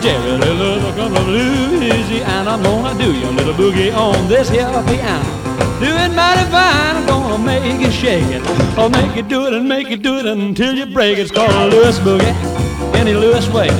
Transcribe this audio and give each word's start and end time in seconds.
Jerry 0.00 0.38
Lewis 0.38 0.94
from 0.94 1.12
Louisiana. 1.26 2.50
I'm 2.50 2.62
gonna 2.62 2.98
do 2.98 3.12
your 3.12 3.32
little 3.32 3.54
boogie 3.54 3.92
on 3.94 4.28
this 4.28 4.48
here 4.48 4.66
piano. 4.86 5.24
Do 5.80 5.86
it 5.86 6.14
mighty 6.14 6.44
fine, 6.50 6.96
I'm 6.96 7.06
gonna 7.06 7.38
make 7.38 7.80
you 7.80 7.90
shake 7.90 8.24
it. 8.30 8.42
I'll 8.78 8.90
make 8.90 9.16
you 9.16 9.22
do 9.22 9.46
it 9.46 9.54
and 9.54 9.68
make 9.68 9.88
you 9.88 9.96
do 9.96 10.18
it 10.18 10.26
until 10.26 10.74
you 10.74 10.86
break 10.86 11.18
it. 11.18 11.22
It's 11.22 11.30
called 11.30 11.50
a 11.50 11.66
Lewis 11.66 11.98
boogie, 11.98 12.34
any 12.94 13.14
Lewis 13.14 13.48
way. 13.48 13.70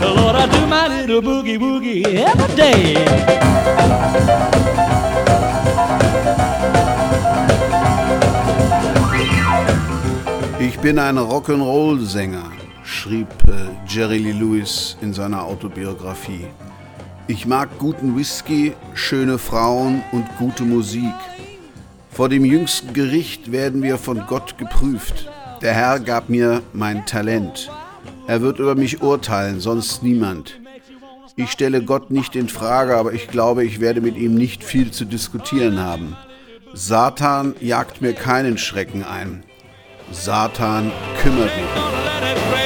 Lord, 0.00 0.36
I 0.36 0.46
do 0.46 0.66
my 0.66 0.88
little 0.88 1.22
boogie 1.22 1.58
woogie 1.58 2.04
every 2.06 2.54
day. 2.54 2.96
Ich 10.60 10.78
bin 10.78 10.98
ein 10.98 11.18
Rock'n'Roll-Sänger, 11.18 12.51
schrieb 13.02 13.26
äh, 13.48 13.52
Jerry 13.88 14.18
Lee 14.18 14.30
Lewis 14.30 14.96
in 15.00 15.12
seiner 15.12 15.42
Autobiografie. 15.42 16.46
Ich 17.26 17.46
mag 17.46 17.68
guten 17.80 18.16
Whisky, 18.16 18.74
schöne 18.94 19.38
Frauen 19.38 20.04
und 20.12 20.24
gute 20.38 20.62
Musik. 20.62 21.12
Vor 22.12 22.28
dem 22.28 22.44
jüngsten 22.44 22.92
Gericht 22.92 23.50
werden 23.50 23.82
wir 23.82 23.98
von 23.98 24.24
Gott 24.28 24.56
geprüft. 24.56 25.28
Der 25.62 25.74
Herr 25.74 25.98
gab 25.98 26.28
mir 26.28 26.62
mein 26.72 27.04
Talent. 27.04 27.72
Er 28.28 28.40
wird 28.40 28.60
über 28.60 28.76
mich 28.76 29.02
urteilen, 29.02 29.58
sonst 29.58 30.04
niemand. 30.04 30.60
Ich 31.34 31.50
stelle 31.50 31.82
Gott 31.82 32.12
nicht 32.12 32.36
in 32.36 32.48
Frage, 32.48 32.96
aber 32.96 33.14
ich 33.14 33.26
glaube, 33.26 33.64
ich 33.64 33.80
werde 33.80 34.00
mit 34.00 34.16
ihm 34.16 34.36
nicht 34.36 34.62
viel 34.62 34.92
zu 34.92 35.06
diskutieren 35.06 35.80
haben. 35.80 36.16
Satan 36.72 37.56
jagt 37.58 38.00
mir 38.00 38.12
keinen 38.12 38.58
Schrecken 38.58 39.02
ein. 39.02 39.42
Satan 40.12 40.92
kümmert 41.20 41.50
mich. 41.56 42.61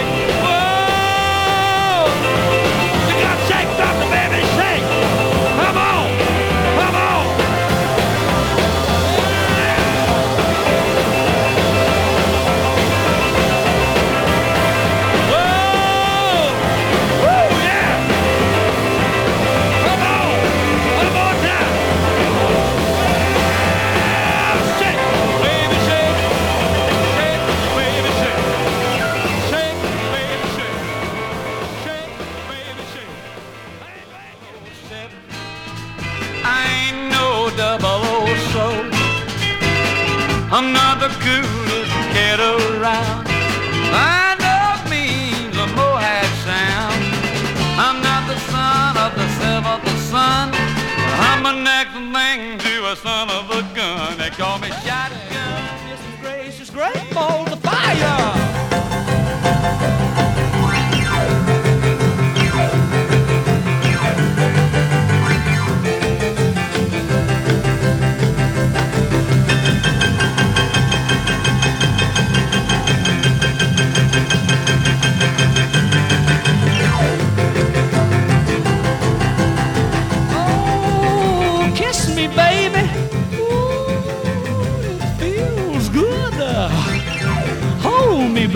A 52.87 52.95
son 52.95 53.29
of 53.31 53.51
a 53.51 53.63
gun. 53.75 54.17
They 54.17 54.31
call 54.31 54.59
me 54.61 54.69
shotgun. 54.69 55.11
Yes, 55.33 56.01
gracious, 56.21 56.71
great 56.71 57.13
balls 57.13 57.51
of 57.51 57.61
fire. 57.61 58.37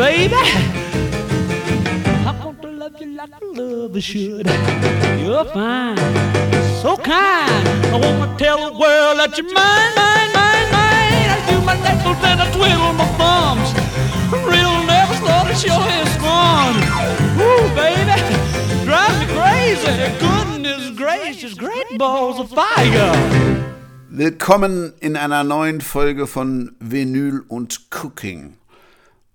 Baby. 0.00 0.34
I 2.24 2.32
want 2.42 2.62
to 2.62 2.68
love 2.68 2.96
you 2.98 3.08
like 3.20 3.34
a 3.36 3.44
lover 3.44 4.00
should. 4.00 4.46
You're 5.20 5.44
fine, 5.52 5.98
so 6.80 6.96
kind. 6.96 7.66
I 7.92 7.96
want 8.00 8.18
to 8.24 8.28
tell 8.42 8.58
the 8.66 8.72
world 8.80 9.18
that 9.20 9.36
you're 9.36 9.52
mine, 9.52 9.92
mine, 10.00 10.30
mine, 10.38 10.68
mine. 10.72 11.28
I 11.36 11.38
do 11.50 11.56
my 11.68 11.76
knuckles 11.84 12.16
and 12.30 12.40
I 12.40 12.46
twiddle 12.56 12.94
my 13.00 13.08
thumbs. 13.20 13.68
Real 14.48 14.74
never 14.88 15.16
thought 15.20 15.52
it 15.52 15.58
sure 15.60 15.88
is 16.00 16.12
fun. 16.24 16.72
Ooh, 17.44 17.68
baby, 17.76 18.16
drive 18.88 19.14
me 19.20 19.26
crazy. 19.36 19.92
Goodness 20.24 20.96
gracious, 20.96 21.52
great 21.52 21.88
balls 21.98 22.40
of 22.40 22.48
fire. 22.48 23.12
Willkommen 24.08 24.94
in 25.00 25.16
einer 25.16 25.44
neuen 25.44 25.82
Folge 25.82 26.26
von 26.26 26.74
Vinyl 26.80 27.44
und 27.48 27.90
Cooking. 27.90 28.59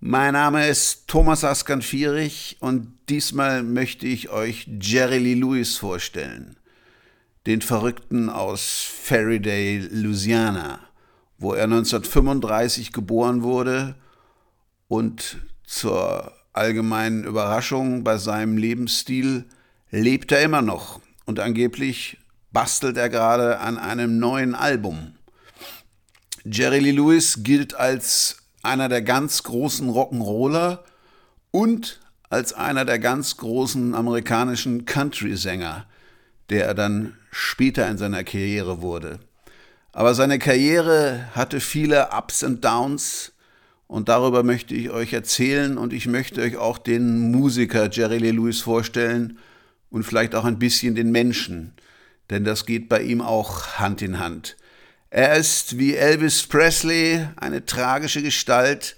Mein 0.00 0.34
Name 0.34 0.68
ist 0.68 1.08
Thomas 1.08 1.42
Askan-Fierich 1.42 2.58
und 2.60 2.92
diesmal 3.08 3.62
möchte 3.62 4.06
ich 4.06 4.28
euch 4.28 4.68
Jerry 4.78 5.16
Lee 5.16 5.34
Lewis 5.34 5.78
vorstellen. 5.78 6.56
Den 7.46 7.62
Verrückten 7.62 8.28
aus 8.28 8.86
Faraday, 9.02 9.88
Louisiana, 9.90 10.80
wo 11.38 11.54
er 11.54 11.64
1935 11.64 12.92
geboren 12.92 13.42
wurde 13.42 13.94
und 14.86 15.38
zur 15.64 16.30
allgemeinen 16.52 17.24
Überraschung 17.24 18.04
bei 18.04 18.18
seinem 18.18 18.58
Lebensstil 18.58 19.46
lebt 19.90 20.30
er 20.30 20.42
immer 20.42 20.60
noch 20.62 21.00
und 21.24 21.40
angeblich 21.40 22.18
bastelt 22.52 22.98
er 22.98 23.08
gerade 23.08 23.60
an 23.60 23.78
einem 23.78 24.18
neuen 24.18 24.54
Album. 24.54 25.14
Jerry 26.44 26.80
Lee 26.80 26.92
Lewis 26.92 27.42
gilt 27.42 27.74
als 27.74 28.45
einer 28.66 28.88
der 28.88 29.02
ganz 29.02 29.42
großen 29.42 29.88
Rock'n'Roller 29.88 30.80
und 31.50 32.00
als 32.28 32.52
einer 32.52 32.84
der 32.84 32.98
ganz 32.98 33.36
großen 33.36 33.94
amerikanischen 33.94 34.84
Country-Sänger, 34.84 35.86
der 36.50 36.66
er 36.66 36.74
dann 36.74 37.16
später 37.30 37.88
in 37.88 37.98
seiner 37.98 38.24
Karriere 38.24 38.82
wurde. 38.82 39.20
Aber 39.92 40.14
seine 40.14 40.38
Karriere 40.38 41.28
hatte 41.34 41.60
viele 41.60 42.10
Ups 42.10 42.42
und 42.42 42.64
Downs 42.64 43.32
und 43.86 44.08
darüber 44.08 44.42
möchte 44.42 44.74
ich 44.74 44.90
euch 44.90 45.12
erzählen 45.12 45.78
und 45.78 45.92
ich 45.92 46.06
möchte 46.06 46.42
euch 46.42 46.56
auch 46.56 46.78
den 46.78 47.30
Musiker 47.30 47.88
Jerry 47.90 48.18
Lee 48.18 48.32
Lewis 48.32 48.60
vorstellen 48.60 49.38
und 49.90 50.02
vielleicht 50.02 50.34
auch 50.34 50.44
ein 50.44 50.58
bisschen 50.58 50.94
den 50.94 51.12
Menschen, 51.12 51.72
denn 52.28 52.44
das 52.44 52.66
geht 52.66 52.88
bei 52.88 53.02
ihm 53.02 53.22
auch 53.22 53.78
Hand 53.78 54.02
in 54.02 54.18
Hand. 54.18 54.56
Er 55.10 55.36
ist 55.36 55.78
wie 55.78 55.94
Elvis 55.94 56.42
Presley 56.42 57.26
eine 57.36 57.64
tragische 57.64 58.22
Gestalt. 58.22 58.96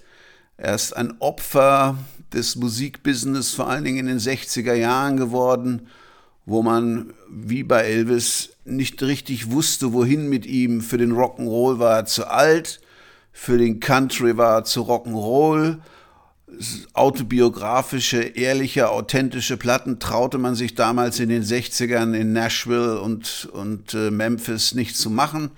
Er 0.57 0.73
ist 0.73 0.95
ein 0.95 1.13
Opfer 1.19 1.97
des 2.33 2.55
Musikbusiness, 2.55 3.53
vor 3.53 3.69
allen 3.69 3.83
Dingen 3.83 3.99
in 3.99 4.07
den 4.07 4.19
60er 4.19 4.73
Jahren 4.73 5.17
geworden, 5.17 5.87
wo 6.45 6.63
man 6.63 7.13
wie 7.29 7.63
bei 7.63 7.83
Elvis 7.83 8.49
nicht 8.65 9.01
richtig 9.03 9.51
wusste, 9.51 9.93
wohin 9.93 10.29
mit 10.29 10.47
ihm. 10.47 10.81
Für 10.81 10.97
den 10.97 11.13
Rock'n'Roll 11.13 11.77
war 11.77 11.97
er 11.97 12.05
zu 12.05 12.27
alt, 12.27 12.81
für 13.31 13.57
den 13.57 13.79
Country 13.79 14.35
war 14.35 14.57
er 14.57 14.63
zu 14.63 14.81
Rock'n'Roll. 14.81 15.77
Autobiografische, 16.93 18.21
ehrliche, 18.21 18.89
authentische 18.89 19.57
Platten 19.57 19.99
traute 19.99 20.39
man 20.39 20.55
sich 20.55 20.73
damals 20.73 21.19
in 21.19 21.29
den 21.29 21.43
60ern 21.43 22.15
in 22.15 22.33
Nashville 22.33 22.99
und, 22.99 23.47
und 23.53 23.93
äh, 23.93 24.09
Memphis 24.09 24.73
nicht 24.73 24.97
zu 24.97 25.11
machen. 25.11 25.51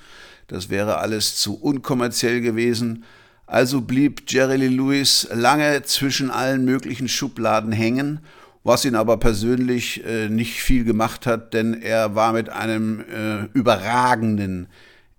Das 0.51 0.69
wäre 0.69 0.97
alles 0.97 1.37
zu 1.37 1.55
unkommerziell 1.55 2.41
gewesen. 2.41 3.05
Also 3.47 3.79
blieb 3.79 4.29
Jerry 4.29 4.57
Lee 4.57 4.67
Lewis 4.67 5.25
lange 5.31 5.83
zwischen 5.83 6.29
allen 6.29 6.65
möglichen 6.65 7.07
Schubladen 7.07 7.71
hängen, 7.71 8.19
was 8.61 8.83
ihn 8.83 8.95
aber 8.95 9.15
persönlich 9.15 10.03
äh, 10.03 10.27
nicht 10.27 10.61
viel 10.61 10.83
gemacht 10.83 11.25
hat, 11.25 11.53
denn 11.53 11.81
er 11.81 12.15
war 12.15 12.33
mit 12.33 12.49
einem 12.49 12.99
äh, 12.99 13.45
überragenden 13.57 14.67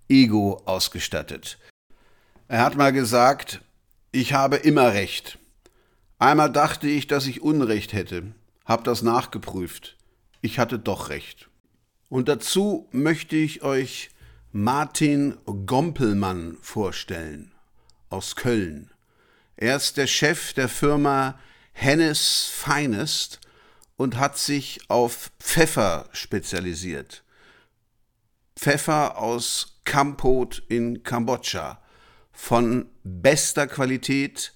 Ego 0.07 0.61
ausgestattet. 0.65 1.57
Er 2.47 2.63
hat 2.63 2.77
mal 2.77 2.93
gesagt, 2.93 3.61
ich 4.11 4.33
habe 4.33 4.57
immer 4.57 4.93
recht. 4.93 5.39
Einmal 6.19 6.51
dachte 6.51 6.87
ich, 6.87 7.07
dass 7.07 7.25
ich 7.25 7.41
Unrecht 7.41 7.93
hätte, 7.93 8.35
hab 8.65 8.83
das 8.83 9.01
nachgeprüft. 9.01 9.97
Ich 10.41 10.59
hatte 10.59 10.77
doch 10.77 11.09
recht. 11.09 11.49
Und 12.07 12.29
dazu 12.29 12.87
möchte 12.91 13.35
ich 13.35 13.63
euch 13.63 14.11
Martin 14.55 15.35
Gompelmann 15.65 16.59
vorstellen 16.61 17.53
aus 18.11 18.35
Köln. 18.35 18.91
Er 19.55 19.77
ist 19.77 19.97
der 19.97 20.05
Chef 20.05 20.53
der 20.53 20.69
Firma 20.69 21.39
Hennes 21.71 22.51
Finest 22.53 23.39
und 23.97 24.19
hat 24.19 24.37
sich 24.37 24.91
auf 24.91 25.31
Pfeffer 25.39 26.07
spezialisiert. 26.11 27.23
Pfeffer 28.55 29.17
aus 29.17 29.79
Kampot 29.85 30.61
in 30.67 31.01
Kambodscha 31.01 31.81
von 32.31 32.91
bester 33.03 33.65
Qualität 33.65 34.53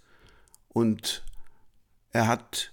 und 0.68 1.24
er 2.12 2.28
hat 2.28 2.72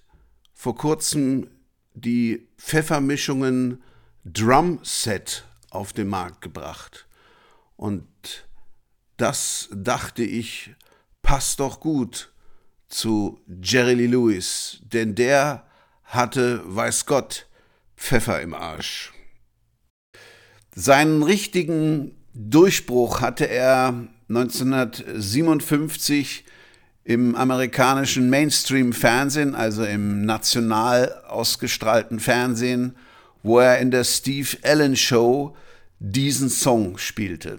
vor 0.53 0.77
kurzem 0.77 1.49
die 1.95 2.47
Pfeffermischungen 2.59 3.83
Drum 4.27 4.81
Set 4.83 5.47
auf 5.71 5.95
den 5.95 6.09
Markt 6.09 6.43
gebracht. 6.43 7.07
Und 7.77 8.07
das 9.17 9.69
dachte 9.73 10.25
ich, 10.25 10.75
passt 11.23 11.61
doch 11.61 11.81
gut 11.81 12.33
zu 12.89 13.41
Jerry 13.63 13.95
Lee 13.95 14.07
Lewis, 14.07 14.81
denn 14.83 15.15
der 15.15 15.65
hatte, 16.05 16.63
weiß 16.65 17.07
Gott, 17.07 17.47
Pfeffer 17.97 18.41
im 18.41 18.55
Arsch. 18.55 19.13
Seinen 20.75 21.23
richtigen 21.23 22.17
Durchbruch 22.35 23.21
hatte 23.21 23.49
er 23.49 24.09
1957 24.29 26.45
im 27.05 27.37
amerikanischen 27.37 28.31
Mainstream-Fernsehen, 28.31 29.55
also 29.55 29.85
im 29.85 30.25
national 30.25 31.23
ausgestrahlten 31.29 32.19
Fernsehen, 32.19 32.97
wo 33.43 33.59
er 33.59 33.79
in 33.79 33.91
der 33.91 34.05
Steve 34.05 34.57
Allen 34.63 34.97
Show 34.97 35.55
diesen 36.11 36.51
Song 36.51 36.99
spielte. 36.99 37.59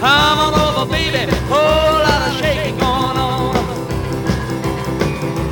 Come 0.00 0.38
on 0.38 0.54
over, 0.54 0.90
baby, 0.90 1.30
whole 1.48 1.98
lot 2.00 2.28
of 2.28 2.34
shaking 2.38 2.78
going 2.78 3.18
on. 3.18 3.54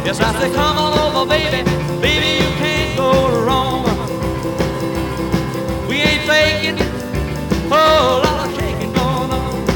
Yes, 0.04 0.20
I 0.20 0.32
say, 0.40 0.50
come 0.54 0.78
on 0.78 0.98
over, 0.98 1.28
baby, 1.28 1.62
baby, 2.00 2.42
you 2.42 2.50
can't 2.56 2.96
go 2.96 3.44
wrong. 3.44 3.84
We 5.88 5.96
ain't 5.96 6.22
faking, 6.22 6.78
whole 7.68 8.22
lot 8.22 8.48
of 8.48 8.54
shaking 8.56 8.92
going 8.94 9.30
on. 9.30 9.66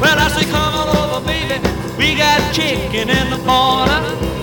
Well, 0.00 0.18
I 0.18 0.28
say, 0.28 0.44
come 0.48 0.74
on 0.74 0.88
over, 0.96 1.26
baby, 1.26 1.58
we 1.98 2.14
got 2.16 2.54
chicken 2.54 3.10
in 3.10 3.30
the 3.30 3.38
corner. 3.38 4.33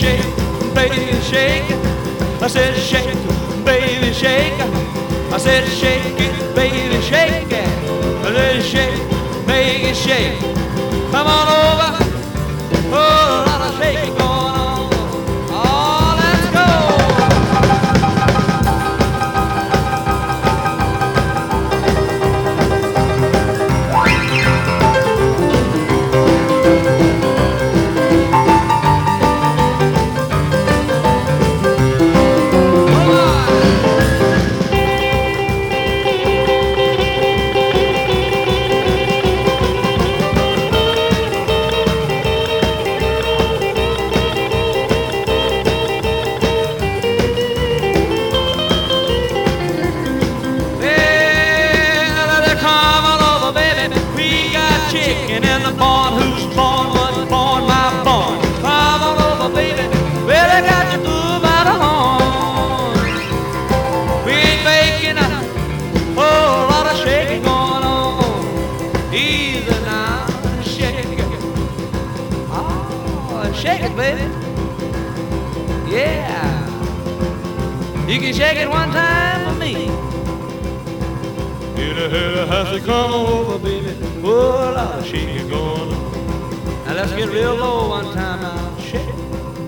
Shake, 0.00 0.74
baby. 0.74 1.10
I 2.42 2.46
said 2.48 2.74
shake, 2.76 3.64
baby, 3.64 4.12
shake. 4.12 4.60
I 5.32 5.38
said 5.38 5.68
shake 5.68 6.18
it, 6.18 6.54
baby, 6.56 7.00
shake 7.02 7.52
it. 7.52 7.68
I 8.24 8.32
said 8.34 8.62
shake, 8.62 9.00
it 9.48 9.94
shake. 9.94 10.40
Come 11.12 11.26
on 11.26 11.46
over, 11.60 12.09
You 78.10 78.18
can 78.18 78.34
shake 78.34 78.56
it 78.56 78.68
one 78.68 78.90
time 78.90 79.46
for 79.46 79.60
me. 79.60 79.86
Hit 81.80 81.96
a 81.96 82.08
hit 82.08 82.38
a 82.38 82.46
has 82.46 82.76
to 82.76 82.84
come 82.84 83.12
over, 83.12 83.56
baby. 83.56 83.96
Oh, 84.24 84.68
a 84.68 84.74
lot 84.74 84.98
of 84.98 85.06
shaking 85.06 85.48
going. 85.48 85.90
Now 86.86 86.94
let's 86.94 87.12
get 87.12 87.28
real 87.28 87.54
low 87.54 87.88
one 87.88 88.12
time 88.12 88.42
now. 88.42 88.76
Shake, 88.78 89.06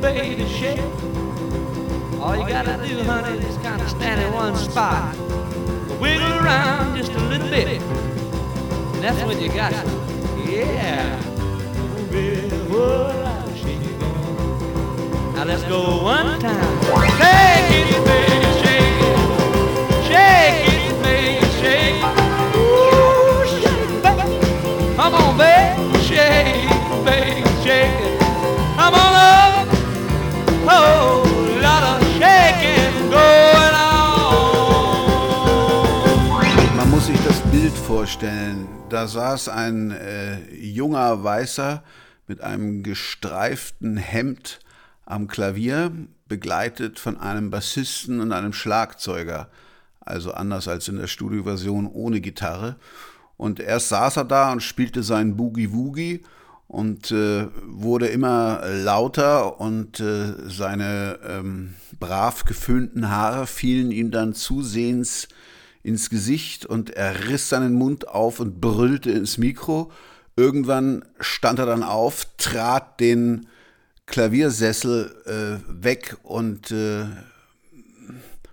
baby, 0.00 0.44
shake. 0.48 0.80
All 2.20 2.36
you 2.36 2.48
gotta 2.48 2.84
do, 2.84 3.04
honey, 3.04 3.38
is 3.46 3.56
kind 3.58 3.80
of 3.80 3.88
stand 3.88 4.20
in 4.20 4.32
one 4.32 4.56
spot. 4.56 5.16
Wiggle 6.00 6.32
around 6.40 6.96
just 6.96 7.12
a 7.12 7.20
little 7.28 7.48
bit. 7.48 7.80
And 7.80 9.04
that's 9.04 9.22
what 9.22 9.40
you 9.40 9.50
got. 9.50 9.72
Yeah. 10.48 11.22
Oh, 11.24 12.08
baby, 12.10 12.50
oh, 12.72 13.21
Now 15.42 15.48
let's 15.48 15.64
go 15.64 16.04
one 16.04 16.38
time. 16.38 16.80
Shake 17.18 17.90
it, 17.90 18.04
baby, 18.06 18.46
shake 18.62 19.02
it. 19.02 19.18
Shake 20.06 20.70
it, 20.70 20.94
baby, 21.02 21.42
shake 21.58 21.98
it. 21.98 22.06
Ooh, 22.54 23.42
shake 23.50 23.66
it, 23.66 23.98
baby. 24.04 24.22
Come 24.94 25.14
on, 25.14 25.34
baby, 25.36 25.98
shake 25.98 26.62
it, 26.62 26.70
baby, 27.04 27.42
shake 27.64 27.98
it. 28.06 28.20
Come 28.76 28.94
on 28.94 29.14
up. 29.18 29.66
Oh, 30.70 31.26
lot 31.60 31.82
of 31.90 31.98
shaking 32.20 33.10
going 33.10 33.74
on. 33.74 35.02
Man 36.76 36.88
muss 36.88 37.06
sich 37.06 37.18
das 37.26 37.40
Bild 37.50 37.72
vorstellen. 37.72 38.68
Da 38.90 39.08
saß 39.08 39.48
ein 39.48 39.90
äh, 39.90 40.38
junger 40.54 41.24
Weißer 41.24 41.82
mit 42.28 42.40
einem 42.42 42.84
gestreiften 42.84 43.96
Hemd 43.96 44.60
am 45.04 45.28
Klavier, 45.28 45.92
begleitet 46.28 46.98
von 46.98 47.18
einem 47.18 47.50
Bassisten 47.50 48.20
und 48.20 48.32
einem 48.32 48.52
Schlagzeuger. 48.52 49.48
Also 50.00 50.32
anders 50.32 50.68
als 50.68 50.88
in 50.88 50.96
der 50.96 51.06
Studioversion 51.06 51.86
ohne 51.86 52.20
Gitarre. 52.20 52.76
Und 53.36 53.60
erst 53.60 53.88
saß 53.90 54.18
er 54.18 54.24
da 54.24 54.52
und 54.52 54.62
spielte 54.62 55.02
seinen 55.02 55.36
Boogie 55.36 55.72
Woogie 55.72 56.22
und 56.68 57.10
äh, 57.10 57.48
wurde 57.66 58.06
immer 58.06 58.62
lauter 58.64 59.60
und 59.60 60.00
äh, 60.00 60.48
seine 60.48 61.18
ähm, 61.28 61.74
brav 62.00 62.44
geföhnten 62.44 63.10
Haare 63.10 63.46
fielen 63.46 63.90
ihm 63.90 64.10
dann 64.10 64.34
zusehends 64.34 65.28
ins 65.82 66.08
Gesicht 66.08 66.64
und 66.64 66.90
er 66.90 67.28
riss 67.28 67.48
seinen 67.48 67.74
Mund 67.74 68.08
auf 68.08 68.40
und 68.40 68.60
brüllte 68.60 69.10
ins 69.10 69.36
Mikro. 69.36 69.90
Irgendwann 70.34 71.04
stand 71.20 71.58
er 71.58 71.66
dann 71.66 71.82
auf, 71.82 72.26
trat 72.38 73.00
den 73.00 73.48
Klaviersessel 74.12 75.60
äh, 75.64 75.82
weg 75.82 76.18
und 76.22 76.70
äh, 76.70 77.06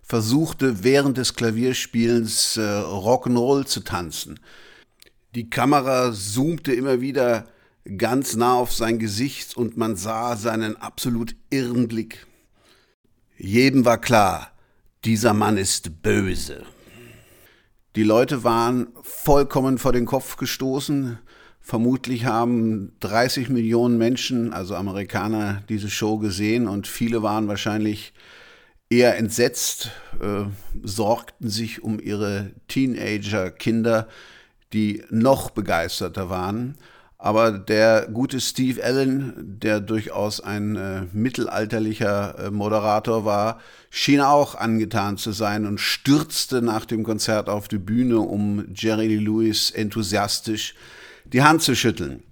versuchte 0.02 0.84
während 0.84 1.18
des 1.18 1.36
Klavierspielens 1.36 2.58
äh, 2.58 2.62
Rock'n'Roll 2.62 3.66
zu 3.66 3.82
tanzen. 3.82 4.40
Die 5.36 5.50
Kamera 5.50 6.14
zoomte 6.14 6.74
immer 6.74 7.02
wieder 7.02 7.46
ganz 7.98 8.36
nah 8.36 8.54
auf 8.56 8.74
sein 8.74 9.00
Gesicht 9.00 9.58
und 9.58 9.76
man 9.76 9.98
sah 9.98 10.38
seinen 10.38 10.78
absolut 10.78 11.36
irren 11.50 11.88
Blick. 11.88 12.26
Jedem 13.38 13.84
war 13.84 14.00
klar, 14.00 14.52
dieser 15.04 15.34
Mann 15.34 15.58
ist 15.58 16.02
böse. 16.02 16.64
Die 17.98 18.04
Leute 18.04 18.46
waren 18.46 18.88
vollkommen 19.02 19.78
vor 19.78 19.92
den 19.92 20.06
Kopf 20.06 20.38
gestoßen. 20.38 21.20
Vermutlich 21.62 22.26
haben 22.26 22.94
30 23.02 23.50
Millionen 23.50 23.98
Menschen, 23.98 24.54
also 24.54 24.76
Amerikaner, 24.76 25.62
diese 25.70 25.90
Show 25.90 26.18
gesehen 26.18 26.68
und 26.68 26.88
viele 26.88 27.22
waren 27.22 27.48
wahrscheinlich 27.48 28.14
eher 28.90 29.18
entsetzt, 29.18 29.92
äh, 30.20 30.46
sorgten 30.84 31.50
sich 31.50 31.84
um 31.84 32.00
ihre 32.00 32.52
Teenager-Kinder, 32.68 34.08
die 34.74 35.04
noch 35.10 35.52
begeisterter 35.52 36.30
waren. 36.30 36.76
Aber 37.22 37.52
der 37.52 38.08
gute 38.08 38.40
Steve 38.40 38.82
Allen, 38.82 39.60
der 39.60 39.82
durchaus 39.82 40.40
ein 40.40 40.78
äh, 40.78 41.02
mittelalterlicher 41.12 42.46
äh, 42.46 42.50
Moderator 42.50 43.26
war, 43.26 43.60
schien 43.90 44.22
auch 44.22 44.56
angetan 44.56 45.18
zu 45.18 45.34
sein 45.34 45.66
und 45.66 45.82
stürzte 45.82 46.62
nach 46.62 46.86
dem 46.86 47.04
Konzert 47.04 47.50
auf 47.50 47.68
die 47.68 47.78
Bühne, 47.78 48.20
um 48.20 48.74
Jerry 48.74 49.18
Lewis 49.18 49.70
enthusiastisch 49.70 50.76
die 51.34 51.42
Hand 51.44 51.62
zu 51.62 51.76
schütteln. 51.76 52.24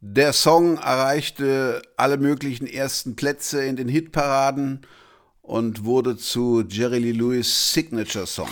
Der 0.00 0.32
Song 0.32 0.78
erreichte 0.78 1.82
alle 1.96 2.16
möglichen 2.16 2.66
ersten 2.66 3.14
Plätze 3.14 3.64
in 3.64 3.76
den 3.76 3.88
Hitparaden 3.88 4.86
und 5.42 5.84
wurde 5.84 6.16
zu 6.16 6.64
Jerry 6.68 6.98
Lee 6.98 7.12
Lewis 7.12 7.72
Signature 7.72 8.26
Song. 8.26 8.48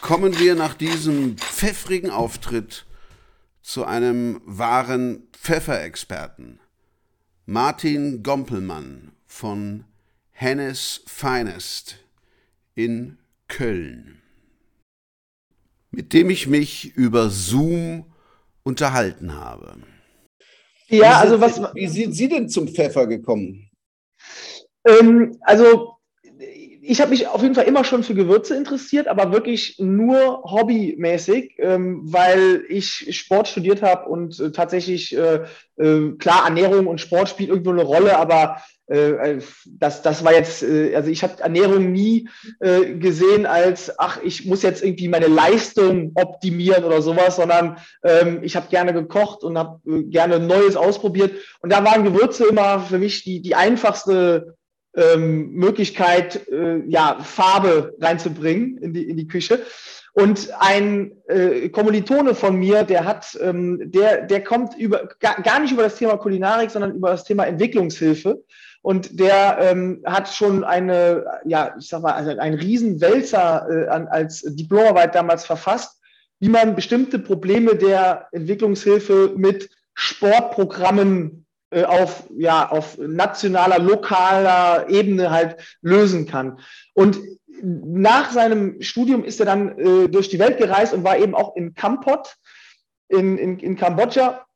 Kommen 0.00 0.38
wir 0.38 0.54
nach 0.54 0.72
diesem 0.72 1.36
pfeffrigen 1.36 2.10
Auftritt 2.10 2.86
zu 3.60 3.84
einem 3.84 4.40
wahren 4.46 5.28
Pfefferexperten. 5.32 6.60
Martin 7.44 8.22
Gompelmann 8.22 9.12
von 9.26 9.84
Hennes 10.30 11.02
Finest 11.06 11.96
in 12.74 13.18
Köln, 13.48 14.17
mit 15.98 16.12
dem 16.12 16.30
ich 16.30 16.46
mich 16.46 16.94
über 16.94 17.28
Zoom 17.28 18.04
unterhalten 18.62 19.34
habe. 19.34 19.74
Ja, 20.86 21.18
also 21.18 21.40
was. 21.40 21.60
Wie 21.74 21.88
sind 21.88 22.12
Sie 22.12 22.28
denn 22.28 22.48
zum 22.48 22.68
Pfeffer 22.68 23.08
gekommen? 23.08 23.68
Ähm, 24.86 25.38
also 25.40 25.96
ich 26.82 27.00
habe 27.00 27.10
mich 27.10 27.26
auf 27.26 27.42
jeden 27.42 27.56
Fall 27.56 27.66
immer 27.66 27.82
schon 27.82 28.04
für 28.04 28.14
Gewürze 28.14 28.54
interessiert, 28.54 29.08
aber 29.08 29.32
wirklich 29.32 29.74
nur 29.80 30.44
hobbymäßig, 30.44 31.56
ähm, 31.58 32.00
weil 32.04 32.62
ich 32.68 33.08
Sport 33.18 33.48
studiert 33.48 33.82
habe 33.82 34.08
und 34.08 34.38
äh, 34.38 34.52
tatsächlich, 34.52 35.16
äh, 35.16 35.46
äh, 35.78 36.12
klar, 36.16 36.44
Ernährung 36.44 36.86
und 36.86 37.00
Sport 37.00 37.28
spielt 37.28 37.48
irgendwo 37.48 37.72
eine 37.72 37.82
Rolle, 37.82 38.16
aber 38.16 38.62
äh, 38.88 39.10
äh, 39.10 39.42
das, 39.66 40.00
das 40.02 40.24
war 40.24 40.32
jetzt, 40.32 40.62
äh, 40.62 40.94
also 40.94 41.10
ich 41.10 41.22
habe 41.22 41.42
Ernährung 41.42 41.92
nie 41.92 42.28
gesehen 42.60 43.46
als, 43.46 43.98
ach, 43.98 44.20
ich 44.22 44.46
muss 44.46 44.62
jetzt 44.62 44.82
irgendwie 44.82 45.08
meine 45.08 45.26
Leistung 45.26 46.12
optimieren 46.14 46.84
oder 46.84 47.02
sowas, 47.02 47.36
sondern 47.36 47.78
ähm, 48.02 48.40
ich 48.42 48.56
habe 48.56 48.68
gerne 48.68 48.92
gekocht 48.92 49.42
und 49.42 49.58
habe 49.58 49.80
gerne 49.84 50.38
Neues 50.38 50.76
ausprobiert. 50.76 51.32
Und 51.60 51.70
da 51.70 51.84
waren 51.84 52.04
Gewürze 52.04 52.46
immer 52.46 52.80
für 52.80 52.98
mich 52.98 53.24
die, 53.24 53.40
die 53.40 53.54
einfachste 53.54 54.56
ähm, 54.96 55.52
Möglichkeit, 55.52 56.40
ja, 56.88 57.18
Farbe 57.22 57.94
reinzubringen 58.00 58.78
in 58.78 58.92
die, 58.92 59.08
in 59.08 59.16
die 59.16 59.28
Küche. 59.28 59.60
Und 60.18 60.48
ein 60.58 61.12
äh, 61.28 61.68
Kommilitone 61.68 62.34
von 62.34 62.56
mir, 62.56 62.82
der 62.82 63.04
hat, 63.04 63.38
ähm, 63.40 63.92
der, 63.92 64.22
der 64.22 64.42
kommt 64.42 64.76
über, 64.76 65.08
gar, 65.20 65.40
gar 65.42 65.60
nicht 65.60 65.72
über 65.72 65.84
das 65.84 65.94
Thema 65.94 66.16
Kulinarik, 66.16 66.72
sondern 66.72 66.96
über 66.96 67.10
das 67.10 67.22
Thema 67.22 67.44
Entwicklungshilfe. 67.44 68.42
Und 68.88 69.20
der 69.20 69.58
ähm, 69.60 70.02
hat 70.06 70.32
schon 70.32 70.64
eine, 70.64 71.26
ja, 71.44 71.74
ich 71.78 71.88
sag 71.88 72.00
mal, 72.00 72.14
also 72.14 72.30
ein 72.30 72.54
Riesenwälzer 72.54 73.68
äh, 73.68 73.86
als 73.86 74.40
Diplomarbeit 74.40 75.14
damals 75.14 75.44
verfasst, 75.44 76.00
wie 76.40 76.48
man 76.48 76.74
bestimmte 76.74 77.18
Probleme 77.18 77.76
der 77.76 78.28
Entwicklungshilfe 78.32 79.34
mit 79.36 79.68
Sportprogrammen 79.92 81.44
äh, 81.68 81.84
auf, 81.84 82.30
ja, 82.34 82.70
auf 82.70 82.96
nationaler, 82.96 83.78
lokaler 83.78 84.88
Ebene 84.88 85.30
halt 85.30 85.58
lösen 85.82 86.24
kann. 86.24 86.58
Und 86.94 87.18
nach 87.62 88.32
seinem 88.32 88.80
Studium 88.80 89.22
ist 89.22 89.38
er 89.38 89.44
dann 89.44 89.78
äh, 89.78 90.08
durch 90.08 90.30
die 90.30 90.38
Welt 90.38 90.56
gereist 90.56 90.94
und 90.94 91.04
war 91.04 91.18
eben 91.18 91.34
auch 91.34 91.56
in 91.56 91.74
Kampot, 91.74 92.36
in, 93.08 93.36
in, 93.36 93.58
in 93.58 93.76
Kambodscha 93.76 94.46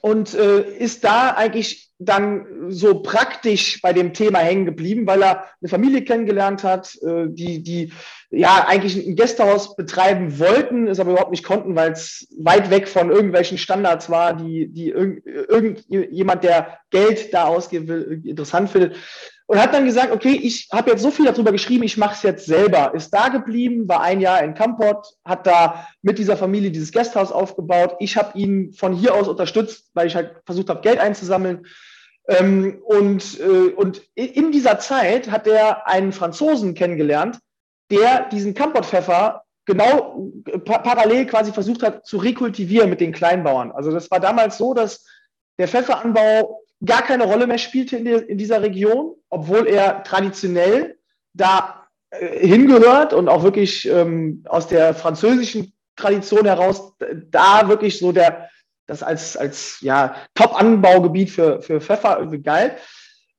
und 0.00 0.34
äh, 0.34 0.62
ist 0.62 1.04
da 1.04 1.36
eigentlich 1.36 1.89
dann 2.00 2.70
so 2.70 3.02
praktisch 3.02 3.80
bei 3.82 3.92
dem 3.92 4.14
Thema 4.14 4.38
hängen 4.38 4.64
geblieben, 4.64 5.06
weil 5.06 5.22
er 5.22 5.44
eine 5.60 5.68
Familie 5.68 6.02
kennengelernt 6.02 6.64
hat, 6.64 6.96
äh, 7.02 7.26
die, 7.28 7.62
die 7.62 7.92
ja 8.30 8.64
eigentlich 8.66 8.96
ein 8.96 9.16
Gästehaus 9.16 9.76
betreiben 9.76 10.38
wollten, 10.38 10.88
es 10.88 10.98
aber 10.98 11.10
überhaupt 11.10 11.32
nicht 11.32 11.44
konnten, 11.44 11.76
weil 11.76 11.92
es 11.92 12.26
weit 12.38 12.70
weg 12.70 12.88
von 12.88 13.10
irgendwelchen 13.10 13.58
Standards 13.58 14.08
war, 14.08 14.34
die, 14.34 14.68
die 14.68 14.88
irgendjemand, 14.88 16.44
der 16.44 16.78
Geld 16.90 17.34
da 17.34 17.44
ausgeben 17.44 17.88
will, 17.88 18.22
interessant 18.24 18.70
findet. 18.70 18.96
Und 19.46 19.60
hat 19.60 19.74
dann 19.74 19.84
gesagt, 19.84 20.12
okay, 20.12 20.38
ich 20.40 20.68
habe 20.72 20.92
jetzt 20.92 21.02
so 21.02 21.10
viel 21.10 21.24
darüber 21.24 21.50
geschrieben, 21.50 21.82
ich 21.82 21.96
mache 21.96 22.14
es 22.14 22.22
jetzt 22.22 22.46
selber. 22.46 22.94
Ist 22.94 23.10
da 23.10 23.28
geblieben, 23.28 23.88
war 23.88 24.00
ein 24.00 24.20
Jahr 24.20 24.44
in 24.44 24.54
Kampot, 24.54 25.08
hat 25.24 25.44
da 25.44 25.88
mit 26.02 26.18
dieser 26.18 26.36
Familie 26.36 26.70
dieses 26.70 26.92
Gästehaus 26.92 27.32
aufgebaut. 27.32 27.96
Ich 27.98 28.16
habe 28.16 28.38
ihn 28.38 28.72
von 28.72 28.94
hier 28.94 29.12
aus 29.12 29.26
unterstützt, 29.26 29.90
weil 29.92 30.06
ich 30.06 30.14
halt 30.14 30.36
versucht 30.46 30.70
habe, 30.70 30.82
Geld 30.82 31.00
einzusammeln. 31.00 31.66
Ähm, 32.28 32.80
und, 32.84 33.40
äh, 33.40 33.72
und 33.74 34.02
in 34.14 34.52
dieser 34.52 34.78
Zeit 34.78 35.30
hat 35.30 35.46
er 35.46 35.88
einen 35.88 36.12
Franzosen 36.12 36.74
kennengelernt, 36.74 37.38
der 37.90 38.28
diesen 38.28 38.54
Kampot-Pfeffer 38.54 39.42
genau 39.64 40.30
äh, 40.46 40.58
pa 40.58 40.78
parallel 40.78 41.26
quasi 41.26 41.52
versucht 41.52 41.82
hat 41.82 42.06
zu 42.06 42.18
rekultivieren 42.18 42.90
mit 42.90 43.00
den 43.00 43.12
Kleinbauern. 43.12 43.72
Also 43.72 43.90
das 43.90 44.10
war 44.10 44.20
damals 44.20 44.58
so, 44.58 44.74
dass 44.74 45.04
der 45.58 45.68
Pfefferanbau 45.68 46.62
gar 46.84 47.02
keine 47.02 47.24
Rolle 47.24 47.46
mehr 47.46 47.58
spielte 47.58 47.96
in, 47.96 48.04
der, 48.04 48.28
in 48.28 48.38
dieser 48.38 48.62
Region, 48.62 49.14
obwohl 49.28 49.66
er 49.66 50.02
traditionell 50.02 50.98
da 51.34 51.88
äh, 52.10 52.46
hingehört 52.46 53.12
und 53.12 53.28
auch 53.28 53.42
wirklich 53.42 53.88
ähm, 53.88 54.44
aus 54.48 54.66
der 54.66 54.94
französischen 54.94 55.72
Tradition 55.96 56.46
heraus 56.46 56.94
da 57.30 57.68
wirklich 57.68 57.98
so 57.98 58.12
der, 58.12 58.48
das 58.90 59.02
als, 59.02 59.36
als 59.36 59.78
ja, 59.80 60.14
Top-Anbaugebiet 60.34 61.30
für, 61.30 61.62
für 61.62 61.80
Pfeffer 61.80 62.18
irgendwie 62.18 62.42
galt. 62.42 62.76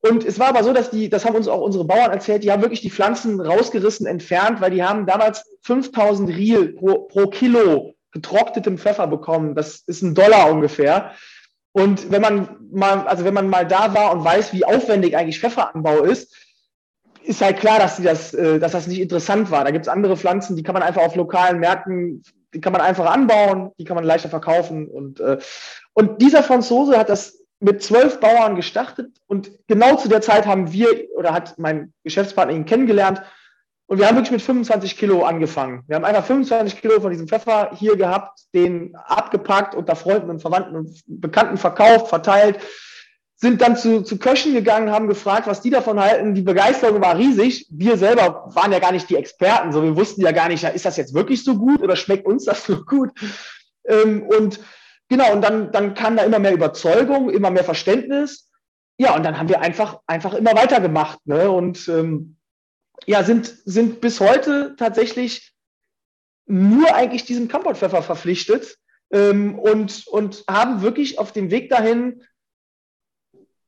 Und 0.00 0.24
es 0.24 0.38
war 0.40 0.48
aber 0.48 0.64
so, 0.64 0.72
dass 0.72 0.90
die, 0.90 1.08
das 1.08 1.24
haben 1.24 1.36
uns 1.36 1.46
auch 1.46 1.60
unsere 1.60 1.84
Bauern 1.84 2.10
erzählt, 2.10 2.42
die 2.42 2.50
haben 2.50 2.62
wirklich 2.62 2.80
die 2.80 2.90
Pflanzen 2.90 3.40
rausgerissen, 3.40 4.06
entfernt, 4.06 4.60
weil 4.60 4.72
die 4.72 4.82
haben 4.82 5.06
damals 5.06 5.44
5000 5.62 6.28
Riel 6.30 6.72
pro, 6.72 7.02
pro 7.02 7.28
Kilo 7.28 7.94
getrocknetem 8.10 8.78
Pfeffer 8.78 9.06
bekommen. 9.06 9.54
Das 9.54 9.82
ist 9.86 10.02
ein 10.02 10.14
Dollar 10.14 10.50
ungefähr. 10.50 11.12
Und 11.72 12.10
wenn 12.10 12.20
man 12.20 12.56
mal, 12.70 13.06
also 13.06 13.24
wenn 13.24 13.34
man 13.34 13.48
mal 13.48 13.66
da 13.66 13.94
war 13.94 14.12
und 14.12 14.24
weiß, 14.24 14.52
wie 14.52 14.64
aufwendig 14.64 15.16
eigentlich 15.16 15.40
Pfefferanbau 15.40 16.02
ist, 16.02 16.34
ist 17.24 17.40
halt 17.40 17.60
klar, 17.60 17.78
dass, 17.78 17.96
die 17.96 18.02
das, 18.02 18.34
äh, 18.34 18.58
dass 18.58 18.72
das 18.72 18.88
nicht 18.88 19.00
interessant 19.00 19.50
war. 19.50 19.64
Da 19.64 19.70
gibt 19.70 19.86
es 19.86 19.88
andere 19.88 20.16
Pflanzen, 20.16 20.56
die 20.56 20.62
kann 20.62 20.74
man 20.74 20.82
einfach 20.82 21.02
auf 21.02 21.14
lokalen 21.14 21.60
Märkten, 21.60 22.22
die 22.54 22.60
kann 22.60 22.72
man 22.72 22.82
einfach 22.82 23.06
anbauen, 23.06 23.70
die 23.78 23.84
kann 23.84 23.96
man 23.96 24.04
leichter 24.04 24.28
verkaufen. 24.28 24.88
Und, 24.88 25.20
äh, 25.20 25.38
und 25.94 26.20
dieser 26.20 26.42
Franzose 26.42 26.98
hat 26.98 27.08
das 27.08 27.38
mit 27.60 27.82
zwölf 27.82 28.18
Bauern 28.18 28.56
gestartet 28.56 29.20
und 29.28 29.52
genau 29.68 29.96
zu 29.96 30.08
der 30.08 30.20
Zeit 30.20 30.46
haben 30.46 30.72
wir 30.72 30.88
oder 31.16 31.32
hat 31.32 31.58
mein 31.58 31.92
Geschäftspartner 32.02 32.54
ihn 32.54 32.64
kennengelernt 32.64 33.22
und 33.86 33.98
wir 33.98 34.08
haben 34.08 34.16
wirklich 34.16 34.32
mit 34.32 34.42
25 34.42 34.96
Kilo 34.96 35.22
angefangen. 35.22 35.84
Wir 35.86 35.96
haben 35.96 36.04
einfach 36.04 36.24
25 36.24 36.80
Kilo 36.80 37.00
von 37.00 37.10
diesem 37.10 37.28
Pfeffer 37.28 37.70
hier 37.74 37.96
gehabt, 37.96 38.40
den 38.54 38.96
abgepackt, 38.96 39.74
unter 39.74 39.96
Freunden 39.96 40.30
und 40.30 40.40
Verwandten 40.40 40.76
und 40.76 41.02
Bekannten 41.06 41.56
verkauft, 41.56 42.08
verteilt, 42.08 42.58
sind 43.42 43.60
dann 43.60 43.76
zu, 43.76 44.02
zu 44.02 44.18
Köchen 44.18 44.54
gegangen, 44.54 44.92
haben 44.92 45.08
gefragt, 45.08 45.48
was 45.48 45.60
die 45.60 45.70
davon 45.70 45.98
halten. 45.98 46.32
Die 46.32 46.42
Begeisterung 46.42 47.02
war 47.02 47.18
riesig. 47.18 47.66
Wir 47.70 47.96
selber 47.96 48.44
waren 48.54 48.70
ja 48.70 48.78
gar 48.78 48.92
nicht 48.92 49.10
die 49.10 49.16
Experten, 49.16 49.72
so 49.72 49.82
wir 49.82 49.96
wussten 49.96 50.20
ja 50.20 50.30
gar 50.30 50.48
nicht, 50.48 50.62
ist 50.62 50.84
das 50.84 50.96
jetzt 50.96 51.12
wirklich 51.12 51.42
so 51.42 51.58
gut 51.58 51.82
oder 51.82 51.96
schmeckt 51.96 52.24
uns 52.24 52.44
das 52.44 52.64
so 52.66 52.84
gut? 52.84 53.10
Ähm, 53.84 54.22
und 54.22 54.60
genau, 55.08 55.32
und 55.32 55.42
dann, 55.42 55.72
dann 55.72 55.94
kam 55.94 56.16
da 56.16 56.22
immer 56.22 56.38
mehr 56.38 56.52
Überzeugung, 56.52 57.30
immer 57.30 57.50
mehr 57.50 57.64
Verständnis. 57.64 58.48
Ja, 58.96 59.16
und 59.16 59.24
dann 59.24 59.36
haben 59.36 59.48
wir 59.48 59.60
einfach, 59.60 59.98
einfach 60.06 60.34
immer 60.34 60.54
weitergemacht. 60.54 61.18
Ne? 61.26 61.50
Und 61.50 61.88
ähm, 61.88 62.36
ja, 63.06 63.24
sind, 63.24 63.52
sind 63.64 64.00
bis 64.00 64.20
heute 64.20 64.76
tatsächlich 64.78 65.52
nur 66.46 66.94
eigentlich 66.94 67.24
diesem 67.24 67.48
Kampotpfeffer 67.48 68.04
verpflichtet 68.04 68.78
ähm, 69.10 69.58
und, 69.58 70.06
und 70.06 70.44
haben 70.48 70.82
wirklich 70.82 71.18
auf 71.18 71.32
dem 71.32 71.50
Weg 71.50 71.70
dahin, 71.70 72.22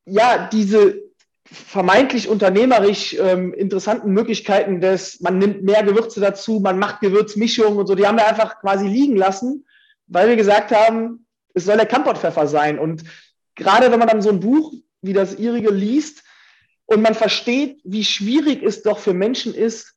ja, 0.06 0.48
diese 0.48 1.02
vermeintlich 1.44 2.28
unternehmerisch 2.28 3.14
ähm, 3.14 3.52
interessanten 3.52 4.12
Möglichkeiten 4.12 4.80
des, 4.80 5.20
man 5.20 5.38
nimmt 5.38 5.62
mehr 5.62 5.82
Gewürze 5.82 6.20
dazu, 6.20 6.60
man 6.60 6.78
macht 6.78 7.00
Gewürzmischungen 7.00 7.78
und 7.78 7.86
so, 7.86 7.94
die 7.94 8.06
haben 8.06 8.18
wir 8.18 8.26
einfach 8.26 8.60
quasi 8.60 8.86
liegen 8.88 9.16
lassen, 9.16 9.66
weil 10.06 10.28
wir 10.28 10.36
gesagt 10.36 10.72
haben, 10.72 11.26
es 11.52 11.66
soll 11.66 11.76
der 11.76 11.86
Kampotpfeffer 11.86 12.46
sein. 12.46 12.78
Und 12.78 13.04
gerade 13.54 13.92
wenn 13.92 13.98
man 13.98 14.08
dann 14.08 14.22
so 14.22 14.30
ein 14.30 14.40
Buch 14.40 14.72
wie 15.02 15.12
das 15.12 15.38
ihrige 15.38 15.70
liest, 15.70 16.24
und 16.86 17.02
man 17.02 17.14
versteht, 17.14 17.80
wie 17.84 18.04
schwierig 18.04 18.62
es 18.62 18.82
doch 18.82 18.98
für 18.98 19.14
Menschen 19.14 19.54
ist, 19.54 19.94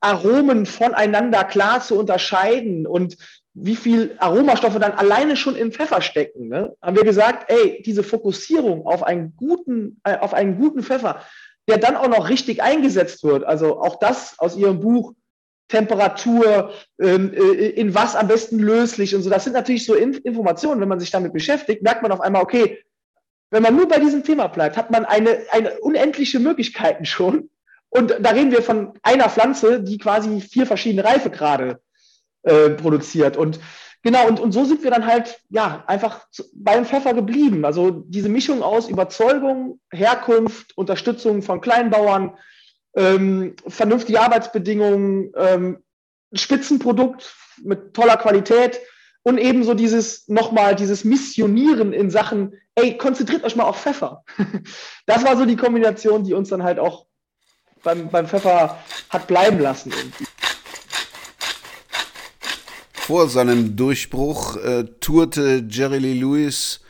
Aromen 0.00 0.66
voneinander 0.66 1.44
klar 1.44 1.80
zu 1.80 1.98
unterscheiden 1.98 2.86
und 2.86 3.16
wie 3.54 3.76
viel 3.76 4.16
Aromastoffe 4.18 4.78
dann 4.78 4.92
alleine 4.92 5.36
schon 5.36 5.56
im 5.56 5.72
Pfeffer 5.72 6.00
stecken. 6.00 6.48
Ne? 6.48 6.74
Haben 6.80 6.96
wir 6.96 7.04
gesagt, 7.04 7.50
ey, 7.50 7.82
diese 7.84 8.02
Fokussierung 8.02 8.86
auf 8.86 9.02
einen 9.02 9.34
guten, 9.36 10.00
äh, 10.04 10.18
auf 10.18 10.32
einen 10.32 10.58
guten 10.58 10.82
Pfeffer, 10.82 11.22
der 11.68 11.78
dann 11.78 11.96
auch 11.96 12.08
noch 12.08 12.28
richtig 12.28 12.62
eingesetzt 12.62 13.24
wird. 13.24 13.44
Also 13.44 13.80
auch 13.80 13.98
das 13.98 14.38
aus 14.38 14.56
Ihrem 14.56 14.80
Buch 14.80 15.12
Temperatur, 15.68 16.72
ähm, 17.00 17.32
äh, 17.32 17.68
in 17.70 17.94
was 17.94 18.14
am 18.14 18.28
besten 18.28 18.58
löslich 18.58 19.14
und 19.14 19.22
so. 19.22 19.30
Das 19.30 19.44
sind 19.44 19.54
natürlich 19.54 19.86
so 19.86 19.94
In 19.94 20.14
Informationen, 20.14 20.80
wenn 20.80 20.88
man 20.88 21.00
sich 21.00 21.10
damit 21.10 21.32
beschäftigt, 21.32 21.82
merkt 21.82 22.02
man 22.02 22.12
auf 22.12 22.20
einmal, 22.20 22.42
okay, 22.42 22.82
wenn 23.50 23.62
man 23.62 23.76
nur 23.76 23.88
bei 23.88 23.98
diesem 23.98 24.22
Thema 24.22 24.48
bleibt, 24.48 24.76
hat 24.76 24.90
man 24.90 25.04
eine, 25.04 25.38
eine 25.50 25.78
unendliche 25.80 26.40
Möglichkeiten 26.40 27.04
schon. 27.04 27.50
Und 27.90 28.16
da 28.20 28.30
reden 28.30 28.50
wir 28.50 28.62
von 28.62 28.98
einer 29.02 29.28
Pflanze, 29.28 29.82
die 29.82 29.98
quasi 29.98 30.40
vier 30.40 30.66
verschiedene 30.66 31.04
Reifegrade 31.04 31.80
äh, 32.42 32.70
produziert. 32.70 33.36
Und 33.36 33.60
genau, 34.02 34.26
und, 34.26 34.40
und 34.40 34.52
so 34.52 34.64
sind 34.64 34.82
wir 34.82 34.90
dann 34.90 35.06
halt, 35.06 35.40
ja, 35.50 35.84
einfach 35.86 36.28
zu, 36.30 36.44
beim 36.54 36.84
Pfeffer 36.84 37.14
geblieben. 37.14 37.64
Also 37.64 37.90
diese 37.90 38.28
Mischung 38.28 38.62
aus 38.62 38.88
Überzeugung, 38.88 39.80
Herkunft, 39.92 40.76
Unterstützung 40.76 41.42
von 41.42 41.60
Kleinbauern, 41.60 42.36
ähm, 42.94 43.54
vernünftige 43.66 44.20
Arbeitsbedingungen, 44.20 45.32
ähm, 45.36 45.78
Spitzenprodukt 46.34 47.34
mit 47.62 47.94
toller 47.94 48.16
Qualität 48.16 48.80
und 49.22 49.38
ebenso 49.38 49.74
dieses 49.74 50.28
nochmal 50.28 50.74
dieses 50.74 51.04
Missionieren 51.04 51.92
in 51.92 52.10
Sachen, 52.10 52.54
ey, 52.74 52.96
konzentriert 52.96 53.44
euch 53.44 53.56
mal 53.56 53.64
auf 53.64 53.80
Pfeffer. 53.80 54.24
Das 55.06 55.24
war 55.24 55.36
so 55.36 55.44
die 55.44 55.56
Kombination, 55.56 56.24
die 56.24 56.32
uns 56.32 56.48
dann 56.48 56.62
halt 56.62 56.78
auch 56.78 57.06
beim, 57.82 58.08
beim 58.08 58.26
Pfeffer 58.26 58.78
hat 59.10 59.26
bleiben 59.26 59.58
lassen. 59.58 59.92
Irgendwie. 59.92 60.31
Vor 63.12 63.28
seinem 63.28 63.76
Durchbruch 63.76 64.56
äh, 64.56 64.84
tourte 65.00 65.66
Jerry 65.68 65.98
Lee 65.98 66.18
Lewis 66.18 66.80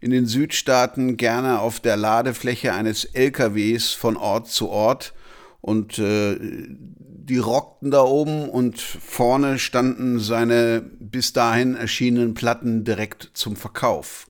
in 0.00 0.12
den 0.12 0.26
Südstaaten 0.26 1.16
gerne 1.16 1.58
auf 1.58 1.80
der 1.80 1.96
Ladefläche 1.96 2.72
eines 2.72 3.04
LKWs 3.04 3.90
von 3.90 4.16
Ort 4.16 4.46
zu 4.46 4.68
Ort 4.68 5.12
und 5.60 5.98
äh, 5.98 6.38
die 6.38 7.38
rockten 7.38 7.90
da 7.90 8.02
oben 8.02 8.48
und 8.48 8.80
vorne 8.80 9.58
standen 9.58 10.20
seine 10.20 10.88
bis 11.00 11.32
dahin 11.32 11.74
erschienenen 11.74 12.34
Platten 12.34 12.84
direkt 12.84 13.30
zum 13.34 13.56
Verkauf. 13.56 14.28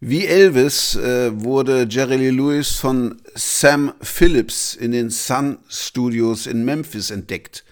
Wie 0.00 0.26
Elvis 0.26 0.94
äh, 0.96 1.42
wurde 1.42 1.86
Jerry 1.88 2.16
Lee 2.16 2.28
Lewis 2.28 2.72
von 2.72 3.22
Sam 3.34 3.94
Phillips 4.02 4.74
in 4.74 4.92
den 4.92 5.08
Sun 5.08 5.56
Studios 5.70 6.46
in 6.46 6.66
Memphis 6.66 7.10
entdeckt. 7.10 7.64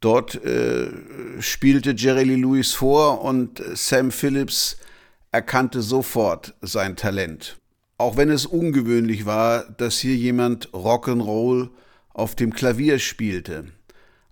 Dort 0.00 0.36
äh, 0.44 0.90
spielte 1.40 1.90
Jerry 1.90 2.22
Lee 2.24 2.36
Lewis 2.36 2.72
vor 2.72 3.22
und 3.22 3.62
Sam 3.74 4.12
Phillips 4.12 4.76
erkannte 5.32 5.82
sofort 5.82 6.54
sein 6.60 6.94
Talent. 6.94 7.56
Auch 7.96 8.16
wenn 8.16 8.30
es 8.30 8.46
ungewöhnlich 8.46 9.26
war, 9.26 9.64
dass 9.64 9.98
hier 9.98 10.14
jemand 10.14 10.70
Rock'n'Roll 10.70 11.70
auf 12.14 12.36
dem 12.36 12.52
Klavier 12.52 13.00
spielte. 13.00 13.66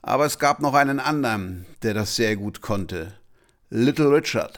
Aber 0.02 0.24
es 0.24 0.38
gab 0.38 0.60
noch 0.60 0.74
einen 0.74 1.00
anderen, 1.00 1.66
der 1.82 1.94
das 1.94 2.14
sehr 2.14 2.36
gut 2.36 2.60
konnte. 2.60 3.14
Little 3.68 4.12
Richard. 4.12 4.56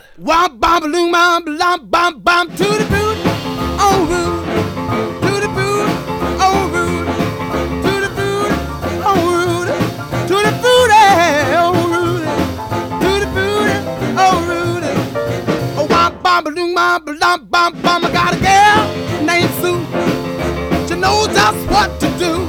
I 18.08 18.10
got 18.12 18.32
a 18.32 18.38
girl 18.40 19.26
named 19.26 19.50
Sue. 19.60 20.88
She 20.88 20.94
knows 20.98 21.28
just 21.28 21.68
what 21.68 22.00
to 22.00 22.06
do. 22.18 22.48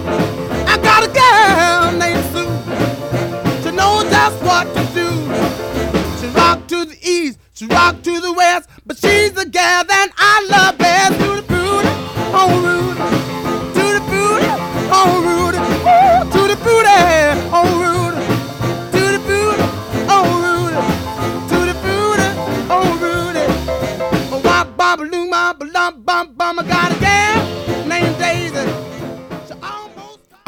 I 0.67 0.77
got 0.81 1.03
a 1.03 1.11
girl 1.11 1.91
named 1.99 2.23
Sue. 2.31 3.63
She 3.63 3.75
knows 3.75 4.03
just 4.09 4.41
what 4.43 4.67
to 4.75 4.83
do. 4.93 5.09
She 6.19 6.27
rock 6.33 6.65
to 6.67 6.85
the 6.85 6.97
east, 7.01 7.39
she 7.53 7.65
rock 7.65 8.01
to 8.03 8.21
the 8.21 8.31
west, 8.31 8.69
but 8.85 8.97
she's 8.97 9.33
the 9.33 9.45
gal 9.45 9.83
that 9.83 10.11
I 10.17 10.47
love 10.49 10.77
best. 10.77 11.19
The 11.19 11.41
booty, 11.47 11.89
oh 12.33 12.61
Rudy. 12.63 13.28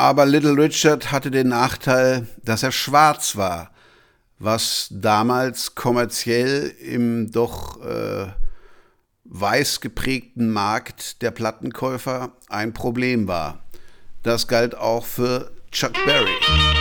Aber 0.02 0.26
Little 0.26 0.58
Richard 0.58 1.12
hatte 1.12 1.30
den 1.30 1.50
Nachteil, 1.50 2.28
dass 2.44 2.64
er 2.64 2.72
schwarz 2.72 3.36
war, 3.36 3.70
was 4.40 4.88
damals 4.90 5.76
kommerziell 5.76 6.74
im 6.80 7.32
doch 7.32 7.80
äh, 7.86 8.26
weiß 9.26 9.80
geprägten 9.80 10.52
Markt 10.52 11.22
der 11.22 11.30
Plattenkäufer 11.30 12.32
ein 12.50 12.74
Problem 12.74 13.28
war. 13.28 13.60
Das 14.24 14.48
galt 14.48 14.76
auch 14.76 15.06
für 15.06 15.52
Chuck 15.72 15.94
Berry. 16.06 16.81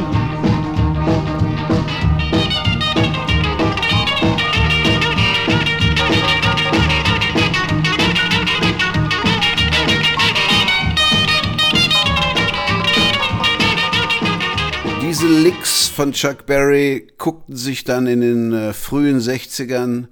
Diese 15.21 15.39
Licks 15.39 15.87
von 15.87 16.13
Chuck 16.13 16.47
Berry 16.47 17.07
guckten 17.19 17.55
sich 17.55 17.83
dann 17.83 18.07
in 18.07 18.21
den 18.21 18.53
äh, 18.53 18.73
frühen 18.73 19.19
60ern 19.19 20.07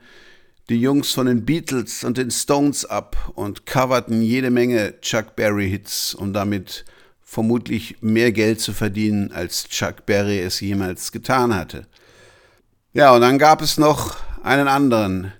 die 0.70 0.80
Jungs 0.80 1.14
von 1.14 1.26
den 1.26 1.46
Beatles 1.46 2.04
und 2.04 2.20
den 2.20 2.30
Stones 2.30 2.86
ab 2.86 3.32
und 3.34 3.66
coverten 3.66 4.22
jede 4.22 4.52
Menge 4.52 5.02
Chuck 5.02 5.36
Berry-Hits, 5.36 6.14
um 6.14 6.32
damit 6.32 6.86
vermutlich 7.24 7.96
mehr 8.02 8.32
Geld 8.32 8.62
zu 8.62 8.72
verdienen, 8.72 9.32
als 9.32 9.68
Chuck 9.68 10.06
Berry 10.06 10.42
es 10.42 10.60
jemals 10.60 11.12
getan 11.12 11.56
hatte. 11.56 11.88
Ja, 12.94 13.12
und 13.16 13.22
dann 13.22 13.40
gab 13.40 13.64
es 13.64 13.80
noch 13.80 14.16
einen 14.44 14.68
anderen, 14.68 15.34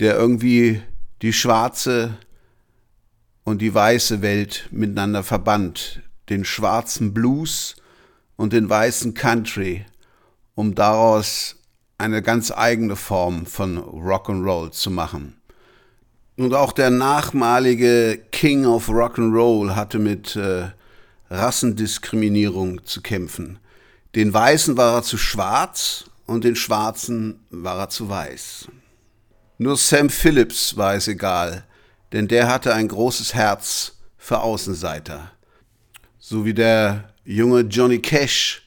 der 0.00 0.14
irgendwie 0.14 0.80
die 1.20 1.34
schwarze 1.34 2.16
und 3.44 3.60
die 3.60 3.74
weiße 3.74 4.22
Welt 4.22 4.66
miteinander 4.70 5.22
verband, 5.22 6.00
den 6.30 6.46
schwarzen 6.46 7.12
Blues 7.12 7.76
und 8.36 8.52
den 8.52 8.68
weißen 8.68 9.14
Country, 9.14 9.84
um 10.54 10.74
daraus 10.74 11.56
eine 11.98 12.22
ganz 12.22 12.50
eigene 12.50 12.96
Form 12.96 13.46
von 13.46 13.78
Rock'n'Roll 13.78 14.72
zu 14.72 14.90
machen. 14.90 15.36
Und 16.36 16.54
auch 16.54 16.72
der 16.72 16.90
nachmalige 16.90 18.20
King 18.32 18.66
of 18.66 18.88
Rock'n'Roll 18.88 19.76
hatte 19.76 19.98
mit 19.98 20.34
äh, 20.34 20.70
Rassendiskriminierung 21.30 22.84
zu 22.84 23.02
kämpfen. 23.02 23.58
Den 24.14 24.34
Weißen 24.34 24.76
war 24.76 24.96
er 24.96 25.02
zu 25.02 25.16
schwarz 25.16 26.04
und 26.26 26.44
den 26.44 26.56
Schwarzen 26.56 27.40
war 27.50 27.78
er 27.78 27.88
zu 27.88 28.08
weiß. 28.08 28.68
Nur 29.58 29.76
Sam 29.76 30.10
Phillips 30.10 30.76
war 30.76 30.94
es 30.94 31.06
egal, 31.06 31.64
denn 32.12 32.26
der 32.26 32.48
hatte 32.48 32.74
ein 32.74 32.88
großes 32.88 33.34
Herz 33.34 33.92
für 34.16 34.40
Außenseiter. 34.40 35.30
So 36.18 36.44
wie 36.44 36.54
der 36.54 37.13
junge 37.24 37.60
Johnny 37.62 38.00
Cash, 38.00 38.62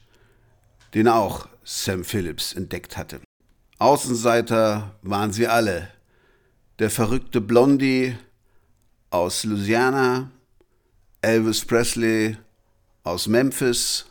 den 0.94 1.08
auch 1.08 1.48
Sam 1.64 2.04
Phillips 2.04 2.52
entdeckt 2.52 2.96
hatte. 2.96 3.20
Außenseiter 3.78 4.96
waren 5.02 5.32
sie 5.32 5.46
alle. 5.46 5.88
Der 6.78 6.90
verrückte 6.90 7.40
Blondie 7.40 8.16
aus 9.10 9.44
Louisiana, 9.44 10.30
Elvis 11.22 11.64
Presley 11.64 12.36
aus 13.04 13.26
Memphis, 13.26 14.06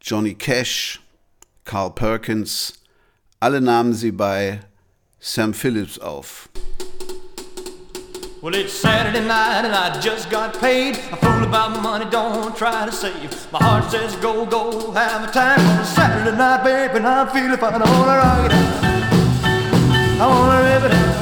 Johnny 0.00 0.34
Cash, 0.34 1.00
Carl 1.64 1.94
Perkins, 1.94 2.74
alle 3.40 3.60
nahmen 3.60 3.92
sie 3.92 4.12
bei 4.12 4.60
Sam 5.18 5.54
Phillips 5.54 5.98
auf. 5.98 6.48
Well, 8.42 8.54
it's 8.54 8.72
Saturday 8.72 9.20
night 9.20 9.66
and 9.66 9.74
I 9.74 10.00
just 10.00 10.30
got 10.30 10.58
paid. 10.58 10.96
A 10.96 11.16
fool 11.16 11.44
about 11.44 11.82
money, 11.82 12.06
don't 12.08 12.56
try 12.56 12.86
to 12.86 12.90
save. 12.90 13.52
My 13.52 13.62
heart 13.62 13.90
says 13.90 14.16
go, 14.16 14.46
go, 14.46 14.92
have 14.92 15.28
a 15.28 15.30
time. 15.30 15.60
On 15.60 15.80
a 15.80 15.84
Saturday 15.84 16.34
night, 16.34 16.64
baby, 16.64 16.96
and 16.96 17.06
I'm 17.06 17.28
feeling 17.28 17.58
fine. 17.58 17.74
I 17.74 17.98
wanna 17.98 18.16
rock 18.16 18.46
it 18.46 18.52
out. 18.56 18.84
I 20.22 20.26
wanna 20.26 20.62
live 20.62 20.84
it 20.84 20.92
out. 21.00 21.16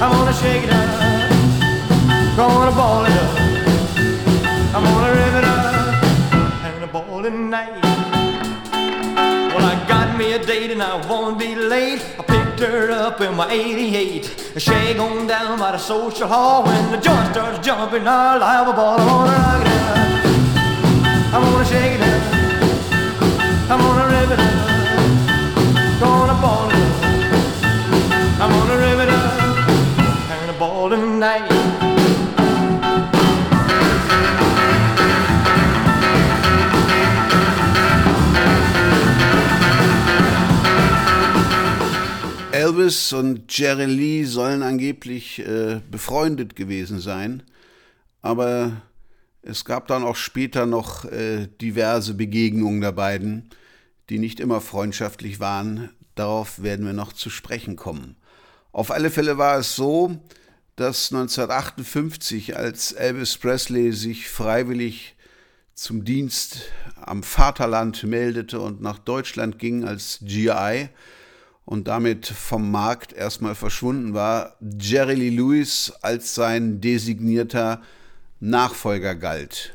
I 0.00 0.10
wanna 0.10 0.32
shake 0.32 0.64
it 0.64 0.70
out. 0.72 0.88
Gonna 2.34 2.72
ball 2.72 3.04
it 3.04 3.12
up. 3.12 3.38
I'm 4.74 4.84
gonna 4.84 5.12
live 5.20 5.34
it 5.34 5.44
up. 5.44 6.04
And 6.64 6.84
a 6.84 6.86
ball 6.86 7.20
night. 7.30 7.84
Well, 9.52 9.66
I 9.66 9.84
got 9.86 10.16
me 10.16 10.32
a 10.32 10.38
date 10.38 10.70
and 10.70 10.82
I 10.82 11.06
won't 11.06 11.38
be 11.38 11.54
late. 11.54 12.02
I 12.54 12.66
her 12.66 12.90
up 12.92 13.20
in 13.20 13.34
my 13.34 13.50
88. 13.50 14.52
Shag 14.58 14.96
on 14.98 15.26
down 15.26 15.58
by 15.58 15.72
the 15.72 15.78
social 15.78 16.28
hall 16.28 16.62
when 16.62 16.92
the 16.92 16.98
joint 16.98 17.32
starts 17.32 17.58
jumping. 17.66 18.06
I'll 18.06 18.40
have 18.40 18.68
a 18.68 18.72
ball. 18.72 19.00
I 19.00 19.06
wanna 19.06 19.32
rock 19.32 19.60
it 19.60 19.66
out. 19.66 19.98
I 21.34 21.38
wanna 21.42 21.64
shake 21.64 21.94
it 21.94 22.00
out. 22.00 22.22
I 23.70 23.76
wanna 23.82 24.06
live 24.14 24.30
it 24.30 24.38
up. 24.38 24.54
Gonna 26.00 26.40
ball 26.40 26.70
it 26.70 26.76
up. 26.76 27.02
I'm 28.40 28.50
gonna 28.50 28.76
live 28.86 29.00
it 29.00 29.08
up. 29.08 29.40
And 30.30 30.50
a 30.50 30.58
ball 30.58 30.90
tonight. 30.90 31.63
Elvis 42.74 43.12
und 43.12 43.56
Jerry 43.56 43.84
Lee 43.84 44.24
sollen 44.24 44.64
angeblich 44.64 45.38
äh, 45.38 45.80
befreundet 45.92 46.56
gewesen 46.56 46.98
sein, 46.98 47.44
aber 48.20 48.82
es 49.42 49.64
gab 49.64 49.86
dann 49.86 50.02
auch 50.02 50.16
später 50.16 50.66
noch 50.66 51.04
äh, 51.04 51.46
diverse 51.60 52.14
Begegnungen 52.14 52.80
der 52.80 52.90
beiden, 52.90 53.48
die 54.10 54.18
nicht 54.18 54.40
immer 54.40 54.60
freundschaftlich 54.60 55.38
waren. 55.38 55.90
Darauf 56.16 56.64
werden 56.64 56.84
wir 56.84 56.94
noch 56.94 57.12
zu 57.12 57.30
sprechen 57.30 57.76
kommen. 57.76 58.16
Auf 58.72 58.90
alle 58.90 59.12
Fälle 59.12 59.38
war 59.38 59.56
es 59.58 59.76
so, 59.76 60.18
dass 60.74 61.12
1958, 61.12 62.56
als 62.56 62.90
Elvis 62.90 63.38
Presley 63.38 63.92
sich 63.92 64.28
freiwillig 64.28 65.14
zum 65.74 66.04
Dienst 66.04 66.62
am 66.96 67.22
Vaterland 67.22 68.02
meldete 68.02 68.58
und 68.58 68.80
nach 68.80 68.98
Deutschland 68.98 69.60
ging 69.60 69.84
als 69.84 70.18
GI, 70.22 70.88
und 71.64 71.88
damit 71.88 72.26
vom 72.26 72.70
Markt 72.70 73.12
erstmal 73.12 73.54
verschwunden 73.54 74.14
war, 74.14 74.54
Jerry 74.60 75.14
Lee 75.14 75.30
Lewis 75.30 75.92
als 76.02 76.34
sein 76.34 76.80
designierter 76.80 77.80
Nachfolger 78.40 79.14
galt. 79.14 79.72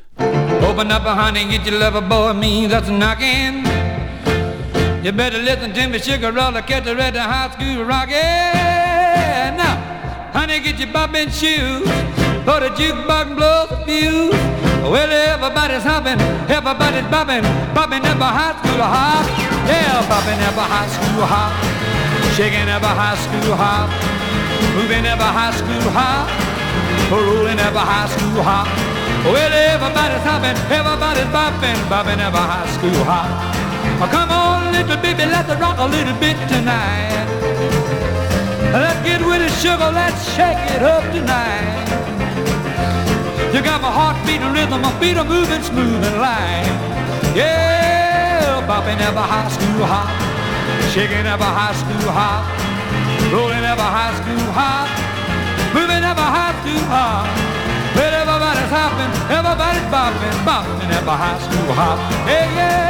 Open 0.62 0.92
up, 0.92 1.04
honey, 1.04 1.46
get 1.46 1.66
your 1.66 1.78
lover 1.80 2.02
boy, 2.02 2.32
me 2.34 2.68
that's 2.68 2.88
knocking. 2.88 3.64
You 5.02 5.12
better 5.12 5.38
listen 5.38 5.72
to 5.72 5.88
me, 5.88 5.98
sugar 5.98 6.30
roller, 6.30 6.62
catch 6.62 6.84
the 6.84 6.94
red 6.94 7.16
high 7.16 7.50
school 7.50 7.84
rockin'. 7.84 9.56
Now, 9.56 9.76
honey, 10.32 10.60
get 10.60 10.78
your 10.78 10.92
bobbin 10.92 11.30
shoes, 11.30 11.88
put 12.44 12.62
a 12.62 12.70
jukebox 12.76 13.34
blow 13.34 13.66
the 13.68 13.76
fuse. 13.86 14.34
Well, 14.82 15.10
everybody's 15.10 15.82
hopping, 15.82 16.20
everybody's 16.48 17.10
bobbing, 17.10 17.42
bobbing 17.74 18.04
up 18.04 18.20
a 18.20 18.30
high 18.30 18.56
school 18.58 18.82
hop. 18.82 19.26
Yeah, 19.66 20.06
bobbing 20.08 20.40
up 20.44 20.56
a 20.56 20.66
high 20.68 20.88
school 20.88 21.26
hop. 21.26 21.69
Shaking 22.40 22.70
up 22.72 22.80
a 22.80 22.88
high 22.88 23.20
school 23.20 23.52
hop, 23.52 23.92
moving 24.72 25.04
up 25.04 25.20
a 25.20 25.28
high 25.28 25.52
school 25.52 25.92
hop, 25.92 26.24
rolling 27.12 27.60
up 27.60 27.76
a 27.76 27.84
high 27.84 28.08
school 28.08 28.40
hop. 28.40 28.64
Well, 29.28 29.52
everybody's 29.52 30.24
hopping, 30.24 30.56
everybody's 30.72 31.28
bopping, 31.36 31.76
bopping 31.92 32.16
up 32.16 32.32
a 32.32 32.40
high 32.40 32.70
school 32.72 33.04
hop. 33.04 33.28
Oh, 34.00 34.08
come 34.08 34.32
on, 34.32 34.72
little 34.72 34.96
baby, 35.04 35.28
let's 35.28 35.52
rock 35.60 35.76
a 35.84 35.84
little 35.84 36.16
bit 36.16 36.40
tonight. 36.48 37.28
Let's 38.72 39.04
get 39.04 39.20
with 39.20 39.44
it, 39.44 39.52
sugar, 39.60 39.92
let's 39.92 40.24
shake 40.32 40.64
it 40.72 40.80
up 40.80 41.04
tonight. 41.12 41.92
You 43.52 43.60
got 43.60 43.84
my 43.84 43.92
heart 43.92 44.16
beating 44.24 44.48
rhythm, 44.56 44.80
my 44.80 44.92
feet 44.96 45.20
are 45.20 45.28
moving 45.28 45.60
smooth 45.60 46.00
and 46.08 46.16
light. 46.16 46.72
Yeah, 47.36 48.64
bopping 48.64 48.96
up 49.04 49.20
a 49.20 49.26
high 49.28 49.52
school 49.52 49.84
hop 49.84 50.29
shaking 50.90 51.24
up 51.24 51.38
a 51.38 51.44
high 51.44 51.72
school 51.72 52.10
hop, 52.10 52.42
rolling 53.32 53.64
up 53.64 53.78
a 53.78 53.90
high 53.98 54.14
school 54.18 54.50
hop, 54.50 54.88
moving 55.72 56.02
up 56.02 56.18
a 56.18 56.28
high 56.36 56.54
school 56.58 56.82
hop. 56.90 57.26
But 57.94 58.12
everybody's 58.12 58.70
hopping, 58.74 59.12
everybody's 59.30 59.86
bopping, 59.94 60.36
bopping 60.42 60.90
up 60.98 61.06
a 61.06 61.16
high 61.16 61.38
school 61.38 61.72
hop. 61.74 61.98
Hey, 62.26 62.46
yeah. 62.56 62.80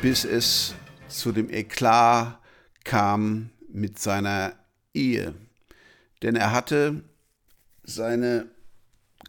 Bis 0.00 0.24
es 0.24 0.74
zu 1.08 1.32
dem 1.32 1.50
Eklat 1.50 2.38
kam 2.84 3.50
mit 3.68 3.98
seiner 3.98 4.52
Ehe. 4.94 5.34
Denn 6.22 6.36
er 6.36 6.52
hatte 6.52 7.02
seine 7.82 8.46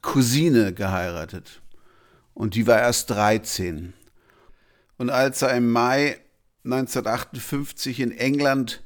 Cousine 0.03 0.71
geheiratet 0.73 1.61
und 2.39 2.55
die 2.55 2.67
war 2.67 2.79
erst 2.79 3.09
13. 3.09 3.91
Und 4.97 5.09
als 5.09 5.41
er 5.41 5.57
im 5.57 5.69
Mai 5.73 6.21
1958 6.63 7.99
in 7.99 8.17
England 8.17 8.81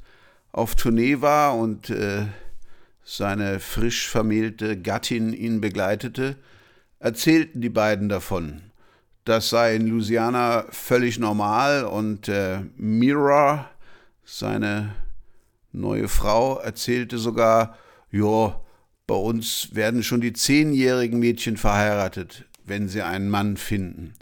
auf 0.52 0.74
Tournee 0.74 1.22
war 1.22 1.56
und 1.56 1.92
äh, 1.92 2.26
seine 3.04 3.60
frisch 3.60 4.10
vermählte 4.10 4.82
Gattin 4.82 5.34
ihn 5.34 5.62
begleitete, 5.62 6.36
erzählten 6.98 7.62
die 7.62 7.70
beiden 7.70 8.10
davon. 8.10 8.64
Das 9.24 9.52
sei 9.52 9.76
in 9.76 9.86
Louisiana 9.86 10.66
völlig 10.72 11.20
normal 11.20 11.84
und 11.84 12.28
äh, 12.30 12.62
Mira, 12.76 13.70
seine 14.26 14.96
neue 15.72 16.08
Frau, 16.08 16.58
erzählte 16.58 17.20
sogar, 17.20 17.78
ja, 18.10 18.60
bei 19.06 19.16
uns 19.16 19.76
werden 19.76 20.02
schon 20.02 20.22
die 20.22 20.34
zehnjährigen 20.34 21.20
Mädchen 21.20 21.56
verheiratet 21.56 22.46
wenn 22.66 22.88
sie 22.88 23.02
einen 23.02 23.30
Mann 23.30 23.58
finden. 23.58 24.14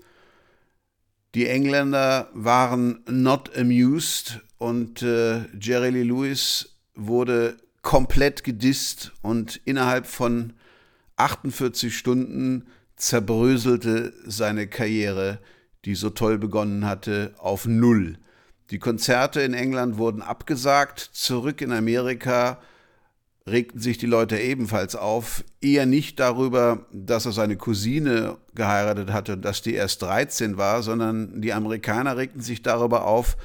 Die 1.33 1.47
Engländer 1.47 2.29
waren 2.33 3.03
not 3.09 3.55
amused 3.57 4.41
und 4.57 5.01
äh, 5.01 5.45
Jerry 5.59 5.89
Lee 5.89 6.03
Lewis 6.03 6.77
wurde 6.93 7.57
komplett 7.81 8.43
gedisst 8.43 9.11
und 9.21 9.59
innerhalb 9.65 10.07
von 10.07 10.53
48 11.15 11.97
Stunden 11.97 12.67
zerbröselte 12.95 14.13
seine 14.25 14.67
Karriere, 14.67 15.39
die 15.85 15.95
so 15.95 16.09
toll 16.09 16.37
begonnen 16.37 16.85
hatte, 16.85 17.33
auf 17.37 17.65
Null. 17.65 18.17
Die 18.69 18.79
Konzerte 18.79 19.41
in 19.41 19.53
England 19.53 19.97
wurden 19.97 20.21
abgesagt, 20.21 20.99
zurück 20.99 21.61
in 21.61 21.71
Amerika 21.71 22.61
regten 23.47 23.79
sich 23.79 23.97
die 23.97 24.05
Leute 24.05 24.37
ebenfalls 24.37 24.95
auf, 24.95 25.43
eher 25.61 25.85
nicht 25.85 26.19
darüber, 26.19 26.85
dass 26.91 27.25
er 27.25 27.31
seine 27.31 27.57
Cousine 27.57 28.37
geheiratet 28.53 29.11
hatte 29.11 29.33
und 29.33 29.43
dass 29.43 29.61
die 29.61 29.73
erst 29.73 30.01
13 30.03 30.57
war, 30.57 30.83
sondern 30.83 31.41
die 31.41 31.53
Amerikaner 31.53 32.17
regten 32.17 32.41
sich 32.41 32.61
darüber 32.61 33.05
auf, 33.05 33.37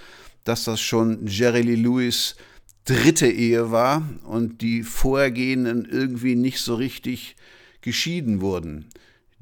dass 0.44 0.64
das 0.64 0.80
schon 0.80 1.26
Jerry 1.26 1.62
Lee 1.62 1.74
Lewis 1.76 2.36
dritte 2.84 3.26
Ehe 3.26 3.70
war 3.70 4.08
und 4.24 4.60
die 4.60 4.82
vorhergehenden 4.82 5.86
irgendwie 5.90 6.36
nicht 6.36 6.60
so 6.60 6.76
richtig 6.76 7.36
geschieden 7.80 8.40
wurden. 8.40 8.86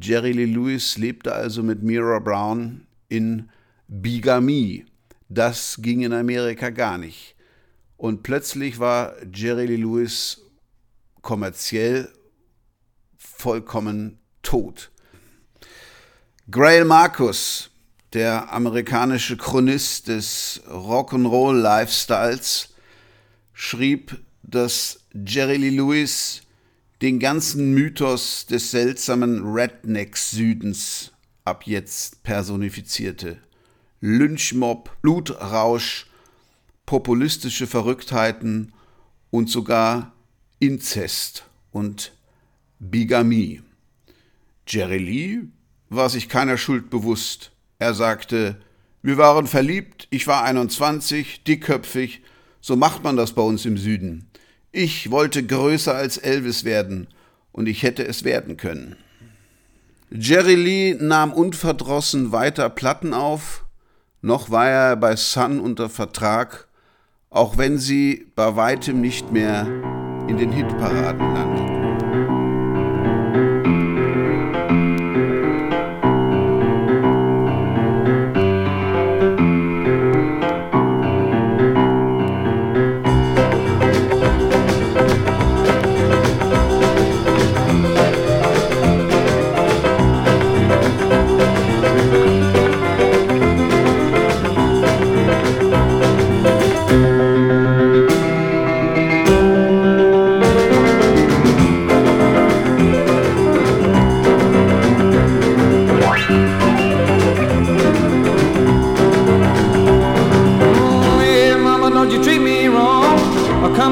Jerry 0.01 0.33
Lee 0.33 0.47
Lewis 0.47 0.97
lebte 0.99 1.35
also 1.35 1.63
mit 1.63 1.83
Mira 1.83 2.21
Brown 2.21 2.87
in 3.09 3.51
Bigamie. 3.89 4.87
Das 5.29 5.79
ging 5.81 6.03
in 6.03 6.13
Amerika 6.13 6.71
gar 6.71 6.97
nicht. 6.97 7.35
Und 7.97 8.23
plötzlich 8.23 8.79
war 8.79 9.15
Jerry 9.33 9.67
Lee 9.67 9.77
Lewis 9.77 10.44
kommerziell 11.25 12.13
vollkommen 13.17 14.21
tot. 14.43 14.93
Grail 16.49 16.85
Marcus, 16.85 17.71
der 18.13 18.53
amerikanische 18.53 19.37
Chronist 19.37 20.07
des 20.07 20.63
Rock'n'Roll-Lifestyles, 20.69 22.75
schrieb, 23.53 24.23
dass 24.43 25.01
Jerry 25.13 25.57
Lee 25.57 25.71
Lewis 25.71 26.43
den 27.03 27.19
ganzen 27.19 27.75
Mythos 27.75 28.47
des 28.47 28.71
seltsamen 28.71 29.43
Redneck-Südens 29.45 31.11
ab 31.45 31.67
jetzt 31.67 32.23
personifizierte. 32.23 33.39
Lynchmob, 34.01 34.97
Blutrausch, 35.03 36.07
populistische 36.87 37.67
Verrücktheiten 37.67 38.73
und 39.31 39.51
sogar 39.51 40.14
Inzest 40.67 41.45
und 41.73 42.13
Bigamie. 42.79 43.61
Jerry 44.67 44.97
Lee 44.97 45.41
war 45.91 46.09
sich 46.09 46.31
keiner 46.31 46.57
Schuld 46.57 46.89
bewusst. 46.89 47.51
Er 47.79 47.93
sagte, 47.93 48.57
wir 49.03 49.19
waren 49.19 49.47
verliebt, 49.47 50.09
ich 50.09 50.27
war 50.27 50.43
21, 50.45 51.45
dickköpfig, 51.45 52.23
so 52.63 52.77
macht 52.77 53.05
man 53.05 53.19
das 53.19 53.33
bei 53.33 53.43
uns 53.43 53.67
im 53.67 53.77
Süden. 53.77 54.31
Ich 54.73 55.11
wollte 55.11 55.45
größer 55.45 55.95
als 55.95 56.17
Elvis 56.17 56.65
werden 56.65 57.09
und 57.53 57.69
ich 57.69 57.83
hätte 57.83 58.07
es 58.07 58.25
werden 58.25 58.57
können. 58.57 58.97
Jerry 60.11 60.55
Lee 60.55 60.95
nahm 60.95 61.33
unverdrossen 61.33 62.33
weiter 62.33 62.71
Platten 62.71 63.13
auf, 63.13 63.67
noch 64.23 64.51
war 64.51 64.69
er 64.69 64.97
bei 64.97 65.15
Sun 65.17 65.61
unter 65.61 65.91
Vertrag, 65.91 66.69
auch 67.29 67.59
wenn 67.59 67.77
sie 67.77 68.29
bei 68.35 68.57
weitem 68.57 69.03
nicht 69.03 69.31
mehr 69.31 70.04
in 70.29 70.37
den 70.39 70.53
Hitparaden 70.53 71.74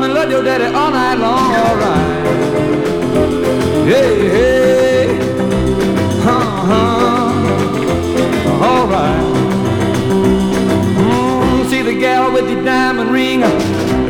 mama 0.02 0.14
love 0.14 0.30
your 0.30 0.42
daddy 0.42 0.64
all 0.64 0.90
night 0.90 1.14
long, 1.14 1.54
alright. 1.54 2.26
Hey, 3.86 4.28
hey, 4.34 5.06
huh, 6.22 6.40
huh, 6.68 7.30
alright. 8.64 9.24
Mm, 10.96 11.70
see 11.70 11.82
the 11.82 11.94
gal 12.00 12.32
with 12.32 12.48
the 12.48 12.56
diamond 12.64 13.12
ring, 13.12 13.42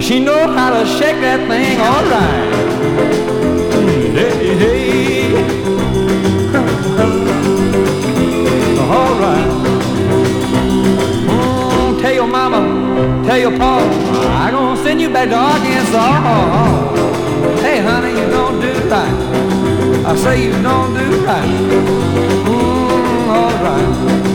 she 0.01 0.19
know 0.19 0.49
how 0.53 0.71
to 0.71 0.87
shake 0.87 1.21
that 1.21 1.47
thing, 1.49 1.79
alright. 1.81 2.72
Tell 13.25 13.39
your 13.39 13.57
pa, 13.57 13.79
I 14.45 14.51
gonna 14.51 14.83
send 14.83 15.01
you 15.01 15.09
back 15.09 15.29
to 15.29 15.37
Arkansas. 15.37 16.13
Hey, 17.61 17.81
honey, 17.81 18.11
you 18.21 18.29
don't 18.29 18.61
do 18.61 18.73
right. 18.89 19.15
I 20.05 20.17
say 20.17 20.45
you 20.45 20.53
don't 20.61 20.93
do 20.93 21.25
right. 21.25 21.49
Mm, 22.45 23.29
all 23.29 23.53
right. 23.63 24.32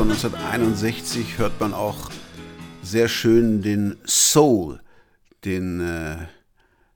Von 0.00 0.10
1961 0.10 1.36
hört 1.36 1.60
man 1.60 1.74
auch 1.74 2.10
sehr 2.82 3.06
schön 3.06 3.60
den 3.60 3.98
Soul, 4.06 4.80
den 5.44 5.82
äh, 5.82 6.16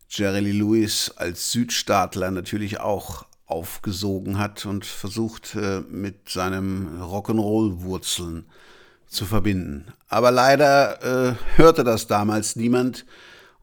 Jerry 0.08 0.40
Lee 0.40 0.52
Lewis 0.52 1.12
als 1.14 1.52
Südstaatler 1.52 2.30
natürlich 2.30 2.80
auch 2.80 3.26
aufgesogen 3.44 4.38
hat 4.38 4.64
und 4.64 4.86
versucht 4.86 5.54
äh, 5.54 5.80
mit 5.80 6.30
seinem 6.30 7.02
Rock'n'Roll-Wurzeln 7.02 8.46
zu 9.06 9.26
verbinden. 9.26 9.84
Aber 10.08 10.30
leider 10.30 11.02
äh, 11.28 11.34
hörte 11.56 11.84
das 11.84 12.06
damals 12.06 12.56
niemand 12.56 13.04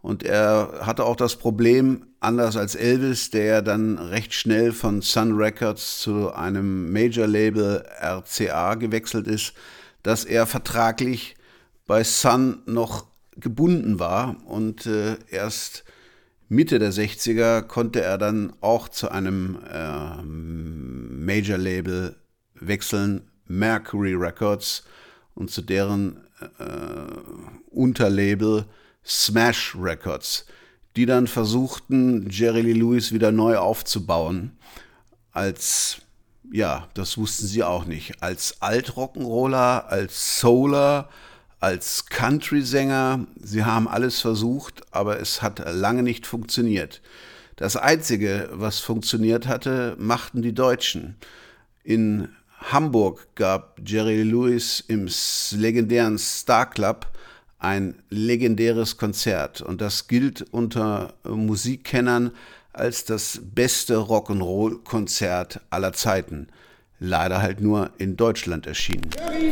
und 0.01 0.23
er 0.23 0.81
hatte 0.81 1.05
auch 1.05 1.15
das 1.15 1.35
Problem, 1.35 2.07
anders 2.19 2.57
als 2.57 2.75
Elvis, 2.75 3.29
der 3.29 3.61
dann 3.61 3.97
recht 3.99 4.33
schnell 4.33 4.71
von 4.71 5.01
Sun 5.01 5.33
Records 5.33 5.99
zu 5.99 6.33
einem 6.33 6.91
Major-Label 6.91 7.85
RCA 7.99 8.75
gewechselt 8.75 9.27
ist, 9.27 9.53
dass 10.01 10.25
er 10.25 10.47
vertraglich 10.47 11.35
bei 11.85 12.03
Sun 12.03 12.63
noch 12.65 13.05
gebunden 13.37 13.99
war. 13.99 14.35
Und 14.45 14.87
äh, 14.87 15.17
erst 15.29 15.83
Mitte 16.49 16.79
der 16.79 16.91
60er 16.91 17.61
konnte 17.61 18.01
er 18.01 18.17
dann 18.17 18.53
auch 18.61 18.89
zu 18.89 19.09
einem 19.09 19.59
äh, 19.71 20.21
Major-Label 20.23 22.15
wechseln, 22.55 23.29
Mercury 23.47 24.15
Records, 24.15 24.83
und 25.33 25.49
zu 25.49 25.61
deren 25.61 26.17
äh, 26.59 26.65
Unterlabel 27.69 28.65
Smash 29.05 29.75
Records, 29.79 30.45
die 30.95 31.05
dann 31.05 31.27
versuchten, 31.27 32.29
Jerry 32.29 32.61
Lee 32.61 32.73
Lewis 32.73 33.11
wieder 33.11 33.31
neu 33.31 33.57
aufzubauen. 33.57 34.57
Als, 35.31 36.01
ja, 36.51 36.87
das 36.93 37.17
wussten 37.17 37.47
sie 37.47 37.63
auch 37.63 37.85
nicht, 37.85 38.21
als 38.21 38.61
Alt-Rock'n'Roller, 38.61 39.87
als 39.87 40.39
Souler, 40.39 41.09
als 41.59 42.07
Country-Sänger. 42.07 43.27
Sie 43.41 43.63
haben 43.63 43.87
alles 43.87 44.19
versucht, 44.19 44.81
aber 44.91 45.19
es 45.19 45.41
hat 45.41 45.59
lange 45.73 46.03
nicht 46.03 46.25
funktioniert. 46.25 47.01
Das 47.55 47.77
Einzige, 47.77 48.49
was 48.51 48.79
funktioniert 48.79 49.47
hatte, 49.47 49.95
machten 49.99 50.41
die 50.41 50.53
Deutschen. 50.53 51.15
In 51.83 52.29
Hamburg 52.57 53.27
gab 53.35 53.79
Jerry 53.85 54.23
Lewis 54.23 54.83
im 54.87 55.07
legendären 55.51 56.17
Star 56.17 56.69
Club 56.69 57.07
ein 57.61 57.95
legendäres 58.09 58.97
Konzert 58.97 59.61
und 59.61 59.81
das 59.81 60.07
gilt 60.07 60.41
unter 60.51 61.13
Musikkennern 61.23 62.31
als 62.73 63.05
das 63.05 63.39
beste 63.43 63.95
Rock'n'Roll-Konzert 63.97 65.61
aller 65.69 65.93
Zeiten. 65.93 66.47
Leider 66.99 67.41
halt 67.41 67.61
nur 67.61 67.91
in 67.97 68.17
Deutschland 68.17 68.65
erschienen. 68.67 69.09
Jerry 69.17 69.51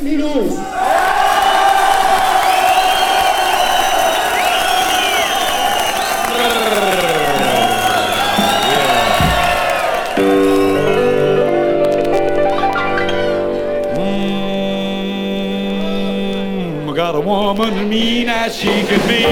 a 17.20 17.22
woman 17.22 17.90
mean 17.90 18.30
as 18.30 18.56
she 18.56 18.68
can 18.88 19.02
be. 19.08 19.26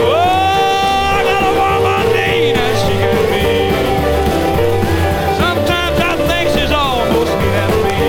Oh, 0.00 0.14
I 1.16 1.22
got 1.28 1.42
a 1.44 1.54
woman 1.60 2.04
mean 2.16 2.56
as 2.56 2.76
she 2.84 2.94
can 3.04 3.22
be. 3.32 3.46
Sometimes 5.42 5.98
I 6.00 6.12
think 6.28 6.48
she's 6.54 6.72
almost 6.72 7.32
mean 7.40 7.56
as 7.66 7.74
me. 7.84 8.00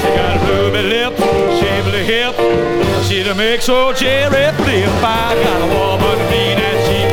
She 0.00 0.08
got 0.18 0.36
ruby 0.48 0.82
lips, 0.94 1.20
shapely 1.60 2.04
hip. 2.04 2.34
She 3.06 3.22
to 3.24 3.34
make 3.34 3.62
so 3.62 3.94
cherry 3.94 4.52
flip. 4.60 4.92
I 5.02 5.34
got 5.44 5.60
a 5.62 5.68
woman 5.72 6.18
mean 6.30 6.58
as 6.58 6.78
she 6.86 7.11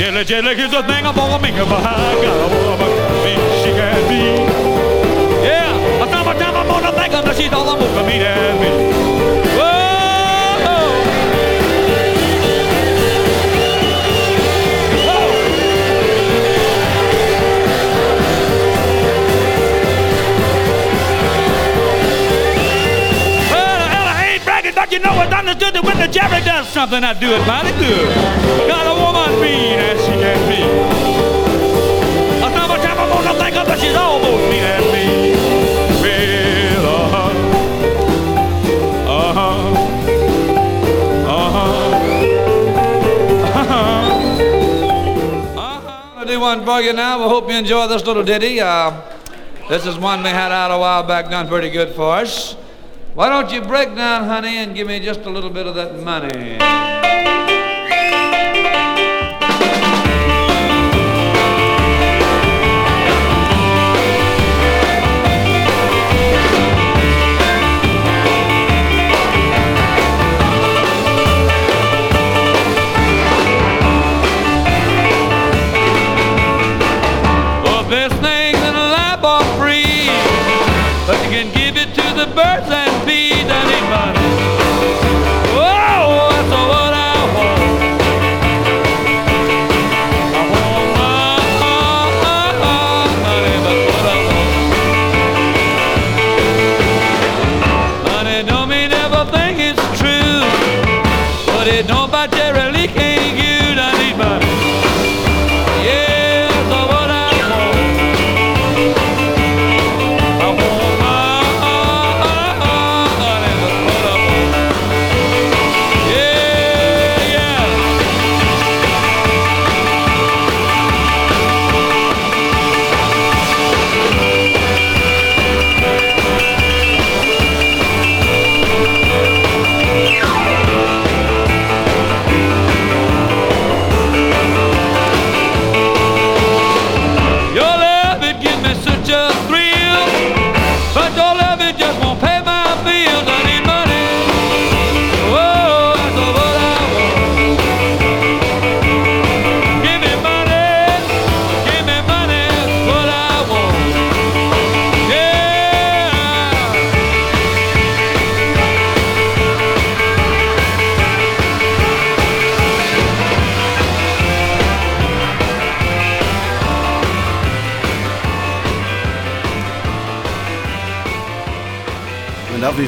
jelly 0.00 0.24
jelly 0.24 0.52
is 0.52 0.70
the 0.70 0.82
thing 0.84 1.04
I'm 1.04 1.14
gonna 1.14 1.42
make 1.42 1.54
but 1.56 1.84
I 1.84 2.14
got 2.24 2.40
a 2.40 2.48
woman, 2.64 2.90
me 3.22 3.34
she 3.60 3.70
can 3.76 4.08
be. 4.08 4.22
Yeah, 5.44 6.02
a 6.02 6.06
time 6.06 6.26
a 6.26 6.38
time 6.38 6.56
I'm 6.56 6.66
gonna 6.66 6.90
think 6.92 7.12
of 7.12 7.36
she's 7.36 7.52
all 7.52 7.68
I'm 7.68 7.78
gonna 7.78 8.06
meet 8.08 8.22
as 8.22 8.60
me. 8.60 9.19
You 25.00 25.06
know 25.06 25.22
it's 25.22 25.32
understood 25.32 25.72
that 25.72 25.82
when 25.82 25.96
the 25.96 26.08
Jerry 26.08 26.44
does 26.44 26.68
something, 26.68 27.02
I 27.02 27.14
do 27.14 27.32
it 27.32 27.40
mighty 27.48 27.72
good. 27.80 28.12
Got 28.68 28.84
a 28.84 28.92
woman 29.00 29.40
mean 29.40 29.80
as 29.80 29.96
she 30.04 30.12
can 30.12 30.36
be. 30.44 30.60
A 32.44 32.48
number 32.52 32.76
time 32.84 32.98
I'm 33.00 33.08
gonna 33.08 33.32
think 33.40 33.56
of, 33.56 33.66
but 33.66 33.78
she's 33.80 33.96
almost 33.96 34.44
mean 34.52 34.60
as 34.60 34.84
me. 34.92 35.32
Well, 36.04 36.84
uh-huh. 36.84 37.32
Uh-huh. 39.08 39.72
Uh-huh. 41.32 41.72
Uh-huh. 45.56 46.16
I'll 46.16 46.26
do 46.26 46.40
one 46.40 46.64
for 46.66 46.82
you 46.82 46.92
now. 46.92 47.22
We 47.22 47.24
hope 47.24 47.48
you 47.48 47.56
enjoy 47.56 47.86
this 47.88 48.04
little 48.04 48.22
ditty. 48.22 48.60
Uh, 48.60 49.00
this 49.70 49.86
is 49.86 49.96
one 49.96 50.22
we 50.22 50.28
had 50.28 50.52
out 50.52 50.70
a 50.70 50.78
while 50.78 51.04
back, 51.04 51.30
done 51.30 51.48
pretty 51.48 51.70
good 51.70 51.94
for 51.94 52.16
us. 52.16 52.59
Why 53.14 53.28
don't 53.28 53.50
you 53.52 53.60
break 53.60 53.96
down, 53.96 54.24
honey, 54.24 54.58
and 54.58 54.72
give 54.72 54.86
me 54.86 55.00
just 55.00 55.22
a 55.22 55.30
little 55.30 55.50
bit 55.50 55.66
of 55.66 55.74
that 55.74 55.98
money? 56.00 56.58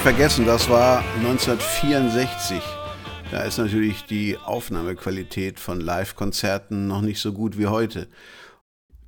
Vergessen, 0.03 0.45
das 0.47 0.69
war 0.69 1.05
1964. 1.19 2.61
Da 3.31 3.43
ist 3.43 3.59
natürlich 3.59 4.05
die 4.05 4.37
Aufnahmequalität 4.37 5.61
von 5.61 5.81
Live-Konzerten 5.81 6.89
noch 6.89 7.03
nicht 7.03 7.21
so 7.21 7.33
gut 7.33 7.57
wie 7.57 7.69
heute. 7.69 8.09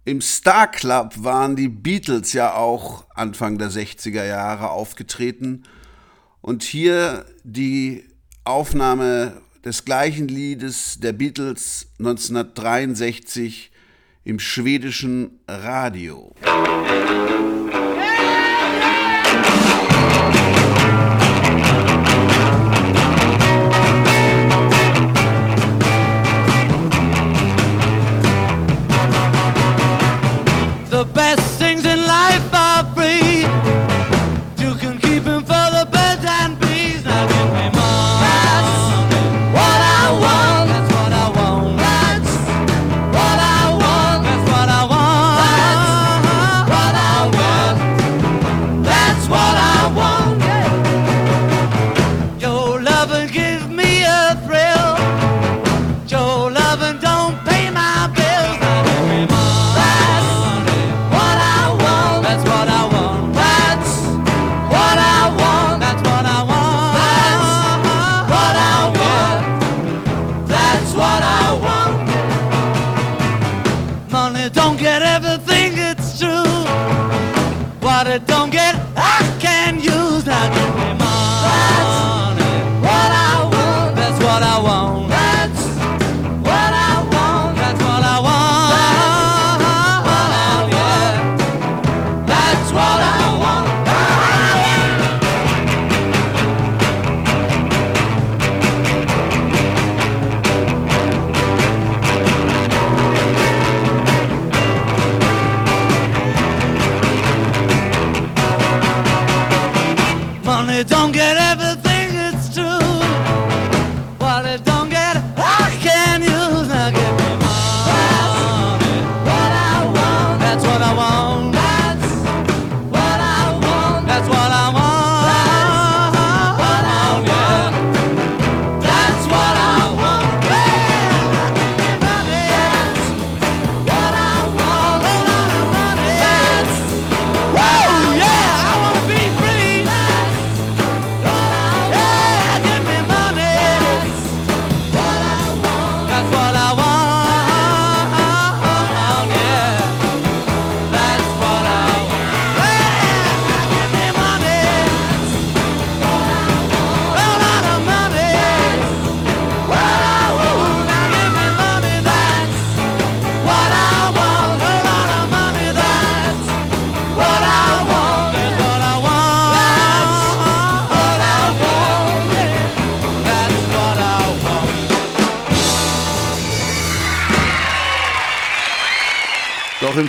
Im 0.05 0.20
Star 0.20 0.70
Club 0.70 1.14
waren 1.16 1.57
die 1.57 1.68
Beatles 1.68 2.32
ja 2.32 2.55
auch 2.55 3.07
Anfang 3.12 3.59
der 3.59 3.70
60er 3.70 4.24
Jahre 4.24 4.70
aufgetreten. 4.70 5.64
Und 6.40 6.62
hier 6.62 7.24
die 7.42 8.05
Aufnahme 8.45 9.40
des 9.64 9.84
gleichen 9.84 10.28
Liedes 10.28 11.01
der 11.01 11.12
Beatles 11.12 11.88
1963 11.99 13.72
im 14.22 14.38
schwedischen 14.38 15.40
Radio. 15.49 16.36
Yeah! 16.45 17.43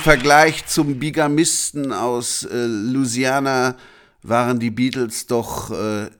Vergleich 0.06 0.68
zum 0.68 1.00
Bigamisten 1.00 1.92
aus 1.92 2.44
äh, 2.44 2.68
Louisiana 2.68 3.76
waren 4.22 4.60
die 4.60 4.70
Beatles 4.70 5.26
doch 5.26 5.72
äh, 5.72 6.12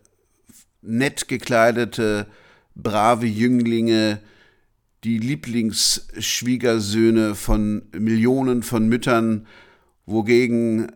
nett 0.82 1.28
gekleidete, 1.28 2.26
brave 2.74 3.28
Jünglinge, 3.28 4.22
die 5.04 5.20
Lieblingsschwiegersöhne 5.20 7.36
von 7.36 7.84
Millionen 7.96 8.64
von 8.64 8.90
Müttern, 8.90 9.46
wogegen 10.08 10.92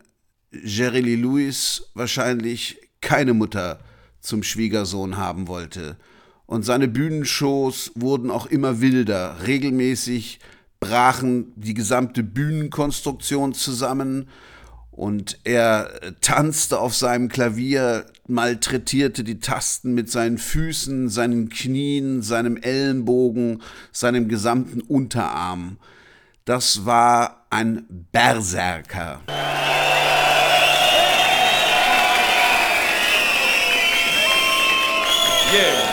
Jerry 0.52 1.02
Lee 1.02 1.16
Lewis 1.16 1.92
wahrscheinlich 1.94 2.80
keine 3.02 3.36
Mutter 3.36 3.82
zum 4.20 4.42
Schwiegersohn 4.42 5.16
haben 5.16 5.48
wollte. 5.48 5.96
Und 6.48 6.66
seine 6.66 6.88
Bühnenshows 6.88 7.92
wurden 7.94 8.32
auch 8.32 8.48
immer 8.48 8.82
wilder, 8.82 9.46
regelmäßig 9.46 10.40
brachen 10.80 11.52
die 11.56 11.74
gesamte 11.74 12.24
Bühnenkonstruktion 12.24 13.54
zusammen 13.54 14.30
und 14.92 15.40
er 15.46 15.92
äh, 16.04 16.12
tanzte 16.20 16.80
auf 16.80 16.94
seinem 16.94 17.30
Klavier, 17.30 18.06
malträtierte 18.28 19.24
die 19.24 19.40
Tasten 19.40 19.94
mit 19.94 20.10
seinen 20.12 20.38
Füßen, 20.38 21.10
seinen 21.10 21.50
Knien, 21.50 22.22
seinem 22.22 22.58
Ellenbogen, 22.58 23.62
seinem 23.92 24.28
gesamten 24.28 24.82
Unterarm. 24.82 25.78
Das 26.44 26.86
war 26.86 27.46
ein 27.50 27.86
Berserker. 28.12 29.22
Yeah. 35.52 35.89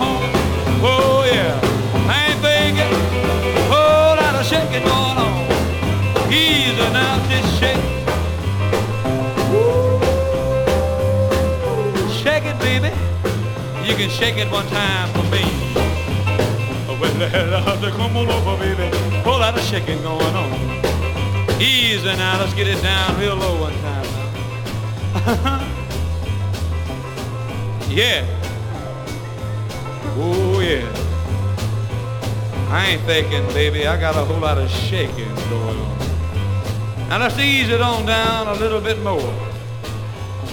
Oh, 0.00 1.24
yeah. 1.32 1.60
I 2.08 2.30
ain't 2.30 2.42
going 4.72 5.18
on. 5.18 5.48
Now, 6.92 7.18
just 7.28 7.60
shake. 7.60 7.82
Shake 12.22 12.44
it, 12.44 12.58
baby. 12.60 12.90
You 13.86 13.94
can 13.96 14.10
shake 14.10 14.36
it 14.36 14.50
one 14.50 14.66
time 14.68 15.08
for 15.12 15.22
me. 15.30 15.44
Well, 16.98 17.90
come 17.92 18.16
on 18.16 18.28
over, 18.28 18.56
baby. 18.56 18.88
Whole 19.22 19.38
lot 19.38 19.56
of 19.56 19.62
shaking 19.64 20.02
going 20.02 20.34
on. 20.34 20.50
Easy 21.60 22.04
now, 22.04 22.38
let's 22.40 22.54
get 22.54 22.66
it 22.68 22.80
down 22.82 23.18
real 23.18 23.34
low 23.34 23.60
one 23.60 23.72
time 23.82 24.06
yeah. 27.88 28.37
Oh 30.20 30.58
yeah. 30.58 30.82
I 32.70 32.86
ain't 32.88 33.02
thinking, 33.02 33.46
baby, 33.54 33.86
I 33.86 33.98
got 33.98 34.16
a 34.16 34.24
whole 34.24 34.40
lot 34.40 34.58
of 34.58 34.68
shaking 34.68 35.32
going 35.48 35.78
on. 35.78 35.98
Now 37.08 37.18
let's 37.18 37.38
ease 37.38 37.68
it 37.68 37.80
on 37.80 38.04
down 38.04 38.48
a 38.48 38.54
little 38.54 38.80
bit 38.80 39.00
more. 39.02 39.32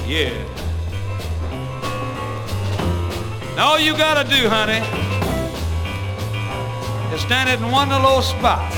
Yeah. 0.05 0.33
Now 3.55 3.69
all 3.69 3.79
you 3.79 3.97
gotta 3.97 4.29
do, 4.29 4.47
honey, 4.47 4.79
is 7.15 7.21
stand 7.21 7.49
it 7.49 7.59
in 7.59 7.71
one 7.71 7.89
little 7.89 8.21
spot. 8.21 8.71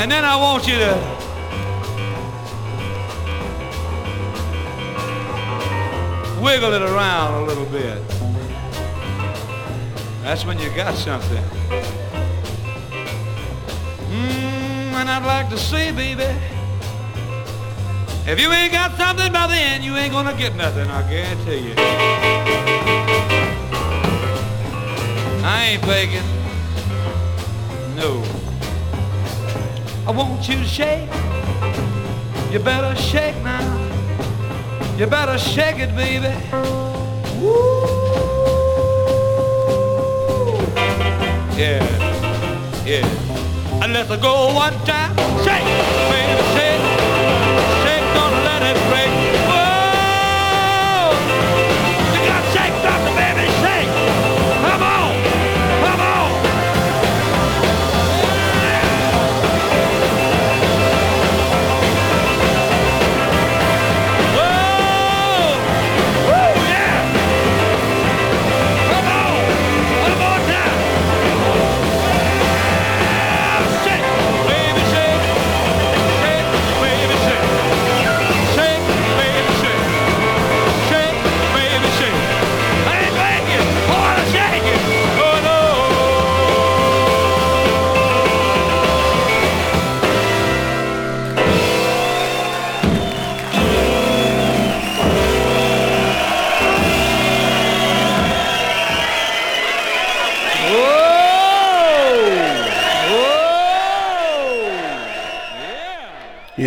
And 0.00 0.10
then 0.10 0.24
I 0.24 0.34
want 0.34 0.66
you 0.66 0.74
to 0.74 1.19
wiggle 6.40 6.72
it 6.72 6.82
around 6.82 7.42
a 7.42 7.44
little 7.44 7.66
bit. 7.66 8.02
That's 10.22 10.44
when 10.44 10.58
you 10.58 10.70
got 10.74 10.94
something. 10.94 11.42
Mmm, 14.08 14.92
and 14.94 15.10
I'd 15.10 15.26
like 15.26 15.50
to 15.50 15.58
say, 15.58 15.92
baby, 15.92 16.24
if 18.26 18.40
you 18.40 18.50
ain't 18.50 18.72
got 18.72 18.96
something 18.96 19.32
by 19.32 19.46
then, 19.48 19.82
you 19.82 19.96
ain't 19.96 20.12
gonna 20.12 20.36
get 20.36 20.54
nothing, 20.56 20.88
I 20.88 21.02
guarantee 21.10 21.68
you. 21.68 21.74
I 25.42 25.64
ain't 25.72 25.82
begging. 25.82 26.22
No. 27.96 28.22
I 30.06 30.10
want 30.10 30.48
you 30.48 30.56
to 30.56 30.64
shake. 30.64 31.08
You 32.52 32.58
better 32.58 32.94
shake. 32.96 33.39
You 35.00 35.06
better 35.06 35.38
shake 35.38 35.78
it, 35.78 35.96
baby. 35.96 36.28
Woo. 37.40 37.86
Yeah, 41.56 41.80
yeah. 42.84 43.82
And 43.82 43.94
let's 43.94 44.14
go 44.20 44.52
one 44.52 44.74
time. 44.84 45.16
Shake, 45.42 45.64
baby, 46.12 46.29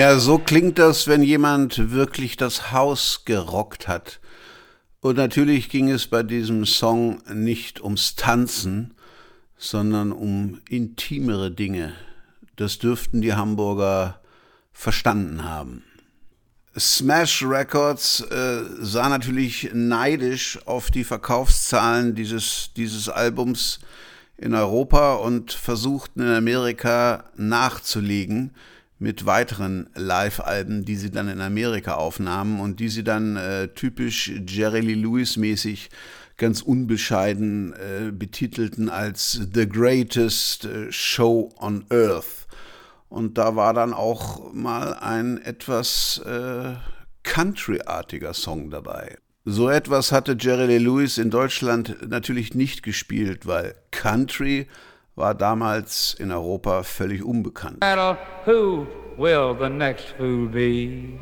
Ja, 0.03 0.19
so 0.19 0.37
klingt 0.37 0.79
das, 0.79 1.07
wenn 1.07 1.23
jemand 1.23 1.93
wirklich 1.93 2.35
das 2.35 2.73
Haus 2.73 3.21
gerockt 3.23 3.87
hat. 3.87 4.19
Und 4.99 5.15
natürlich 5.15 5.69
ging 5.69 5.89
es 5.89 6.07
bei 6.07 6.23
diesem 6.23 6.65
Song 6.65 7.21
nicht 7.33 7.81
ums 7.81 8.17
Tanzen, 8.17 8.95
sondern 9.55 10.11
um 10.11 10.59
intimere 10.67 11.51
Dinge. 11.51 11.93
Das 12.57 12.79
dürften 12.79 13.21
die 13.21 13.33
Hamburger 13.33 14.19
verstanden 14.73 15.45
haben. 15.45 15.85
Smash 16.77 17.41
Records 17.41 18.19
äh, 18.29 18.63
sah 18.81 19.07
natürlich 19.07 19.69
neidisch 19.73 20.59
auf 20.65 20.91
die 20.91 21.05
Verkaufszahlen 21.05 22.13
dieses, 22.13 22.71
dieses 22.75 23.07
Albums 23.07 23.79
in 24.35 24.53
Europa 24.53 25.13
und 25.15 25.53
versuchten 25.53 26.19
in 26.19 26.33
Amerika 26.33 27.23
nachzulegen 27.37 28.51
mit 29.03 29.25
weiteren 29.25 29.89
Live-Alben, 29.95 30.85
die 30.85 30.95
sie 30.95 31.11
dann 31.11 31.27
in 31.27 31.41
Amerika 31.41 31.95
aufnahmen 31.95 32.61
und 32.61 32.79
die 32.79 32.87
sie 32.87 33.03
dann 33.03 33.35
äh, 33.35 33.67
typisch 33.67 34.31
Jerry 34.47 34.79
Lee 34.79 34.93
Lewis 34.93 35.35
mäßig 35.35 35.89
ganz 36.37 36.61
unbescheiden 36.61 37.73
äh, 37.73 38.11
betitelten 38.13 38.87
als 38.87 39.41
The 39.53 39.67
Greatest 39.67 40.63
äh, 40.63 40.89
Show 40.89 41.51
on 41.57 41.85
Earth. 41.89 42.47
Und 43.09 43.37
da 43.37 43.57
war 43.57 43.73
dann 43.73 43.93
auch 43.93 44.53
mal 44.53 44.93
ein 44.93 45.37
etwas 45.37 46.21
äh, 46.25 46.75
Country-artiger 47.23 48.33
Song 48.33 48.69
dabei. 48.69 49.17
So 49.43 49.67
etwas 49.67 50.13
hatte 50.13 50.37
Jerry 50.39 50.67
Lee 50.67 50.77
Lewis 50.77 51.17
in 51.17 51.29
Deutschland 51.29 51.97
natürlich 52.07 52.55
nicht 52.55 52.83
gespielt, 52.83 53.45
weil 53.45 53.75
Country 53.91 54.67
war 55.15 55.33
damals 55.33 56.15
in 56.19 56.31
Europa 56.31 56.83
völlig 56.83 57.23
unbekannt. 57.23 57.83
who 58.45 58.87
will 59.17 59.53
the 59.53 59.69
next 59.69 60.05
fool 60.17 60.47
be? 60.47 61.19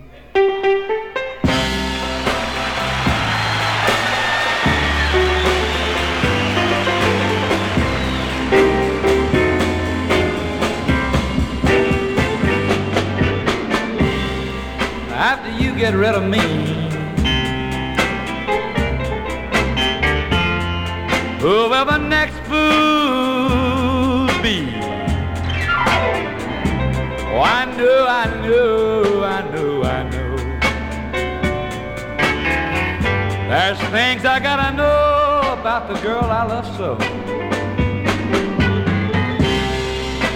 After 15.13 15.51
you 15.63 15.75
get 15.75 15.93
rid 15.93 16.15
of 16.15 16.23
me, 16.23 16.39
who 21.39 21.69
will 21.69 21.85
the 21.85 21.97
next 21.97 22.35
fool 22.47 23.40
Oh, 27.41 27.43
I 27.43 27.65
know, 27.75 28.05
I 28.07 28.25
know, 28.45 29.23
I 29.23 29.41
know, 29.51 29.81
I 29.81 30.03
know. 30.11 30.35
There's 33.49 33.79
things 33.89 34.25
I 34.25 34.39
gotta 34.39 34.71
know 34.77 35.41
about 35.59 35.87
the 35.87 35.95
girl 36.01 36.25
I 36.25 36.43
love 36.43 36.67
so. 36.77 36.99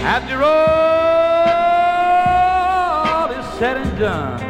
After 0.02 0.42
all 0.42 0.60
is 3.30 3.46
said 3.56 3.76
and 3.76 3.96
done, 4.00 4.40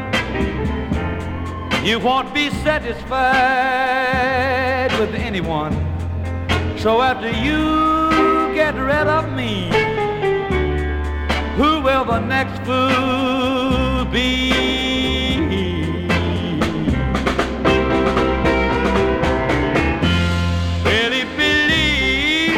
you 1.84 1.98
won't 2.00 2.32
be 2.32 2.48
satisfied 2.48 2.88
with 4.98 5.14
anyone. 5.14 5.74
So 6.78 7.02
after 7.02 7.28
you 7.28 8.54
get 8.54 8.74
rid 8.76 9.08
of 9.08 9.30
me, 9.36 9.85
will 11.86 12.04
the 12.04 12.18
next 12.18 12.58
fool 12.66 14.04
be? 14.06 14.50
Believe 21.36 22.56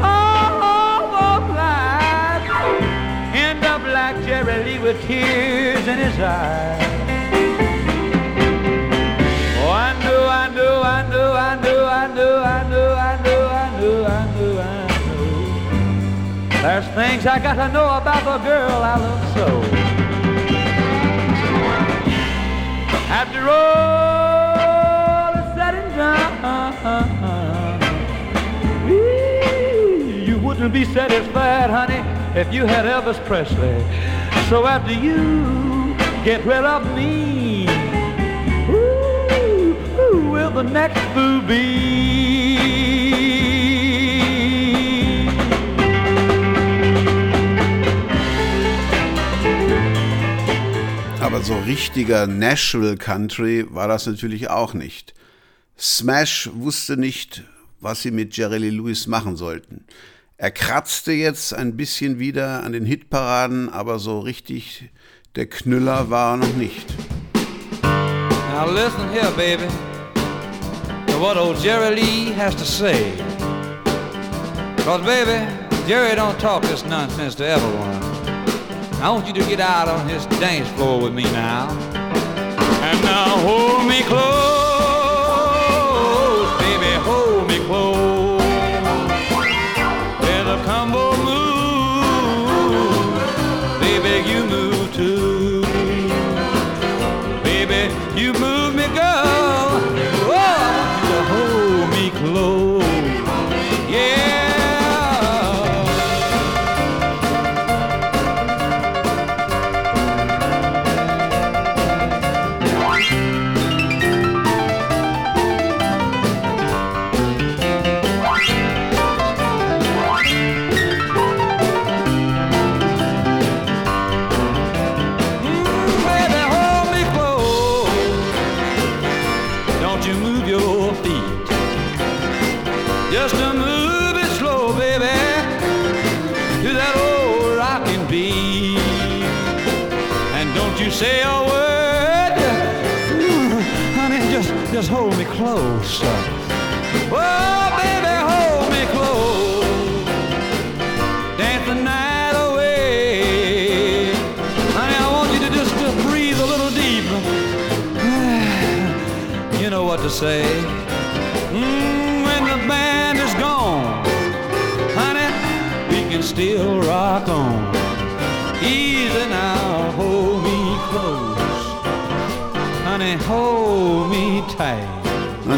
all 0.00 1.40
like 3.92 4.24
Jerry 4.24 4.64
Lee 4.64 4.78
with 4.78 5.02
tears 5.08 5.88
in 5.88 5.98
his 5.98 6.20
eyes. 6.20 6.83
Things 16.64 17.26
I 17.26 17.38
got 17.38 17.56
to 17.56 17.68
know 17.74 17.84
about 17.84 18.24
the 18.24 18.38
girl 18.42 18.82
I 18.82 18.96
love 18.96 19.34
so. 19.34 19.46
After 23.12 23.50
all 23.50 25.34
is 25.34 25.54
said 25.54 25.74
and 25.74 25.94
done, 25.94 26.36
you 30.26 30.38
wouldn't 30.38 30.72
be 30.72 30.86
satisfied, 30.86 31.68
honey, 31.68 32.02
if 32.38 32.50
you 32.50 32.64
had 32.64 32.86
Elvis 32.86 33.22
Presley. 33.26 33.84
So 34.48 34.66
after 34.66 34.94
you 34.94 35.94
get 36.24 36.42
rid 36.46 36.64
of 36.64 36.86
me, 36.96 37.66
who 38.64 40.30
will 40.30 40.50
the 40.50 40.62
next 40.62 41.02
boo 41.14 41.42
be? 41.42 42.24
So 51.44 51.58
richtiger 51.66 52.26
Nashville 52.26 52.96
Country 52.96 53.66
war 53.68 53.86
das 53.86 54.06
natürlich 54.06 54.48
auch 54.48 54.72
nicht. 54.72 55.12
Smash 55.78 56.48
wusste 56.54 56.96
nicht, 56.96 57.42
was 57.80 58.00
sie 58.00 58.10
mit 58.10 58.34
Jerry 58.34 58.56
Lee 58.56 58.70
Lewis 58.70 59.06
machen 59.06 59.36
sollten. 59.36 59.84
Er 60.38 60.50
kratzte 60.50 61.12
jetzt 61.12 61.52
ein 61.52 61.76
bisschen 61.76 62.18
wieder 62.18 62.62
an 62.62 62.72
den 62.72 62.86
Hitparaden, 62.86 63.68
aber 63.68 63.98
so 63.98 64.20
richtig 64.20 64.88
der 65.36 65.44
Knüller 65.44 66.08
war 66.08 66.34
er 66.34 66.36
noch 66.38 66.56
nicht. 66.56 66.86
Now 67.82 68.70
listen 68.70 69.06
here, 69.12 69.30
baby, 69.36 69.68
to 71.08 71.20
what 71.20 71.36
old 71.36 71.62
Jerry 71.62 71.94
Lee 71.94 72.32
has 72.32 72.54
to 72.56 72.64
say. 72.64 73.12
Cause 74.78 75.04
baby, 75.04 75.46
Jerry 75.86 76.16
don't 76.16 76.38
talk 76.38 76.62
this 76.62 76.86
nonsense 76.86 77.36
to 77.36 77.44
everyone. 77.44 78.03
I 79.04 79.10
want 79.10 79.26
you 79.26 79.34
to 79.34 79.40
get 79.40 79.60
out 79.60 79.86
on 79.86 80.06
this 80.06 80.24
dance 80.40 80.66
floor 80.70 80.98
with 80.98 81.12
me 81.12 81.24
now. 81.24 81.68
And 82.88 83.02
now 83.02 83.36
hold 83.44 83.86
me 83.86 84.00
close, 84.04 84.53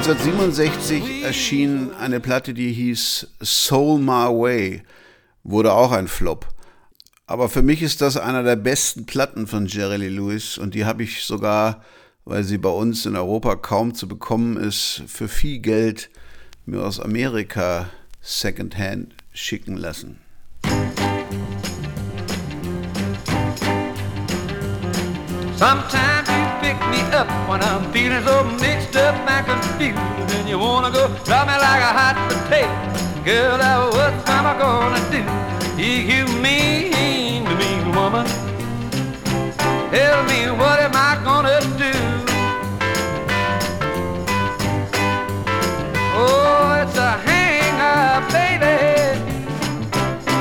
1967 0.08 1.24
erschien 1.24 1.92
eine 1.98 2.20
Platte, 2.20 2.54
die 2.54 2.72
hieß 2.72 3.26
Soul 3.42 3.98
My 3.98 4.28
Way, 4.28 4.82
wurde 5.42 5.72
auch 5.72 5.90
ein 5.90 6.06
Flop. 6.06 6.46
Aber 7.26 7.48
für 7.48 7.62
mich 7.62 7.82
ist 7.82 8.02
das 8.02 8.16
einer 8.16 8.44
der 8.44 8.54
besten 8.54 9.04
Platten 9.04 9.48
von 9.48 9.66
Jerry 9.66 9.96
Lee 9.96 10.10
Lewis 10.10 10.58
und 10.58 10.76
die 10.76 10.84
habe 10.84 11.02
ich 11.02 11.24
sogar, 11.24 11.82
weil 12.24 12.44
sie 12.44 12.56
bei 12.56 12.68
uns 12.68 13.04
in 13.04 13.16
Europa 13.16 13.56
kaum 13.56 13.96
zu 13.96 14.06
bekommen 14.06 14.56
ist, 14.56 15.02
für 15.08 15.26
viel 15.26 15.58
Geld 15.58 16.08
mir 16.66 16.84
aus 16.84 17.00
Amerika 17.00 17.88
Secondhand 18.20 19.12
schicken 19.32 19.76
lassen. 19.76 20.20
Sometimes 25.56 26.35
pick 26.66 26.80
me 26.90 27.00
up 27.14 27.28
when 27.48 27.62
I'm 27.62 27.82
feeling 27.92 28.24
so 28.24 28.42
mixed 28.64 28.96
up 28.96 29.14
and 29.34 29.46
confused. 29.46 30.30
And 30.36 30.48
you 30.48 30.58
wanna 30.58 30.90
go 30.90 31.02
drop 31.26 31.46
me 31.50 31.56
like 31.66 31.82
a 31.90 31.92
hot 32.00 32.16
potato. 32.28 32.74
Girl, 33.28 33.58
what 33.96 34.12
am 34.36 34.44
I 34.52 34.54
gonna 34.64 35.02
do? 35.14 35.22
You, 35.80 35.94
you 36.12 36.22
mean 36.46 37.44
to 37.48 37.54
me, 37.62 37.70
woman. 37.98 38.26
Tell 39.94 40.18
me 40.30 40.40
what 40.60 40.78
am 40.86 40.96
I 41.08 41.12
gonna 41.28 41.60
do? 41.84 41.94
Oh, 46.18 46.82
it's 46.82 46.98
a 47.08 47.12
hang 47.28 47.76
up, 47.94 48.22
baby. 48.38 48.76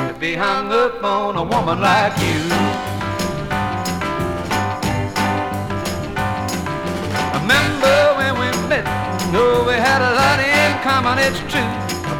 To 0.07 0.13
be 0.19 0.31
hung 0.33 0.71
up 0.71 1.03
on 1.03 1.35
a 1.43 1.43
woman 1.43 1.79
like 1.81 2.17
you. 2.25 2.94
Common, 10.85 11.17
it's 11.17 11.39
true. 11.49 11.71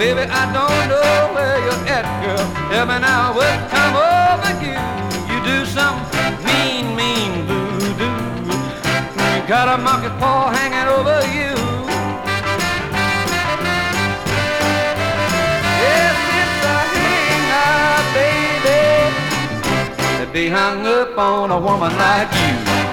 Baby, 0.02 0.26
I 0.26 0.44
don't 0.50 0.86
know 0.90 1.14
where 1.36 1.58
you're 1.66 1.84
at, 1.98 2.06
girl. 2.26 2.46
Me 2.74 2.98
now 2.98 3.30
what 3.38 3.58
come 3.70 3.94
over 3.94 4.54
you. 4.66 4.82
You 5.30 5.38
do 5.46 5.58
some 5.70 5.98
mean, 6.48 6.86
mean 6.98 7.46
voodoo. 7.46 8.10
You 9.36 9.42
got 9.48 9.70
a 9.70 9.78
monkey 9.78 10.10
paw 10.20 10.50
hanging 10.50 10.90
over 10.98 11.22
you. 11.38 11.54
Yes, 15.86 16.16
it's 16.42 16.66
a 16.74 16.78
hang 16.96 17.46
baby. 18.18 18.82
To 20.20 20.26
be 20.34 20.50
hung 20.50 20.88
up 20.88 21.16
on 21.20 21.52
a 21.52 21.60
woman 21.60 21.96
like 21.96 22.34
you. 22.42 22.85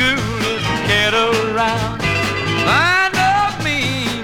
coolest 0.00 0.64
cat 0.88 1.12
around. 1.12 2.00
I 2.64 3.12
love 3.20 3.56
me 3.60 3.78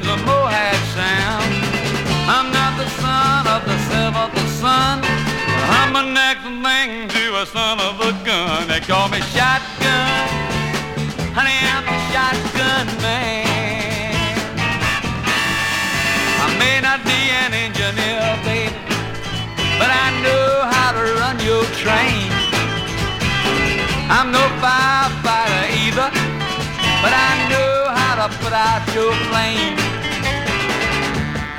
the 0.09 0.16
Moab 0.24 0.81
Sound. 0.97 1.53
I'm 2.33 2.49
not 2.49 2.72
the 2.81 2.89
son 3.03 3.43
of 3.55 3.61
the 3.68 3.79
seventh 3.91 4.47
son, 4.57 5.05
I'm 5.79 5.93
the 5.93 6.07
next 6.22 6.49
thing 6.64 7.09
to 7.16 7.24
a 7.43 7.45
son 7.45 7.77
of 7.89 8.01
a 8.01 8.12
gun. 8.24 8.68
They 8.68 8.81
call 8.81 9.09
me 9.11 9.20
Shotgun. 9.37 10.24
Honey, 11.37 11.59
I'm 11.74 11.85
the 11.93 11.99
Shotgun 12.11 12.87
Man. 13.05 14.14
I 16.45 16.47
may 16.62 16.81
not 16.81 17.05
be 17.05 17.20
an 17.43 17.53
engineer, 17.53 18.24
baby, 18.49 18.72
but 19.79 19.91
I 20.05 20.09
know 20.24 20.49
how 20.72 20.89
to 20.97 21.05
run 21.20 21.37
your 21.45 21.64
train. 21.83 22.33
I'm 24.09 24.31
no 24.31 24.45
out 28.57 28.82
your 28.94 29.12
flame. 29.28 29.76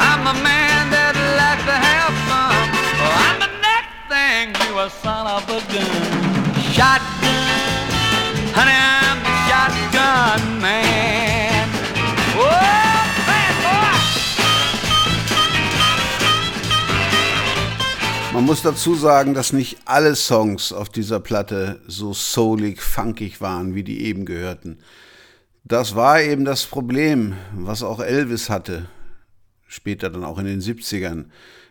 I'm 0.02 0.26
a 0.26 0.34
man 0.42 0.90
that 0.90 1.14
likes 1.38 1.66
to 1.70 1.78
have 1.90 2.14
fun. 2.26 2.66
Oh, 3.06 3.14
I'm 3.28 3.38
the 3.46 3.54
next 3.70 3.94
thing 4.10 4.46
to 4.66 4.70
a 4.86 4.90
son 4.90 5.26
of 5.28 5.44
a 5.46 5.62
gun. 5.70 5.94
Shotgun, 6.74 8.34
honey, 8.58 8.74
I'm 8.74 9.20
the 9.28 9.36
shotgun 9.46 10.42
man. 10.60 11.70
Oh! 12.36 12.88
Man 18.34 18.46
muss 18.46 18.62
dazu 18.62 18.94
sagen, 18.94 19.34
dass 19.34 19.52
nicht 19.52 19.78
alle 19.86 20.16
Songs 20.16 20.72
auf 20.72 20.90
dieser 20.90 21.20
Platte 21.20 21.82
so 21.88 22.14
soulig, 22.14 22.84
funkig 22.84 23.42
waren, 23.42 23.74
wie 23.74 23.82
die 23.82 24.04
eben 24.04 24.26
gehörten. 24.26 24.78
Das 25.68 25.96
war 25.96 26.22
eben 26.22 26.46
das 26.46 26.66
Problem, 26.66 27.36
was 27.54 27.84
auch 27.84 28.00
Elvis 28.00 28.50
hatte, 28.50 28.88
später 29.68 30.10
dann 30.10 30.24
auch 30.24 30.40
in 30.40 30.46
den 30.46 30.62
70ern. 30.62 31.26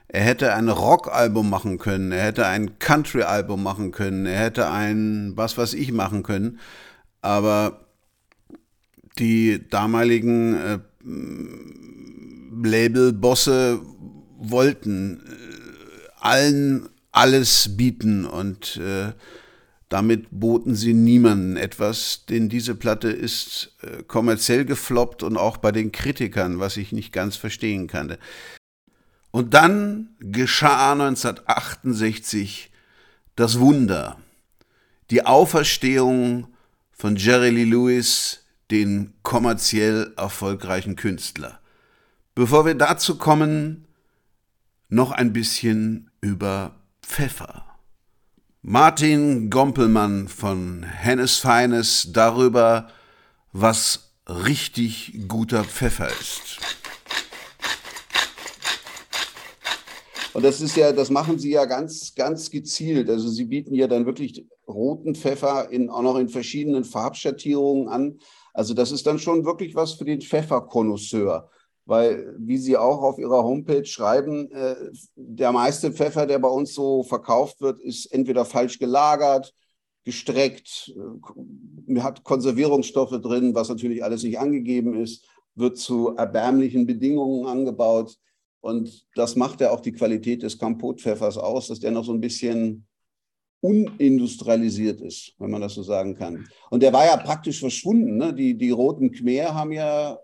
Er 0.06 0.20
hätte 0.20 0.52
ein 0.52 0.68
Rockalbum 0.68 1.48
machen 1.48 1.78
können, 1.78 2.12
er 2.12 2.24
hätte 2.24 2.46
ein 2.46 2.78
Country-Album 2.78 3.62
machen 3.62 3.92
können, 3.92 4.26
er 4.26 4.38
hätte 4.38 4.70
ein 4.70 5.32
was 5.36 5.56
weiß 5.56 5.72
ich 5.72 5.92
machen 5.92 6.22
können, 6.22 6.60
aber 7.22 7.86
die 9.18 9.66
damaligen 9.70 10.56
äh, 10.56 10.78
Labelbosse 12.68 13.80
wollten 14.36 15.20
äh, 15.20 16.20
allen 16.20 16.90
alles 17.12 17.78
bieten 17.78 18.26
und 18.26 18.76
äh, 18.76 19.12
damit 19.88 20.26
boten 20.30 20.74
sie 20.74 20.94
niemanden 20.94 21.56
etwas, 21.56 22.24
denn 22.28 22.48
diese 22.48 22.74
Platte 22.74 23.08
ist 23.08 23.76
äh, 23.82 24.02
kommerziell 24.02 24.64
gefloppt 24.64 25.22
und 25.22 25.36
auch 25.36 25.58
bei 25.58 25.70
den 25.70 25.92
Kritikern, 25.92 26.58
was 26.58 26.76
ich 26.76 26.92
nicht 26.92 27.12
ganz 27.12 27.36
verstehen 27.36 27.86
kann. 27.86 28.16
Und 29.30 29.54
dann 29.54 30.08
geschah 30.18 30.92
1968 30.92 32.72
das 33.36 33.60
Wunder, 33.60 34.18
die 35.10 35.24
Auferstehung 35.24 36.48
von 36.90 37.16
Jerry 37.16 37.50
Lee 37.50 37.64
Lewis, 37.64 38.44
den 38.70 39.12
kommerziell 39.22 40.12
erfolgreichen 40.16 40.96
Künstler. 40.96 41.60
Bevor 42.34 42.66
wir 42.66 42.74
dazu 42.74 43.18
kommen, 43.18 43.86
noch 44.88 45.12
ein 45.12 45.32
bisschen 45.32 46.10
über 46.20 46.74
Pfeffer. 47.02 47.65
Martin 48.68 49.48
Gompelmann 49.48 50.26
von 50.26 50.82
Hennes 50.82 51.36
Feines 51.36 52.08
darüber, 52.12 52.88
was 53.52 54.10
richtig 54.26 55.20
guter 55.28 55.62
Pfeffer 55.62 56.08
ist. 56.08 56.58
Und 60.34 60.42
das 60.42 60.60
ist 60.60 60.76
ja, 60.76 60.90
das 60.90 61.10
machen 61.10 61.38
sie 61.38 61.52
ja 61.52 61.64
ganz, 61.64 62.16
ganz 62.16 62.50
gezielt. 62.50 63.08
Also 63.08 63.28
sie 63.28 63.44
bieten 63.44 63.72
ja 63.72 63.86
dann 63.86 64.04
wirklich 64.04 64.44
roten 64.66 65.14
Pfeffer 65.14 65.70
in, 65.70 65.88
auch 65.88 66.02
noch 66.02 66.16
in 66.16 66.28
verschiedenen 66.28 66.82
Farbschattierungen 66.82 67.86
an. 67.86 68.18
Also 68.52 68.74
das 68.74 68.90
ist 68.90 69.06
dann 69.06 69.20
schon 69.20 69.44
wirklich 69.44 69.76
was 69.76 69.92
für 69.92 70.04
den 70.04 70.20
Pfefferkonnoisseur. 70.20 71.48
Weil, 71.86 72.34
wie 72.38 72.58
Sie 72.58 72.76
auch 72.76 73.00
auf 73.02 73.18
Ihrer 73.18 73.44
Homepage 73.44 73.84
schreiben, 73.84 74.50
äh, 74.50 74.74
der 75.14 75.52
meiste 75.52 75.92
Pfeffer, 75.92 76.26
der 76.26 76.40
bei 76.40 76.48
uns 76.48 76.74
so 76.74 77.04
verkauft 77.04 77.60
wird, 77.60 77.80
ist 77.80 78.06
entweder 78.06 78.44
falsch 78.44 78.80
gelagert, 78.80 79.54
gestreckt, 80.04 80.92
äh, 81.88 82.00
hat 82.00 82.24
Konservierungsstoffe 82.24 83.20
drin, 83.22 83.54
was 83.54 83.68
natürlich 83.68 84.02
alles 84.02 84.24
nicht 84.24 84.38
angegeben 84.38 85.00
ist, 85.00 85.26
wird 85.54 85.78
zu 85.78 86.16
erbärmlichen 86.16 86.86
Bedingungen 86.86 87.46
angebaut. 87.46 88.16
Und 88.60 89.06
das 89.14 89.36
macht 89.36 89.60
ja 89.60 89.70
auch 89.70 89.80
die 89.80 89.92
Qualität 89.92 90.42
des 90.42 90.58
Kampotpfeffers 90.58 91.38
aus, 91.38 91.68
dass 91.68 91.78
der 91.78 91.92
noch 91.92 92.04
so 92.04 92.12
ein 92.12 92.20
bisschen 92.20 92.86
unindustrialisiert 93.60 95.00
ist, 95.00 95.34
wenn 95.38 95.50
man 95.50 95.60
das 95.60 95.74
so 95.74 95.82
sagen 95.82 96.14
kann. 96.14 96.48
Und 96.70 96.82
der 96.82 96.92
war 96.92 97.04
ja 97.04 97.16
praktisch 97.16 97.60
verschwunden. 97.60 98.16
Ne? 98.16 98.34
Die, 98.34 98.56
die 98.56 98.70
Roten 98.70 99.12
Khmer 99.12 99.54
haben 99.54 99.72
ja 99.72 100.18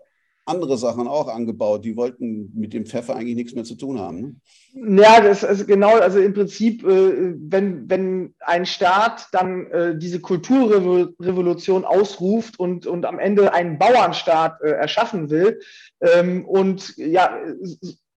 andere 0.45 0.77
Sachen 0.77 1.07
auch 1.07 1.27
angebaut. 1.27 1.85
Die 1.85 1.95
wollten 1.95 2.51
mit 2.53 2.73
dem 2.73 2.85
Pfeffer 2.85 3.15
eigentlich 3.15 3.35
nichts 3.35 3.55
mehr 3.55 3.63
zu 3.63 3.75
tun 3.75 3.99
haben. 3.99 4.41
Ne? 4.73 5.01
Ja, 5.01 5.21
das 5.21 5.43
ist 5.43 5.67
genau, 5.67 5.97
also 5.97 6.19
im 6.19 6.33
Prinzip, 6.33 6.83
äh, 6.83 7.33
wenn, 7.37 7.89
wenn 7.89 8.35
ein 8.39 8.65
Staat 8.65 9.27
dann 9.31 9.67
äh, 9.67 9.97
diese 9.97 10.19
Kulturrevolution 10.19 11.85
ausruft 11.85 12.59
und, 12.59 12.87
und 12.87 13.05
am 13.05 13.19
Ende 13.19 13.53
einen 13.53 13.77
Bauernstaat 13.77 14.61
äh, 14.61 14.71
erschaffen 14.71 15.29
will 15.29 15.59
ähm, 16.01 16.45
und 16.45 16.97
ja, 16.97 17.37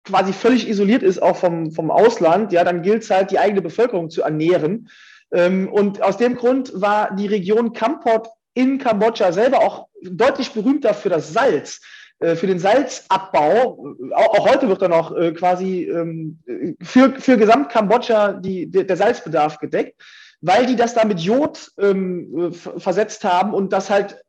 quasi 0.04 0.34
völlig 0.34 0.68
isoliert 0.68 1.04
ist 1.04 1.22
auch 1.22 1.36
vom, 1.36 1.72
vom 1.72 1.92
Ausland, 1.92 2.54
ja, 2.54 2.64
dann 2.64 2.82
gilt 2.84 3.04
es 3.04 3.10
halt, 3.10 3.32
die 3.32 3.40
eigene 3.40 3.62
Bevölkerung 3.62 4.10
zu 4.10 4.22
ernähren. 4.22 4.90
Ähm, 5.32 5.68
und 5.72 6.02
aus 6.02 6.18
dem 6.18 6.36
Grund 6.36 6.72
war 6.80 7.16
die 7.16 7.28
Region 7.28 7.74
Kampot 7.74 8.30
in 8.54 8.78
Kambodscha 8.78 9.32
selber 9.32 9.60
auch 9.60 9.88
deutlich 10.02 10.52
berühmter 10.52 10.94
für 10.94 11.10
das 11.10 11.34
Salz. 11.34 11.82
Äh, 12.20 12.36
für 12.36 12.48
den 12.48 12.60
Salzabbau, 12.60 13.96
auch, 14.14 14.50
heute 14.52 14.68
wird 14.70 14.82
dann 14.82 14.92
noch 14.92 15.16
äh, 15.16 15.32
quasi 15.34 15.84
ähm, 15.84 16.40
für, 16.82 17.12
für 17.20 17.38
Gesamt-Kambodscha 17.38 18.40
der 18.42 18.98
Salzbedarf 18.98 19.60
gedeckt, 19.60 20.02
weil 20.42 20.66
die 20.66 20.76
das 20.76 20.94
da 20.94 21.06
mit 21.06 21.20
Jod 21.20 21.72
ähm, 21.78 22.54
versetzt 22.54 23.24
haben 23.24 23.54
und 23.54 23.74
das 23.74 23.90
halt, 23.90 24.24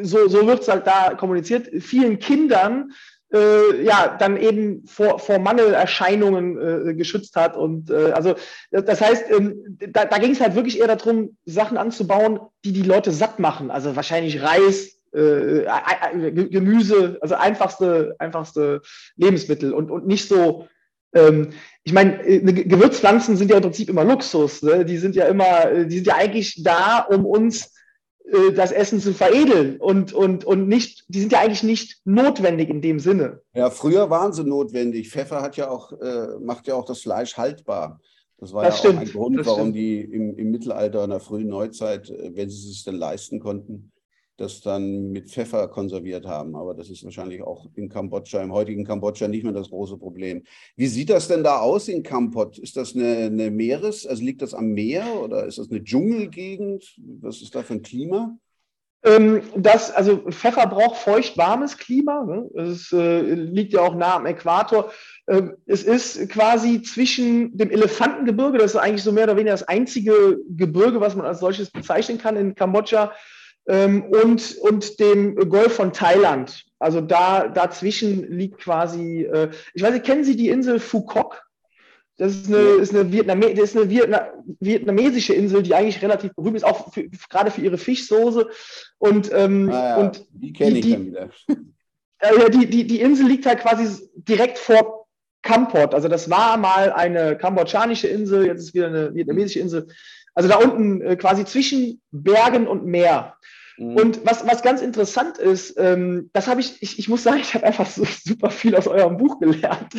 so, 0.00 0.28
so 0.28 0.46
wird 0.46 0.60
es 0.60 0.68
halt 0.68 0.86
da 0.86 1.14
kommuniziert, 1.14 1.68
vielen 1.82 2.18
Kindern 2.18 2.92
äh, 3.32 3.82
ja, 3.82 4.14
dann 4.18 4.36
eben 4.36 4.86
vor, 4.86 5.18
vor 5.18 5.38
Mangelerscheinungen 5.38 6.90
äh, 6.90 6.94
geschützt 6.94 7.34
hat. 7.34 7.56
Und 7.56 7.90
äh, 7.90 8.12
also 8.12 8.34
das 8.70 9.00
heißt, 9.00 9.30
ähm, 9.30 9.78
da, 9.88 10.04
da 10.04 10.18
ging 10.18 10.32
es 10.32 10.40
halt 10.40 10.54
wirklich 10.54 10.78
eher 10.78 10.94
darum, 10.94 11.36
Sachen 11.46 11.78
anzubauen, 11.78 12.40
die 12.64 12.72
die 12.72 12.82
Leute 12.82 13.10
satt 13.10 13.38
machen. 13.38 13.70
Also 13.70 13.96
wahrscheinlich 13.96 14.42
Reis, 14.42 14.98
äh, 15.12 15.64
Gemüse, 16.30 17.18
also 17.20 17.34
einfachste, 17.34 18.16
einfachste 18.18 18.82
Lebensmittel 19.16 19.72
und, 19.72 19.90
und 19.90 20.06
nicht 20.06 20.28
so, 20.28 20.66
ähm, 21.14 21.50
ich 21.84 21.92
meine, 21.92 22.24
äh, 22.26 22.40
Gewürzpflanzen 22.40 23.36
sind 23.36 23.50
ja 23.50 23.56
im 23.56 23.62
Prinzip 23.62 23.88
immer 23.88 24.04
Luxus. 24.04 24.62
Ne? 24.62 24.84
Die 24.84 24.98
sind 24.98 25.14
ja 25.14 25.26
immer, 25.26 25.70
äh, 25.70 25.86
die 25.86 25.96
sind 25.96 26.06
ja 26.06 26.16
eigentlich 26.16 26.62
da, 26.62 27.00
um 27.00 27.26
uns 27.26 27.74
äh, 28.24 28.52
das 28.52 28.72
Essen 28.72 29.00
zu 29.00 29.12
veredeln 29.12 29.76
und, 29.78 30.12
und, 30.12 30.44
und 30.44 30.68
nicht, 30.68 31.04
die 31.08 31.20
sind 31.20 31.32
ja 31.32 31.40
eigentlich 31.40 31.62
nicht 31.62 32.00
notwendig 32.04 32.68
in 32.68 32.80
dem 32.80 32.98
Sinne. 32.98 33.40
Ja, 33.54 33.70
früher 33.70 34.10
waren 34.10 34.32
sie 34.32 34.44
notwendig. 34.44 35.10
Pfeffer 35.10 35.42
hat 35.42 35.56
ja 35.56 35.68
auch, 35.68 35.92
äh, 36.00 36.38
macht 36.40 36.66
ja 36.66 36.74
auch 36.74 36.84
das 36.84 37.00
Fleisch 37.00 37.36
haltbar. 37.36 38.00
Das 38.38 38.52
war 38.52 38.64
das 38.64 38.82
ja 38.82 38.90
stimmt, 38.90 38.98
auch 38.98 39.02
ein 39.02 39.12
Grund, 39.12 39.46
warum 39.46 39.60
stimmt. 39.60 39.76
die 39.76 40.00
im, 40.00 40.36
im 40.36 40.50
Mittelalter, 40.50 41.04
in 41.04 41.10
der 41.10 41.20
frühen 41.20 41.48
Neuzeit, 41.48 42.10
wenn 42.10 42.50
sie 42.50 42.56
es 42.56 42.64
sich 42.64 42.84
denn 42.84 42.96
leisten 42.96 43.38
konnten, 43.38 43.92
das 44.36 44.60
dann 44.60 45.10
mit 45.10 45.30
Pfeffer 45.30 45.68
konserviert 45.68 46.26
haben. 46.26 46.56
Aber 46.56 46.74
das 46.74 46.90
ist 46.90 47.04
wahrscheinlich 47.04 47.42
auch 47.42 47.66
in 47.74 47.88
Kambodscha, 47.88 48.42
im 48.42 48.52
heutigen 48.52 48.84
Kambodscha 48.84 49.28
nicht 49.28 49.44
mehr 49.44 49.52
das 49.52 49.70
große 49.70 49.96
Problem. 49.96 50.42
Wie 50.76 50.86
sieht 50.86 51.10
das 51.10 51.28
denn 51.28 51.44
da 51.44 51.58
aus 51.58 51.88
in 51.88 52.02
Kampot? 52.02 52.58
Ist 52.58 52.76
das 52.76 52.94
eine, 52.94 53.26
eine 53.26 53.50
Meeres, 53.50 54.06
also 54.06 54.22
liegt 54.22 54.42
das 54.42 54.54
am 54.54 54.68
Meer 54.68 55.06
oder 55.22 55.46
ist 55.46 55.58
das 55.58 55.70
eine 55.70 55.82
Dschungelgegend? 55.82 56.96
Was 57.20 57.42
ist 57.42 57.54
da 57.54 57.62
für 57.62 57.74
ein 57.74 57.82
Klima? 57.82 58.36
Ähm, 59.04 59.42
das, 59.56 59.90
also 59.90 60.18
Pfeffer 60.30 60.66
braucht 60.66 60.96
feucht-warmes 60.96 61.76
Klima. 61.76 62.24
Ne? 62.24 62.48
Es 62.54 62.92
äh, 62.92 63.20
liegt 63.20 63.72
ja 63.72 63.80
auch 63.80 63.96
nah 63.96 64.16
am 64.16 64.26
Äquator. 64.26 64.92
Ähm, 65.28 65.56
es 65.66 65.82
ist 65.82 66.28
quasi 66.30 66.82
zwischen 66.82 67.56
dem 67.56 67.70
Elefantengebirge, 67.70 68.58
das 68.58 68.74
ist 68.74 68.80
eigentlich 68.80 69.02
so 69.02 69.12
mehr 69.12 69.24
oder 69.24 69.36
weniger 69.36 69.52
das 69.52 69.66
einzige 69.66 70.38
Gebirge, 70.50 71.00
was 71.00 71.16
man 71.16 71.26
als 71.26 71.40
solches 71.40 71.70
bezeichnen 71.70 72.18
kann 72.18 72.36
in 72.36 72.54
Kambodscha, 72.54 73.12
ähm, 73.66 74.04
und, 74.04 74.56
und 74.58 74.98
dem 75.00 75.36
Golf 75.48 75.74
von 75.74 75.92
Thailand. 75.92 76.64
Also 76.78 77.00
da 77.00 77.48
dazwischen 77.48 78.30
liegt 78.30 78.58
quasi, 78.58 79.22
äh, 79.24 79.50
ich 79.74 79.82
weiß 79.82 79.92
nicht, 79.92 80.04
kennen 80.04 80.24
Sie 80.24 80.36
die 80.36 80.48
Insel 80.48 80.80
Phuoc? 80.80 81.42
Das 82.18 82.34
ist 82.34 82.48
eine, 82.48 82.58
ist 82.58 82.94
eine, 82.94 83.10
Vietname, 83.10 83.54
das 83.54 83.70
ist 83.70 83.76
eine 83.76 83.88
Vietna 83.88 84.28
vietnamesische 84.60 85.34
Insel, 85.34 85.62
die 85.62 85.74
eigentlich 85.74 86.02
relativ 86.02 86.34
berühmt 86.34 86.56
ist, 86.56 86.64
auch 86.64 86.92
für, 86.92 87.08
gerade 87.30 87.50
für 87.50 87.62
ihre 87.62 87.78
Fischsoße. 87.78 88.48
Und, 88.98 89.30
ähm, 89.32 89.70
ah 89.70 89.72
ja, 89.72 89.96
und 89.96 90.26
die 90.30 90.52
kenne 90.52 90.78
ich 90.78 90.90
dann 90.90 91.06
wieder. 91.06 91.30
Äh, 92.24 92.50
die, 92.50 92.66
die, 92.66 92.86
die 92.86 93.00
Insel 93.00 93.26
liegt 93.26 93.46
halt 93.46 93.58
quasi 93.58 94.08
direkt 94.14 94.56
vor 94.56 95.08
Kampot. 95.42 95.92
Also 95.92 96.06
das 96.06 96.30
war 96.30 96.56
mal 96.56 96.92
eine 96.92 97.36
kambodschanische 97.36 98.06
Insel, 98.06 98.46
jetzt 98.46 98.60
ist 98.60 98.74
wieder 98.74 98.86
eine 98.86 99.12
vietnamesische 99.12 99.58
Insel. 99.58 99.88
Also 100.34 100.48
da 100.48 100.56
unten 100.56 101.02
äh, 101.02 101.16
quasi 101.16 101.44
zwischen 101.44 102.00
Bergen 102.12 102.68
und 102.68 102.86
Meer. 102.86 103.36
Mhm. 103.78 103.96
Und 103.96 104.26
was, 104.26 104.46
was 104.46 104.62
ganz 104.62 104.82
interessant 104.82 105.38
ist, 105.38 105.78
ähm, 105.78 106.30
das 106.32 106.46
habe 106.48 106.60
ich, 106.60 106.82
ich, 106.82 106.98
ich 106.98 107.08
muss 107.08 107.22
sagen, 107.22 107.40
ich 107.40 107.54
habe 107.54 107.66
einfach 107.66 107.86
so 107.86 108.04
super 108.24 108.50
viel 108.50 108.76
aus 108.76 108.86
eurem 108.86 109.16
Buch 109.16 109.40
gelernt, 109.40 109.94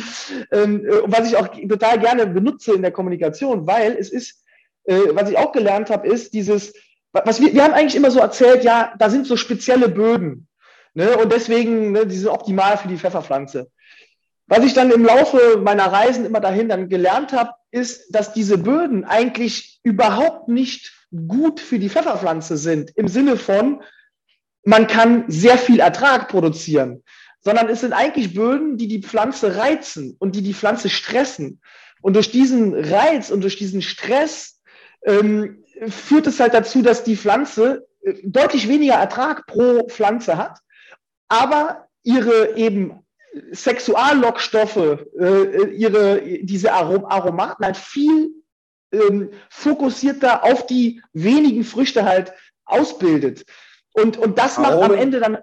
ähm, 0.52 0.86
äh, 0.86 1.02
was 1.04 1.28
ich 1.28 1.36
auch 1.36 1.48
total 1.48 1.98
gerne 1.98 2.26
benutze 2.26 2.74
in 2.74 2.82
der 2.82 2.92
Kommunikation, 2.92 3.66
weil 3.66 3.92
es 3.92 4.10
ist, 4.10 4.44
äh, 4.84 5.00
was 5.10 5.30
ich 5.30 5.38
auch 5.38 5.52
gelernt 5.52 5.90
habe, 5.90 6.08
ist 6.08 6.34
dieses, 6.34 6.72
was 7.12 7.40
wir, 7.40 7.52
wir 7.52 7.62
haben 7.62 7.74
eigentlich 7.74 7.96
immer 7.96 8.10
so 8.10 8.20
erzählt, 8.20 8.64
ja, 8.64 8.94
da 8.98 9.08
sind 9.08 9.26
so 9.26 9.36
spezielle 9.36 9.88
Böden. 9.88 10.48
Ne? 10.94 11.16
Und 11.16 11.32
deswegen, 11.32 11.92
ne, 11.92 12.06
die 12.06 12.16
sind 12.16 12.28
optimal 12.28 12.76
für 12.76 12.88
die 12.88 12.98
Pfefferpflanze. 12.98 13.70
Was 14.46 14.64
ich 14.64 14.74
dann 14.74 14.90
im 14.90 15.04
Laufe 15.04 15.58
meiner 15.62 15.86
Reisen 15.86 16.26
immer 16.26 16.40
dahin 16.40 16.68
dann 16.68 16.88
gelernt 16.88 17.32
habe, 17.32 17.52
ist, 17.70 18.14
dass 18.14 18.32
diese 18.32 18.58
Böden 18.58 19.04
eigentlich 19.04 19.80
überhaupt 19.82 20.48
nicht 20.48 20.92
gut 21.28 21.60
für 21.60 21.78
die 21.78 21.88
Pfefferpflanze 21.88 22.56
sind, 22.56 22.90
im 22.96 23.08
Sinne 23.08 23.36
von, 23.36 23.82
man 24.64 24.86
kann 24.86 25.24
sehr 25.28 25.58
viel 25.58 25.80
Ertrag 25.80 26.28
produzieren, 26.28 27.02
sondern 27.40 27.68
es 27.68 27.80
sind 27.80 27.92
eigentlich 27.92 28.34
Böden, 28.34 28.78
die 28.78 28.88
die 28.88 29.02
Pflanze 29.02 29.56
reizen 29.56 30.16
und 30.18 30.34
die 30.34 30.42
die 30.42 30.54
Pflanze 30.54 30.88
stressen. 30.88 31.60
Und 32.00 32.16
durch 32.16 32.30
diesen 32.30 32.74
Reiz 32.74 33.30
und 33.30 33.42
durch 33.42 33.56
diesen 33.56 33.82
Stress 33.82 34.60
ähm, 35.04 35.62
führt 35.88 36.26
es 36.26 36.40
halt 36.40 36.54
dazu, 36.54 36.82
dass 36.82 37.04
die 37.04 37.16
Pflanze 37.16 37.86
äh, 38.02 38.14
deutlich 38.24 38.68
weniger 38.68 38.94
Ertrag 38.94 39.46
pro 39.46 39.86
Pflanze 39.88 40.36
hat, 40.36 40.58
aber 41.28 41.88
ihre 42.02 42.56
eben 42.56 43.04
Sexuallockstoffe, 43.52 45.06
äh, 45.18 45.70
ihre, 45.72 46.22
diese 46.42 46.72
Arom 46.72 47.04
Aromaten 47.04 47.64
halt 47.64 47.76
viel 47.76 48.30
ähm, 48.94 49.30
fokussierter 49.50 50.44
auf 50.44 50.66
die 50.66 51.02
wenigen 51.12 51.64
Früchte 51.64 52.04
halt 52.04 52.32
ausbildet. 52.64 53.44
Und, 53.92 54.16
und 54.16 54.38
das 54.38 54.58
macht 54.58 54.72
Aromen, 54.72 54.92
am 54.92 54.98
Ende 54.98 55.20
dann. 55.20 55.38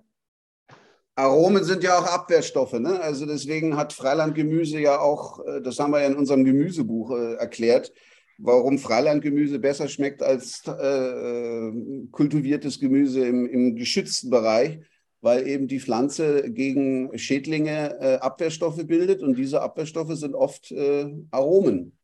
Aromen 1.15 1.63
sind 1.63 1.83
ja 1.83 1.97
auch 1.99 2.05
Abwehrstoffe, 2.05 2.73
ne? 2.73 2.99
Also 2.99 3.25
deswegen 3.25 3.77
hat 3.77 3.93
Freilandgemüse 3.93 4.79
ja 4.79 4.99
auch, 4.99 5.45
äh, 5.45 5.61
das 5.61 5.79
haben 5.79 5.91
wir 5.91 6.01
ja 6.01 6.07
in 6.07 6.15
unserem 6.15 6.43
Gemüsebuch 6.43 7.11
äh, 7.11 7.33
erklärt, 7.35 7.93
warum 8.37 8.79
Freilandgemüse 8.79 9.59
besser 9.59 9.87
schmeckt 9.87 10.23
als 10.23 10.63
äh, 10.65 11.71
kultiviertes 12.11 12.79
Gemüse 12.79 13.25
im, 13.25 13.45
im 13.47 13.75
geschützten 13.75 14.29
Bereich 14.29 14.79
weil 15.21 15.47
eben 15.47 15.67
die 15.67 15.79
Pflanze 15.79 16.51
gegen 16.51 17.17
Schädlinge 17.17 17.97
äh, 17.99 18.15
Abwehrstoffe 18.17 18.85
bildet 18.85 19.21
und 19.21 19.37
diese 19.37 19.61
Abwehrstoffe 19.61 20.15
sind 20.15 20.35
oft 20.35 20.71
äh, 20.71 21.13
Aromen. 21.29 21.97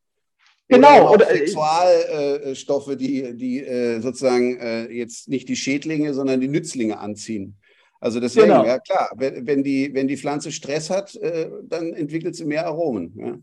Genau. 0.68 1.12
Oder, 1.12 1.26
oder 1.26 1.30
äh, 1.30 1.38
Sexualstoffe, 1.38 2.96
die, 2.96 3.36
die 3.36 3.64
äh, 3.64 4.00
sozusagen 4.00 4.58
äh, 4.58 4.92
jetzt 4.92 5.28
nicht 5.28 5.48
die 5.48 5.56
Schädlinge, 5.56 6.12
sondern 6.12 6.40
die 6.40 6.48
Nützlinge 6.48 6.98
anziehen. 6.98 7.56
Also 8.00 8.20
deswegen, 8.20 8.48
genau. 8.48 8.64
ja 8.64 8.78
klar, 8.78 9.10
wenn, 9.16 9.46
wenn, 9.46 9.64
die, 9.64 9.92
wenn 9.94 10.06
die 10.06 10.16
Pflanze 10.16 10.52
Stress 10.52 10.90
hat, 10.90 11.16
äh, 11.16 11.50
dann 11.64 11.94
entwickelt 11.94 12.36
sie 12.36 12.44
mehr 12.44 12.66
Aromen. 12.66 13.14
Ja? 13.16 13.38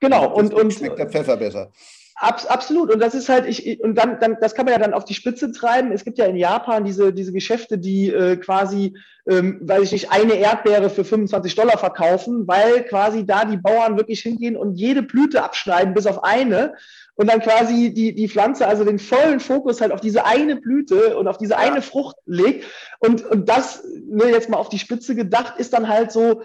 Genau, 0.00 0.32
und, 0.34 0.54
und 0.54 0.72
schmeckt 0.72 0.98
der 0.98 1.08
Pfeffer 1.08 1.36
besser. 1.36 1.72
Abs 2.18 2.46
absolut. 2.46 2.90
Und 2.90 3.00
das 3.00 3.14
ist 3.14 3.28
halt, 3.28 3.46
ich, 3.46 3.82
und 3.82 3.94
dann, 3.94 4.18
dann, 4.18 4.38
das 4.40 4.54
kann 4.54 4.64
man 4.64 4.72
ja 4.72 4.80
dann 4.80 4.94
auf 4.94 5.04
die 5.04 5.14
Spitze 5.14 5.52
treiben. 5.52 5.92
Es 5.92 6.02
gibt 6.02 6.16
ja 6.16 6.24
in 6.24 6.36
Japan 6.36 6.84
diese, 6.84 7.12
diese 7.12 7.32
Geschäfte, 7.32 7.76
die 7.76 8.10
äh, 8.10 8.36
quasi, 8.36 8.96
ähm, 9.28 9.60
weiß 9.60 9.82
ich 9.82 9.92
nicht, 9.92 10.12
eine 10.12 10.34
Erdbeere 10.34 10.88
für 10.88 11.04
25 11.04 11.54
Dollar 11.54 11.76
verkaufen, 11.76 12.48
weil 12.48 12.84
quasi 12.84 13.26
da 13.26 13.44
die 13.44 13.58
Bauern 13.58 13.98
wirklich 13.98 14.20
hingehen 14.20 14.56
und 14.56 14.76
jede 14.76 15.02
Blüte 15.02 15.42
abschneiden, 15.42 15.92
bis 15.92 16.06
auf 16.06 16.24
eine. 16.24 16.74
Und 17.16 17.30
dann 17.30 17.40
quasi 17.40 17.92
die, 17.92 18.14
die 18.14 18.28
Pflanze 18.28 18.66
also 18.66 18.84
den 18.84 18.98
vollen 18.98 19.40
Fokus 19.40 19.82
halt 19.82 19.92
auf 19.92 20.00
diese 20.00 20.24
eine 20.24 20.56
Blüte 20.56 21.18
und 21.18 21.28
auf 21.28 21.36
diese 21.36 21.52
ja. 21.52 21.58
eine 21.58 21.82
Frucht 21.82 22.16
legt. 22.24 22.64
Und, 22.98 23.26
und 23.26 23.48
das, 23.48 23.84
ne, 24.08 24.30
jetzt 24.30 24.48
mal 24.48 24.58
auf 24.58 24.70
die 24.70 24.78
Spitze 24.78 25.14
gedacht, 25.14 25.54
ist 25.58 25.74
dann 25.74 25.88
halt 25.88 26.12
so, 26.12 26.42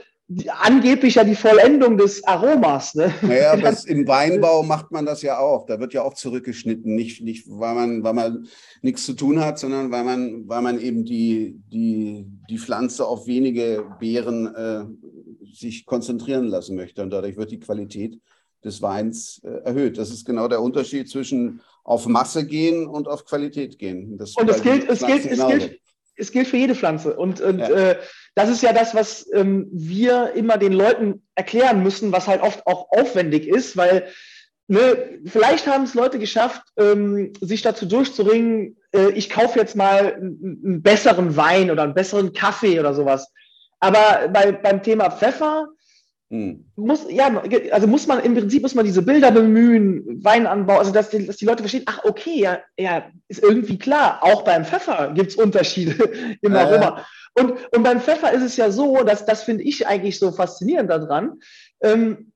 angeblich 0.59 1.15
ja 1.15 1.23
die 1.23 1.36
Vollendung 1.36 1.97
des 1.97 2.23
Aromas. 2.23 2.95
Ne? 2.95 3.13
Naja, 3.21 3.55
das, 3.57 3.86
im 3.86 4.07
Weinbau 4.07 4.63
macht 4.63 4.91
man 4.91 5.05
das 5.05 5.21
ja 5.21 5.39
auch. 5.39 5.65
Da 5.65 5.79
wird 5.79 5.93
ja 5.93 6.03
auch 6.03 6.13
zurückgeschnitten. 6.13 6.95
Nicht, 6.95 7.21
nicht 7.21 7.45
weil, 7.47 7.75
man, 7.75 8.03
weil 8.03 8.13
man 8.13 8.47
nichts 8.82 9.05
zu 9.05 9.13
tun 9.13 9.39
hat, 9.39 9.59
sondern 9.59 9.91
weil 9.91 10.03
man, 10.03 10.47
weil 10.47 10.61
man 10.61 10.79
eben 10.79 11.05
die, 11.05 11.59
die, 11.71 12.25
die 12.49 12.57
Pflanze 12.57 13.05
auf 13.05 13.27
wenige 13.27 13.86
Beeren 13.99 14.53
äh, 14.55 14.84
sich 15.53 15.86
konzentrieren 15.86 16.45
lassen 16.45 16.75
möchte. 16.75 17.01
Und 17.01 17.11
dadurch 17.11 17.38
wird 17.38 17.51
die 17.51 17.59
Qualität 17.59 18.19
des 18.63 18.82
Weins 18.82 19.41
äh, 19.43 19.65
erhöht. 19.65 19.97
Das 19.97 20.11
ist 20.11 20.25
genau 20.25 20.47
der 20.47 20.61
Unterschied 20.61 21.09
zwischen 21.09 21.61
auf 21.84 22.05
Masse 22.05 22.45
gehen 22.45 22.88
und 22.88 23.07
auf 23.07 23.25
Qualität 23.25 23.79
gehen. 23.79 24.17
Das 24.17 24.36
und 24.36 24.49
es 24.49 24.61
gilt, 24.61 24.88
es, 24.88 24.99
gilt, 24.99 25.25
es, 25.25 25.47
gilt, 25.47 25.82
es 26.15 26.32
gilt 26.32 26.47
für 26.47 26.57
jede 26.57 26.75
Pflanze. 26.75 27.17
Und, 27.17 27.41
und 27.41 27.59
ja. 27.59 27.69
äh, 27.69 27.95
das 28.36 28.49
ist 28.49 28.63
ja 28.63 28.73
das, 28.73 28.95
was 28.95 29.27
ähm, 29.34 29.67
wir 29.71 30.34
immer 30.36 30.57
den 30.57 30.73
Leuten 30.73 31.21
erklären 31.36 31.84
müssen, 31.84 32.11
was 32.11 32.27
halt 32.27 32.41
oft 32.41 32.65
auch 32.65 32.88
aufwendig 32.91 33.47
ist, 33.47 33.75
weil 33.75 34.07
ne, 34.67 35.19
vielleicht 35.25 35.67
haben 35.67 35.84
es 35.84 35.93
Leute 35.93 36.17
geschafft, 36.17 36.61
ähm, 36.77 37.34
sich 37.41 37.61
dazu 37.61 37.86
durchzuringen, 37.86 38.77
äh, 38.93 39.11
ich 39.11 39.29
kaufe 39.29 39.59
jetzt 39.59 39.75
mal 39.75 40.15
einen, 40.15 40.82
besseren 40.82 41.36
Wein 41.36 41.71
oder 41.71 41.84
einen 41.84 41.93
besseren 41.93 42.34
Kaffee 42.34 42.79
oder 42.79 42.93
sowas. 42.93 43.32
Aber 43.79 44.29
bei, 44.29 44.51
beim 44.51 44.82
Thema 44.84 45.09
Pfeffer. 45.11 45.67
Muss, 46.32 47.05
ja, 47.09 47.43
also 47.71 47.88
muss 47.88 48.07
man 48.07 48.23
im 48.23 48.34
Prinzip 48.34 48.61
muss 48.61 48.73
man 48.73 48.86
diese 48.86 49.01
Bilder 49.01 49.32
bemühen, 49.32 50.23
Weinanbau, 50.23 50.77
also 50.77 50.93
dass 50.93 51.09
die, 51.09 51.25
dass 51.27 51.36
die 51.36 51.45
Leute 51.45 51.61
verstehen, 51.61 51.84
ach 51.88 52.05
okay, 52.05 52.39
ja, 52.39 52.59
ja, 52.77 53.03
ist 53.27 53.43
irgendwie 53.43 53.77
klar, 53.77 54.19
auch 54.21 54.43
beim 54.43 54.63
Pfeffer 54.63 55.11
gibt 55.13 55.32
es 55.32 55.36
Unterschiede 55.36 56.38
im 56.41 56.55
Aroma. 56.55 56.99
Äh. 56.99 57.41
Und, 57.41 57.73
und 57.73 57.84
beim 57.84 57.99
Pfeffer 57.99 58.32
ist 58.32 58.43
es 58.43 58.55
ja 58.55 58.71
so, 58.71 59.03
dass 59.03 59.25
das 59.25 59.43
finde 59.43 59.63
ich 59.63 59.86
eigentlich 59.88 60.19
so 60.19 60.32
faszinierend 60.32 60.89
daran. 60.89 61.39
Ähm, 61.82 62.32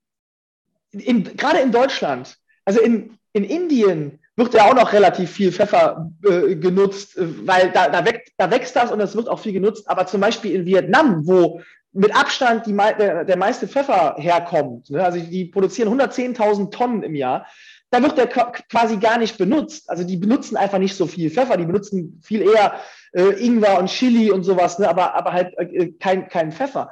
gerade 0.91 1.59
in 1.59 1.71
Deutschland, 1.71 2.35
also 2.65 2.81
in, 2.81 3.17
in 3.31 3.45
Indien 3.45 4.19
wird 4.35 4.53
ja 4.53 4.65
auch 4.65 4.75
noch 4.75 4.91
relativ 4.91 5.31
viel 5.31 5.53
Pfeffer 5.53 6.11
äh, 6.25 6.55
genutzt, 6.55 7.17
äh, 7.17 7.47
weil 7.47 7.71
da, 7.71 7.87
da, 7.87 8.03
wächst, 8.03 8.33
da 8.37 8.51
wächst 8.51 8.75
das 8.75 8.91
und 8.91 8.99
es 8.99 9.15
wird 9.15 9.29
auch 9.29 9.39
viel 9.39 9.53
genutzt. 9.53 9.89
Aber 9.89 10.05
zum 10.05 10.19
Beispiel 10.19 10.53
in 10.53 10.65
Vietnam, 10.65 11.25
wo 11.25 11.61
mit 11.95 12.13
Abstand 12.13 12.65
die, 12.67 12.73
der, 12.73 13.23
der 13.23 13.37
meiste 13.37 13.67
Pfeffer 13.67 14.15
herkommt, 14.17 14.89
ne? 14.89 15.03
also 15.03 15.17
die 15.17 15.45
produzieren 15.45 15.89
110.000 15.89 16.69
Tonnen 16.69 17.03
im 17.03 17.15
Jahr, 17.15 17.47
da 17.89 18.01
wird 18.03 18.17
der 18.17 18.27
quasi 18.27 18.97
gar 18.97 19.17
nicht 19.17 19.37
benutzt. 19.37 19.89
Also 19.89 20.03
die 20.03 20.17
benutzen 20.17 20.57
einfach 20.57 20.79
nicht 20.79 20.95
so 20.95 21.07
viel 21.07 21.29
Pfeffer, 21.29 21.55
die 21.55 21.65
benutzen 21.65 22.21
viel 22.21 22.41
eher 22.41 22.81
äh, 23.13 23.45
Ingwer 23.45 23.79
und 23.79 23.87
Chili 23.87 24.29
und 24.29 24.43
sowas, 24.43 24.77
ne? 24.77 24.89
aber, 24.89 25.15
aber 25.15 25.31
halt 25.31 25.57
äh, 25.57 25.93
kein, 25.93 26.27
kein 26.27 26.51
Pfeffer. 26.51 26.91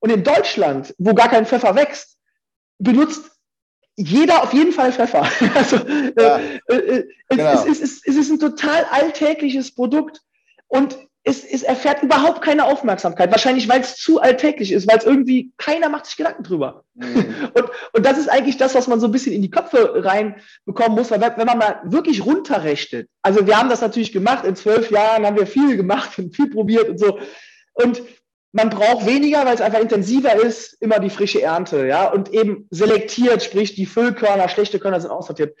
Und 0.00 0.10
in 0.10 0.22
Deutschland, 0.22 0.94
wo 0.98 1.14
gar 1.14 1.30
kein 1.30 1.46
Pfeffer 1.46 1.74
wächst, 1.74 2.18
benutzt 2.78 3.30
jeder 3.96 4.42
auf 4.42 4.52
jeden 4.52 4.72
Fall 4.72 4.92
Pfeffer. 4.92 5.26
also, 5.54 5.76
äh, 5.76 6.12
ja, 6.18 6.38
äh, 6.68 6.74
äh, 6.74 7.08
genau. 7.28 7.52
es, 7.52 7.64
es, 7.64 7.80
es, 7.80 8.06
es 8.06 8.16
ist 8.16 8.30
ein 8.30 8.38
total 8.38 8.84
alltägliches 8.90 9.74
Produkt. 9.74 10.20
Und 10.68 10.98
es, 11.24 11.44
es 11.44 11.62
erfährt 11.62 12.02
überhaupt 12.02 12.42
keine 12.42 12.64
Aufmerksamkeit. 12.64 13.30
Wahrscheinlich, 13.30 13.68
weil 13.68 13.80
es 13.80 13.96
zu 13.96 14.20
alltäglich 14.20 14.72
ist, 14.72 14.88
weil 14.88 14.98
es 14.98 15.04
irgendwie 15.04 15.52
keiner 15.56 15.88
macht 15.88 16.06
sich 16.06 16.16
Gedanken 16.16 16.42
drüber. 16.42 16.84
Mhm. 16.94 17.50
Und, 17.54 17.64
und 17.92 18.06
das 18.06 18.18
ist 18.18 18.28
eigentlich 18.28 18.56
das, 18.56 18.74
was 18.74 18.88
man 18.88 18.98
so 18.98 19.06
ein 19.06 19.12
bisschen 19.12 19.32
in 19.32 19.42
die 19.42 19.50
Köpfe 19.50 20.04
reinbekommen 20.04 20.96
muss, 20.96 21.10
weil 21.10 21.20
wenn 21.20 21.46
man 21.46 21.58
mal 21.58 21.80
wirklich 21.84 22.24
runterrechnet, 22.24 23.08
also 23.22 23.46
wir 23.46 23.56
haben 23.56 23.68
das 23.68 23.80
natürlich 23.80 24.12
gemacht, 24.12 24.44
in 24.44 24.56
zwölf 24.56 24.90
Jahren 24.90 25.24
haben 25.24 25.36
wir 25.36 25.46
viel 25.46 25.76
gemacht 25.76 26.18
und 26.18 26.34
viel 26.34 26.50
probiert 26.50 26.88
und 26.88 26.98
so. 26.98 27.18
Und 27.74 28.02
man 28.50 28.68
braucht 28.68 29.06
weniger, 29.06 29.46
weil 29.46 29.54
es 29.54 29.60
einfach 29.60 29.80
intensiver 29.80 30.34
ist, 30.34 30.76
immer 30.82 30.98
die 30.98 31.08
frische 31.08 31.40
Ernte, 31.40 31.86
ja, 31.86 32.08
und 32.08 32.32
eben 32.32 32.66
selektiert, 32.70 33.42
sprich 33.42 33.74
die 33.74 33.86
Füllkörner, 33.86 34.48
schlechte 34.48 34.78
Körner 34.78 35.00
sind 35.00 35.10
aussortiert. 35.10 35.56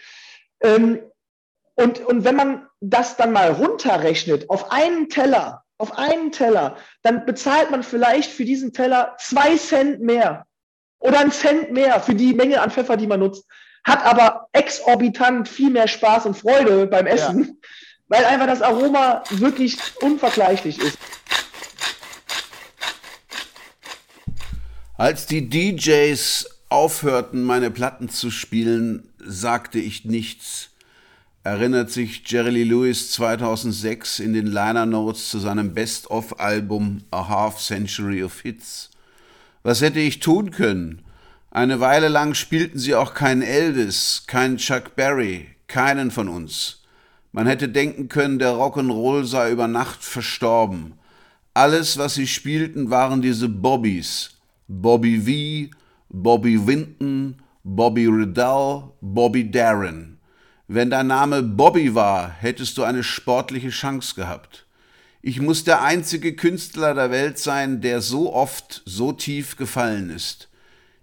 Ähm, 0.60 1.00
und, 1.74 2.00
und 2.00 2.24
wenn 2.24 2.36
man 2.36 2.66
das 2.80 3.16
dann 3.16 3.32
mal 3.32 3.50
runterrechnet 3.50 4.50
auf 4.50 4.70
einen 4.70 5.08
Teller, 5.08 5.64
auf 5.78 5.98
einen 5.98 6.32
Teller, 6.32 6.76
dann 7.02 7.24
bezahlt 7.24 7.70
man 7.70 7.82
vielleicht 7.82 8.30
für 8.30 8.44
diesen 8.44 8.72
Teller 8.72 9.16
zwei 9.18 9.56
Cent 9.56 10.00
mehr 10.00 10.46
oder 10.98 11.20
einen 11.20 11.32
Cent 11.32 11.72
mehr 11.72 12.00
für 12.00 12.14
die 12.14 12.34
Menge 12.34 12.60
an 12.60 12.70
Pfeffer, 12.70 12.96
die 12.96 13.06
man 13.06 13.20
nutzt, 13.20 13.44
hat 13.84 14.04
aber 14.04 14.48
exorbitant 14.52 15.48
viel 15.48 15.70
mehr 15.70 15.88
Spaß 15.88 16.26
und 16.26 16.36
Freude 16.36 16.86
beim 16.86 17.06
Essen, 17.06 17.44
ja. 17.44 17.68
weil 18.08 18.24
einfach 18.24 18.46
das 18.46 18.62
Aroma 18.62 19.24
wirklich 19.30 19.76
unvergleichlich 20.00 20.78
ist. 20.78 20.98
Als 24.96 25.26
die 25.26 25.48
DJs 25.48 26.48
aufhörten, 26.68 27.42
meine 27.42 27.70
Platten 27.72 28.08
zu 28.08 28.30
spielen, 28.30 29.12
sagte 29.18 29.80
ich 29.80 30.04
nichts 30.04 30.71
erinnert 31.44 31.90
sich 31.90 32.22
Jerry 32.24 32.50
Lee 32.50 32.64
Lewis 32.64 33.10
2006 33.12 34.20
in 34.20 34.32
den 34.32 34.46
Liner 34.46 34.86
Notes 34.86 35.28
zu 35.28 35.40
seinem 35.40 35.74
Best-of-Album 35.74 37.02
A 37.10 37.28
Half 37.28 37.58
Century 37.58 38.22
of 38.22 38.40
Hits. 38.40 38.90
Was 39.64 39.80
hätte 39.80 39.98
ich 39.98 40.20
tun 40.20 40.52
können? 40.52 41.02
Eine 41.50 41.80
Weile 41.80 42.08
lang 42.08 42.34
spielten 42.34 42.78
sie 42.78 42.94
auch 42.94 43.12
keinen 43.14 43.42
Elvis, 43.42 44.24
keinen 44.26 44.56
Chuck 44.56 44.94
Berry, 44.94 45.48
keinen 45.66 46.10
von 46.12 46.28
uns. 46.28 46.82
Man 47.32 47.46
hätte 47.46 47.68
denken 47.68 48.08
können, 48.08 48.38
der 48.38 48.52
Rock'n'Roll 48.52 49.24
sei 49.24 49.50
über 49.50 49.66
Nacht 49.66 50.04
verstorben. 50.04 50.94
Alles, 51.54 51.98
was 51.98 52.14
sie 52.14 52.26
spielten, 52.26 52.90
waren 52.90 53.20
diese 53.20 53.48
Bobbys. 53.48 54.30
Bobby 54.68 55.68
V, 55.68 55.76
Bobby 56.08 56.66
Winton, 56.66 57.42
Bobby 57.64 58.06
Riddell, 58.06 58.84
Bobby 59.00 59.50
Darin. 59.50 60.11
Wenn 60.68 60.90
dein 60.90 61.08
Name 61.08 61.42
Bobby 61.42 61.94
war, 61.94 62.30
hättest 62.30 62.78
du 62.78 62.84
eine 62.84 63.02
sportliche 63.02 63.70
Chance 63.70 64.14
gehabt. 64.14 64.66
Ich 65.20 65.40
muss 65.40 65.64
der 65.64 65.82
einzige 65.82 66.34
Künstler 66.34 66.94
der 66.94 67.10
Welt 67.10 67.38
sein, 67.38 67.80
der 67.80 68.00
so 68.00 68.32
oft 68.32 68.82
so 68.84 69.12
tief 69.12 69.56
gefallen 69.56 70.10
ist. 70.10 70.48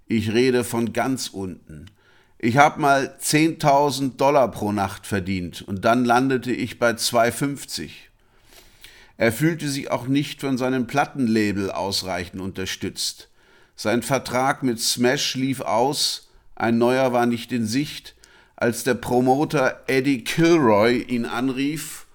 Ich 0.08 0.34
rede 0.34 0.64
von 0.64 0.92
ganz 0.94 1.28
unten. 1.28 1.86
Ich 2.38 2.58
habe 2.58 2.80
mal 2.80 3.16
10.000 3.22 4.16
Dollar 4.16 4.50
pro 4.50 4.72
Nacht 4.72 5.06
verdient 5.06 5.62
und 5.62 5.84
dann 5.84 6.06
landete 6.06 6.52
ich 6.52 6.80
bei 6.80 6.92
2,50. 6.92 7.90
Er 9.18 9.34
fühlte 9.34 9.68
sich 9.68 9.92
auch 9.92 10.08
nicht 10.08 10.40
von 10.40 10.58
seinem 10.58 10.88
Plattenlabel 10.88 11.70
ausreichend 11.72 12.42
unterstützt. 12.42 13.28
Sein 13.76 14.02
Vertrag 14.02 14.64
mit 14.64 14.80
Smash 14.80 15.36
lief 15.36 15.60
aus, 15.60 16.30
ein 16.56 16.78
neuer 16.78 17.12
war 17.12 17.26
nicht 17.26 17.52
in 17.52 17.66
Sicht, 17.66 18.16
als 18.60 18.84
der 18.84 18.96
Promoter 18.96 19.84
Eddie 19.88 20.26
Kilroy 20.26 21.02
ihn 21.04 21.24
anrief 21.24 22.08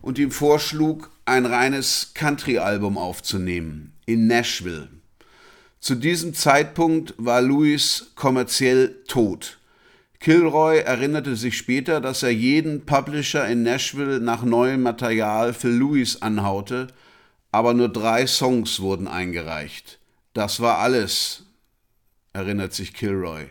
und 0.00 0.18
ihm 0.18 0.30
vorschlug, 0.30 1.10
ein 1.26 1.44
reines 1.44 2.12
Country-Album 2.14 2.96
aufzunehmen 2.96 3.92
in 4.06 4.26
Nashville. 4.26 4.88
Zu 5.80 5.94
diesem 5.96 6.32
Zeitpunkt 6.32 7.12
war 7.18 7.42
Louis 7.42 8.12
kommerziell 8.14 9.02
tot. 9.06 9.58
Kilroy 10.18 10.78
erinnerte 10.78 11.36
sich 11.36 11.58
später, 11.58 12.00
dass 12.00 12.22
er 12.22 12.32
jeden 12.32 12.86
Publisher 12.86 13.46
in 13.46 13.62
Nashville 13.62 14.18
nach 14.18 14.44
neuem 14.44 14.80
Material 14.80 15.52
für 15.52 15.68
Louis 15.68 16.22
anhaute, 16.22 16.86
aber 17.50 17.74
nur 17.74 17.90
drei 17.90 18.26
Songs 18.26 18.80
wurden 18.80 19.08
eingereicht. 19.08 19.98
Das 20.32 20.60
war 20.60 20.78
alles, 20.78 21.42
erinnert 22.32 22.72
sich 22.72 22.94
Kilroy. 22.94 23.50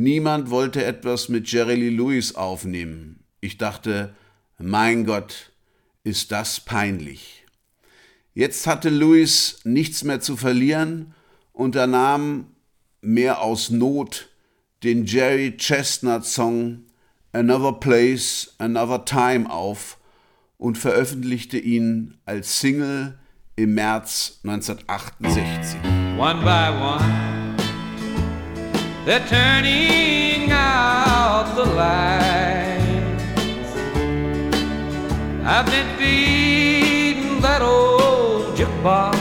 Niemand 0.00 0.50
wollte 0.50 0.84
etwas 0.84 1.28
mit 1.28 1.50
Jerry 1.50 1.74
Lee 1.74 1.88
Lewis 1.88 2.36
aufnehmen. 2.36 3.24
Ich 3.40 3.58
dachte, 3.58 4.14
mein 4.56 5.04
Gott, 5.04 5.50
ist 6.04 6.30
das 6.30 6.60
peinlich. 6.60 7.44
Jetzt 8.32 8.68
hatte 8.68 8.90
Lewis 8.90 9.58
nichts 9.64 10.04
mehr 10.04 10.20
zu 10.20 10.36
verlieren 10.36 11.14
und 11.52 11.74
er 11.74 11.88
nahm 11.88 12.46
mehr 13.00 13.42
aus 13.42 13.70
Not 13.70 14.28
den 14.84 15.04
Jerry 15.04 15.56
Chestnut 15.56 16.24
Song 16.24 16.84
Another 17.32 17.72
Place, 17.72 18.54
Another 18.58 19.04
Time 19.04 19.50
auf 19.50 19.98
und 20.58 20.78
veröffentlichte 20.78 21.58
ihn 21.58 22.18
als 22.24 22.60
Single 22.60 23.18
im 23.56 23.74
März 23.74 24.38
1968. 24.44 25.76
One 26.16 26.40
by 26.44 26.70
one, 26.80 27.47
they're 29.04 29.26
turning 29.26 30.50
out 30.50 31.54
the 31.54 31.64
lights. 31.64 33.24
I've 35.44 35.66
been 35.66 35.96
feeding 35.96 37.40
that 37.40 37.62
old 37.62 38.56
jukebox 38.56 39.18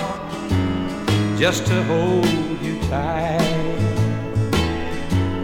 just 1.40 1.66
to 1.68 1.84
hold 1.84 2.28
you 2.62 2.80
tight. 2.90 3.58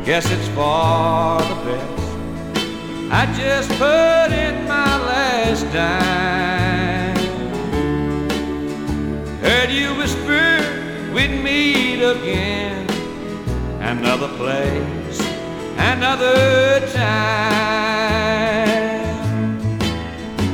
Guess 0.05 0.29
it's 0.29 0.47
for 0.49 1.39
the 1.49 1.57
best. 1.63 1.93
I 3.09 3.25
just 3.38 3.69
put 3.79 4.31
in 4.36 4.67
my 4.67 4.97
last 4.97 5.63
dime. 5.71 7.15
Heard 9.41 9.69
you 9.69 9.95
whisper 9.95 11.13
we'd 11.13 11.41
meet 11.43 12.01
again. 12.01 12.82
Another 13.86 14.29
place, 14.38 15.19
another 15.77 16.79
time. 16.93 17.84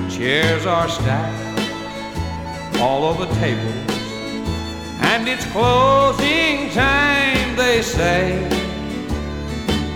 Chairs 0.09 0.65
are 0.65 0.89
stacked 0.89 1.69
all 2.80 3.03
over 3.03 3.27
tables, 3.36 3.91
and 5.01 5.27
it's 5.30 5.45
closing 5.51 6.71
time, 6.71 7.55
they 7.55 7.84
say. 7.84 8.49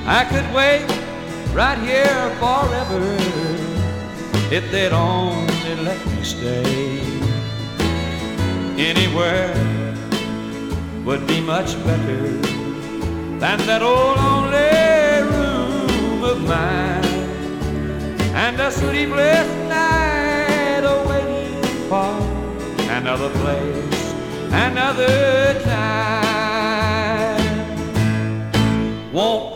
I 0.05 0.25
could 0.25 0.47
wait 0.53 0.85
right 1.55 1.79
here 1.79 2.29
forever 2.37 3.17
if 4.55 4.69
they'd 4.71 4.93
only 4.93 5.75
let 5.83 6.05
me 6.05 6.23
stay. 6.23 7.01
Anywhere 8.77 9.55
would 11.03 11.25
be 11.25 11.41
much 11.41 11.73
better 11.83 12.52
than 13.43 13.59
that 13.65 13.81
old 13.81 14.15
lonely 14.15 15.19
room 15.33 16.23
of 16.23 16.39
mine 16.47 17.03
and 18.43 18.57
a 18.57 18.71
sleepless 18.71 19.49
night 19.67 20.83
awaiting 20.95 21.61
for 21.89 22.15
another 22.89 23.29
place, 23.41 24.13
another 24.49 25.59
time. 25.65 27.43
Won't 29.11 29.52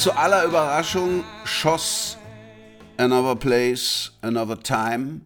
zu 0.00 0.16
aller 0.16 0.46
Überraschung 0.46 1.24
schoss 1.44 2.16
Another 2.96 3.36
Place, 3.36 4.12
Another 4.22 4.58
Time 4.58 5.20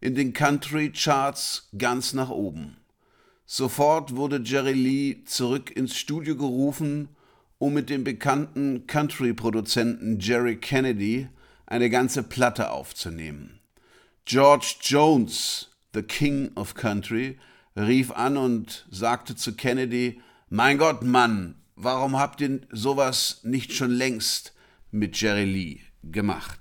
in 0.00 0.14
den 0.14 0.32
Country 0.32 0.92
Charts 0.92 1.68
ganz 1.76 2.12
nach 2.12 2.30
oben. 2.30 2.76
Sofort 3.46 4.14
wurde 4.14 4.40
Jerry 4.44 4.74
Lee 4.74 5.24
zurück 5.24 5.72
ins 5.74 5.96
Studio 5.96 6.36
gerufen, 6.36 7.08
um 7.58 7.74
mit 7.74 7.90
dem 7.90 8.04
bekannten 8.04 8.86
Country-Produzenten 8.86 10.20
Jerry 10.20 10.54
Kennedy 10.54 11.26
eine 11.66 11.90
ganze 11.90 12.22
Platte 12.22 12.70
aufzunehmen. 12.70 13.58
George 14.24 14.76
Jones, 14.82 15.70
the 15.94 16.02
King 16.02 16.52
of 16.54 16.74
Country, 16.74 17.40
rief 17.74 18.12
an 18.12 18.36
und 18.36 18.86
sagte 18.88 19.34
zu 19.34 19.56
Kennedy, 19.56 20.20
Mein 20.48 20.78
Gott, 20.78 21.02
Mann, 21.02 21.56
warum 21.82 22.18
habt 22.18 22.40
ihr 22.40 22.60
sowas 22.70 23.40
nicht 23.42 23.72
schon 23.72 23.90
längst 23.90 24.52
mit 24.90 25.20
Jerry 25.20 25.44
Lee 25.44 25.80
gemacht? 26.02 26.58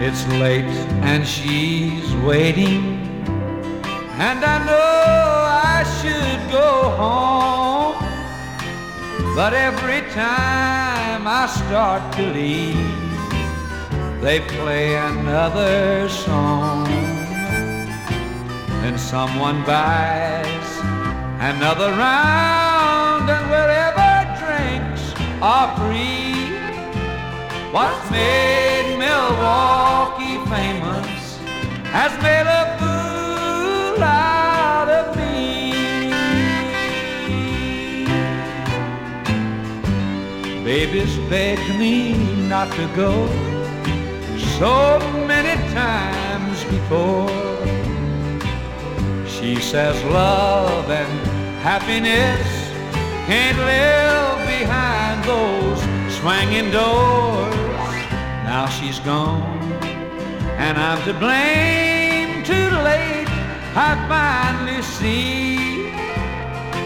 It's 0.00 0.26
late 0.38 0.64
and 1.02 1.26
she's 1.26 2.14
waiting, 2.24 2.98
and 4.18 4.42
I 4.44 4.64
know 4.64 5.44
I 5.44 5.84
should 6.00 6.50
go 6.50 6.90
home. 6.96 7.96
But 9.34 9.52
every 9.52 10.02
time 10.12 10.97
I 11.30 11.46
start 11.46 12.10
to 12.14 12.22
leave, 12.32 12.74
they 14.22 14.40
play 14.40 14.96
another 14.96 16.08
song. 16.08 16.86
Then 18.80 18.96
someone 18.96 19.62
buys 19.66 20.70
another 21.52 21.90
round, 21.90 23.28
and 23.28 23.44
wherever 23.50 24.10
drinks 24.40 25.12
are 25.42 25.68
free. 25.76 26.56
What 27.74 27.92
made 28.10 28.96
Milwaukee 28.96 30.38
famous 30.48 31.36
has 31.92 32.12
made 32.22 32.48
a 32.48 32.87
Baby's 40.68 41.16
begged 41.30 41.78
me 41.78 42.12
not 42.46 42.70
to 42.72 42.86
go 42.94 43.26
so 44.58 44.98
many 45.26 45.56
times 45.72 46.62
before. 46.64 47.26
She 49.26 49.56
says 49.62 49.96
love 50.12 50.90
and 50.90 51.10
happiness 51.60 52.46
can't 53.26 53.56
live 53.56 54.46
behind 54.46 55.24
those 55.24 55.80
swinging 56.18 56.70
doors. 56.70 57.54
Now 58.44 58.66
she's 58.68 58.98
gone 59.00 59.72
and 60.58 60.76
I'm 60.76 61.02
to 61.04 61.14
blame. 61.14 62.44
Too 62.44 62.68
late, 62.84 63.30
I 63.74 63.90
finally 64.06 64.82
see 64.82 65.88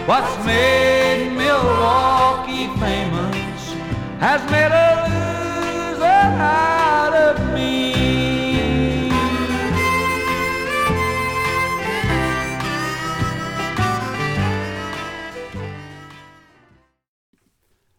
what's 0.06 0.36
made 0.46 1.32
Milwaukee 1.36 2.68
famous 2.78 3.51
has 4.22 4.40
made 4.52 4.70
a 4.70 5.08
loser 5.10 6.22
out 6.38 7.12
of 7.12 7.52
me. 7.52 7.92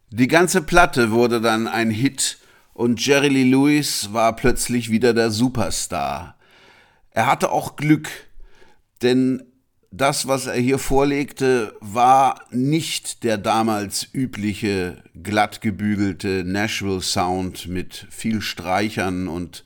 Die 0.08 0.28
ganze 0.28 0.62
Platte 0.62 1.10
wurde 1.10 1.42
dann 1.42 1.68
ein 1.68 1.90
Hit 1.90 2.38
und 2.72 3.04
Jerry 3.04 3.28
Lee 3.28 3.44
Lewis 3.44 4.14
war 4.14 4.34
plötzlich 4.34 4.90
wieder 4.90 5.12
der 5.12 5.30
Superstar. 5.30 6.38
Er 7.10 7.26
hatte 7.26 7.52
auch 7.52 7.76
Glück, 7.76 8.08
denn 9.02 9.42
das, 9.96 10.26
was 10.26 10.46
er 10.46 10.60
hier 10.60 10.78
vorlegte, 10.78 11.76
war 11.80 12.40
nicht 12.50 13.22
der 13.22 13.38
damals 13.38 14.08
übliche 14.12 15.02
glatt 15.22 15.60
gebügelte 15.60 16.42
Nashville 16.44 17.00
Sound 17.00 17.68
mit 17.68 18.06
viel 18.10 18.40
Streichern 18.40 19.28
und 19.28 19.62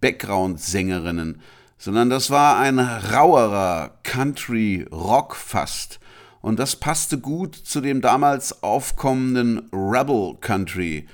Background-Sängerinnen, 0.00 1.42
sondern 1.76 2.08
das 2.08 2.30
war 2.30 2.58
ein 2.58 2.78
rauerer 2.78 3.98
Country 4.02 4.86
Rock 4.90 5.36
fast. 5.36 6.00
Und 6.40 6.58
das 6.58 6.76
passte 6.76 7.18
gut 7.18 7.54
zu 7.54 7.82
dem 7.82 8.00
damals 8.00 8.62
aufkommenden 8.62 9.68
Rebel 9.72 10.36
Country, 10.40 11.06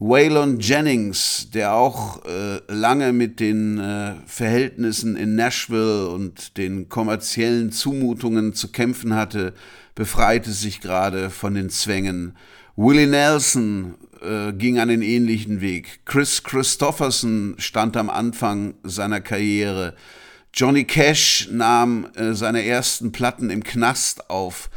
Waylon 0.00 0.60
Jennings, 0.60 1.50
der 1.52 1.74
auch 1.74 2.24
äh, 2.24 2.60
lange 2.68 3.12
mit 3.12 3.40
den 3.40 3.80
äh, 3.80 4.14
Verhältnissen 4.26 5.16
in 5.16 5.34
Nashville 5.34 6.08
und 6.10 6.56
den 6.56 6.88
kommerziellen 6.88 7.72
Zumutungen 7.72 8.54
zu 8.54 8.68
kämpfen 8.68 9.16
hatte, 9.16 9.54
befreite 9.96 10.52
sich 10.52 10.80
gerade 10.80 11.30
von 11.30 11.54
den 11.54 11.68
Zwängen. 11.68 12.36
Willie 12.76 13.08
Nelson 13.08 13.96
äh, 14.22 14.52
ging 14.52 14.78
einen 14.78 15.02
ähnlichen 15.02 15.60
Weg. 15.60 15.98
Chris 16.04 16.44
Christopherson 16.44 17.56
stand 17.58 17.96
am 17.96 18.08
Anfang 18.08 18.74
seiner 18.84 19.20
Karriere. 19.20 19.96
Johnny 20.54 20.84
Cash 20.84 21.48
nahm 21.50 22.06
äh, 22.14 22.34
seine 22.34 22.64
ersten 22.64 23.10
Platten 23.10 23.50
im 23.50 23.64
Knast 23.64 24.30
auf. 24.30 24.70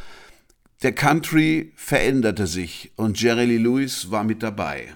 Der 0.82 0.94
Country 0.94 1.74
veränderte 1.76 2.48
sich 2.48 2.92
und 2.96 3.22
Jerry 3.22 3.46
Lee 3.46 3.58
Lewis 3.58 4.10
war 4.10 4.24
mit 4.24 4.42
dabei. 4.42 4.96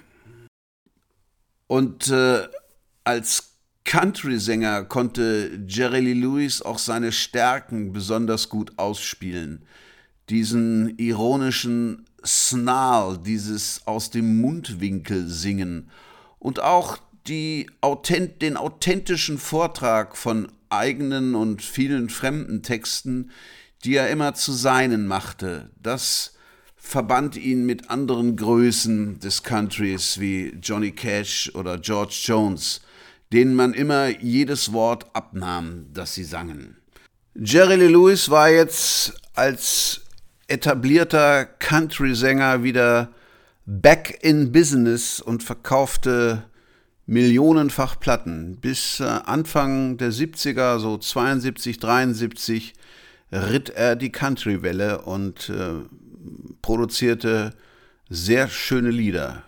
Und 1.67 2.09
äh, 2.09 2.47
als 3.03 3.55
Country-Sänger 3.85 4.85
konnte 4.85 5.59
Jerry 5.67 5.99
Lee 5.99 6.13
Lewis 6.13 6.61
auch 6.61 6.79
seine 6.79 7.11
Stärken 7.11 7.93
besonders 7.93 8.49
gut 8.49 8.73
ausspielen. 8.77 9.65
Diesen 10.29 10.97
ironischen 10.97 12.05
Snarl, 12.25 13.19
dieses 13.19 13.85
aus 13.85 14.09
dem 14.09 14.41
Mundwinkel 14.41 15.27
singen 15.27 15.91
und 16.39 16.59
auch 16.59 16.97
die, 17.27 17.67
den 18.41 18.57
authentischen 18.57 19.37
Vortrag 19.37 20.17
von 20.17 20.51
eigenen 20.69 21.35
und 21.35 21.61
vielen 21.61 22.09
fremden 22.09 22.63
Texten, 22.63 23.31
die 23.83 23.95
er 23.95 24.09
immer 24.09 24.33
zu 24.33 24.51
seinen 24.51 25.07
machte. 25.07 25.69
Das 25.81 26.34
verband 26.85 27.35
ihn 27.35 27.65
mit 27.65 27.89
anderen 27.89 28.35
Größen 28.35 29.19
des 29.19 29.41
Countries 29.41 30.19
wie 30.19 30.53
Johnny 30.61 30.91
Cash 30.91 31.51
oder 31.55 31.79
George 31.79 32.15
Jones, 32.23 32.81
denen 33.33 33.55
man 33.55 33.73
immer 33.73 34.07
jedes 34.21 34.71
Wort 34.71 35.07
abnahm, 35.13 35.87
das 35.93 36.13
sie 36.13 36.23
sangen. 36.23 36.77
Jerry 37.33 37.75
Lee 37.75 37.87
Lewis 37.87 38.29
war 38.29 38.49
jetzt 38.49 39.13
als 39.33 40.01
etablierter 40.47 41.45
Country-Sänger 41.45 42.61
wieder 42.61 43.09
back 43.65 44.19
in 44.21 44.51
business 44.51 45.19
und 45.19 45.41
verkaufte 45.41 46.43
millionenfach 47.07 47.99
Platten. 47.99 48.57
Bis 48.61 48.99
äh, 48.99 49.05
Anfang 49.05 49.97
der 49.97 50.11
70er, 50.11 50.77
so 50.77 50.99
72, 50.99 51.79
73, 51.79 52.73
ritt 53.31 53.71
er 53.71 53.95
die 53.95 54.11
Country-Welle 54.11 55.01
und 55.01 55.49
äh, 55.49 55.83
produzierte 56.65 57.53
sehr 58.09 58.47
schöne 58.47 58.89
Lieder. 58.89 59.43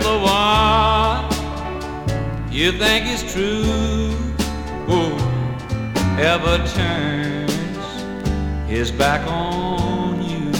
The 0.00 0.18
one 0.18 1.30
you 2.50 2.72
think 2.72 3.06
is 3.06 3.22
true? 3.32 4.10
Oh, 4.88 5.16
ever 6.18 6.58
turns 6.74 7.84
his 8.68 8.90
back 8.90 9.26
on 9.26 10.20
you, 10.22 10.52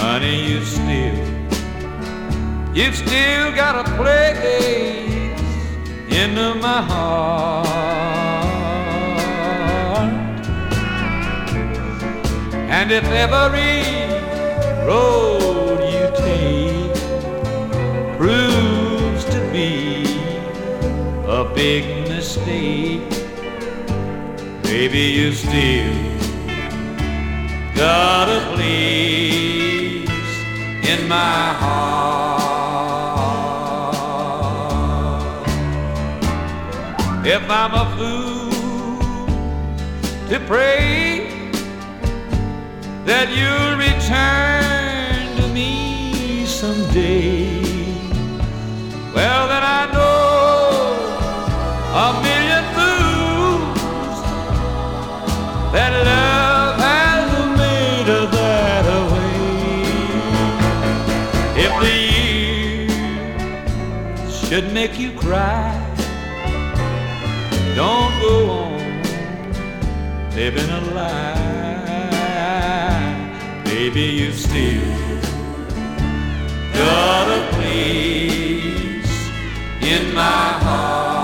honey, 0.00 0.52
you 0.52 0.64
still 0.64 1.29
You've 2.72 2.94
still 2.94 3.52
got 3.56 3.84
a 3.84 3.96
place 3.96 5.00
in 6.08 6.34
my 6.60 6.80
heart. 6.80 7.66
And 12.70 12.92
if 12.92 13.02
every 13.06 13.82
road 14.86 15.80
you 15.94 16.06
take 16.16 16.94
proves 18.16 19.24
to 19.24 19.40
be 19.50 20.04
a 21.26 21.44
big 21.52 22.08
mistake, 22.08 23.10
baby, 24.62 25.06
you 25.18 25.32
still 25.32 25.92
got 27.74 28.28
a 28.28 28.54
place 28.54 30.08
in 30.88 31.08
my 31.08 31.54
heart. 31.58 32.49
If 37.32 37.48
I'm 37.48 37.72
a 37.74 37.86
fool 37.96 38.50
to 40.28 40.40
pray 40.48 41.28
that 43.04 43.30
you'll 43.38 43.76
return 43.78 45.36
to 45.36 45.46
me 45.54 46.44
someday. 46.44 47.62
Well, 49.14 49.46
then 49.46 49.62
I 49.62 49.82
know 49.94 50.96
a 52.04 52.06
million 52.26 52.64
fools 52.74 53.78
that 55.72 55.92
love 56.10 56.80
has 56.80 57.30
made 57.56 58.08
her 58.12 58.26
that 58.26 58.86
way. 59.12 59.42
If 61.64 61.72
the 61.84 61.96
years 64.26 64.48
should 64.48 64.66
make 64.72 64.98
you 64.98 65.12
cry. 65.12 65.79
Don't 67.76 68.20
go 68.20 68.50
on 68.50 68.80
living 70.34 70.70
a 70.70 70.80
lie. 70.94 71.40
Baby, 73.64 74.02
you 74.02 74.32
still 74.32 74.82
got 76.74 77.28
a 77.28 77.40
place 77.54 79.30
in 79.82 80.14
my 80.14 80.20
heart. 80.64 81.19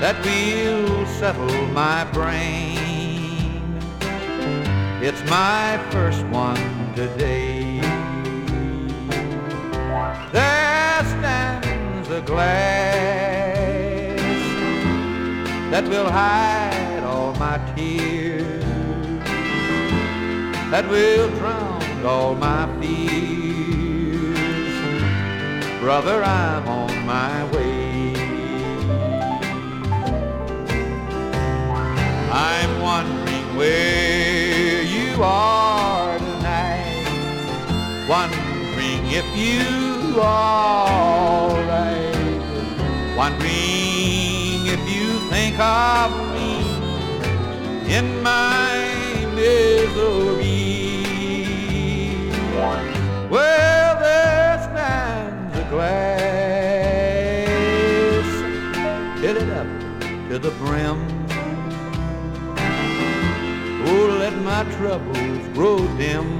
That 0.00 0.16
will 0.24 1.06
settle 1.06 1.66
my 1.74 2.04
brain. 2.04 3.60
It's 5.02 5.22
my 5.28 5.78
first 5.90 6.24
one 6.28 6.94
today. 6.94 7.80
There 10.32 11.04
stands 11.04 12.08
a 12.08 12.22
glass 12.22 14.20
that 15.70 15.84
will 15.86 16.10
hide 16.10 17.02
all 17.04 17.34
my 17.34 17.58
tears, 17.76 18.64
that 20.70 20.88
will 20.88 21.28
drown 21.36 22.06
all 22.06 22.34
my 22.34 22.66
fears. 22.80 24.30
Brother, 25.78 26.24
I'm 26.24 26.66
on 26.66 27.04
my 27.04 27.44
way. 27.52 27.69
I'm 32.32 32.80
wondering 32.80 33.56
where 33.56 34.82
you 34.82 35.20
are 35.20 36.16
tonight. 36.16 37.04
Wondering 38.08 39.04
if 39.10 39.26
you 39.36 40.20
are 40.20 41.50
right. 41.66 43.16
Wondering 43.16 44.64
if 44.64 44.80
you 44.88 45.18
think 45.28 45.58
of 45.58 46.12
me 46.32 46.60
in 47.92 48.22
my 48.22 48.78
misery. 49.34 50.60
Well, 53.28 53.69
my 64.62 64.70
troubles 64.72 65.48
grow 65.54 65.78
dim. 65.96 66.38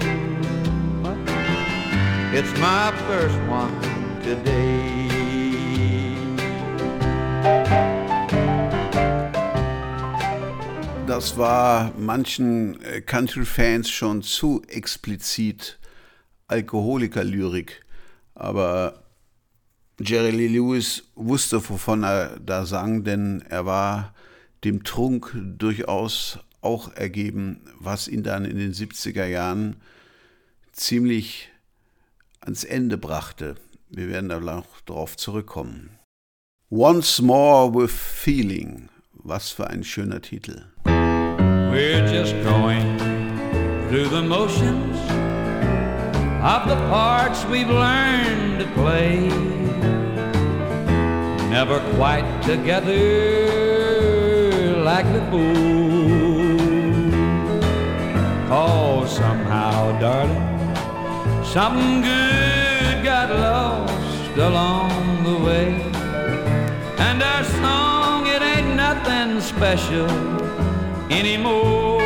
It's 2.34 2.52
my 2.58 2.92
first 3.08 3.38
one 3.48 3.72
today. 4.22 5.08
Das 11.06 11.36
war 11.36 11.92
manchen 11.98 12.80
äh, 12.82 13.00
Country-Fans 13.00 13.90
schon 13.90 14.22
zu 14.22 14.62
explizit 14.68 15.78
Alkoholiker-Lyrik. 16.46 17.84
Aber 18.34 19.02
Jerry 19.98 20.30
Lee 20.30 20.48
Lewis 20.48 21.04
wusste, 21.14 21.56
wovon 21.68 22.04
er 22.04 22.38
da 22.38 22.66
sang, 22.66 23.02
denn 23.02 23.42
er 23.48 23.64
war 23.66 24.14
dem 24.62 24.84
Trunk 24.84 25.34
durchaus 25.58 26.38
auch 26.60 26.92
ergeben, 26.94 27.60
was 27.78 28.08
ihn 28.08 28.22
dann 28.22 28.44
in 28.44 28.58
den 28.58 28.72
70er 28.72 29.26
Jahren 29.26 29.76
ziemlich 30.72 31.48
ans 32.40 32.64
Ende 32.64 32.98
brachte. 32.98 33.56
Wir 33.88 34.08
werden 34.08 34.28
da 34.28 34.40
noch 34.40 34.80
darauf 34.86 35.16
zurückkommen. 35.16 35.90
Once 36.70 37.20
More 37.20 37.74
with 37.74 37.90
Feeling. 37.90 38.88
Was 39.12 39.50
für 39.50 39.68
ein 39.68 39.84
schöner 39.84 40.22
Titel. 40.22 40.64
We're 40.84 42.06
just 42.10 42.34
going 42.42 42.96
through 43.88 44.08
the 44.08 44.22
motions 44.22 44.96
of 46.42 46.66
the 46.68 46.76
parts 46.88 47.44
we've 47.46 47.68
learned 47.68 48.60
to 48.60 48.66
play. 48.80 49.28
Never 51.50 51.80
quite 51.96 52.24
together 52.42 52.96
like 54.82 55.04
before. 55.12 55.99
Oh, 59.92 59.98
darling, 59.98 61.44
something 61.44 62.02
good 62.02 63.02
got 63.02 63.28
lost 63.28 64.36
along 64.36 65.24
the 65.24 65.36
way. 65.44 65.82
And 66.98 67.20
our 67.20 67.42
song, 67.42 68.24
it 68.28 68.40
ain't 68.40 68.76
nothing 68.76 69.40
special 69.40 70.08
anymore. 71.10 72.00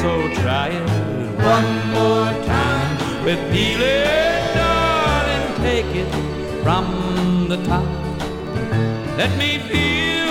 So 0.00 0.32
try 0.40 0.68
it 0.68 0.88
one 1.36 1.72
more 1.98 2.32
time 2.46 3.22
with 3.22 3.38
feeling, 3.52 4.54
darling. 4.56 5.46
Take 5.60 5.94
it 5.94 6.10
from 6.62 7.48
the 7.50 7.58
top. 7.66 7.84
Let 9.18 9.36
me 9.36 9.58
feel 9.58 10.21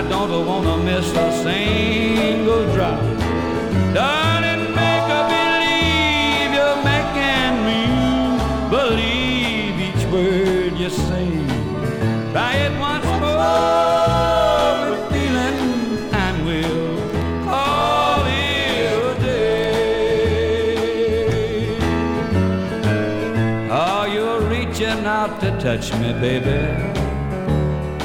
I 0.00 0.02
don't 0.08 0.46
wanna 0.46 0.76
miss 0.78 1.12
a 1.12 1.30
single 1.44 2.64
drop. 2.72 3.02
Darling, 3.92 4.64
make 4.74 5.08
a 5.18 5.22
believe 5.34 6.52
you're 6.56 6.80
making 6.92 7.54
me 7.66 7.82
believe 8.70 9.76
each 9.88 10.04
word 10.10 10.72
you 10.78 10.88
say. 10.88 11.28
Try 12.32 12.54
it 12.66 12.74
once 12.80 13.10
more 13.20 14.88
with 14.90 15.04
feeling, 15.12 15.60
and 16.24 16.36
we'll 16.46 16.96
call 17.44 18.24
it 18.24 19.04
a 19.04 19.12
day. 19.20 19.60
Oh, 23.70 24.02
you're 24.14 24.40
reaching 24.48 25.04
out 25.04 25.32
to 25.42 25.50
touch 25.60 25.92
me, 25.98 26.14
baby, 26.14 26.58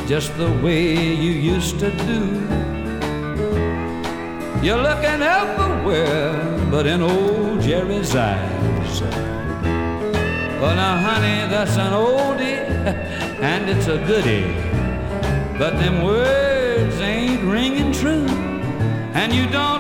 just 0.07 0.37
the 0.37 0.51
way 0.63 0.93
you 0.93 1.31
used 1.31 1.79
to 1.79 1.89
do. 1.91 2.19
You're 4.63 4.81
looking 4.81 5.21
everywhere 5.21 6.55
but 6.69 6.85
in 6.85 7.01
old 7.01 7.61
Jerry's 7.61 8.15
eyes. 8.15 9.01
Well, 10.61 10.75
now, 10.75 10.97
honey, 10.97 11.49
that's 11.49 11.77
an 11.77 11.93
oldie, 11.93 12.65
and 13.41 13.69
it's 13.69 13.87
a 13.87 13.97
goodie. 14.05 14.45
But 15.57 15.77
them 15.79 16.03
words 16.03 16.99
ain't 17.01 17.43
ringing 17.43 17.91
true, 17.91 18.27
and 19.13 19.33
you 19.33 19.47
don't 19.47 19.74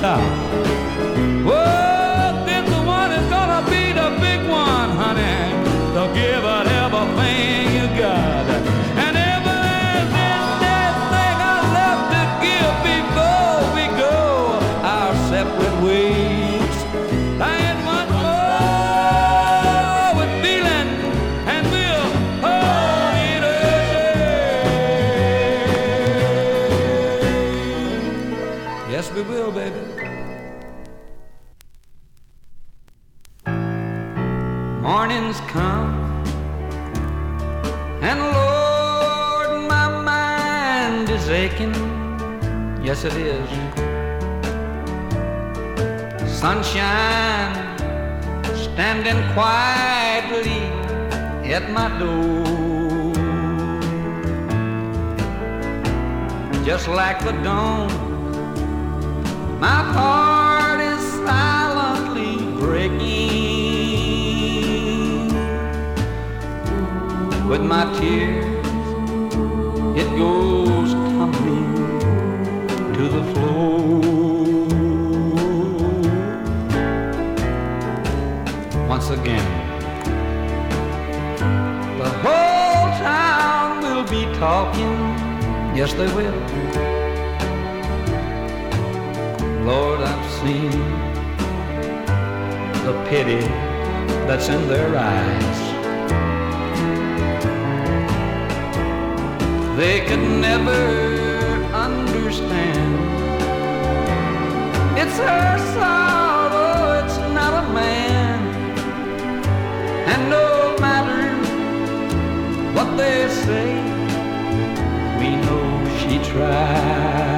it 0.00 0.47
Yes, 43.00 43.14
it 43.14 43.18
is. 43.30 43.48
Sunshine 46.40 47.54
standing 48.56 49.22
quietly 49.34 50.62
at 51.54 51.70
my 51.70 51.88
door. 52.00 53.14
Just 56.64 56.88
like 56.88 57.20
the 57.24 57.30
dawn, 57.44 57.88
my 59.60 59.80
heart 59.94 60.80
is 60.80 61.00
silently 61.24 62.36
breaking. 62.58 63.28
With 67.48 67.62
my 67.62 67.84
tears, 68.00 68.66
it 69.96 70.08
goes 70.18 70.67
the 73.08 73.24
floor. 73.32 73.98
Once 78.86 79.10
again, 79.10 79.48
the 81.98 82.10
whole 82.24 82.88
town 82.98 83.80
will 83.82 84.08
be 84.08 84.24
talking. 84.38 84.96
Yes, 85.76 85.92
they 85.94 86.08
will. 86.14 86.38
Lord, 89.64 90.00
I've 90.00 90.30
seen 90.40 90.70
the 92.86 92.94
pity 93.08 93.40
that's 94.26 94.48
in 94.48 94.68
their 94.68 94.96
eyes. 94.96 95.58
They 99.76 100.00
could 100.06 100.24
never 100.40 101.27
understand. 102.28 102.98
It's 104.98 105.16
her 105.16 105.58
sorrow, 105.72 107.02
it's 107.02 107.16
not 107.32 107.64
a 107.64 107.72
man. 107.72 108.38
And 110.12 110.28
no 110.28 110.76
matter 110.78 111.24
what 112.74 112.98
they 112.98 113.28
say, 113.30 113.68
we 115.18 115.36
know 115.36 115.68
she 116.00 116.18
tried. 116.30 117.37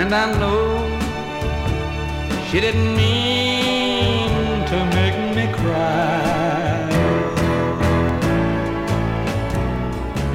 And 0.00 0.14
I 0.14 0.26
know 0.38 0.62
she 2.48 2.60
didn't 2.60 2.96
mean 2.96 4.64
to 4.70 4.78
make 4.98 5.18
me 5.36 5.52
cry. 5.52 6.88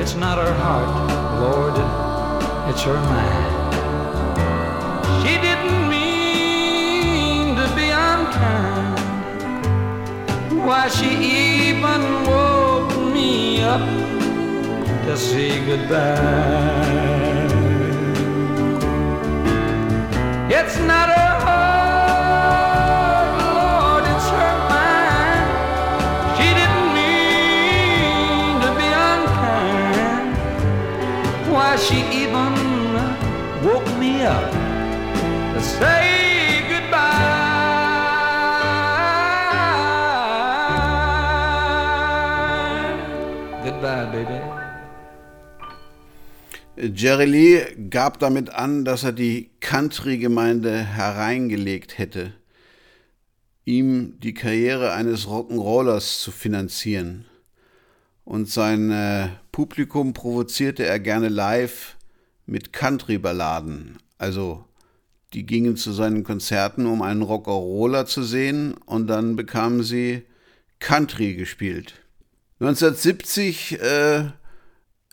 It's 0.02 0.16
not 0.16 0.38
her 0.38 0.54
heart, 0.64 0.92
Lord, 1.40 1.76
it's 2.70 2.84
her 2.84 3.02
mind. 3.14 3.74
She 5.22 5.34
didn't 5.48 5.88
mean 5.90 7.56
to 7.56 7.66
be 7.78 7.88
unkind. 8.12 9.00
Why, 10.66 10.90
she 10.90 11.10
even 11.70 12.02
woke 12.28 12.96
me 13.14 13.62
up 13.62 13.88
to 15.06 15.16
say 15.16 15.66
goodbye. 15.66 17.43
Jerry 47.04 47.26
Lee 47.26 47.90
gab 47.90 48.20
damit 48.20 48.50
an, 48.54 48.86
dass 48.86 49.04
er 49.04 49.12
die 49.12 49.50
Country-Gemeinde 49.74 50.84
hereingelegt 50.84 51.98
hätte, 51.98 52.32
ihm 53.66 54.20
die 54.20 54.36
Karriere 54.36 54.94
eines 54.94 55.26
Rock'n'Rollers 55.26 56.22
zu 56.22 56.30
finanzieren. 56.30 57.26
Und 58.24 58.48
sein 58.48 58.92
äh, 58.92 59.30
Publikum 59.52 60.14
provozierte 60.14 60.86
er 60.86 61.00
gerne 61.00 61.28
live 61.28 61.98
mit 62.46 62.72
Country-Balladen. 62.72 63.98
Also, 64.20 64.64
die 65.34 65.44
gingen 65.44 65.76
zu 65.76 65.92
seinen 65.92 66.24
Konzerten, 66.24 66.86
um 66.86 67.02
einen 67.02 67.24
Rock'n'Roller 67.24 68.06
zu 68.06 68.22
sehen, 68.22 68.76
und 68.86 69.08
dann 69.08 69.36
bekamen 69.36 69.82
sie 69.82 70.22
Country 70.78 71.34
gespielt. 71.34 71.96
1970 72.60 73.82
äh, 73.82 74.26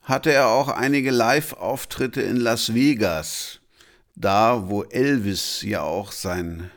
hatte 0.03 0.31
er 0.31 0.49
auch 0.49 0.69
einige 0.69 1.13
Live-Auftritte 1.13 2.21
in 2.21 2.37
Las 2.37 2.75
Vegas, 2.75 3.60
da 4.21 4.69
wo 4.69 4.83
Elvis 4.85 5.63
ja 5.63 5.83
auch 5.83 6.13
sein 6.13 6.71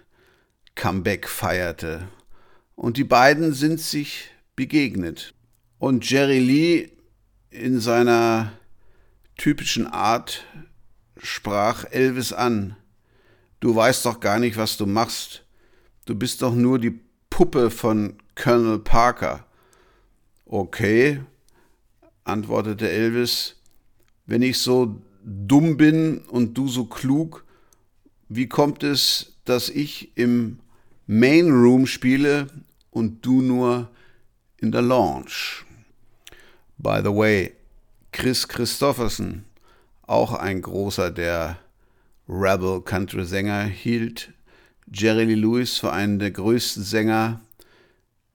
Comeback 0.76 1.28
feierte. 1.28 2.08
Und 2.76 2.98
die 2.98 3.04
beiden 3.04 3.54
sind 3.54 3.80
sich 3.80 4.32
begegnet. 4.56 5.34
Und 5.78 6.10
Jerry 6.10 6.40
Lee 6.40 6.92
in 7.50 7.80
seiner 7.80 8.54
typischen 9.38 9.88
Art 9.88 10.46
sprach 11.18 11.86
Elvis 11.92 12.34
an. 12.34 12.76
Du 13.60 13.76
weißt 13.76 14.06
doch 14.06 14.20
gar 14.20 14.40
nicht, 14.40 14.58
was 14.58 14.78
du 14.78 14.86
machst. 14.86 15.46
Du 16.06 16.16
bist 16.16 16.42
doch 16.42 16.56
nur 16.56 16.80
die 16.80 17.00
Puppe 17.30 17.70
von 17.70 18.18
Colonel 18.36 18.80
Parker. 18.80 19.46
Okay, 20.46 21.22
antwortete 22.24 22.90
Elvis, 22.90 23.56
wenn 24.26 24.42
ich 24.42 24.60
so 24.60 25.02
dumm 25.24 25.78
bin 25.78 26.20
und 26.20 26.58
du 26.58 26.68
so 26.68 26.86
klug, 26.86 27.46
wie 28.30 28.48
kommt 28.48 28.84
es, 28.84 29.34
dass 29.46 29.70
ich 29.70 30.18
im 30.18 30.60
Main 31.08 31.52
Room 31.52 31.86
spiele 31.86 32.48
und 32.92 33.26
du 33.26 33.42
nur 33.42 33.90
in 34.58 34.72
der 34.72 34.82
Lounge? 34.82 35.64
By 36.78 37.00
the 37.04 37.14
way, 37.14 37.54
Chris 38.12 38.48
Christofferson, 38.48 39.46
auch 40.04 40.34
ein 40.34 40.62
großer 40.62 41.12
der 41.12 41.58
Rebel 42.28 42.82
Country 42.82 43.26
Sänger, 43.26 43.64
hielt 43.64 44.32
Jerry 44.92 45.26
Lee 45.26 45.36
Lewis 45.36 45.78
für 45.78 45.92
einen 45.92 46.20
der 46.20 46.32
größten 46.32 46.84
Sänger, 46.84 47.42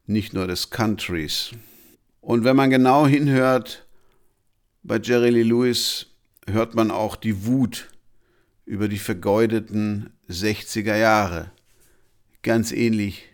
nicht 0.06 0.32
nur 0.32 0.46
des 0.46 0.70
Countries. 0.70 1.50
Und 2.20 2.44
wenn 2.44 2.56
man 2.56 2.70
genau 2.70 3.06
hinhört, 3.06 3.86
bei 4.82 4.98
Jerry 4.98 5.30
Lee 5.30 5.42
Lewis 5.42 6.07
hört 6.48 6.74
man 6.74 6.90
auch 6.90 7.16
die 7.16 7.46
Wut 7.46 7.88
über 8.64 8.88
die 8.88 8.98
vergeudeten 8.98 10.10
60er 10.28 10.96
Jahre. 10.96 11.50
Ganz 12.42 12.72
ähnlich 12.72 13.24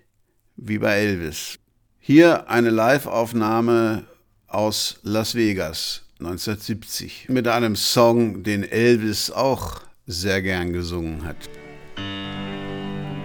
wie 0.57 0.79
bei 0.79 0.97
Elvis. 0.97 1.59
Hier 1.99 2.49
eine 2.49 2.71
Live-Aufnahme 2.71 4.05
aus 4.47 5.01
Las 5.03 5.35
Vegas 5.35 6.03
1970 6.21 7.29
mit 7.29 7.49
einem 7.49 7.77
Song, 7.77 8.43
den 8.43 8.63
Elvis 8.63 9.31
auch 9.31 9.81
sehr 10.07 10.43
gern 10.43 10.73
gesungen 10.73 11.25
hat. 11.25 11.37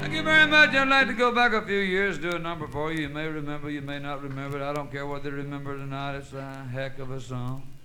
Thank 0.02 0.14
you 0.14 0.24
very 0.24 0.48
much. 0.48 0.74
I'd 0.74 0.88
like 0.88 1.08
to 1.08 1.14
go 1.14 1.32
back 1.32 1.54
a 1.54 1.62
few 1.62 1.82
years, 1.82 2.18
do 2.18 2.32
a 2.32 2.40
number 2.40 2.68
for 2.68 2.92
you. 2.92 3.02
You 3.02 3.10
may 3.10 3.28
remember, 3.28 3.70
you 3.70 3.82
may 3.82 4.00
not 4.00 4.24
remember 4.24 4.58
it. 4.58 4.64
I 4.64 4.74
don't 4.74 4.92
care 4.92 5.06
whether 5.06 5.30
you 5.30 5.36
remember 5.36 5.76
it 5.76 5.82
or 5.82 5.86
not. 5.86 6.16
It's 6.16 6.34
a 6.34 6.66
heck 6.72 6.98
of 7.00 7.12
a 7.12 7.20
song. 7.22 7.79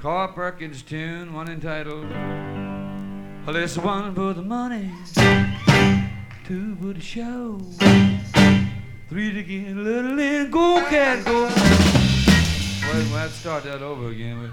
Carl 0.00 0.28
Perkins 0.28 0.80
tune, 0.80 1.34
one 1.34 1.50
entitled, 1.50 2.08
Well, 2.08 3.54
it's 3.56 3.76
one 3.76 4.14
for 4.14 4.32
the 4.32 4.40
money, 4.40 4.90
two 6.46 6.74
for 6.76 6.94
the 6.94 7.00
show, 7.02 7.60
three 9.10 9.30
to 9.34 9.42
get 9.42 9.76
a 9.76 9.78
little 9.78 10.18
in, 10.18 10.50
go 10.50 10.76
cat, 10.88 11.22
go. 11.26 11.42
We'll 11.42 13.28
to 13.28 13.28
start 13.28 13.64
that 13.64 13.82
over 13.82 14.08
again. 14.08 14.50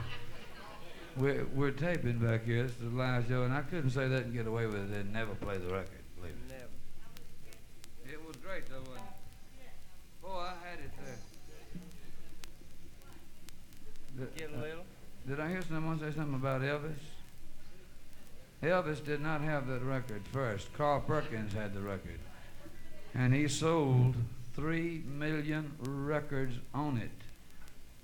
We're, 1.15 1.45
we're, 1.55 1.71
taping 1.71 2.19
back 2.19 2.43
here. 2.43 2.65
Is 2.65 2.73
a 2.81 2.89
live 2.93 3.29
show, 3.29 3.43
and 3.43 3.53
I 3.53 3.61
couldn't 3.61 3.91
say 3.91 4.09
that 4.09 4.25
and 4.25 4.33
get 4.33 4.47
away 4.47 4.65
with 4.65 4.91
it 4.91 4.97
and 4.97 5.13
never 5.13 5.33
play 5.35 5.59
the 5.59 5.73
record. 5.73 6.03
Believe 6.17 6.35
me. 6.35 6.41
Never. 6.49 8.13
It 8.13 8.27
was 8.27 8.35
great, 8.35 8.67
though, 8.69 8.79
it? 8.79 9.01
Boy, 10.21 10.29
I 10.29 10.55
had 10.69 10.79
it 10.79 10.91
there. 11.05 11.19
Get 14.35 14.53
a 14.53 14.57
little. 14.57 14.86
Did 15.27 15.41
I 15.41 15.49
hear 15.49 15.61
someone 15.61 15.99
say 15.99 16.11
something 16.15 16.35
about 16.35 16.61
Elvis? 16.61 16.95
Elvis 18.63 19.03
did 19.03 19.21
not 19.21 19.41
have 19.41 19.67
that 19.67 19.83
record 19.83 20.21
first. 20.31 20.73
Carl 20.73 21.01
Perkins 21.01 21.51
had 21.53 21.73
the 21.73 21.81
record. 21.81 22.19
And 23.13 23.33
he 23.33 23.49
sold 23.49 24.15
three 24.55 25.03
million 25.05 25.73
records 25.81 26.55
on 26.73 26.97
it. 26.97 27.11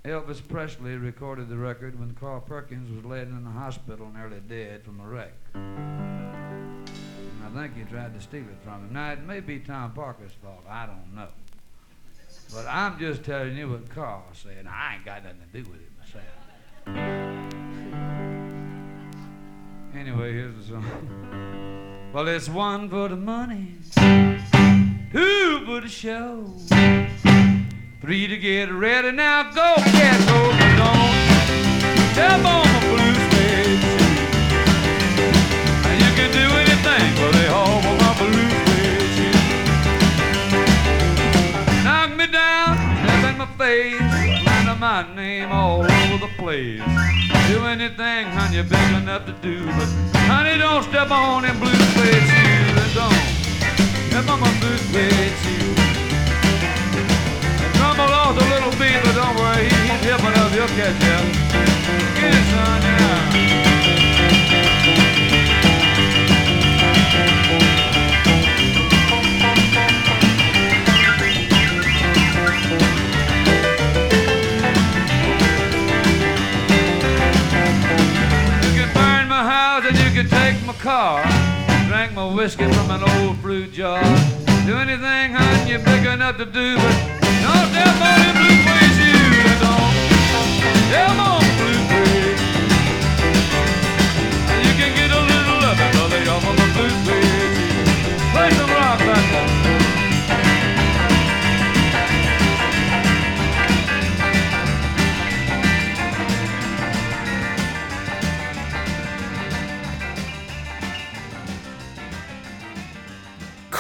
Elvis 0.04 0.46
Presley 0.46 0.98
recorded 0.98 1.48
the 1.48 1.56
record 1.56 1.98
when 1.98 2.14
Carl 2.14 2.42
Perkins 2.42 2.94
was 2.94 3.06
laid 3.06 3.30
in 3.30 3.46
the 3.46 3.50
hospital 3.52 4.12
nearly 4.14 4.42
dead 4.42 4.84
from 4.84 5.00
a 5.00 5.08
wreck. 5.08 5.32
I 5.56 7.50
think 7.56 7.78
he 7.78 7.84
tried 7.84 8.14
to 8.14 8.22
steal 8.22 8.42
it 8.42 8.58
from 8.66 8.88
him. 8.88 8.92
Now, 8.92 9.14
it 9.14 9.24
may 9.24 9.40
be 9.40 9.60
Tom 9.60 9.94
Parker's 9.94 10.34
fault. 10.44 10.66
I 10.70 10.88
don't 10.88 11.16
know. 11.16 11.30
But 12.54 12.68
I'm 12.68 13.00
just 13.00 13.24
telling 13.24 13.56
you 13.56 13.70
what 13.70 13.90
Carl 13.90 14.26
said. 14.34 14.68
I 14.68 14.96
ain't 14.96 15.06
got 15.06 15.24
nothing 15.24 15.40
to 15.54 15.64
do 15.64 15.70
with 15.70 15.80
it. 15.80 15.93
Anyway, 19.96 20.34
here's 20.34 20.56
the 20.56 20.64
song. 20.74 20.86
Well, 22.14 22.28
it's 22.28 22.50
one 22.50 22.90
for 22.90 23.08
the 23.08 23.16
money, 23.16 23.76
two 25.12 25.66
for 25.66 25.82
the 25.82 25.88
show, 25.88 26.46
three 28.02 28.28
to 28.28 28.38
get 28.38 28.72
ready. 28.72 29.12
Now 29.12 29.44
go 29.52 29.76
get 29.78 30.30
over 30.30 30.82
on. 30.82 31.14
Jump 32.14 32.46
on 32.46 32.68
the 32.68 32.80
blue 32.92 33.16
stage. 33.32 33.84
You 35.98 36.12
can 36.16 36.30
do 36.32 36.46
anything, 36.62 37.16
but 37.18 37.32
they 37.32 37.48
all 37.48 37.82
want 37.82 38.00
my 38.00 38.14
blue 38.20 38.50
stage. 38.66 39.18
Knock 41.84 42.10
me 42.16 42.28
down, 42.28 42.78
slap 42.78 43.24
in 43.32 43.38
my 43.40 43.48
face, 43.58 43.98
slander 44.44 44.76
my 44.80 45.16
name 45.16 45.52
all 45.52 45.93
place. 46.38 46.82
Do 47.50 47.66
anything, 47.66 48.28
honey, 48.28 48.56
you're 48.56 48.64
big 48.64 48.90
enough 48.96 49.26
to 49.26 49.34
do. 49.42 49.66
But 49.66 49.90
honey, 50.30 50.58
don't 50.58 50.84
step 50.84 51.12
on 51.12 51.44
them 51.44 51.60
blue 51.60 51.72
suede 51.72 52.26
shoes. 52.30 52.76
And 52.82 52.94
don't 52.94 53.24
step 54.10 54.28
on 54.30 54.40
my 54.40 54.52
blue 54.60 54.78
suede 54.90 55.36
shoes. 55.44 55.80
And 57.64 57.74
Trumble 57.76 58.10
lost 58.10 58.42
a 58.42 58.46
little 58.54 58.72
beat, 58.80 59.00
but 59.04 59.16
don't 59.16 59.36
worry, 59.36 59.66
he's 59.70 60.02
hip 60.06 60.20
enough, 60.20 60.52
he'll 60.54 60.68
catch 60.80 61.04
up. 61.16 61.26
Get 62.20 62.34
it, 62.34 62.46
son. 62.52 63.83
My 80.74 80.82
car. 80.82 81.24
Drink 81.88 82.14
my 82.14 82.34
whiskey 82.34 82.72
from 82.72 82.92
an 82.92 83.04
old 83.04 83.38
fruit 83.38 83.72
jar. 83.74 84.02
Do 84.66 84.78
anything, 84.78 85.34
hun, 85.34 85.68
you're 85.68 85.80
big 85.80 86.06
enough 86.06 86.38
to 86.38 86.46
do, 86.46 86.76
but 86.78 86.94
step 87.70 87.88
on 87.88 88.18
them 88.22 88.36
blue 88.40 88.58
suede 88.64 88.94
shoes. 88.98 89.60
Don't 89.62 89.94
step 90.88 91.18
on 91.20 91.44
blue 91.60 91.82
suede. 91.90 92.40
You 94.66 94.74
can 94.80 94.92
get 94.96 95.12
a 95.12 95.22
little 95.32 95.62
of 95.70 95.78
it, 95.80 95.92
brother, 95.94 96.22
off 96.32 96.46
of 96.48 96.56
a 96.56 96.68
blue 96.76 96.96
shoes. 97.06 97.58
Play 98.32 98.50
some 98.52 98.72
rock 98.72 99.00
back 99.00 99.32
there. 99.32 99.63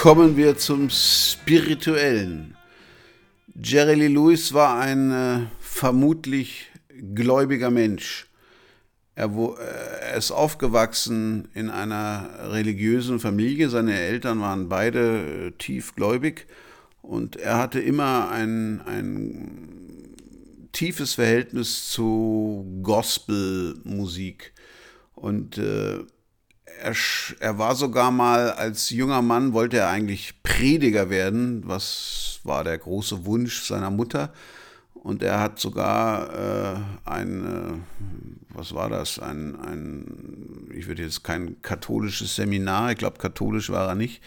Kommen 0.03 0.35
wir 0.35 0.57
zum 0.57 0.89
Spirituellen. 0.89 2.57
Jerry 3.55 3.95
Lee 3.95 4.09
Lewis 4.09 4.53
war 4.53 4.77
ein 4.77 5.11
äh, 5.11 5.45
vermutlich 5.61 6.69
gläubiger 7.15 7.71
Mensch. 7.71 8.27
Er, 9.15 9.34
wo, 9.34 9.55
äh, 9.55 9.61
er 9.61 10.17
ist 10.17 10.31
aufgewachsen 10.31 11.47
in 11.53 11.69
einer 11.69 12.51
religiösen 12.51 13.21
Familie. 13.21 13.69
Seine 13.69 13.97
Eltern 13.97 14.41
waren 14.41 14.67
beide 14.67 15.45
äh, 15.45 15.51
tiefgläubig 15.51 16.47
und 17.01 17.38
er 17.38 17.57
hatte 17.57 17.80
immer 17.80 18.30
ein, 18.30 18.81
ein 18.81 20.17
tiefes 20.73 21.13
Verhältnis 21.13 21.88
zu 21.88 22.67
Gospelmusik. 22.84 24.51
Und 25.15 25.57
äh, 25.57 25.99
er, 26.84 26.95
er 27.39 27.57
war 27.57 27.76
sogar 27.76 28.11
mal 28.11 28.51
als 28.51 28.89
junger 28.89 29.22
Mann, 29.22 29.53
wollte 29.53 29.77
er 29.77 29.89
eigentlich 29.89 30.43
Prediger 30.43 31.10
werden, 31.10 31.64
was 31.65 32.39
war 32.43 32.64
der 32.64 32.77
große 32.77 33.26
Wunsch 33.26 33.64
seiner 33.64 33.89
Mutter. 33.89 34.34
Und 34.93 35.23
er 35.23 35.39
hat 35.39 35.60
sogar 35.60 36.34
äh, 36.34 36.76
ein, 37.05 37.45
äh, 37.45 37.73
was 38.49 38.73
war 38.73 38.89
das, 38.89 39.19
ein, 39.19 39.60
ein, 39.60 40.69
ich 40.73 40.88
würde 40.88 41.03
jetzt 41.03 41.23
kein 41.23 41.61
katholisches 41.61 42.35
Seminar, 42.35 42.91
ich 42.91 42.97
glaube 42.97 43.18
katholisch 43.18 43.69
war 43.69 43.89
er 43.89 43.95
nicht, 43.95 44.22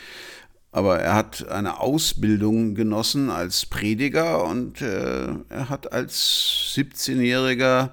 aber 0.73 0.99
er 0.99 1.15
hat 1.15 1.49
eine 1.49 1.81
Ausbildung 1.81 2.75
genossen 2.75 3.31
als 3.31 3.65
Prediger 3.65 4.45
und 4.45 4.83
äh, 4.83 5.29
er 5.49 5.69
hat 5.71 5.93
als 5.93 6.75
17-Jähriger 6.75 7.91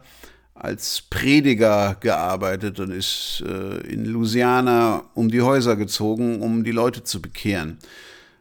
als 0.63 1.01
Prediger 1.09 1.97
gearbeitet 1.99 2.79
und 2.79 2.89
ist 2.89 3.43
äh, 3.45 3.85
in 3.85 4.05
Louisiana 4.05 5.03
um 5.13 5.29
die 5.29 5.41
Häuser 5.41 5.75
gezogen, 5.75 6.41
um 6.41 6.63
die 6.63 6.71
Leute 6.71 7.03
zu 7.03 7.21
bekehren. 7.21 7.79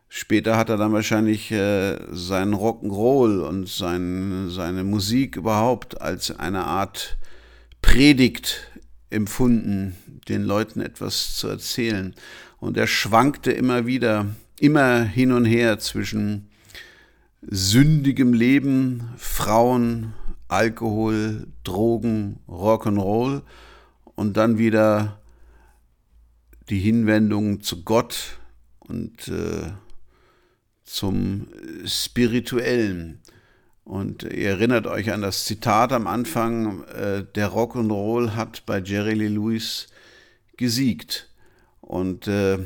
Später 0.09 0.57
hat 0.57 0.69
er 0.69 0.77
dann 0.77 0.93
wahrscheinlich 0.93 1.51
äh, 1.51 1.99
seinen 2.13 2.55
Rock'n'Roll 2.55 3.41
und 3.41 3.69
sein, 3.69 4.51
seine 4.51 4.85
Musik 4.85 5.35
überhaupt 5.35 6.01
als 6.01 6.39
eine 6.39 6.65
Art 6.65 7.19
Predigt 7.83 8.71
empfunden, 9.11 9.97
den 10.29 10.45
Leuten 10.45 10.81
etwas 10.81 11.35
zu 11.35 11.49
erzählen. 11.49 12.15
Und 12.61 12.77
er 12.77 12.87
schwankte 12.87 13.51
immer 13.51 13.85
wieder, 13.85 14.27
immer 14.61 15.03
hin 15.03 15.33
und 15.33 15.45
her 15.45 15.81
zwischen 15.81 16.49
sündigem 17.41 18.33
Leben, 18.33 19.11
Frauen, 19.17 20.15
Alkohol, 20.53 21.47
Drogen, 21.65 22.41
Rock'n'Roll 22.47 23.43
und 24.15 24.37
dann 24.37 24.59
wieder 24.59 25.21
die 26.69 26.79
Hinwendung 26.79 27.63
zu 27.63 27.83
Gott 27.85 28.39
und 28.79 29.29
äh, 29.29 29.73
zum 30.85 31.49
Spirituellen. 31.87 33.21
Und 33.85 34.25
ihr 34.25 34.51
erinnert 34.51 34.87
euch 34.87 35.11
an 35.13 35.23
das 35.23 35.47
Zitat 35.47 35.93
am 35.93 36.07
Anfang, 36.07 36.85
äh, 36.85 37.25
der 37.35 37.51
Rock'n'Roll 37.51 38.35
hat 38.35 38.65
bei 38.67 38.79
Jerry 38.79 39.15
Lee 39.15 39.29
Lewis 39.29 39.89
gesiegt. 40.57 41.31
Und 41.81 42.29
äh, 42.29 42.59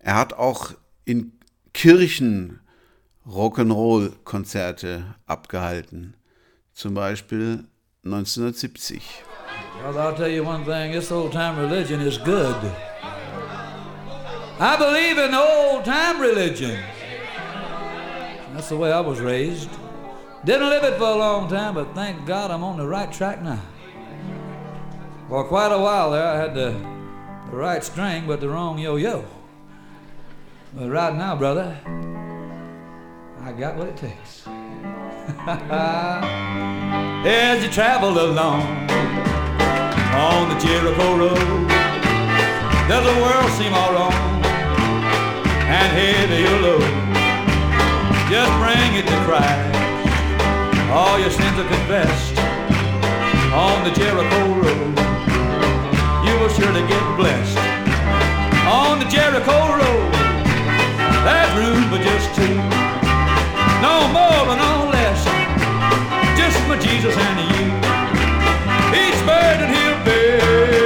er 0.00 0.16
hat 0.16 0.32
auch 0.34 0.72
in 1.04 1.32
Kirchen 1.72 2.60
Rock'n'Roll-Konzerte 3.26 5.14
abgehalten. 5.26 6.14
Zum 6.74 6.94
Beispiel 6.94 7.64
1970. 8.02 9.00
Well, 9.82 9.98
I'll 9.98 10.14
tell 10.14 10.28
you 10.28 10.44
one 10.44 10.64
thing 10.64 10.92
this 10.92 11.12
old 11.12 11.32
time 11.32 11.58
religion 11.58 12.00
is 12.00 12.18
good. 12.18 12.56
I 14.58 14.76
believe 14.76 15.18
in 15.18 15.34
old 15.34 15.84
time 15.84 16.20
religion. 16.20 16.82
That's 18.52 18.68
the 18.68 18.76
way 18.76 18.92
I 18.92 19.00
was 19.00 19.20
raised. 19.20 19.70
Didn't 20.44 20.68
live 20.68 20.84
it 20.84 20.98
for 20.98 21.08
a 21.08 21.16
long 21.16 21.48
time, 21.48 21.74
but 21.74 21.94
thank 21.94 22.26
God 22.26 22.50
I'm 22.50 22.62
on 22.62 22.76
the 22.76 22.86
right 22.86 23.10
track 23.12 23.40
now. 23.42 23.60
For 25.28 25.44
quite 25.44 25.72
a 25.72 25.78
while 25.78 26.10
there, 26.10 26.26
I 26.26 26.36
had 26.36 26.54
the, 26.54 26.70
the 27.50 27.56
right 27.56 27.82
string, 27.82 28.26
but 28.26 28.40
the 28.40 28.48
wrong 28.48 28.78
yo 28.78 28.96
yo. 28.96 29.24
But 30.74 30.90
right 30.90 31.14
now, 31.14 31.36
brother, 31.36 31.76
I 33.40 33.52
got 33.52 33.76
what 33.76 33.88
it 33.88 33.96
takes. 33.96 34.44
As 37.24 37.64
you 37.64 37.70
travel 37.70 38.10
along 38.10 38.60
on 40.12 40.50
the 40.50 40.58
Jericho 40.60 41.16
Road, 41.16 41.68
does 42.88 43.04
the 43.08 43.16
world 43.24 43.50
seem 43.56 43.72
all 43.72 43.94
wrong 43.94 44.12
and 45.64 45.88
heavy 45.96 46.42
your 46.44 46.60
load? 46.60 46.84
Just 48.28 48.52
bring 48.60 49.00
it 49.00 49.08
to 49.08 49.16
Christ. 49.24 49.72
All 50.92 51.18
your 51.18 51.30
sins 51.30 51.58
are 51.58 51.68
confessed 51.72 52.36
on 53.56 53.82
the 53.82 53.92
Jericho 53.96 54.60
Road. 54.60 54.98
You 56.28 56.36
will 56.38 56.52
surely 56.52 56.86
get 56.86 57.16
blessed 57.16 57.56
on 58.68 58.98
the 58.98 59.06
Jericho 59.06 59.56
Road. 59.72 60.12
There's 61.24 61.52
room 61.56 61.88
for 61.88 61.96
just 62.04 62.34
two, 62.36 62.60
no 63.80 64.06
more 64.12 64.52
and 64.52 64.60
no. 64.60 64.83
Just 66.36 66.58
for 66.66 66.76
Jesus 66.76 67.16
and 67.16 67.40
you. 67.40 67.64
Each 69.02 69.20
burden 69.26 69.68
he'll 69.74 70.04
bear, 70.04 70.83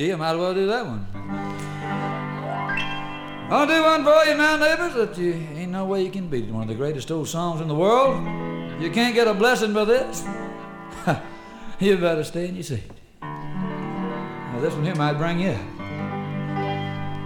I 0.00 0.14
might 0.14 0.30
as 0.30 0.38
well 0.38 0.54
do 0.54 0.66
that 0.68 0.86
one. 0.86 1.06
I'll 3.50 3.66
do 3.66 3.82
one 3.82 4.04
for 4.04 4.24
you 4.30 4.36
now, 4.36 4.56
neighbors, 4.56 4.94
that 4.94 5.18
you 5.18 5.32
ain't 5.32 5.72
no 5.72 5.86
way 5.86 6.04
you 6.04 6.10
can 6.10 6.28
beat 6.28 6.44
it. 6.44 6.52
One 6.52 6.62
of 6.62 6.68
the 6.68 6.76
greatest 6.76 7.10
old 7.10 7.26
songs 7.26 7.60
in 7.60 7.66
the 7.66 7.74
world. 7.74 8.22
You 8.80 8.90
can't 8.90 9.12
get 9.12 9.26
a 9.26 9.34
blessing 9.34 9.72
by 9.72 9.84
this. 9.86 10.24
you 11.80 11.96
better 11.96 12.22
stay 12.22 12.46
in 12.48 12.54
your 12.54 12.62
seat. 12.62 12.84
Now, 13.20 14.60
this 14.60 14.72
one 14.72 14.84
here 14.84 14.94
might 14.94 15.14
bring 15.14 15.40
you. 15.40 15.58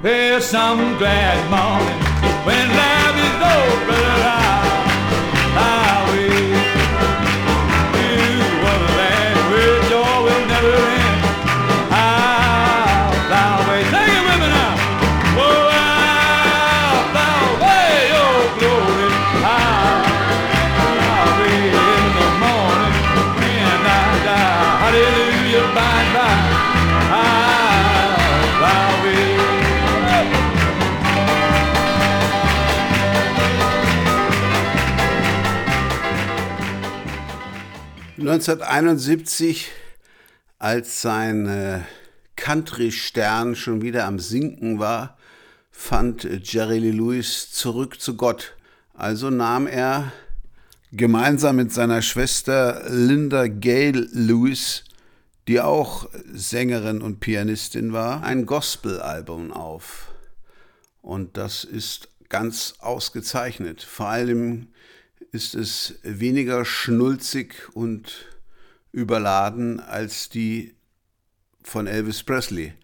There's 0.02 0.46
some 0.46 0.96
glad 0.96 1.50
morning 1.50 2.00
when 2.46 2.68
life 2.68 3.16
is 3.20 3.36
over, 3.52 4.61
1971, 38.32 39.70
als 40.58 41.02
sein 41.02 41.46
äh, 41.46 41.80
Country-Stern 42.36 43.54
schon 43.54 43.82
wieder 43.82 44.06
am 44.06 44.18
Sinken 44.18 44.78
war, 44.78 45.18
fand 45.70 46.24
äh, 46.24 46.40
Jerry 46.42 46.78
Lee 46.78 46.92
Lewis 46.92 47.52
zurück 47.52 48.00
zu 48.00 48.16
Gott. 48.16 48.54
Also 48.94 49.28
nahm 49.28 49.66
er 49.66 50.12
gemeinsam 50.92 51.56
mit 51.56 51.74
seiner 51.74 52.00
Schwester 52.00 52.84
Linda 52.88 53.48
Gale 53.48 54.08
Lewis, 54.12 54.84
die 55.46 55.60
auch 55.60 56.08
Sängerin 56.32 57.02
und 57.02 57.20
Pianistin 57.20 57.92
war, 57.92 58.22
ein 58.22 58.46
Gospel-Album 58.46 59.52
auf. 59.52 60.10
Und 61.02 61.36
das 61.36 61.64
ist 61.64 62.08
ganz 62.30 62.76
ausgezeichnet. 62.78 63.82
Vor 63.82 64.06
allem 64.06 64.68
ist 65.32 65.54
es 65.54 65.98
weniger 66.02 66.66
schnulzig 66.66 67.54
und 67.72 68.26
überladen 68.92 69.80
als 69.80 70.28
die 70.28 70.74
von 71.62 71.86
Elvis 71.86 72.22
Presley, 72.22 72.74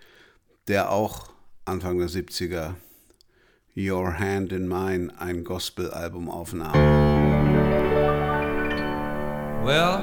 der 0.67 0.91
auch 0.91 1.29
Anfang 1.67 1.99
der 1.99 2.09
70er 2.09 2.75
Your 3.77 4.19
Hand 4.19 4.53
in 4.53 4.67
Mine 4.67 5.13
ein 5.19 5.45
Gospel-Album 5.45 6.31
aufnahm. 6.31 6.73
Well, 9.63 10.01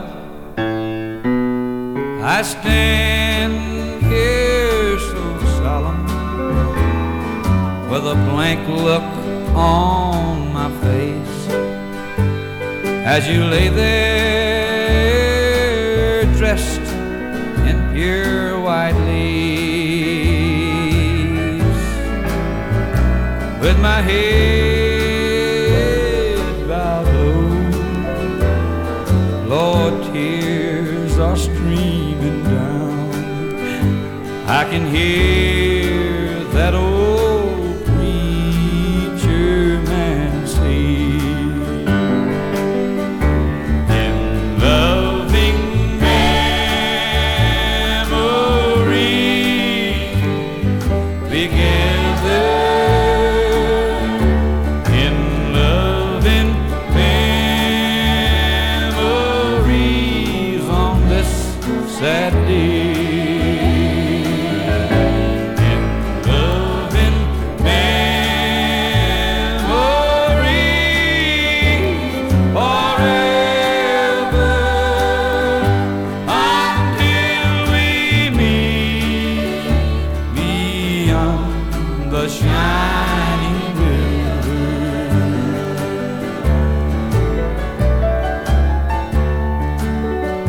I 2.22 2.44
stand 2.44 4.04
here 4.04 5.00
so 5.00 5.40
solemn 5.58 6.06
with 7.90 8.06
a 8.06 8.16
blank 8.30 8.68
look 8.70 9.02
on 9.56 10.54
my 10.54 10.70
face 10.84 11.35
as 13.06 13.28
you 13.30 13.44
lay 13.44 13.70
there 13.70 15.06
dressed 16.38 16.82
in 17.70 17.94
pure 17.94 18.60
white 18.60 18.98
leaves 19.06 19.46
with 23.62 23.80
my 23.80 24.02
head 24.02 25.38
bowed 26.68 27.06
low. 27.14 27.46
Lord, 29.56 30.04
tears 30.12 31.20
are 31.20 31.38
streaming 31.38 32.44
down. 32.44 33.14
I 34.48 34.64
can 34.72 34.88
hear 34.88 35.55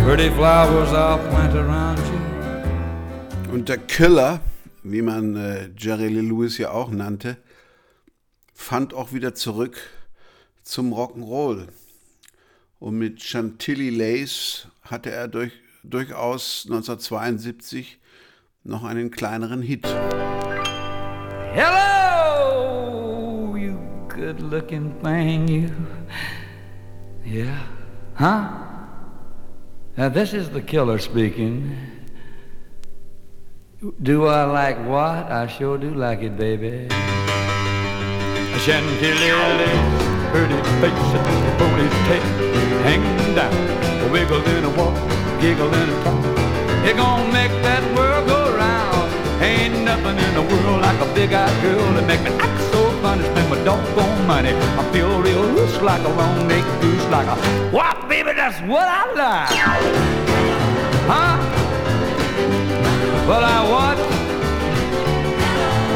Pretty 0.07 0.31
flowers 0.31 0.93
I'll 0.93 1.19
plant 1.31 1.57
around 1.57 1.99
you. 1.99 3.53
Und 3.53 3.69
der 3.69 3.79
Killer, 3.79 4.39
wie 4.85 5.03
man 5.03 5.35
äh, 5.35 5.71
Jerry 5.77 6.07
Lee 6.07 6.21
Lewis 6.21 6.59
ja 6.59 6.71
auch 6.71 6.93
nannte, 6.93 7.39
fand 8.55 8.95
auch 8.95 9.13
wieder 9.13 9.35
zurück 9.35 9.77
zum 10.63 10.95
Rock'n'Roll. 10.95 11.67
Und 12.79 12.99
mit 12.99 13.21
Chantilly 13.21 13.91
Lace 13.91 14.69
hatte 14.83 15.11
er 15.11 15.27
durch, 15.27 15.51
durchaus 15.83 16.63
1972 16.67 17.99
noch 18.63 18.85
einen 18.85 19.11
kleineren 19.11 19.61
Hit. 19.61 19.89
Hello, 21.53 23.57
you 23.57 23.77
good 24.09 24.41
looking 24.41 24.95
thing, 25.03 25.49
you. 25.49 25.69
Yeah? 27.25 27.59
Huh? 28.17 28.66
Now, 29.97 30.11
this 30.11 30.35
is 30.35 30.51
the 30.51 30.61
killer 30.61 30.99
speaking. 30.99 31.75
Do 34.03 34.27
I 34.27 34.45
like 34.45 34.77
what? 34.85 35.33
I 35.33 35.47
sure 35.47 35.79
do 35.79 35.95
like 35.95 36.21
it, 36.21 36.37
baby. 36.37 36.89
Chantilly 38.61 39.33
lace, 39.57 39.97
pretty 40.33 40.61
face, 40.85 41.13
and 41.17 41.61
ponytail 41.61 42.57
hanging 42.85 43.35
down. 43.35 43.55
a 44.05 44.13
Wiggle 44.13 44.45
in 44.45 44.65
a 44.65 44.71
walk, 44.77 44.97
giggle 45.41 45.73
in 45.73 45.89
a 45.89 46.05
talk. 46.05 46.25
It 46.85 46.97
gonna 46.97 47.33
make 47.33 47.53
that 47.65 47.83
world 47.97 48.29
go 48.29 48.55
round. 48.55 49.09
Ain't 49.43 49.83
nothing 49.83 50.19
in 50.19 50.35
the 50.35 50.43
world 50.43 50.83
like 50.83 51.01
a 51.01 51.15
big-eyed 51.15 51.63
girl 51.63 51.93
that 51.95 52.07
make 52.07 52.21
me 52.21 52.37
act 52.39 52.61
so 52.71 53.01
funny. 53.17 53.29
Spend 53.35 53.51
my 53.51 53.65
doggone 53.65 54.27
money. 54.27 54.51
I 54.51 54.93
feel 54.93 55.21
real 55.23 55.43
loose 55.43 55.81
like 55.81 56.03
a 56.05 56.09
long-necked 56.09 56.81
goose, 56.81 57.07
like 57.11 57.27
a 57.27 57.37
what, 57.71 58.09
baby? 58.09 58.33
That's 58.35 58.61
what 58.63 58.87
I 58.89 59.13
like. 59.13 59.51
Huh? 61.09 61.37
Well, 63.29 63.45
I 63.45 63.61
what? 63.73 63.97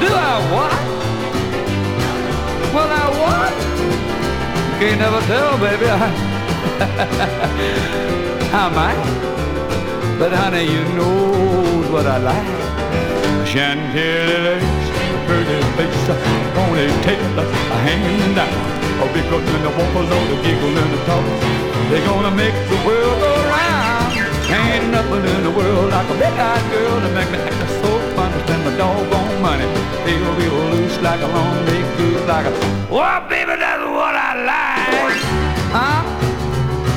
Do 0.01 0.09
I 0.09 0.41
what? 0.55 0.73
Well, 2.75 2.91
I 2.91 3.07
what? 3.21 3.53
Can't 4.79 4.99
never 5.01 5.21
tell, 5.27 5.59
baby. 5.59 5.87
I 8.53 8.69
might. 8.75 9.05
But 10.19 10.33
honey, 10.33 10.65
you 10.65 10.85
know 10.97 11.93
what 11.93 12.07
I 12.07 12.19
like. 12.19 12.61
Chantilly 13.47 14.39
lace, 14.45 14.90
pretty 15.27 15.59
face, 15.77 16.09
a 16.09 16.15
ponytail 16.57 17.37
hanging 17.85 18.35
down. 18.35 18.53
Oh, 19.03 19.09
because 19.13 19.45
when 19.53 19.63
the 19.65 19.73
walkers 19.73 20.11
on 20.13 20.21
oh, 20.21 20.31
the 20.31 20.37
giggle 20.45 20.77
and 20.77 20.91
the 20.93 21.01
talk, 21.09 21.25
they're 21.89 22.05
gonna 22.05 22.31
make 22.31 22.55
the 22.69 22.79
world 22.87 23.17
go 23.21 23.33
round. 23.49 24.13
Ain't 24.51 24.91
nothing 24.91 25.25
in 25.25 25.43
the 25.43 25.51
world 25.51 25.91
like 25.91 26.09
a 26.11 26.17
big-eyed 26.19 26.65
girl 26.71 27.01
to 27.01 27.09
make 27.15 27.31
me 27.31 27.39
act 27.39 27.71
so 27.81 27.91
funny. 28.15 28.37
Spend 28.45 28.65
my 28.65 28.77
doggone 28.77 29.41
money, 29.41 29.67
feel 30.05 30.27
real 30.37 30.59
loose 30.75 30.99
like 31.01 31.21
a 31.21 31.29
long 31.29 31.65
neck 31.67 31.87
goose, 31.97 32.27
like 32.27 32.47
a. 32.47 32.53
Oh, 32.91 33.27
baby, 33.29 33.55
that's 33.57 33.85
what 33.97 34.15
I 34.15 34.31
like. 34.51 35.41
Huh? 35.77 36.03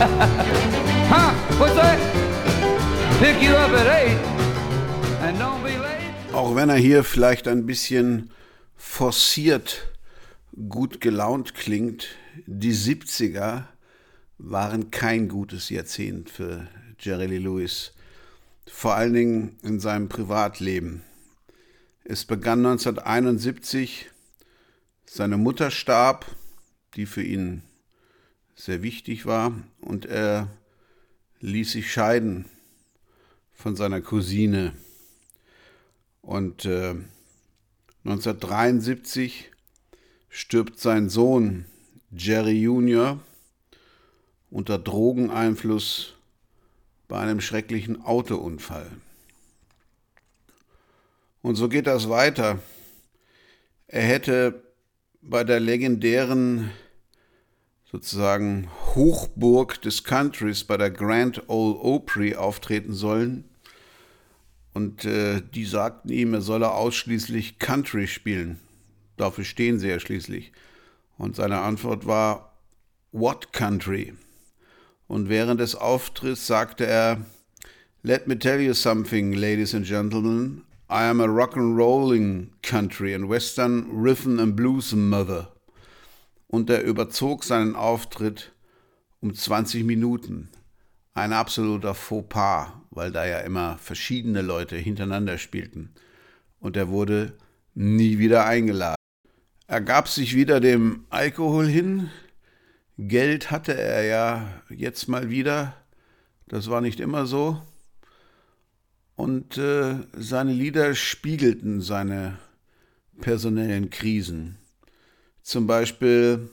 huh? 1.13 1.31
What's 1.59 1.75
that? 1.75 1.99
Pick 3.19 3.41
you 3.41 3.55
up 3.55 3.71
at 3.71 3.87
eight, 4.01 4.17
and 5.21 5.37
don't 5.37 5.63
be 5.63 5.77
late. 5.77 5.92
Auch 6.33 6.55
wenn 6.55 6.69
er 6.69 6.77
hier 6.77 7.03
vielleicht 7.03 7.47
ein 7.47 7.67
bisschen 7.67 8.31
forciert 8.75 9.93
gut 10.67 10.99
gelaunt 10.99 11.53
klingt, 11.53 12.07
die 12.47 12.73
70er 12.73 13.65
waren 14.39 14.89
kein 14.89 15.29
gutes 15.29 15.69
Jahrzehnt 15.69 16.31
für 16.31 16.67
Jerry 16.97 17.27
Lee 17.27 17.37
Lewis, 17.37 17.93
vor 18.67 18.95
allen 18.95 19.13
Dingen 19.13 19.59
in 19.61 19.79
seinem 19.79 20.09
Privatleben. 20.09 21.03
Es 22.03 22.25
begann 22.25 22.65
1971, 22.65 24.09
seine 25.05 25.37
Mutter 25.37 25.69
starb, 25.69 26.25
die 26.95 27.05
für 27.05 27.23
ihn 27.23 27.61
sehr 28.55 28.81
wichtig 28.81 29.27
war, 29.27 29.53
und 29.81 30.07
er 30.07 30.47
ließ 31.41 31.73
sich 31.73 31.91
scheiden 31.91 32.45
von 33.53 33.75
seiner 33.75 34.01
Cousine. 34.01 34.73
Und 36.23 36.63
äh, 36.63 36.95
1973 38.05 39.51
stirbt 40.29 40.79
sein 40.79 41.09
Sohn 41.09 41.65
Jerry 42.11 42.61
Jr. 42.61 43.19
unter 44.49 44.79
Drogeneinfluss 44.79 46.15
bei 47.09 47.19
einem 47.19 47.41
schrecklichen 47.41 48.01
Autounfall. 48.01 48.89
Und 51.41 51.55
so 51.55 51.67
geht 51.67 51.87
das 51.87 52.07
weiter. 52.07 52.59
Er 53.87 54.03
hätte 54.03 54.63
bei 55.21 55.43
der 55.43 55.59
legendären 55.59 56.71
sozusagen 57.91 58.69
Hochburg 58.95 59.81
des 59.81 60.05
Countries 60.05 60.63
bei 60.63 60.77
der 60.77 60.89
Grand 60.89 61.49
Ole 61.49 61.75
Opry 61.79 62.35
auftreten 62.35 62.93
sollen. 62.93 63.52
Und 64.73 65.05
äh, 65.05 65.41
die 65.53 65.65
sagten 65.65 66.09
ihm, 66.09 66.33
er 66.33 66.41
solle 66.41 66.71
ausschließlich 66.71 67.59
Country 67.59 68.07
spielen. 68.07 68.59
Dafür 69.17 69.43
stehen 69.43 69.79
sie 69.79 69.89
ja 69.89 69.99
schließlich. 69.99 70.51
Und 71.17 71.35
seine 71.35 71.59
Antwort 71.59 72.07
war, 72.07 72.53
What 73.11 73.53
country? 73.53 74.13
Und 75.07 75.29
während 75.29 75.59
des 75.59 75.75
Auftritts 75.75 76.47
sagte 76.47 76.87
er, 76.87 77.23
Let 78.01 78.27
me 78.27 78.37
tell 78.37 78.59
you 78.59 78.73
something, 78.73 79.33
ladies 79.33 79.75
and 79.75 79.85
gentlemen. 79.85 80.63
I 80.89 81.03
am 81.05 81.21
a 81.21 81.25
rock 81.25 81.55
and 81.55 81.77
rolling 81.77 82.51
country 82.61 83.13
and 83.13 83.29
western 83.29 83.89
rhythm 83.91 84.39
and 84.39 84.55
blues 84.55 84.93
mother. 84.93 85.51
Und 86.47 86.69
er 86.69 86.83
überzog 86.83 87.43
seinen 87.43 87.75
Auftritt 87.75 88.51
um 89.21 89.33
20 89.33 89.83
Minuten. 89.83 90.49
Ein 91.13 91.31
absoluter 91.31 91.93
Fauxpas, 91.93 92.73
weil 92.95 93.11
da 93.11 93.25
ja 93.25 93.39
immer 93.39 93.77
verschiedene 93.77 94.41
Leute 94.41 94.75
hintereinander 94.75 95.37
spielten. 95.37 95.93
Und 96.59 96.77
er 96.77 96.89
wurde 96.89 97.37
nie 97.73 98.19
wieder 98.19 98.45
eingeladen. 98.45 98.95
Er 99.67 99.81
gab 99.81 100.07
sich 100.07 100.35
wieder 100.35 100.59
dem 100.59 101.05
Alkohol 101.09 101.67
hin. 101.67 102.09
Geld 102.97 103.51
hatte 103.51 103.75
er 103.75 104.03
ja 104.03 104.61
jetzt 104.69 105.07
mal 105.07 105.29
wieder. 105.29 105.75
Das 106.47 106.69
war 106.69 106.81
nicht 106.81 106.99
immer 106.99 107.25
so. 107.25 107.61
Und 109.15 109.57
äh, 109.57 109.95
seine 110.13 110.53
Lieder 110.53 110.95
spiegelten 110.95 111.81
seine 111.81 112.37
personellen 113.19 113.89
Krisen. 113.89 114.57
Zum 115.41 115.67
Beispiel 115.67 116.49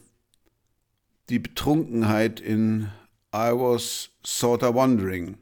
die 1.28 1.38
Betrunkenheit 1.38 2.40
in 2.40 2.88
I 3.34 3.52
Was 3.52 4.10
Sorta 4.24 4.74
Wondering 4.74 5.38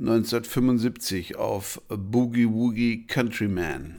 1975 0.00 1.34
auf 1.34 1.82
Boogie 1.88 2.46
Woogie 2.46 3.04
Countryman. 3.08 3.98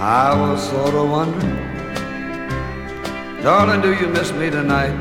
I 0.00 0.34
was 0.34 0.66
sort 0.70 0.94
of 0.94 1.10
wondering, 1.10 1.58
darling, 3.42 3.82
do 3.82 3.92
you 3.92 4.06
miss 4.08 4.32
me 4.32 4.48
tonight? 4.48 4.96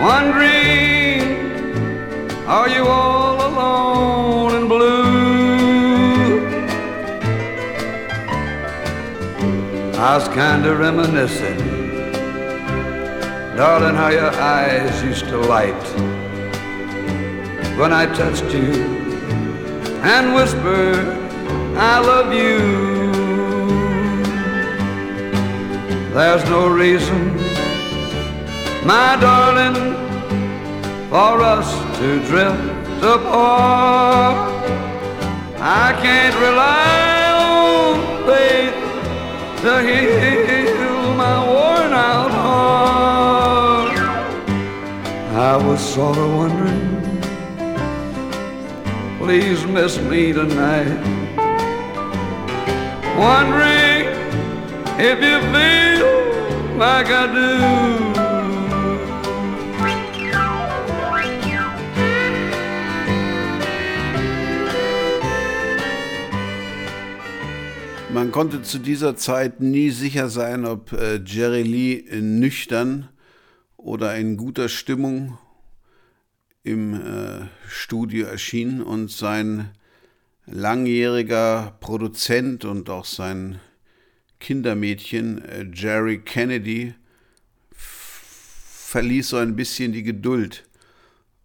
Wondering, 0.00 1.20
are 2.46 2.68
you 2.70 2.86
all 2.86 3.46
alone 3.46 4.53
I 10.04 10.16
was 10.16 10.28
kinda 10.28 10.76
reminiscing, 10.76 11.60
darling, 13.56 13.94
how 13.94 14.10
your 14.10 14.32
eyes 14.38 15.02
used 15.02 15.26
to 15.28 15.38
light 15.38 15.84
when 17.78 17.90
I 17.90 18.04
touched 18.20 18.52
you 18.52 18.74
and 20.14 20.34
whispered. 20.34 21.06
I 21.78 21.94
love 22.10 22.34
you. 22.34 22.58
There's 26.12 26.44
no 26.50 26.68
reason, 26.68 27.22
my 28.84 29.16
darling, 29.26 29.78
for 31.08 31.40
us 31.40 31.68
to 31.98 32.08
drift 32.28 33.02
apart. 33.02 34.52
I 35.58 35.94
can't 36.02 36.36
rely 36.46 37.13
to 39.64 39.80
heal 39.80 41.14
my 41.14 41.36
worn 41.48 41.92
out 41.92 42.30
heart. 42.30 43.98
I 45.50 45.56
was 45.56 45.80
sort 45.80 46.18
of 46.18 46.34
wondering, 46.34 47.00
please 49.18 49.64
miss 49.66 49.98
me 49.98 50.34
tonight 50.34 51.14
wondering 53.16 54.06
if 54.98 55.18
you 55.22 55.40
feel 55.54 56.76
like 56.76 57.06
I 57.06 57.26
do. 57.32 58.13
Man 68.14 68.30
konnte 68.30 68.62
zu 68.62 68.78
dieser 68.78 69.16
Zeit 69.16 69.58
nie 69.58 69.90
sicher 69.90 70.28
sein, 70.28 70.66
ob 70.66 70.92
äh, 70.92 71.20
Jerry 71.26 71.62
Lee 71.62 72.04
nüchtern 72.20 73.08
oder 73.76 74.14
in 74.14 74.36
guter 74.36 74.68
Stimmung 74.68 75.36
im 76.62 76.94
äh, 76.94 77.48
Studio 77.66 78.26
erschien 78.26 78.80
und 78.80 79.10
sein 79.10 79.70
langjähriger 80.46 81.76
Produzent 81.80 82.64
und 82.64 82.88
auch 82.88 83.04
sein 83.04 83.58
Kindermädchen 84.38 85.44
äh, 85.44 85.66
Jerry 85.74 86.20
Kennedy 86.20 86.94
verließ 87.74 89.30
so 89.30 89.38
ein 89.38 89.56
bisschen 89.56 89.92
die 89.92 90.04
Geduld. 90.04 90.68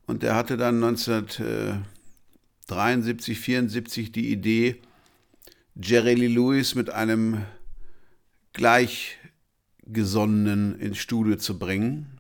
Und 0.06 0.24
er 0.24 0.36
hatte 0.36 0.56
dann 0.56 0.84
1973, 0.84 3.40
74 3.40 4.12
die 4.12 4.32
Idee, 4.32 4.80
Jerry 5.82 6.16
Lee 6.16 6.28
Lewis 6.28 6.76
mit 6.76 6.90
einem 6.90 7.46
Gleichgesonnenen 8.54 10.78
ins 10.80 10.98
Studio 10.98 11.38
zu 11.38 11.58
bringen. 11.58 12.20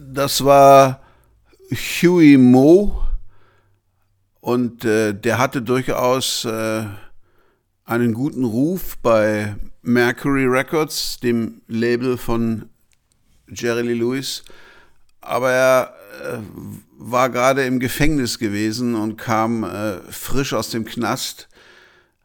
Das 0.00 0.44
war 0.44 1.00
Huey 1.70 2.36
Moe, 2.36 3.04
und 4.44 4.84
äh, 4.84 5.14
der 5.14 5.38
hatte 5.38 5.62
durchaus 5.62 6.44
äh, 6.44 6.84
einen 7.86 8.12
guten 8.12 8.44
Ruf 8.44 8.98
bei 8.98 9.56
Mercury 9.80 10.44
Records, 10.44 11.18
dem 11.18 11.62
Label 11.66 12.18
von 12.18 12.68
Jerry 13.48 13.80
Lee 13.80 13.94
Lewis. 13.94 14.44
Aber 15.22 15.50
er 15.50 15.94
äh, 16.22 16.38
war 16.98 17.30
gerade 17.30 17.64
im 17.64 17.80
Gefängnis 17.80 18.38
gewesen 18.38 18.96
und 18.96 19.16
kam 19.16 19.64
äh, 19.64 20.00
frisch 20.10 20.52
aus 20.52 20.68
dem 20.68 20.84
Knast, 20.84 21.48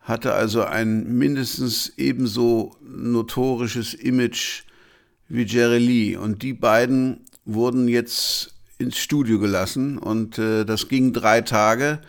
hatte 0.10 0.34
also 0.34 0.64
ein 0.64 1.18
mindestens 1.18 1.94
ebenso 1.98 2.76
notorisches 2.82 3.94
Image 3.94 4.64
wie 5.28 5.44
Jerry 5.44 5.78
Lee. 5.78 6.18
Und 6.18 6.42
die 6.42 6.54
beiden 6.54 7.22
wurden 7.46 7.88
jetzt 7.88 8.56
ins 8.80 8.98
Studio 8.98 9.40
gelassen 9.40 9.98
und 9.98 10.38
äh, 10.40 10.66
das 10.66 10.88
ging 10.88 11.14
drei 11.14 11.42
Tage 11.42 12.00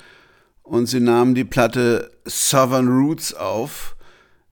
und 0.62 0.86
sie 0.86 1.01
nahmen 1.01 1.35
die 1.35 1.44
Platte 1.44 2.10
Southern 2.27 2.89
Roots 2.89 3.35
auf, 3.35 3.97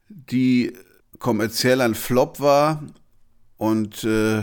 die 0.08 0.72
kommerziell 1.18 1.80
ein 1.80 1.94
Flop 1.94 2.40
war 2.40 2.82
und 3.56 4.04
äh, 4.04 4.42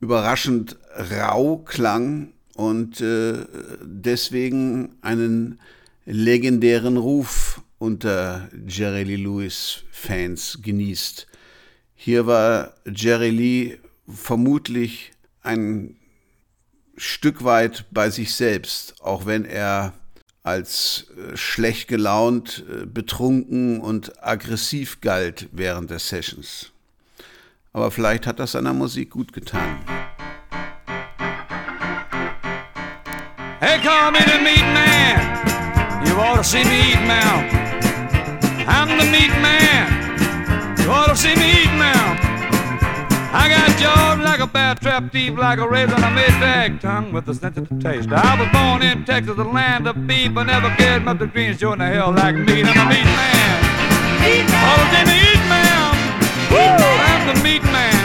überraschend 0.00 0.76
rau 0.96 1.58
klang 1.58 2.32
und 2.56 3.00
äh, 3.00 3.46
deswegen 3.82 4.96
einen 5.02 5.60
legendären 6.04 6.96
Ruf 6.96 7.61
unter 7.82 8.48
Jerry 8.64 9.02
Lee 9.02 9.16
Lewis 9.16 9.82
Fans 9.90 10.60
genießt. 10.62 11.26
Hier 11.96 12.28
war 12.28 12.74
Jerry 12.86 13.30
Lee 13.30 13.78
vermutlich 14.06 15.10
ein 15.42 15.96
Stück 16.96 17.42
weit 17.42 17.86
bei 17.90 18.08
sich 18.08 18.34
selbst, 18.34 19.02
auch 19.02 19.26
wenn 19.26 19.44
er 19.44 19.94
als 20.44 21.08
äh, 21.16 21.36
schlecht 21.36 21.88
gelaunt, 21.88 22.64
äh, 22.70 22.86
betrunken 22.86 23.80
und 23.80 24.24
aggressiv 24.24 25.00
galt 25.00 25.48
während 25.50 25.90
der 25.90 25.98
Sessions. 25.98 26.70
Aber 27.72 27.90
vielleicht 27.90 28.28
hat 28.28 28.38
das 28.38 28.52
seiner 28.52 28.74
Musik 28.74 29.10
gut 29.10 29.32
getan. 29.32 29.80
Hey, 33.58 33.80
call 33.80 34.12
me 34.12 34.18
the 34.20 34.38
meat 34.38 34.66
man. 34.72 36.06
You 36.06 36.14
ought 36.20 36.36
to 36.36 36.44
see 36.44 36.62
me 36.64 36.92
eat 36.92 37.00
now. 37.08 37.71
I'm 38.66 38.88
the 38.98 39.04
meat 39.10 39.34
man. 39.42 40.78
You 40.80 40.90
ought 40.90 41.08
to 41.08 41.16
see 41.16 41.34
me 41.34 41.62
eat 41.62 41.72
now. 41.78 42.18
I 43.34 43.48
got 43.48 43.78
jaws 43.78 44.18
like 44.18 44.40
a 44.40 44.46
bear 44.46 44.74
trap, 44.74 45.10
deep 45.10 45.38
like 45.38 45.58
a 45.58 45.68
razor, 45.68 45.94
and 45.94 46.04
a 46.04 46.10
mid-bag 46.10 46.80
tongue 46.80 47.12
with 47.12 47.28
a 47.28 47.34
sensitive 47.34 47.80
taste. 47.80 48.10
I 48.12 48.38
was 48.38 48.48
born 48.52 48.82
in 48.82 49.04
Texas, 49.04 49.36
the 49.36 49.44
land 49.44 49.86
of 49.88 50.06
beef, 50.06 50.34
but 50.34 50.44
never 50.44 50.68
cared 50.76 51.02
much 51.04 51.18
the 51.18 51.26
greens 51.26 51.58
showing 51.58 51.78
the 51.78 51.86
hell 51.86 52.12
like 52.12 52.34
meat. 52.34 52.66
I'm 52.66 52.76
a 52.76 52.90
meat 52.90 53.04
man. 53.04 53.62
Meat 54.20 54.46
man. 54.52 54.78
The 54.92 55.00
me 55.10 55.16
eat 55.32 55.44
man. 55.48 55.96
Woo! 56.52 56.58
I'm 56.60 57.22
the 57.34 57.42
meat 57.42 57.64
man. 57.64 57.96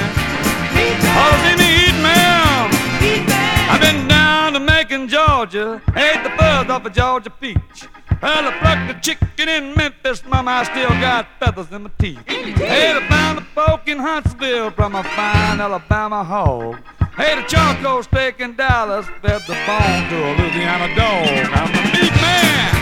Meat 0.73 0.97
man. 1.03 1.37
The 1.43 1.57
me 1.61 1.69
eat 1.85 1.97
man. 2.01 2.71
Meat 3.01 3.27
man. 3.27 3.69
I've 3.69 3.81
been 3.81 4.07
down 4.07 4.53
to 4.53 4.59
Macon, 4.59 5.07
Georgia, 5.07 5.81
ate 5.95 6.23
the 6.23 6.29
buzz 6.37 6.69
off 6.69 6.85
a 6.85 6.89
Georgia 6.89 7.29
peach. 7.29 7.87
Well, 8.21 8.47
I 8.47 8.57
plucked 8.59 8.87
the 8.87 8.99
chicken 8.99 9.47
in 9.47 9.75
Memphis, 9.75 10.23
mama, 10.25 10.51
I 10.51 10.63
still 10.63 10.89
got 10.89 11.27
feathers 11.39 11.71
in 11.71 11.83
my 11.83 11.91
teeth. 11.99 12.19
Hey, 12.27 12.91
I 12.91 13.07
found 13.07 13.37
the 13.37 13.45
pork 13.53 13.87
in 13.87 13.99
Huntsville 13.99 14.71
from 14.71 14.95
a 14.95 15.03
fine 15.03 15.61
Alabama 15.61 16.23
hog. 16.23 16.77
Hey, 17.15 17.35
the 17.35 17.47
charcoal 17.47 18.01
steak 18.01 18.39
in 18.39 18.55
Dallas 18.55 19.05
fed 19.21 19.41
the 19.47 19.53
bone 19.67 20.09
to 20.09 20.17
a 20.17 20.31
Louisiana 20.37 20.95
dog. 20.95 21.27
I'm 21.53 21.71
the 21.71 21.81
meat 21.93 22.15
man. 22.21 22.73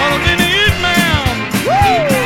All 0.00 0.12
of 0.16 0.20
me 0.24 0.32
eat 0.64 0.76
man. 0.80 2.14
Woo! 2.14 2.19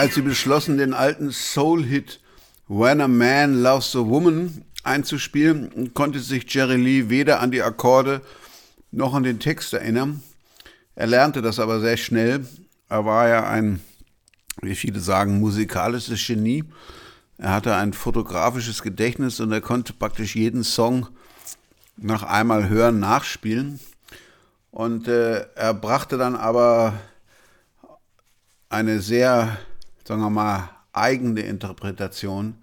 Als 0.00 0.14
sie 0.14 0.22
beschlossen, 0.22 0.78
den 0.78 0.94
alten 0.94 1.30
Soul-Hit 1.30 2.20
When 2.68 3.02
a 3.02 3.06
Man 3.06 3.62
Loves 3.62 3.94
a 3.94 3.98
Woman 3.98 4.64
einzuspielen, 4.82 5.92
konnte 5.92 6.20
sich 6.20 6.50
Jerry 6.50 6.76
Lee 6.76 7.10
weder 7.10 7.40
an 7.40 7.50
die 7.50 7.62
Akkorde 7.62 8.22
noch 8.92 9.12
an 9.12 9.24
den 9.24 9.40
Text 9.40 9.74
erinnern. 9.74 10.22
Er 10.94 11.06
lernte 11.06 11.42
das 11.42 11.58
aber 11.58 11.80
sehr 11.80 11.98
schnell. 11.98 12.46
Er 12.88 13.04
war 13.04 13.28
ja 13.28 13.46
ein, 13.46 13.80
wie 14.62 14.74
viele 14.74 15.00
sagen, 15.00 15.38
musikalisches 15.38 16.26
Genie. 16.26 16.64
Er 17.36 17.52
hatte 17.52 17.76
ein 17.76 17.92
fotografisches 17.92 18.80
Gedächtnis 18.80 19.38
und 19.38 19.52
er 19.52 19.60
konnte 19.60 19.92
praktisch 19.92 20.34
jeden 20.34 20.64
Song 20.64 21.08
nach 21.98 22.22
einmal 22.22 22.70
hören 22.70 23.00
nachspielen. 23.00 23.78
Und 24.70 25.08
äh, 25.08 25.44
er 25.54 25.74
brachte 25.74 26.16
dann 26.16 26.36
aber 26.36 26.94
eine 28.70 29.00
sehr, 29.00 29.58
sagen 30.10 30.22
wir 30.22 30.30
mal, 30.30 30.70
eigene 30.92 31.42
Interpretation 31.42 32.56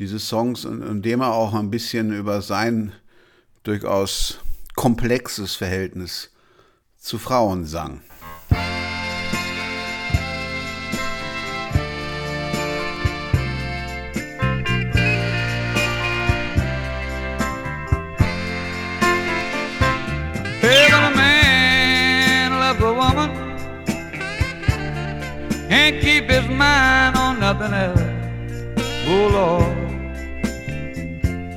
dieses 0.00 0.28
Songs, 0.28 0.64
indem 0.64 1.20
er 1.20 1.32
auch 1.32 1.54
ein 1.54 1.70
bisschen 1.70 2.12
über 2.12 2.42
sein 2.42 2.90
durchaus 3.62 4.40
komplexes 4.74 5.54
Verhältnis 5.54 6.32
zu 6.98 7.18
Frauen 7.18 7.66
sang. 7.66 8.00
Keep 26.12 26.28
his 26.28 26.46
mind 26.48 27.16
on 27.16 27.40
nothing 27.40 27.72
else. 27.72 28.02
Oh 29.08 29.28
Lord, 29.38 29.76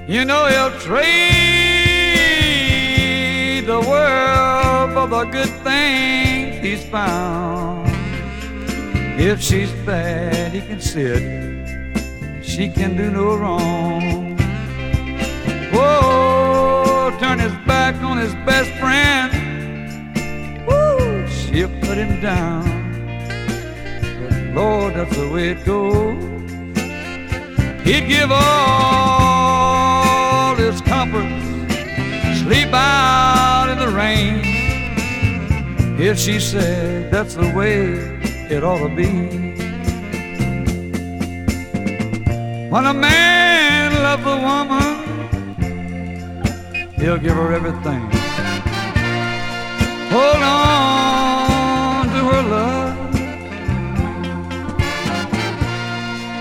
you 0.08 0.24
know 0.24 0.46
he'll 0.46 0.72
trade 0.80 1.26
the 3.68 3.82
world 3.82 4.94
for 4.94 5.08
the 5.16 5.26
good 5.26 5.50
things 5.68 6.64
he's 6.66 6.86
found. 6.86 7.90
If 9.20 9.42
she's 9.42 9.74
bad, 9.86 10.54
he 10.54 10.62
can 10.62 10.80
sit. 10.80 11.22
She 12.42 12.70
can 12.70 12.96
do 12.96 13.12
no 13.12 13.36
wrong. 13.36 14.38
Whoa, 15.74 17.12
turn 17.20 17.40
his 17.40 17.56
back 17.68 17.96
on 18.02 18.18
his 18.18 18.34
best 18.50 18.72
friend. 18.80 19.32
Woo, 20.66 21.28
she'll 21.28 21.76
put 21.82 21.98
him 21.98 22.22
down. 22.22 22.75
Lord, 24.56 24.94
that's 24.94 25.16
the 25.18 25.30
way 25.30 25.50
it 25.50 25.66
goes. 25.66 26.16
He'd 27.84 28.08
give 28.08 28.32
all 28.32 28.46
his 30.56 30.80
comforts, 30.80 31.44
sleep 32.40 32.74
out 32.74 33.68
in 33.70 33.78
the 33.80 33.90
rain. 33.90 34.40
If 36.00 36.18
she 36.18 36.40
said 36.40 37.12
that's 37.12 37.36
the 37.36 37.52
way 37.54 37.98
it 38.50 38.64
ought 38.64 38.80
to 38.88 38.96
be. 38.96 39.12
When 42.70 42.86
a 42.86 42.94
man 42.94 43.94
loves 44.08 44.26
a 44.26 44.38
woman, 44.48 44.84
he'll 46.96 47.18
give 47.18 47.36
her 47.36 47.52
everything. 47.52 48.10
Hold 50.12 50.44
on 50.44 50.95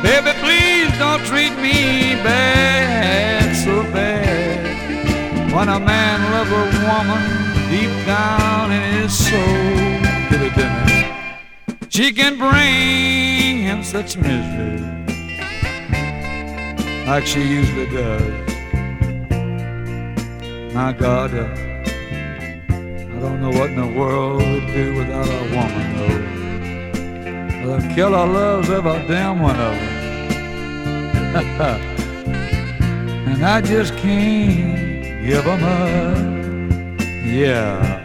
Baby, 0.05 0.33
please 0.45 0.91
don't 0.99 1.25
treat 1.25 1.55
me 1.57 2.15
bad, 2.23 3.57
so 3.65 3.83
bad. 3.93 5.53
When 5.53 5.69
a 5.69 5.81
man 5.81 6.19
loves 6.31 6.53
a 6.53 6.65
woman 6.89 7.45
deep 7.71 7.95
down 8.07 8.71
in 8.71 8.83
his 9.01 9.13
soul. 9.29 9.95
She 11.95 12.13
can 12.13 12.37
bring 12.37 13.63
him 13.63 13.85
such 13.85 14.17
misery 14.17 14.81
like 17.07 17.25
she 17.25 17.41
usually 17.41 17.87
does. 17.87 18.55
My 20.75 20.93
God, 20.93 21.33
uh, 21.33 21.45
I 22.69 23.19
don't 23.21 23.41
know 23.41 23.51
what 23.51 23.71
in 23.71 23.77
the 23.77 23.87
world 23.97 24.43
we'd 24.43 24.67
do 24.75 24.95
without 24.99 25.29
a 25.29 25.43
woman, 25.55 25.87
though. 27.63 27.79
The 27.79 27.95
killer 27.95 28.27
loves 28.27 28.69
every 28.71 29.07
damn 29.07 29.39
one 29.39 29.61
of 29.61 29.73
them. 29.73 29.94
and 31.35 31.43
I 33.45 33.61
just 33.61 33.97
can't 33.97 35.27
give 35.27 35.45
them 35.45 35.65
up. 35.65 36.17
Yeah. 37.27 38.04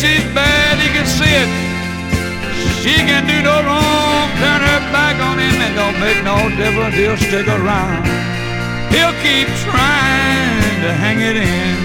She's 0.00 0.24
bad, 0.32 0.80
he 0.80 0.88
can 0.96 1.04
see 1.04 1.28
it. 1.28 1.50
She 2.80 2.96
can 3.04 3.26
do 3.28 3.36
no 3.44 3.60
wrong, 3.68 4.32
turn 4.40 4.60
her 4.64 4.80
back 4.96 5.20
on 5.20 5.36
him, 5.38 5.52
and 5.60 5.76
don't 5.76 5.98
make 6.00 6.24
no 6.24 6.48
difference, 6.56 6.96
he'll 6.96 7.20
stick 7.20 7.46
around. 7.46 8.08
He'll 8.88 9.12
keep 9.20 9.48
trying 9.68 10.80
to 10.84 10.90
hang 11.04 11.20
it 11.20 11.36
in. 11.36 11.76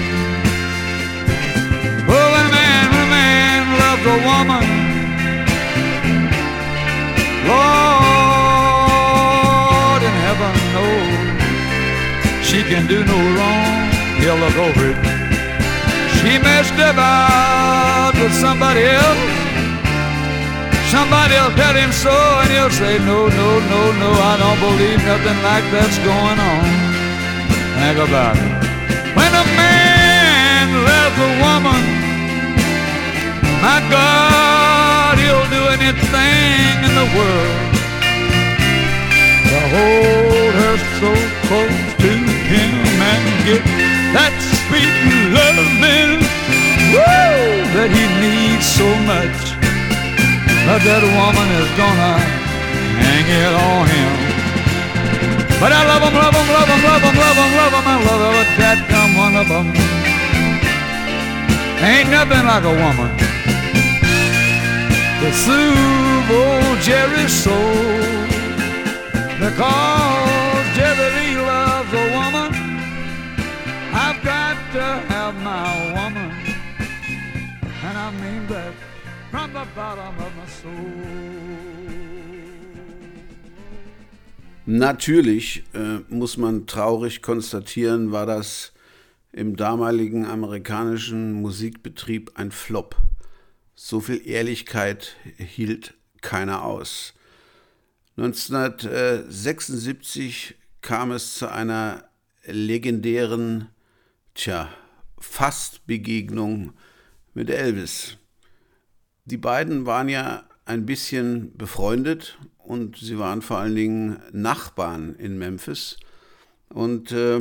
When 2.08 2.32
a 2.44 2.48
man, 2.56 2.88
a 3.04 3.06
man 3.12 3.62
loves 3.82 4.06
a 4.16 4.18
woman, 4.30 4.66
Lord 7.52 8.46
in 10.08 10.16
heaven 10.24 10.54
knows 10.74 12.46
she 12.48 12.60
can 12.64 12.86
do 12.86 13.04
no 13.04 13.18
wrong. 13.36 13.76
He'll 14.20 14.40
look 14.40 14.56
over 14.56 14.84
it. 14.92 15.15
She 16.26 16.38
messed 16.42 16.74
about 16.74 18.18
with 18.18 18.34
somebody 18.34 18.82
else. 18.82 19.22
Somebody'll 20.90 21.54
tell 21.54 21.76
him 21.78 21.92
so, 21.92 22.10
and 22.42 22.50
he'll 22.50 22.74
say, 22.74 22.98
No, 22.98 23.28
no, 23.30 23.48
no, 23.70 23.80
no, 24.02 24.10
I 24.10 24.34
don't 24.34 24.58
believe 24.58 24.98
nothing 25.06 25.38
like 25.46 25.62
that's 25.70 25.98
going 26.02 26.38
on. 26.50 26.66
Think 27.78 27.98
about 28.10 28.34
it. 28.42 28.52
When 29.14 29.30
a 29.38 29.46
man 29.54 30.66
loves 30.90 31.18
a 31.28 31.30
woman, 31.46 31.82
my 33.62 33.78
God, 33.86 35.14
he'll 35.22 35.46
do 35.54 35.62
anything 35.78 36.74
in 36.90 36.92
the 37.02 37.08
world 37.14 37.70
to 39.46 39.58
hold 39.78 40.52
her 40.58 40.76
so 40.98 41.10
close 41.46 41.86
to 42.02 42.12
him 42.50 42.74
and 43.14 43.22
get 43.46 43.62
that 44.10 44.34
sweet 44.66 44.94
loving 45.34 46.20
woo, 46.92 47.66
that 47.74 47.90
he 47.90 48.04
needs 48.22 48.66
so 48.66 48.88
much. 49.06 49.38
But 50.66 50.82
that 50.82 51.02
woman 51.02 51.48
is 51.62 51.70
gonna 51.78 52.14
hang 53.02 53.26
it 53.26 53.54
on 53.54 53.84
him. 53.86 54.12
But 55.62 55.70
I 55.72 55.82
love 55.88 56.02
him, 56.04 56.14
love 56.14 56.36
him, 56.36 56.48
love 56.52 56.68
him, 56.68 56.82
love 56.84 57.02
him, 57.06 57.16
love 57.16 57.38
him, 57.40 57.50
love 57.56 57.74
him, 57.76 57.86
I 57.86 57.96
love 58.08 58.22
him, 58.26 58.32
but 58.38 58.50
that 58.60 58.78
come 58.92 59.12
one 59.16 59.34
of 59.40 59.46
them. 59.48 59.66
Ain't 61.80 62.10
nothing 62.10 62.44
like 62.44 62.64
a 62.64 62.74
woman 62.82 63.10
to 65.20 65.32
soothe 65.32 66.30
old 66.30 66.78
Jerry's 66.80 67.32
soul. 67.32 68.16
Because 69.40 70.66
Jerry 70.76 71.36
loves 71.36 71.92
a 71.92 72.04
woman, 72.16 72.45
to 74.76 74.82
have 74.82 75.34
my 75.42 75.92
woman. 75.96 76.30
And 77.86 77.96
I 77.96 78.10
mean 78.22 78.46
that 78.48 78.74
from 79.30 79.52
the 79.52 79.64
bottom 79.74 80.18
of 80.18 80.36
my 80.36 80.46
soul. 80.46 80.72
Natürlich 84.66 85.64
äh, 85.74 86.00
muss 86.08 86.36
man 86.36 86.66
traurig 86.66 87.22
konstatieren, 87.22 88.12
war 88.12 88.26
das 88.26 88.74
im 89.32 89.56
damaligen 89.56 90.26
amerikanischen 90.26 91.32
Musikbetrieb 91.34 92.32
ein 92.34 92.50
Flop. 92.50 92.96
So 93.76 94.00
viel 94.00 94.26
Ehrlichkeit 94.26 95.14
hielt 95.38 95.94
keiner 96.20 96.64
aus. 96.64 97.14
1976 98.16 100.56
kam 100.82 101.12
es 101.12 101.34
zu 101.34 101.50
einer 101.50 102.04
legendären, 102.44 103.68
tja, 104.36 104.68
Fastbegegnung 105.18 106.74
mit 107.34 107.50
Elvis. 107.50 108.18
Die 109.24 109.38
beiden 109.38 109.86
waren 109.86 110.08
ja 110.08 110.44
ein 110.66 110.86
bisschen 110.86 111.56
befreundet 111.56 112.38
und 112.58 112.96
sie 112.96 113.18
waren 113.18 113.42
vor 113.42 113.58
allen 113.58 113.74
Dingen 113.74 114.20
Nachbarn 114.32 115.14
in 115.16 115.38
Memphis. 115.38 115.96
Und 116.68 117.12
äh, 117.12 117.40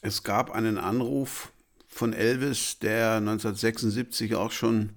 es 0.00 0.22
gab 0.22 0.50
einen 0.50 0.78
Anruf 0.78 1.52
von 1.88 2.12
Elvis, 2.12 2.78
der 2.78 3.16
1976 3.16 4.36
auch 4.36 4.52
schon 4.52 4.90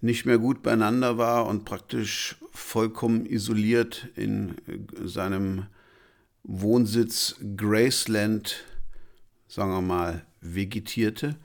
nicht 0.00 0.26
mehr 0.26 0.38
gut 0.38 0.62
beieinander 0.62 1.18
war 1.18 1.46
und 1.46 1.64
praktisch 1.64 2.36
vollkommen 2.52 3.26
isoliert 3.26 4.08
in 4.16 4.56
seinem 5.02 5.66
Wohnsitz 6.42 7.36
Graceland, 7.56 8.64
sagen 9.50 9.72
wir 9.72 9.82
mal, 9.82 10.24
vegetierte. 10.40 11.36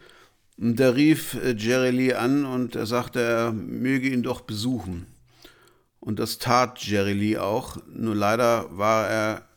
Und 0.58 0.80
da 0.80 0.92
rief 0.92 1.34
äh, 1.34 1.56
Jerry 1.58 1.90
Lee 1.90 2.14
an 2.14 2.46
und 2.46 2.76
er 2.76 2.86
sagte, 2.86 3.20
er 3.20 3.52
möge 3.52 4.10
ihn 4.10 4.24
doch 4.24 4.42
besuchen. 4.42 5.08
Und 6.00 6.20
das 6.20 6.38
tat 6.38 6.80
Jerry 6.86 7.14
Lee 7.14 7.38
auch. 7.38 7.78
Nur 7.88 8.16
leider 8.16 8.78
war 8.78 9.10
er, 9.10 9.50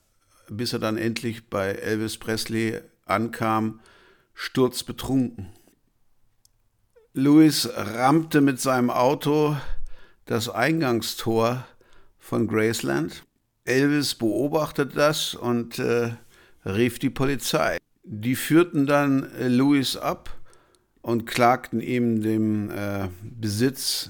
bis 0.48 0.72
er 0.72 0.78
dann 0.78 0.96
endlich 0.96 1.50
bei 1.50 1.72
Elvis 1.72 2.16
Presley 2.16 2.80
ankam, 3.04 3.80
sturzbetrunken. 4.32 5.50
Louis 7.12 7.68
rammte 7.74 8.40
mit 8.40 8.60
seinem 8.60 8.90
Auto 8.90 9.56
das 10.24 10.48
Eingangstor 10.48 11.66
von 12.18 12.46
Graceland. 12.48 13.24
Elvis 13.64 14.14
beobachtete 14.14 14.94
das 14.94 15.34
und 15.34 15.78
äh, 15.78 16.12
rief 16.64 16.98
die 16.98 17.10
Polizei. 17.10 17.78
Die 18.10 18.36
führten 18.36 18.86
dann 18.86 19.30
äh, 19.35 19.48
Louis 19.48 19.98
ab 19.98 20.30
und 21.02 21.26
klagten 21.26 21.82
ihm 21.82 22.22
dem 22.22 22.70
äh, 22.70 23.09
Besitz 23.22 24.09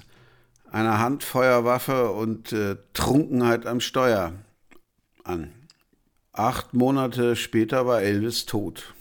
einer 0.70 1.00
Handfeuerwaffe 1.00 2.12
und 2.12 2.52
äh, 2.52 2.76
Trunkenheit 2.92 3.66
am 3.66 3.80
Steuer 3.80 4.34
an. 5.24 5.52
Acht 6.32 6.74
Monate 6.74 7.34
später 7.34 7.86
war 7.86 8.00
Elvis 8.00 8.46
tot. 8.46 8.94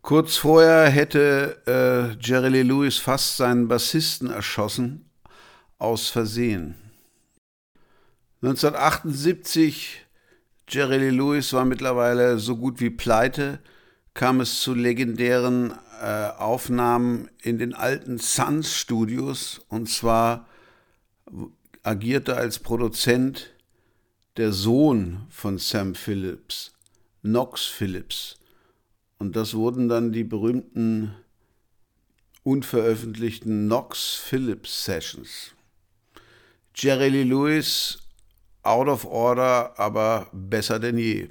Kurz 0.00 0.36
vorher 0.36 0.88
hätte 0.88 1.60
äh, 1.66 2.16
Jerry 2.26 2.48
Lee 2.48 2.62
Lewis 2.62 2.96
fast 2.96 3.36
seinen 3.36 3.68
Bassisten 3.68 4.30
erschossen, 4.30 5.10
aus 5.76 6.08
Versehen. 6.08 6.76
1978, 8.40 10.06
Jerry 10.66 10.96
Lee 10.96 11.10
Lewis 11.10 11.52
war 11.52 11.66
mittlerweile 11.66 12.38
so 12.38 12.56
gut 12.56 12.80
wie 12.80 12.88
pleite, 12.88 13.58
kam 14.18 14.40
es 14.40 14.62
zu 14.62 14.74
legendären 14.74 15.72
äh, 16.02 16.30
Aufnahmen 16.38 17.30
in 17.40 17.56
den 17.56 17.72
alten 17.72 18.18
Suns 18.18 18.74
Studios 18.74 19.60
und 19.68 19.88
zwar 19.88 20.48
agierte 21.84 22.36
als 22.36 22.58
Produzent 22.58 23.54
der 24.36 24.50
Sohn 24.50 25.24
von 25.30 25.58
Sam 25.58 25.94
Phillips, 25.94 26.72
Knox 27.22 27.66
Phillips. 27.66 28.40
Und 29.20 29.36
das 29.36 29.54
wurden 29.54 29.88
dann 29.88 30.10
die 30.10 30.24
berühmten 30.24 31.14
unveröffentlichten 32.42 33.66
Knox 33.66 34.16
Phillips 34.16 34.84
Sessions. 34.84 35.52
Jerry 36.74 37.10
Lee 37.10 37.22
Lewis, 37.22 37.98
out 38.64 38.88
of 38.88 39.04
order, 39.04 39.78
aber 39.78 40.26
besser 40.32 40.80
denn 40.80 40.98
je. 40.98 41.28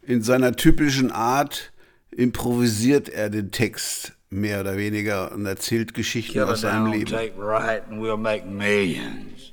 In 0.00 0.22
seiner 0.22 0.56
typischen 0.56 1.12
Art 1.12 1.71
improvisiert 2.16 3.08
er 3.08 3.30
den 3.30 3.50
Text 3.50 4.12
mehr 4.30 4.60
oder 4.60 4.76
weniger 4.76 5.32
und 5.32 5.46
erzählt 5.46 5.94
Geschichten 5.94 6.32
Kill 6.32 6.44
aus 6.44 6.62
seinem 6.62 6.84
down, 6.86 6.92
Leben. 6.92 7.10
take 7.10 7.32
right, 7.36 7.82
and 7.88 8.00
we'll 8.00 8.16
make 8.16 8.46
millions. 8.46 9.52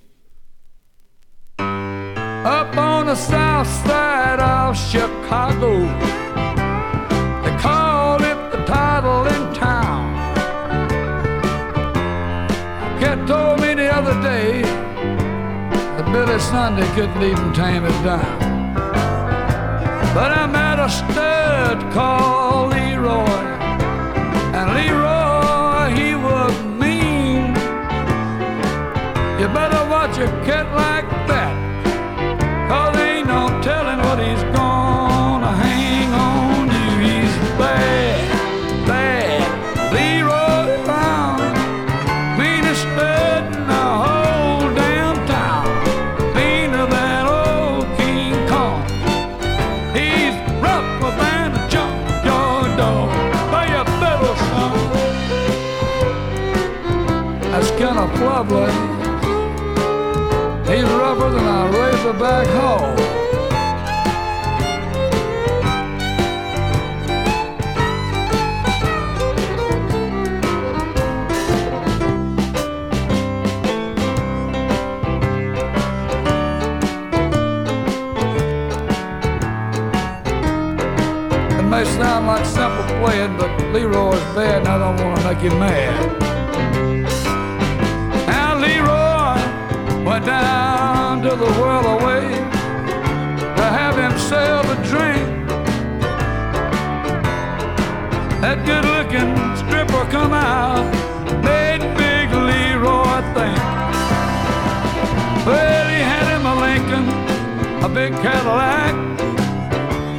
Up 1.60 2.76
on 2.78 3.08
the 3.08 3.16
south 3.16 3.68
side 3.86 4.40
of 4.40 4.78
Chicago, 4.78 5.82
they 7.44 7.56
call 7.62 8.16
it 8.22 8.52
the 8.52 8.64
title 8.66 9.28
in 9.28 9.54
town. 9.54 10.16
Kid 13.00 13.28
told 13.28 13.60
me 13.60 13.74
the 13.74 13.94
other 13.94 14.14
day 14.22 14.62
that 15.98 16.06
Billy 16.14 16.40
Sunday 16.40 16.88
couldn't 16.96 17.22
even 17.22 17.54
tame 17.54 17.84
it 17.84 18.04
down. 18.04 18.40
But 20.16 20.32
I 20.32 20.48
met 20.48 20.80
a 20.80 20.90
stud 20.90 21.92
called 21.94 22.49
Leroy, 23.10 23.26
and 24.54 24.68
Leroy, 24.76 25.90
he 26.00 26.14
was 26.14 26.54
mean. 26.80 27.56
You 29.40 29.48
better 29.48 29.84
watch 29.90 30.16
your 30.18 30.30
kid 30.46 30.66
like 30.76 30.99
razorback 62.40 62.48
hog. 62.56 63.00
It 81.58 81.64
may 81.64 81.86
sound 81.86 82.28
like 82.28 82.46
simple 82.46 82.84
playing, 83.00 83.38
but 83.38 83.50
Leroy's 83.74 84.20
bad 84.36 84.60
and 84.60 84.68
I 84.68 84.78
don't 84.78 85.06
want 85.06 85.20
to 85.20 85.34
make 85.34 85.44
you 85.44 85.52
mad. 85.60 86.20
Now 88.28 88.56
Leroy 88.56 90.04
went 90.06 90.26
down 90.26 90.59
to 91.24 91.36
the 91.36 91.52
world 91.60 91.86
away 91.86 92.22
to 93.60 93.64
have 93.78 93.96
himself 93.98 94.66
a 94.66 94.76
drink. 94.88 95.28
That 98.40 98.64
good 98.66 98.86
looking 98.86 99.36
stripper 99.58 100.10
come 100.10 100.32
out, 100.32 100.86
made 101.44 101.82
big 101.98 102.32
Leroy 102.32 103.20
think. 103.36 103.60
Well, 105.46 105.88
he 105.90 106.00
had 106.00 106.26
him 106.34 106.46
a 106.46 106.56
Lincoln, 106.66 107.06
a 107.84 107.90
big 107.90 108.14
Cadillac. 108.24 108.96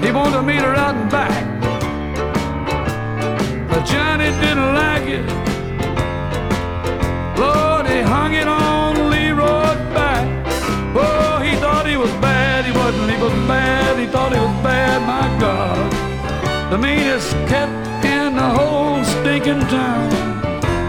He 0.05 0.13
wanted 0.13 0.37
to 0.37 0.43
meet 0.43 0.61
her 0.61 0.75
out 0.75 0.97
and 0.97 1.11
back. 1.11 1.47
But 3.71 3.85
Johnny 3.87 4.31
didn't 4.43 4.75
like 4.75 5.09
it. 5.09 5.27
Lord, 7.39 7.70
bad. 14.63 15.01
My 15.07 15.27
God. 15.41 15.93
The 16.71 16.79
meanest 16.79 17.31
cat 17.49 17.69
in 18.05 18.37
the 18.37 18.49
whole 18.59 19.03
stinking 19.05 19.61
town. 19.69 20.11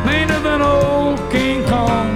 Meaner 0.06 0.40
than 0.40 0.62
old 0.62 1.20
King 1.32 1.64
Kong. 1.66 2.10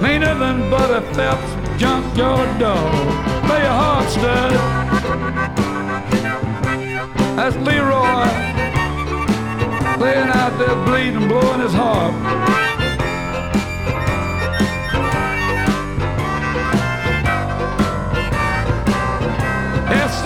Meaner 0.00 0.34
than 0.34 0.70
Buddy 0.70 1.00
Phelps' 1.14 1.80
junkyard 1.80 2.58
dog. 2.58 2.92
Play 3.46 3.62
your 3.62 3.76
heart, 3.82 4.08
stud. 4.10 4.52
That's 7.36 7.56
Leroy 7.56 8.46
laying 9.98 10.28
out 10.28 10.58
there 10.58 10.76
bleeding, 10.84 11.28
blowing 11.28 11.60
his 11.60 11.72
harp. 11.72 12.65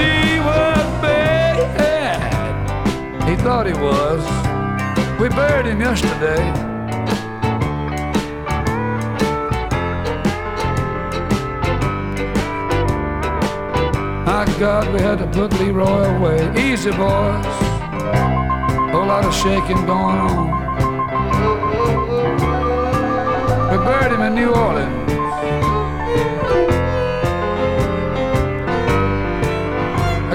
Yes, 0.00 0.34
he 0.34 0.40
was 0.40 0.86
bad. 1.02 1.28
He 3.28 3.36
thought 3.36 3.66
he 3.66 3.72
was. 3.72 4.22
We 5.20 5.28
buried 5.28 5.66
him 5.66 5.80
yesterday. 5.80 6.42
My 14.24 14.44
God, 14.58 14.92
we 14.92 15.00
had 15.00 15.18
to 15.18 15.26
put 15.26 15.52
Leroy 15.60 16.04
away. 16.16 16.40
Easy, 16.56 16.90
boys. 16.90 17.46
Whole 18.92 19.06
lot 19.06 19.24
of 19.24 19.34
shaking 19.34 19.84
going 19.86 20.18
on. 20.28 20.50
We 23.70 23.76
buried 23.84 24.12
him 24.12 24.22
in 24.22 24.34
New 24.34 24.52
Orleans. 24.52 24.99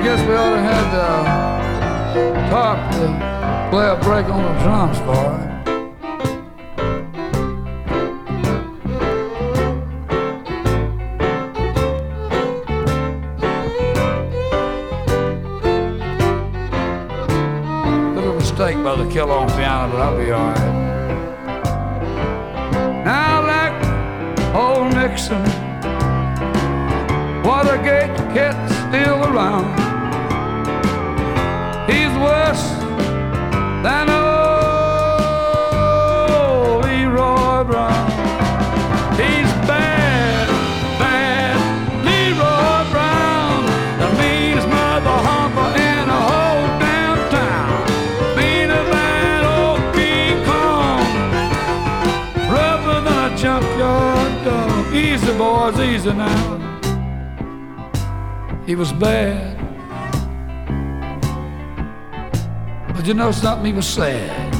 Guess 0.05 0.21
we 0.27 0.35
ought 0.35 0.51
to 0.51 0.61
have 0.61 0.93
uh, 0.93 2.49
Tarp 2.51 2.77
to 2.91 3.07
play 3.71 3.87
a 3.89 3.95
break 4.03 4.27
on 4.29 4.43
the 4.43 4.53
drums 4.61 4.99
him. 4.99 5.55
Little 18.15 18.35
mistake 18.35 18.77
by 18.83 18.95
the 18.95 19.09
killer 19.11 19.33
on 19.33 19.47
piano, 19.49 19.91
but 19.91 20.01
I'll 20.01 20.17
be 20.23 20.31
alright. 20.31 20.84
Easy 56.05 56.17
now. 56.17 56.81
He 58.65 58.75
was 58.75 58.91
bad. 58.93 59.57
But 62.95 63.05
you 63.05 63.13
know 63.13 63.31
something? 63.31 63.65
He 63.65 63.73
was 63.73 63.87
sad. 63.87 64.53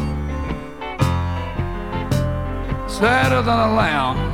Sadder 2.90 3.42
than 3.42 3.60
a 3.60 3.76
lamb 3.76 4.32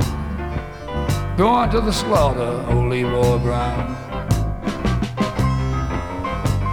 going 1.36 1.70
to 1.70 1.80
the 1.80 1.92
slaughter, 1.92 2.64
old 2.70 2.90
Leroy 2.90 3.38
Brown. 3.38 3.96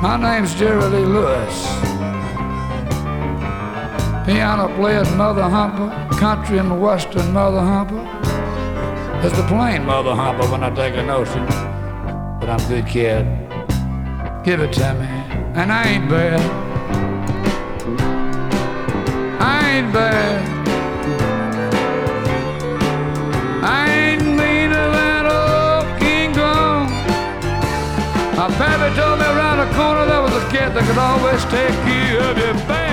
My 0.01 0.17
name's 0.17 0.53
Jerry 0.55 0.83
Lee 0.83 1.05
Lewis. 1.05 1.55
Piano 4.25 4.73
player, 4.75 5.03
mother 5.15 5.49
humper, 5.49 5.89
country 6.17 6.59
and 6.59 6.81
western 6.81 7.33
mother 7.33 7.61
humper. 7.61 7.98
It's 9.21 9.35
the 9.35 9.43
plain 9.47 9.85
mother 9.85 10.15
humper 10.15 10.47
when 10.49 10.63
I 10.63 10.69
take 10.69 10.95
a 10.95 11.03
notion. 11.03 11.45
But 12.39 12.49
I'm 12.49 12.69
good 12.69 12.87
kid. 12.87 13.25
Give 14.45 14.61
it 14.61 14.71
to 14.73 14.93
me. 14.93 15.07
And 15.59 15.73
I 15.73 15.83
ain't 15.89 16.09
bad. 16.09 16.39
I 19.41 19.71
ain't 19.71 19.91
bad. 19.91 20.39
I 23.61 23.91
ain't 23.91 24.23
meaner 24.23 24.87
than 24.97 25.25
old 25.25 25.99
King 25.99 26.33
Kong. 26.33 26.87
My 28.37 28.47
pappy 28.55 28.95
told 28.95 29.19
me 29.19 29.25
around 29.25 29.57
the 29.67 29.75
corner 29.75 30.05
there 30.05 30.21
was 30.21 30.31
a 30.31 30.45
kid 30.49 30.73
that 30.73 30.87
could 30.87 30.97
always 30.97 31.43
take 31.51 31.75
care 31.83 32.21
of 32.21 32.37
you 32.37 32.67
bad. 32.67 32.88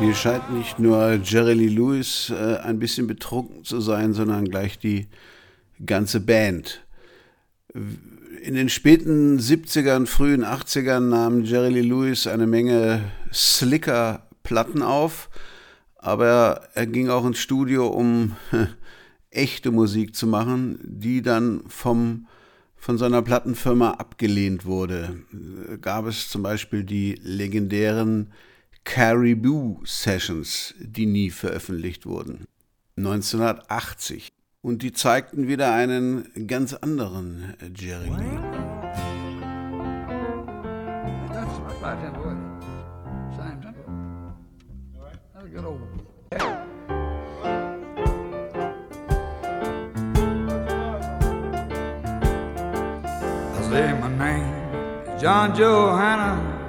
Hier 0.00 0.14
scheint 0.14 0.50
nicht 0.50 0.78
nur 0.78 1.20
Jerry 1.22 1.52
Lee 1.52 1.68
Lewis 1.68 2.30
äh, 2.30 2.56
ein 2.62 2.78
bisschen 2.78 3.06
betrunken 3.06 3.64
zu 3.64 3.82
sein, 3.82 4.14
sondern 4.14 4.46
gleich 4.46 4.78
die 4.78 5.08
ganze 5.84 6.20
Band. 6.20 6.86
In 7.74 8.54
den 8.54 8.70
späten 8.70 9.38
70ern, 9.38 10.06
frühen 10.06 10.42
80ern 10.42 11.00
nahm 11.00 11.44
Jerry 11.44 11.68
Lee 11.68 11.82
Lewis 11.82 12.26
eine 12.26 12.46
Menge 12.46 13.12
Slicker-Platten 13.30 14.80
auf, 14.80 15.28
aber 15.96 16.62
er 16.72 16.86
ging 16.86 17.10
auch 17.10 17.26
ins 17.26 17.38
Studio, 17.38 17.86
um 17.88 18.36
echte 19.30 19.70
Musik 19.70 20.16
zu 20.16 20.26
machen, 20.26 20.78
die 20.82 21.20
dann 21.20 21.64
vom, 21.68 22.26
von 22.74 22.96
seiner 22.96 23.20
Plattenfirma 23.20 23.90
abgelehnt 23.90 24.64
wurde. 24.64 25.20
Gab 25.82 26.06
es 26.06 26.30
zum 26.30 26.42
Beispiel 26.42 26.84
die 26.84 27.20
legendären 27.22 28.32
Caribou 28.84 29.80
Sessions, 29.84 30.74
die 30.78 31.06
nie 31.06 31.30
veröffentlicht 31.30 32.06
wurden. 32.06 32.46
1980. 32.96 34.28
Und 34.62 34.82
die 34.82 34.92
zeigten 34.92 35.48
wieder 35.48 35.72
einen 35.72 36.46
ganz 36.46 36.74
anderen 36.74 37.54
Jerry 37.74 38.10
my 54.00 54.08
name 54.08 55.16
is 55.16 55.22
John. 55.22 55.52
I 55.52 56.59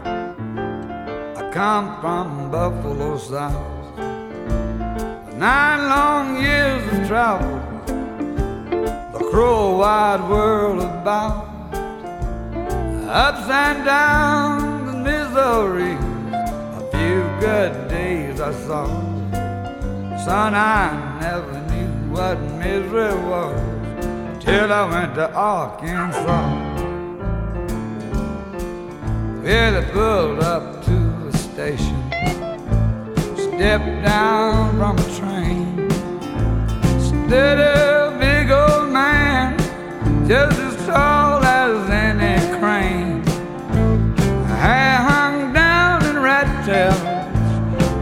come 1.52 2.00
from 2.00 2.50
Buffalo 2.50 3.18
South. 3.18 3.98
Nine 5.36 5.90
long 5.90 6.42
years 6.42 6.82
of 6.94 7.08
travel, 7.08 7.60
the 9.12 9.20
cruel 9.30 9.78
wide 9.80 10.30
world 10.30 10.80
about, 10.80 11.48
ups 13.10 13.50
and 13.50 13.84
downs 13.84 14.94
and 14.94 15.04
miseries, 15.04 16.00
a 16.32 16.90
few 16.94 17.22
good 17.42 17.90
days 17.90 18.40
I 18.40 18.54
saw. 18.54 18.88
Son, 20.24 20.56
I 20.56 21.20
never 21.20 21.60
knew 21.74 22.16
what 22.16 22.40
misery 22.60 23.14
was 23.28 23.60
till 24.42 24.72
I 24.72 24.90
went 24.90 25.16
to 25.16 25.30
Arkansas. 25.34 26.72
Yeah, 29.44 29.82
they 29.82 29.92
pulled 29.92 30.40
up 30.40 30.86
to 30.86 31.11
station, 31.54 32.02
stepped 33.36 34.06
down 34.06 34.78
from 34.78 34.96
the 34.96 35.10
train, 35.20 35.90
stood 37.00 37.60
a 37.60 38.16
big 38.20 38.50
old 38.52 38.90
man, 38.90 39.58
just 40.28 40.58
as 40.60 40.76
tall 40.88 41.44
as 41.44 41.90
any 41.90 42.38
crane. 42.58 43.22
Hair 44.64 44.98
hung 45.10 45.54
down 45.54 46.06
in 46.06 46.20
rat 46.20 46.50
tails, 46.66 47.02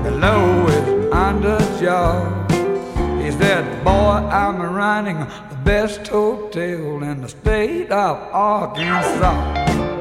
below 0.04 0.68
his 0.68 0.84
underjaw. 1.12 2.14
He 3.24 3.32
said, 3.32 3.84
Boy, 3.84 4.20
I'm 4.30 4.62
running 4.62 5.20
the 5.50 5.60
best 5.64 6.08
hotel 6.08 7.02
in 7.02 7.22
the 7.22 7.30
state 7.30 7.90
of 7.90 8.18
Arkansas. 8.32 9.99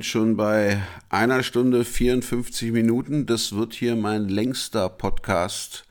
Sind 0.00 0.06
schon 0.06 0.34
bei 0.38 0.82
einer 1.10 1.42
Stunde 1.42 1.84
54 1.84 2.72
Minuten. 2.72 3.26
Das 3.26 3.54
wird 3.54 3.74
hier 3.74 3.96
mein 3.96 4.30
längster 4.30 4.88
Podcast 4.88 5.84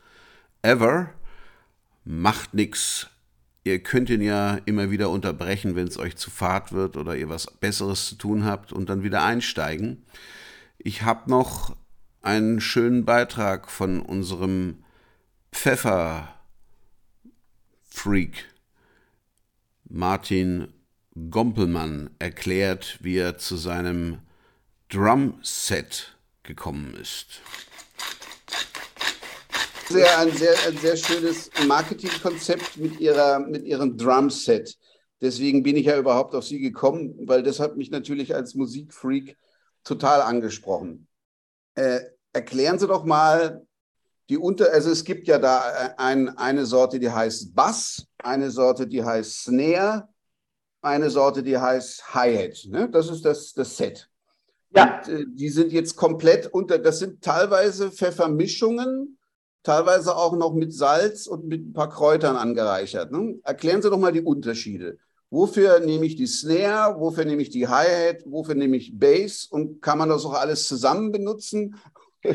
ever. 0.63 1.11
Macht 2.05 2.55
nix. 2.55 3.11
Ihr 3.63 3.83
könnt 3.83 4.09
ihn 4.09 4.23
ja 4.23 4.57
immer 4.65 4.89
wieder 4.89 5.11
unterbrechen, 5.11 5.75
wenn 5.75 5.87
es 5.87 5.99
euch 5.99 6.15
zu 6.15 6.31
fad 6.31 6.71
wird 6.71 6.97
oder 6.97 7.15
ihr 7.15 7.29
was 7.29 7.51
Besseres 7.51 8.07
zu 8.07 8.15
tun 8.15 8.45
habt 8.45 8.73
und 8.73 8.89
dann 8.89 9.03
wieder 9.03 9.23
einsteigen. 9.23 10.03
Ich 10.79 11.03
habe 11.03 11.29
noch 11.29 11.75
einen 12.23 12.61
schönen 12.61 13.05
Beitrag 13.05 13.69
von 13.69 14.01
unserem 14.01 14.83
Pfeffer-Freak 15.51 16.33
Martin 19.87 20.73
Gompelmann 21.29 22.09
erklärt, 22.19 22.99
wie 23.01 23.17
er 23.17 23.37
zu 23.37 23.57
seinem 23.57 24.19
Drumset 24.89 26.17
gekommen 26.43 26.95
ist. 26.95 27.41
sehr, 29.89 30.19
ein, 30.19 30.31
sehr, 30.31 30.55
ein 30.67 30.77
sehr 30.77 30.97
schönes 30.97 31.49
Marketingkonzept 31.67 32.77
mit, 32.77 32.99
ihrer, 32.99 33.39
mit 33.39 33.65
ihrem 33.65 33.97
Drumset. 33.97 34.77
Deswegen 35.21 35.63
bin 35.63 35.75
ich 35.75 35.87
ja 35.87 35.97
überhaupt 35.97 36.33
auf 36.35 36.45
sie 36.45 36.59
gekommen, 36.59 37.15
weil 37.27 37.43
das 37.43 37.59
hat 37.59 37.75
mich 37.75 37.91
natürlich 37.91 38.33
als 38.33 38.55
Musikfreak 38.55 39.35
total 39.83 40.21
angesprochen. 40.21 41.07
Äh, 41.75 42.01
erklären 42.31 42.79
Sie 42.79 42.87
doch 42.87 43.03
mal 43.03 43.65
die 44.29 44.37
Unter... 44.37 44.71
Also 44.71 44.91
es 44.91 45.03
gibt 45.03 45.27
ja 45.27 45.39
da 45.39 45.87
äh, 45.87 45.93
ein, 45.97 46.29
eine 46.37 46.65
Sorte, 46.65 46.99
die 46.99 47.09
heißt 47.09 47.53
Bass, 47.53 48.05
eine 48.19 48.51
Sorte, 48.51 48.87
die 48.87 49.03
heißt 49.03 49.43
Snare, 49.43 50.07
eine 50.81 51.09
Sorte, 51.09 51.43
die 51.43 51.57
heißt 51.57 52.13
Hi-Hat. 52.13 52.65
Ne? 52.67 52.89
Das 52.89 53.09
ist 53.09 53.25
das, 53.25 53.53
das 53.53 53.77
Set. 53.77 54.09
Ja, 54.75 54.99
Und, 54.99 55.13
äh, 55.13 55.25
die 55.27 55.49
sind 55.49 55.71
jetzt 55.71 55.95
komplett 55.95 56.47
unter... 56.47 56.77
Das 56.77 56.99
sind 56.99 57.21
teilweise 57.23 57.91
Pfeffermischungen, 57.91 59.17
teilweise 59.63 60.15
auch 60.15 60.35
noch 60.35 60.53
mit 60.53 60.73
Salz 60.73 61.27
und 61.27 61.45
mit 61.45 61.67
ein 61.67 61.73
paar 61.73 61.89
Kräutern 61.89 62.35
angereichert. 62.35 63.11
Ne? 63.11 63.39
Erklären 63.43 63.81
Sie 63.81 63.89
doch 63.89 63.97
mal 63.97 64.11
die 64.11 64.21
Unterschiede. 64.21 64.97
Wofür 65.31 65.79
nehme 65.79 66.05
ich 66.05 66.15
die 66.15 66.25
Snare, 66.25 66.99
wofür 66.99 67.23
nehme 67.23 67.41
ich 67.41 67.49
die 67.49 67.67
Hi-Hat, 67.67 68.23
wofür 68.25 68.55
nehme 68.55 68.77
ich 68.77 68.97
Bass 68.97 69.45
und 69.45 69.81
kann 69.81 69.99
man 69.99 70.09
das 70.09 70.25
auch 70.25 70.33
alles 70.33 70.67
zusammen 70.67 71.11
benutzen? 71.11 71.75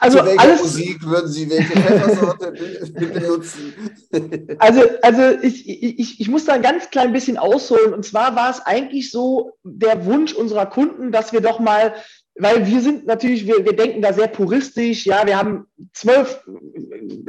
Also 0.00 0.18
Zu 0.18 0.26
welcher 0.26 0.40
alles, 0.40 0.62
Musik 0.62 1.06
würden 1.06 1.28
Sie 1.28 1.48
welche 1.50 1.72
Pfeffersorte 1.72 2.52
be- 2.92 3.06
benutzen? 3.06 3.74
Also, 4.58 4.82
also 5.02 5.38
ich, 5.42 5.68
ich, 5.68 6.20
ich 6.20 6.28
muss 6.28 6.44
da 6.44 6.54
ein 6.54 6.62
ganz 6.62 6.90
klein 6.90 7.12
bisschen 7.12 7.36
ausholen. 7.36 7.92
Und 7.94 8.04
zwar 8.04 8.34
war 8.36 8.50
es 8.50 8.60
eigentlich 8.60 9.10
so 9.10 9.52
der 9.64 10.04
Wunsch 10.06 10.32
unserer 10.32 10.66
Kunden, 10.66 11.12
dass 11.12 11.32
wir 11.32 11.40
doch 11.40 11.58
mal, 11.60 11.94
weil 12.34 12.66
wir 12.66 12.80
sind 12.80 13.06
natürlich, 13.06 13.46
wir, 13.46 13.64
wir 13.64 13.74
denken 13.76 14.02
da 14.02 14.12
sehr 14.12 14.28
puristisch, 14.28 15.06
ja, 15.06 15.26
wir 15.26 15.38
haben 15.38 15.66
zwölf, 15.92 16.42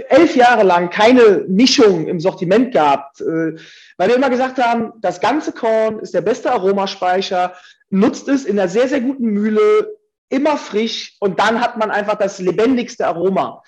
elf 0.09 0.35
Jahre 0.35 0.63
lang 0.63 0.89
keine 0.89 1.45
Mischung 1.47 2.07
im 2.07 2.19
Sortiment 2.19 2.71
gehabt, 2.71 3.21
äh, 3.21 3.55
weil 3.97 4.09
wir 4.09 4.15
immer 4.15 4.29
gesagt 4.29 4.57
haben, 4.61 4.93
das 5.01 5.19
ganze 5.21 5.51
Korn 5.51 5.99
ist 5.99 6.13
der 6.13 6.21
beste 6.21 6.51
Aromaspeicher, 6.51 7.53
nutzt 7.89 8.27
es 8.27 8.45
in 8.45 8.59
einer 8.59 8.69
sehr, 8.69 8.87
sehr 8.87 9.01
guten 9.01 9.25
Mühle, 9.27 9.95
immer 10.29 10.57
frisch 10.57 11.15
und 11.19 11.39
dann 11.39 11.61
hat 11.61 11.77
man 11.77 11.91
einfach 11.91 12.15
das 12.15 12.39
lebendigste 12.39 13.07
Aroma 13.07 13.63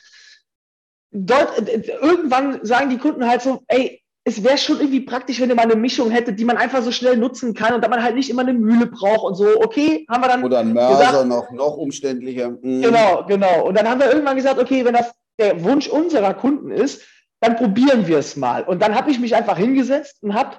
dort 1.11 1.67
äh, 1.67 1.81
irgendwann 2.01 2.63
sagen 2.65 2.89
die 2.89 2.97
Kunden 2.97 3.27
halt 3.27 3.41
so, 3.41 3.61
ey, 3.67 4.01
es 4.25 4.43
wäre 4.43 4.57
schon 4.57 4.79
irgendwie 4.79 5.01
praktisch, 5.01 5.39
wenn 5.39 5.49
ihr 5.49 5.55
mal 5.55 5.63
eine 5.63 5.75
Mischung 5.75 6.11
hättet, 6.11 6.39
die 6.39 6.45
man 6.45 6.57
einfach 6.57 6.83
so 6.83 6.91
schnell 6.91 7.17
nutzen 7.17 7.53
kann 7.53 7.73
und 7.73 7.83
da 7.83 7.87
man 7.87 8.03
halt 8.03 8.15
nicht 8.15 8.29
immer 8.29 8.41
eine 8.41 8.53
Mühle 8.53 8.85
braucht 8.85 9.23
und 9.23 9.35
so. 9.35 9.59
Okay, 9.61 10.05
haben 10.09 10.21
wir 10.21 10.27
dann 10.27 10.43
Oder 10.43 10.59
ein 10.59 10.73
Mörser 10.73 11.05
gesagt, 11.05 11.27
noch, 11.27 11.51
noch 11.51 11.77
umständlicher. 11.77 12.49
Mhm. 12.49 12.81
Genau, 12.81 13.25
genau. 13.27 13.65
Und 13.65 13.77
dann 13.77 13.89
haben 13.89 13.99
wir 13.99 14.11
irgendwann 14.11 14.35
gesagt, 14.35 14.59
okay, 14.59 14.85
wenn 14.85 14.93
das 14.93 15.11
der 15.39 15.63
Wunsch 15.63 15.87
unserer 15.87 16.33
Kunden 16.33 16.69
ist, 16.69 17.01
dann 17.39 17.55
probieren 17.55 18.07
wir 18.07 18.17
es 18.17 18.35
mal. 18.35 18.63
Und 18.63 18.81
dann 18.81 18.93
habe 18.93 19.09
ich 19.09 19.19
mich 19.19 19.35
einfach 19.35 19.57
hingesetzt 19.57 20.21
und 20.21 20.33
habe 20.33 20.57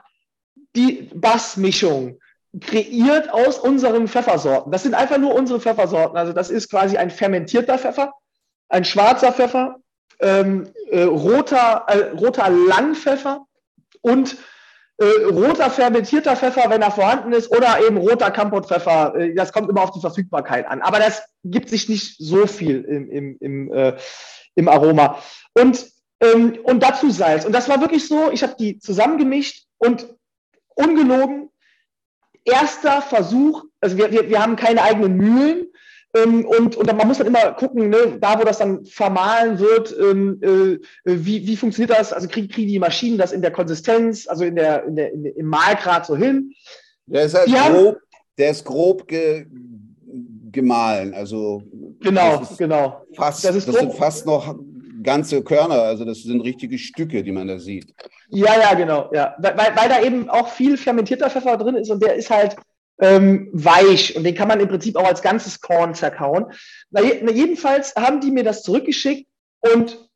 die 0.74 1.10
Bassmischung 1.14 2.18
kreiert 2.59 3.32
aus 3.32 3.59
unseren 3.59 4.09
Pfeffersorten. 4.09 4.72
Das 4.72 4.82
sind 4.82 4.94
einfach 4.94 5.18
nur 5.18 5.35
unsere 5.35 5.60
Pfeffersorten. 5.60 6.16
Also 6.16 6.32
das 6.32 6.51
ist 6.51 6.70
quasi 6.70 6.97
ein 6.97 7.10
fermentierter 7.10 7.78
Pfeffer, 7.78 8.12
ein 8.68 8.85
schwarzer 8.85 9.32
Pfeffer, 9.32 9.77
ähm, 10.20 10.68
äh, 10.90 11.02
roter, 11.02 11.85
äh, 11.86 12.10
roter 12.16 12.51
Langpfeffer 12.51 13.47
und 14.02 14.36
äh, 14.98 15.24
roter 15.31 15.70
fermentierter 15.70 16.36
Pfeffer, 16.36 16.68
wenn 16.68 16.82
er 16.82 16.90
vorhanden 16.90 17.32
ist, 17.32 17.51
oder 17.51 17.78
eben 17.86 17.97
roter 17.97 18.31
Kampotpfeffer. 18.31 19.14
Äh, 19.14 19.35
das 19.35 19.52
kommt 19.52 19.70
immer 19.70 19.82
auf 19.82 19.93
die 19.93 20.01
Verfügbarkeit 20.01 20.66
an. 20.66 20.82
Aber 20.82 20.98
das 20.98 21.22
gibt 21.44 21.68
sich 21.70 21.89
nicht 21.89 22.16
so 22.18 22.47
viel 22.47 22.82
im, 22.82 23.10
im, 23.10 23.36
im, 23.40 23.72
äh, 23.72 23.97
im 24.56 24.68
Aroma. 24.68 25.18
Und, 25.55 25.86
ähm, 26.20 26.59
und 26.64 26.82
dazu 26.82 27.10
Salz. 27.10 27.44
Und 27.44 27.52
das 27.52 27.68
war 27.68 27.81
wirklich 27.81 28.09
so, 28.09 28.31
ich 28.31 28.43
habe 28.43 28.56
die 28.59 28.78
zusammengemischt 28.78 29.66
und 29.78 30.14
ungelogen, 30.74 31.49
erster 32.45 33.03
Versuch, 33.03 33.65
also 33.81 33.97
wir, 33.97 34.11
wir, 34.11 34.29
wir 34.29 34.43
haben 34.43 34.57
keine 34.57 34.83
eigenen 34.83 35.17
Mühlen, 35.17 35.67
ähm, 36.17 36.45
und, 36.45 36.75
und 36.75 36.87
man 36.97 37.07
muss 37.07 37.19
dann 37.19 37.29
immer 37.29 37.53
gucken, 37.53 37.89
ne, 37.89 38.19
da 38.21 38.37
wo 38.39 38.43
das 38.43 38.59
dann 38.59 38.85
vermahlen 38.85 39.61
wird, 39.61 39.95
ähm, 39.97 40.41
äh, 40.43 40.79
wie, 41.05 41.47
wie 41.47 41.57
funktioniert 41.57 41.97
das? 41.97 42.12
Also 42.12 42.27
kriegen, 42.27 42.49
kriegen 42.49 42.67
die 42.69 42.81
Maschinen 42.81 43.17
das 43.17 43.31
in 43.31 43.43
der 43.43 43.53
Konsistenz, 43.53 44.27
also 44.27 44.45
in 44.45 44.57
der, 44.57 44.85
in 44.87 44.97
der, 44.97 45.12
in 45.12 45.23
der, 45.23 45.37
im 45.37 45.47
Mahlgrad 45.47 46.07
so 46.07 46.17
hin? 46.17 46.53
Der 47.07 47.25
ist 47.27 47.35
halt 47.35 47.47
Die 47.47 47.55
haben- 47.55 47.75
grob, 47.75 47.99
der 48.39 48.51
ist 48.51 48.65
grob 48.65 49.07
ge, 49.07 49.47
gemahlen. 50.51 51.15
Also 51.15 51.62
Genau, 52.01 52.39
das 52.39 52.51
ist 52.53 52.59
genau. 52.59 53.03
fast, 53.15 53.45
Das 53.45 53.55
das, 53.55 53.67
ist 53.69 53.73
sind 53.73 53.89
grob. 53.91 53.97
fast 53.99 54.27
noch 54.27 54.57
ganze 55.02 55.43
Körner, 55.43 55.82
also 55.82 56.05
das 56.05 56.22
sind 56.22 56.40
richtige 56.40 56.78
Stücke, 56.78 57.22
die 57.22 57.32
man 57.32 57.48
da 57.48 57.59
sieht. 57.59 57.94
Ja, 58.28 58.59
ja, 58.60 58.74
genau. 58.74 59.10
Ja. 59.12 59.35
Weil, 59.39 59.55
weil 59.55 59.89
da 59.89 60.02
eben 60.02 60.28
auch 60.28 60.48
viel 60.48 60.77
fermentierter 60.77 61.31
Pfeffer 61.31 61.56
drin 61.56 61.77
ist 61.77 61.90
und 61.90 62.02
der 62.02 62.14
ist 62.14 62.31
halt 62.31 62.56
ähm, 63.01 63.48
weich 63.52 64.16
und 64.16 64.24
den 64.24 64.35
kann 64.35 64.48
man 64.48 64.60
im 64.60 64.68
Prinzip 64.68 64.97
auch 64.97 65.06
als 65.06 65.22
ganzes 65.22 65.60
Korn 65.60 65.94
zerkauen. 65.94 66.47
Na, 66.90 67.02
je, 67.02 67.20
na, 67.22 67.32
jedenfalls 67.32 67.94
haben 67.97 68.20
die 68.20 68.31
mir 68.31 68.44
das 68.44 68.62
zurückgeschickt 68.62 69.28
und 69.74 70.09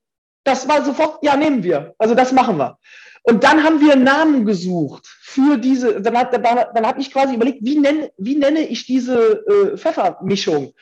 das 0.44 0.68
war 0.68 0.84
sofort, 0.84 1.18
ja, 1.22 1.36
nehmen 1.36 1.62
wir. 1.62 1.94
Also 1.98 2.14
das 2.14 2.32
machen 2.32 2.58
wir. 2.58 2.78
Und 3.22 3.42
dann 3.42 3.64
haben 3.64 3.80
wir 3.80 3.92
einen 3.92 4.04
Namen 4.04 4.44
gesucht 4.44 5.06
für 5.22 5.56
diese, 5.56 6.02
dann, 6.02 6.16
hat, 6.16 6.34
dann, 6.34 6.42
dann 6.42 6.86
habe 6.86 7.00
ich 7.00 7.10
quasi 7.10 7.34
überlegt, 7.34 7.60
wie 7.62 7.78
nenne, 7.78 8.10
wie 8.18 8.36
nenne 8.36 8.60
ich 8.60 8.84
diese 8.84 9.44
äh, 9.46 9.78
Pfeffermischung? 9.78 10.74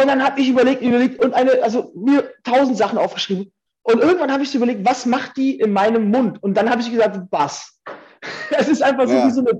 Und 0.00 0.06
dann 0.06 0.22
habe 0.24 0.40
ich 0.40 0.48
überlegt, 0.48 0.80
überlegt 0.82 1.24
und 1.24 1.34
eine, 1.34 1.60
also 1.62 1.90
mir 1.96 2.32
tausend 2.44 2.76
Sachen 2.78 2.98
aufgeschrieben. 2.98 3.52
Und 3.82 4.00
irgendwann 4.00 4.30
habe 4.30 4.42
ich 4.44 4.50
so 4.50 4.58
überlegt, 4.58 4.84
was 4.84 5.06
macht 5.06 5.36
die 5.36 5.58
in 5.58 5.72
meinem 5.72 6.10
Mund? 6.10 6.40
Und 6.42 6.54
dann 6.54 6.70
habe 6.70 6.80
ich 6.82 6.90
gesagt, 6.90 7.30
Bass. 7.30 7.80
Es 8.50 8.68
ist 8.68 8.82
einfach 8.82 9.06
so 9.08 9.14
Ja. 9.14 9.26
wie 9.26 9.30
so 9.30 9.40
eine, 9.40 9.52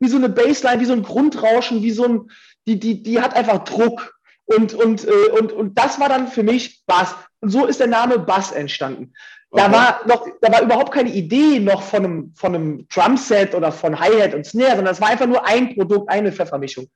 wie 0.00 0.08
so 0.08 0.16
eine 0.16 0.28
Bassline, 0.28 0.80
wie 0.80 0.84
so 0.86 0.92
ein 0.94 1.02
Grundrauschen, 1.02 1.82
wie 1.82 1.90
so 1.90 2.04
ein, 2.04 2.30
die, 2.66 2.78
die, 2.78 3.02
die 3.02 3.20
hat 3.20 3.34
einfach 3.34 3.64
Druck. 3.64 4.14
Und, 4.46 4.72
und, 4.74 5.04
äh, 5.06 5.30
und, 5.38 5.52
und 5.52 5.78
das 5.78 6.00
war 6.00 6.08
dann 6.08 6.28
für 6.28 6.42
mich 6.42 6.82
Bass. 6.86 7.14
Und 7.40 7.50
so 7.50 7.66
ist 7.66 7.80
der 7.80 7.86
Name 7.86 8.18
Bass 8.18 8.52
entstanden. 8.52 9.12
Da 9.50 9.64
Okay. 9.66 9.72
war 9.74 10.00
noch, 10.06 10.26
da 10.40 10.52
war 10.52 10.62
überhaupt 10.62 10.92
keine 10.94 11.10
Idee 11.10 11.58
noch 11.60 11.82
von 11.82 12.04
einem, 12.04 12.32
von 12.34 12.54
einem 12.54 12.88
Drumset 12.88 13.54
oder 13.54 13.70
von 13.72 13.98
Hi-Hat 14.00 14.34
und 14.34 14.46
Snare, 14.46 14.76
sondern 14.76 14.94
es 14.94 15.00
war 15.00 15.08
einfach 15.08 15.26
nur 15.26 15.46
ein 15.46 15.74
Produkt, 15.74 16.08
eine 16.10 16.32
Pfeffermischung. 16.32 16.86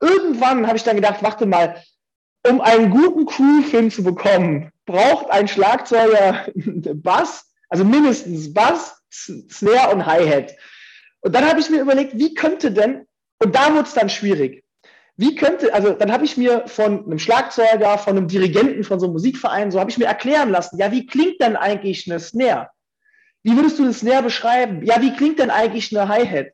Irgendwann 0.00 0.66
habe 0.68 0.76
ich 0.76 0.84
dann 0.84 0.94
gedacht, 0.96 1.22
warte 1.22 1.44
mal, 1.46 1.82
um 2.48 2.60
einen 2.60 2.90
guten 2.90 3.26
Crew-Film 3.26 3.90
zu 3.90 4.02
bekommen, 4.02 4.70
braucht 4.86 5.30
ein 5.30 5.48
Schlagzeuger 5.48 6.46
Bass, 6.54 7.52
also 7.68 7.84
mindestens 7.84 8.52
Bass, 8.52 9.02
Snare 9.10 9.94
und 9.94 10.06
Hi-Hat. 10.06 10.54
Und 11.20 11.34
dann 11.34 11.46
habe 11.46 11.60
ich 11.60 11.70
mir 11.70 11.80
überlegt, 11.80 12.18
wie 12.18 12.34
könnte 12.34 12.70
denn, 12.70 13.06
und 13.42 13.54
da 13.54 13.72
wurde 13.72 13.88
es 13.88 13.94
dann 13.94 14.08
schwierig, 14.08 14.64
wie 15.16 15.34
könnte, 15.34 15.74
also 15.74 15.92
dann 15.92 16.12
habe 16.12 16.24
ich 16.24 16.36
mir 16.36 16.64
von 16.66 17.04
einem 17.04 17.18
Schlagzeuger, 17.18 17.98
von 17.98 18.16
einem 18.16 18.28
Dirigenten, 18.28 18.84
von 18.84 19.00
so 19.00 19.06
einem 19.06 19.14
Musikverein, 19.14 19.70
so 19.70 19.80
habe 19.80 19.90
ich 19.90 19.98
mir 19.98 20.06
erklären 20.06 20.50
lassen, 20.50 20.78
ja, 20.78 20.92
wie 20.92 21.06
klingt 21.06 21.40
denn 21.40 21.56
eigentlich 21.56 22.08
eine 22.08 22.20
Snare? 22.20 22.70
Wie 23.42 23.56
würdest 23.56 23.78
du 23.78 23.82
eine 23.82 23.92
Snare 23.92 24.22
beschreiben? 24.22 24.84
Ja, 24.84 25.00
wie 25.00 25.12
klingt 25.14 25.38
denn 25.38 25.50
eigentlich 25.50 25.96
eine 25.96 26.08
Hi-Hat? 26.08 26.48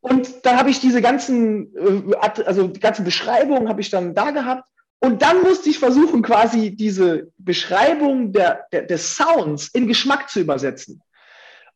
Und 0.00 0.46
dann 0.46 0.56
habe 0.56 0.70
ich 0.70 0.80
diese 0.80 1.02
ganzen, 1.02 1.74
äh, 1.76 2.14
also 2.44 2.68
die 2.68 2.80
ganzen 2.80 3.04
Beschreibungen 3.04 3.68
habe 3.68 3.80
ich 3.80 3.90
dann 3.90 4.14
da 4.14 4.30
gehabt. 4.30 4.68
Und 5.00 5.22
dann 5.22 5.42
musste 5.42 5.68
ich 5.68 5.78
versuchen, 5.78 6.22
quasi 6.22 6.74
diese 6.74 7.30
Beschreibung 7.38 8.32
der, 8.32 8.66
der, 8.72 8.82
des 8.82 9.14
Sounds 9.14 9.68
in 9.68 9.86
Geschmack 9.86 10.30
zu 10.30 10.40
übersetzen. 10.40 11.02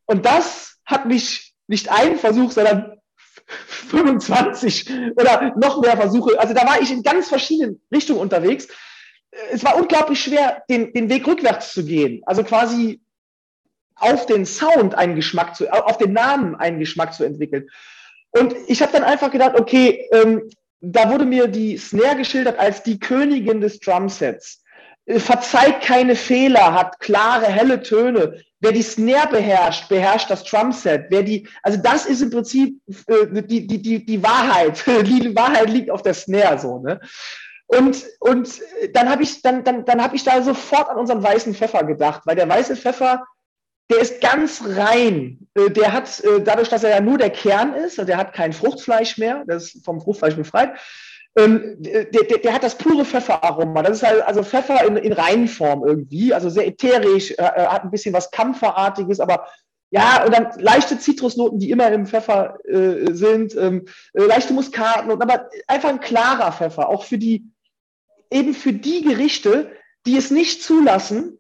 Und 0.07 0.27
das 0.27 0.79
hat 0.85 1.07
mich 1.07 1.55
nicht 1.67 1.91
ein 1.91 2.17
Versuch, 2.17 2.51
sondern 2.51 3.01
25 3.67 4.91
oder 5.17 5.55
noch 5.57 5.81
mehr 5.81 5.97
Versuche. 5.97 6.39
Also 6.39 6.55
da 6.55 6.67
war 6.67 6.81
ich 6.81 6.91
in 6.91 7.03
ganz 7.03 7.29
verschiedenen 7.29 7.81
Richtungen 7.93 8.21
unterwegs. 8.21 8.69
Es 9.53 9.65
war 9.65 9.77
unglaublich 9.77 10.21
schwer, 10.21 10.63
den, 10.69 10.93
den 10.93 11.09
Weg 11.09 11.27
rückwärts 11.27 11.73
zu 11.73 11.85
gehen. 11.85 12.23
Also 12.27 12.43
quasi 12.43 13.01
auf 13.95 14.27
den 14.27 14.47
Sound 14.47 14.95
einen 14.95 15.15
Geschmack 15.15 15.55
zu, 15.55 15.71
auf 15.71 15.99
den 15.99 16.13
Namen 16.13 16.57
einen 16.57 16.79
Geschmack 16.79 17.15
zu 17.15 17.25
entwickeln. 17.25 17.69
Und 18.31 18.55
ich 18.67 18.81
habe 18.83 18.93
dann 18.93 19.05
einfach 19.05 19.31
gedacht, 19.31 19.59
okay, 19.59 20.09
ähm, 20.13 20.49
da 20.81 21.11
wurde 21.11 21.25
mir 21.25 21.47
die 21.47 21.77
Snare 21.77 22.17
geschildert 22.17 22.59
als 22.59 22.83
die 22.83 22.99
Königin 22.99 23.61
des 23.61 23.81
Drumsets. 23.81 24.63
Äh, 25.07 25.19
Verzeiht 25.19 25.83
keine 25.83 26.17
Fehler, 26.17 26.75
hat 26.75 26.99
klare, 27.01 27.47
helle 27.47 27.83
Töne. 27.83 28.43
Wer 28.61 28.73
die 28.73 28.83
Snare 28.83 29.29
beherrscht, 29.29 29.89
beherrscht 29.89 30.31
das 30.31 30.45
Drumset. 30.45 31.07
Wer 31.09 31.23
die, 31.23 31.49
also 31.63 31.79
das 31.83 32.07
ist 32.07 32.23
im 32.23 32.31
Prinzip 32.31 32.81
äh, 33.07 33.43
die, 33.43 33.67
die, 33.67 33.83
die, 33.83 34.05
die 34.05 34.23
Wahrheit. 34.23 34.85
Die 35.05 35.37
Wahrheit 35.37 35.71
liegt 35.71 35.91
auf 35.91 36.03
der 36.03 36.15
Snare 36.15 36.59
so, 36.59 36.79
ne? 36.79 37.01
Und, 37.67 38.05
und 38.19 38.61
dann 38.95 39.09
habe 39.09 39.23
ich, 39.23 39.43
dann, 39.43 39.63
dann, 39.63 39.85
dann 39.85 40.03
hab 40.03 40.13
ich 40.13 40.25
da 40.25 40.43
sofort 40.43 40.89
an 40.89 40.97
unseren 40.97 41.23
weißen 41.23 41.55
Pfeffer 41.55 41.85
gedacht, 41.85 42.23
weil 42.25 42.35
der 42.35 42.49
weiße 42.49 42.75
Pfeffer, 42.77 43.25
der 43.91 43.99
ist 43.99 44.21
ganz 44.21 44.63
rein. 44.65 45.47
Äh, 45.55 45.71
Der 45.71 45.93
hat, 45.93 46.21
äh, 46.21 46.41
dadurch, 46.43 46.69
dass 46.69 46.85
er 46.85 46.91
ja 46.91 47.01
nur 47.01 47.19
der 47.19 47.31
Kern 47.31 47.75
ist, 47.75 47.99
also 47.99 48.07
der 48.07 48.17
hat 48.17 48.33
kein 48.33 48.53
Fruchtfleisch 48.53 49.19
mehr, 49.19 49.45
das 49.47 49.75
ist 49.75 49.85
vom 49.85 50.01
Fruchtfleisch 50.01 50.37
befreit, 50.37 50.73
ähm, 51.37 51.77
der, 51.79 52.05
der, 52.05 52.39
der 52.39 52.53
hat 52.53 52.63
das 52.63 52.77
pure 52.77 53.05
Pfefferaroma. 53.05 53.83
Das 53.83 53.99
ist 53.99 54.03
halt 54.03 54.23
also 54.23 54.43
Pfeffer 54.43 54.85
in, 54.87 54.97
in 54.97 55.13
Reinform 55.13 55.85
irgendwie, 55.85 56.35
also 56.35 56.51
sehr 56.51 56.67
ätherisch, 56.67 57.33
äh, 57.33 57.35
äh, 57.35 57.67
hat 57.67 57.85
ein 57.85 57.91
bisschen 57.91 58.15
was 58.15 58.31
Kampferartiges, 58.31 59.21
aber 59.21 59.47
ja, 59.93 60.25
und 60.25 60.33
dann 60.33 60.53
leichte 60.59 60.99
Zitrusnoten, 61.01 61.59
die 61.59 61.71
immer 61.71 61.91
im 61.91 62.07
Pfeffer 62.07 62.59
äh, 62.65 63.13
sind, 63.13 63.57
ähm, 63.57 63.87
äh, 64.13 64.23
leichte 64.23 64.53
Muskatnoten, 64.53 65.23
aber 65.23 65.51
einfach 65.67 65.89
ein 65.89 66.01
klarer 66.01 66.53
Pfeffer, 66.53 66.89
auch 66.89 67.05
für 67.05 67.19
die, 67.19 67.45
eben 68.31 68.55
für 68.55 68.73
die 68.73 69.03
Gerichte, 69.03 69.73
die 70.07 70.17
es 70.17 70.31
nicht 70.31 70.63
zulassen, 70.63 71.40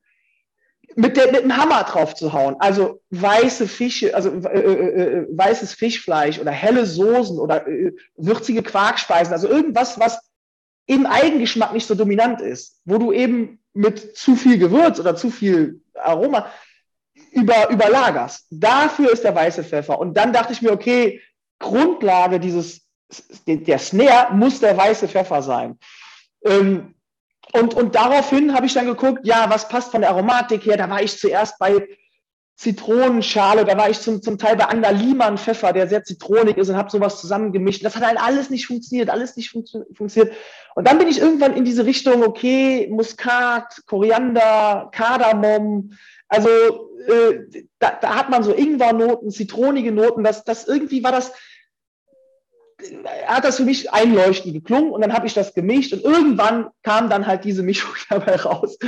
mit, 0.96 1.16
der, 1.16 1.32
mit 1.32 1.42
dem 1.42 1.56
Hammer 1.56 1.84
drauf 1.84 2.14
zu 2.14 2.32
hauen. 2.32 2.56
Also 2.58 3.00
weiße 3.10 3.68
Fische, 3.68 4.14
also 4.14 4.30
äh, 4.30 4.60
äh, 4.60 5.02
äh, 5.02 5.26
weißes 5.30 5.74
Fischfleisch 5.74 6.38
oder 6.38 6.50
helle 6.50 6.86
Soßen 6.86 7.38
oder 7.38 7.66
äh, 7.66 7.92
würzige 8.16 8.62
Quarkspeisen, 8.62 9.32
also 9.32 9.48
irgendwas, 9.48 9.98
was 9.98 10.20
im 10.86 11.06
Eigengeschmack 11.06 11.72
nicht 11.72 11.86
so 11.86 11.94
dominant 11.94 12.40
ist, 12.40 12.80
wo 12.84 12.98
du 12.98 13.12
eben 13.12 13.60
mit 13.72 14.16
zu 14.16 14.34
viel 14.34 14.58
Gewürz 14.58 14.98
oder 14.98 15.14
zu 15.14 15.30
viel 15.30 15.80
Aroma 15.94 16.50
über, 17.30 17.70
überlagerst. 17.70 18.46
Dafür 18.50 19.12
ist 19.12 19.22
der 19.22 19.34
weiße 19.34 19.62
Pfeffer. 19.62 19.98
Und 19.98 20.16
dann 20.16 20.32
dachte 20.32 20.52
ich 20.52 20.62
mir, 20.62 20.72
okay, 20.72 21.20
Grundlage 21.60 22.40
dieses, 22.40 22.82
der 23.46 23.78
Snare 23.78 24.34
muss 24.34 24.58
der 24.58 24.76
weiße 24.76 25.06
Pfeffer 25.06 25.42
sein. 25.42 25.78
Ähm, 26.44 26.94
und, 27.52 27.74
und 27.74 27.94
daraufhin 27.94 28.54
habe 28.54 28.66
ich 28.66 28.74
dann 28.74 28.86
geguckt, 28.86 29.20
ja, 29.24 29.46
was 29.48 29.68
passt 29.68 29.90
von 29.90 30.02
der 30.02 30.10
Aromatik 30.10 30.64
her? 30.66 30.76
Da 30.76 30.88
war 30.88 31.02
ich 31.02 31.18
zuerst 31.18 31.58
bei 31.58 31.86
Zitronenschale, 32.56 33.64
da 33.64 33.76
war 33.78 33.88
ich 33.88 34.00
zum, 34.00 34.20
zum 34.20 34.36
Teil 34.36 34.54
bei 34.54 34.66
Ander 34.66 34.92
Liemann 34.92 35.38
Pfeffer, 35.38 35.72
der 35.72 35.88
sehr 35.88 36.04
zitronig 36.04 36.58
ist 36.58 36.68
und 36.68 36.76
habe 36.76 36.90
sowas 36.90 37.18
zusammengemischt. 37.18 37.82
Das 37.82 37.96
hat 37.96 38.06
halt 38.06 38.20
alles 38.20 38.50
nicht 38.50 38.66
funktioniert, 38.66 39.08
alles 39.08 39.34
nicht 39.36 39.50
fun 39.50 39.64
funktioniert. 39.94 40.36
Und 40.74 40.86
dann 40.86 40.98
bin 40.98 41.08
ich 41.08 41.20
irgendwann 41.20 41.56
in 41.56 41.64
diese 41.64 41.86
Richtung, 41.86 42.22
okay, 42.22 42.86
Muskat, 42.90 43.80
Koriander, 43.86 44.90
Kardamom, 44.92 45.92
also 46.28 46.48
äh, 46.48 47.64
da, 47.78 47.98
da 48.00 48.14
hat 48.14 48.28
man 48.28 48.42
so 48.42 48.52
Ingwernoten, 48.52 49.30
zitronige 49.30 49.90
Noten, 49.90 50.22
das, 50.22 50.44
das 50.44 50.68
irgendwie 50.68 51.02
war 51.02 51.12
das, 51.12 51.32
hat 53.26 53.44
das 53.44 53.56
für 53.56 53.64
mich 53.64 53.92
einleuchtend 53.92 54.54
geklungen 54.54 54.90
und 54.90 55.00
dann 55.00 55.12
habe 55.12 55.26
ich 55.26 55.34
das 55.34 55.54
gemischt 55.54 55.92
und 55.92 56.04
irgendwann 56.04 56.68
kam 56.82 57.10
dann 57.10 57.26
halt 57.26 57.44
diese 57.44 57.62
Mischung 57.62 57.90
dabei 58.10 58.36
raus. 58.36 58.78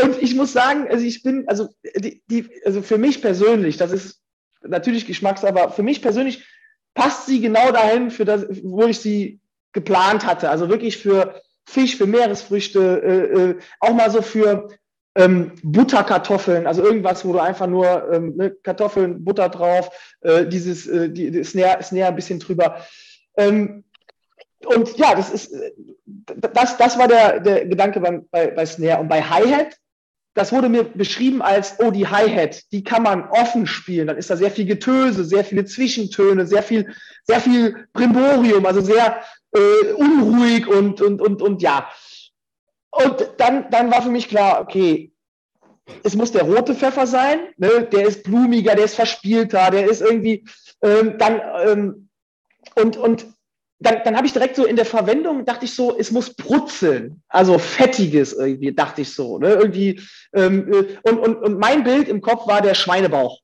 Und 0.00 0.22
ich 0.22 0.34
muss 0.34 0.52
sagen, 0.52 0.86
also 0.88 1.04
ich 1.04 1.22
bin, 1.22 1.48
also, 1.48 1.68
die, 1.96 2.22
die, 2.26 2.48
also 2.64 2.82
für 2.82 2.98
mich 2.98 3.22
persönlich, 3.22 3.76
das 3.76 3.92
ist 3.92 4.20
natürlich 4.62 5.06
Geschmacks, 5.06 5.44
aber 5.44 5.70
für 5.70 5.82
mich 5.82 6.02
persönlich 6.02 6.46
passt 6.94 7.26
sie 7.26 7.40
genau 7.40 7.72
dahin, 7.72 8.10
für 8.10 8.24
das, 8.24 8.46
wo 8.62 8.84
ich 8.84 9.00
sie 9.00 9.40
geplant 9.72 10.24
hatte. 10.24 10.50
Also 10.50 10.68
wirklich 10.68 10.98
für 10.98 11.40
Fisch, 11.66 11.96
für 11.96 12.06
Meeresfrüchte, 12.06 13.02
äh, 13.02 13.40
äh, 13.40 13.58
auch 13.80 13.94
mal 13.94 14.10
so 14.10 14.22
für 14.22 14.68
ähm, 15.16 15.52
Butterkartoffeln, 15.62 16.66
also 16.66 16.82
irgendwas, 16.82 17.24
wo 17.24 17.32
du 17.32 17.38
einfach 17.38 17.66
nur 17.66 18.12
ähm, 18.12 18.36
ne, 18.36 18.50
Kartoffeln, 18.50 19.24
Butter 19.24 19.48
drauf, 19.48 19.90
äh, 20.20 20.46
dieses 20.46 20.86
äh, 20.86 21.08
die, 21.08 21.30
die 21.30 21.44
Snare, 21.44 21.82
Snare 21.82 22.08
ein 22.08 22.16
bisschen 22.16 22.40
drüber. 22.40 22.84
Ähm, 23.36 23.84
und 24.66 24.96
ja, 24.96 25.14
das 25.14 25.30
ist, 25.30 25.54
das, 26.06 26.76
das 26.76 26.98
war 26.98 27.08
der, 27.08 27.40
der 27.40 27.66
Gedanke 27.66 28.00
beim, 28.00 28.26
bei, 28.30 28.48
bei 28.48 28.64
Snare. 28.64 29.00
Und 29.00 29.08
bei 29.08 29.22
Hi-Hat, 29.22 29.76
das 30.34 30.52
wurde 30.52 30.68
mir 30.68 30.84
beschrieben 30.84 31.42
als, 31.42 31.76
oh, 31.78 31.90
die 31.90 32.08
Hi-Hat, 32.08 32.72
die 32.72 32.82
kann 32.82 33.02
man 33.02 33.28
offen 33.28 33.66
spielen. 33.66 34.06
Dann 34.08 34.16
ist 34.16 34.30
da 34.30 34.36
sehr 34.36 34.50
viel 34.50 34.66
Getöse, 34.66 35.24
sehr 35.24 35.44
viele 35.44 35.64
Zwischentöne, 35.64 36.46
sehr 36.46 36.62
viel, 36.62 36.94
sehr 37.24 37.40
viel 37.40 37.86
Brimborium, 37.92 38.66
also 38.66 38.80
sehr 38.80 39.20
äh, 39.52 39.92
unruhig 39.92 40.66
und, 40.66 41.00
und, 41.00 41.20
und, 41.20 41.42
und 41.42 41.62
ja. 41.62 41.88
Und 42.90 43.28
dann, 43.38 43.70
dann 43.70 43.90
war 43.90 44.02
für 44.02 44.10
mich 44.10 44.28
klar, 44.28 44.60
okay, 44.60 45.12
es 46.02 46.16
muss 46.16 46.32
der 46.32 46.44
rote 46.44 46.74
Pfeffer 46.74 47.06
sein, 47.06 47.40
ne? 47.56 47.88
der 47.92 48.06
ist 48.06 48.22
blumiger, 48.22 48.74
der 48.74 48.86
ist 48.86 48.94
verspielter, 48.94 49.70
der 49.70 49.88
ist 49.88 50.00
irgendwie, 50.00 50.44
ähm, 50.82 51.18
dann, 51.18 51.40
ähm, 51.66 52.03
und, 52.74 52.96
und 52.96 53.26
dann, 53.80 53.96
dann 54.04 54.16
habe 54.16 54.26
ich 54.26 54.32
direkt 54.32 54.56
so 54.56 54.64
in 54.64 54.76
der 54.76 54.84
Verwendung, 54.84 55.44
dachte 55.44 55.64
ich 55.64 55.74
so, 55.74 55.96
es 55.98 56.10
muss 56.10 56.34
brutzeln, 56.34 57.22
also 57.28 57.58
fettiges 57.58 58.32
irgendwie, 58.32 58.72
dachte 58.72 59.02
ich 59.02 59.12
so. 59.12 59.38
Ne? 59.38 59.50
Irgendwie, 59.50 60.00
ähm, 60.32 60.72
äh, 60.72 61.10
und, 61.10 61.18
und, 61.18 61.36
und 61.36 61.58
mein 61.58 61.84
Bild 61.84 62.08
im 62.08 62.20
Kopf 62.20 62.46
war 62.46 62.62
der 62.62 62.74
Schweinebauch. 62.74 63.40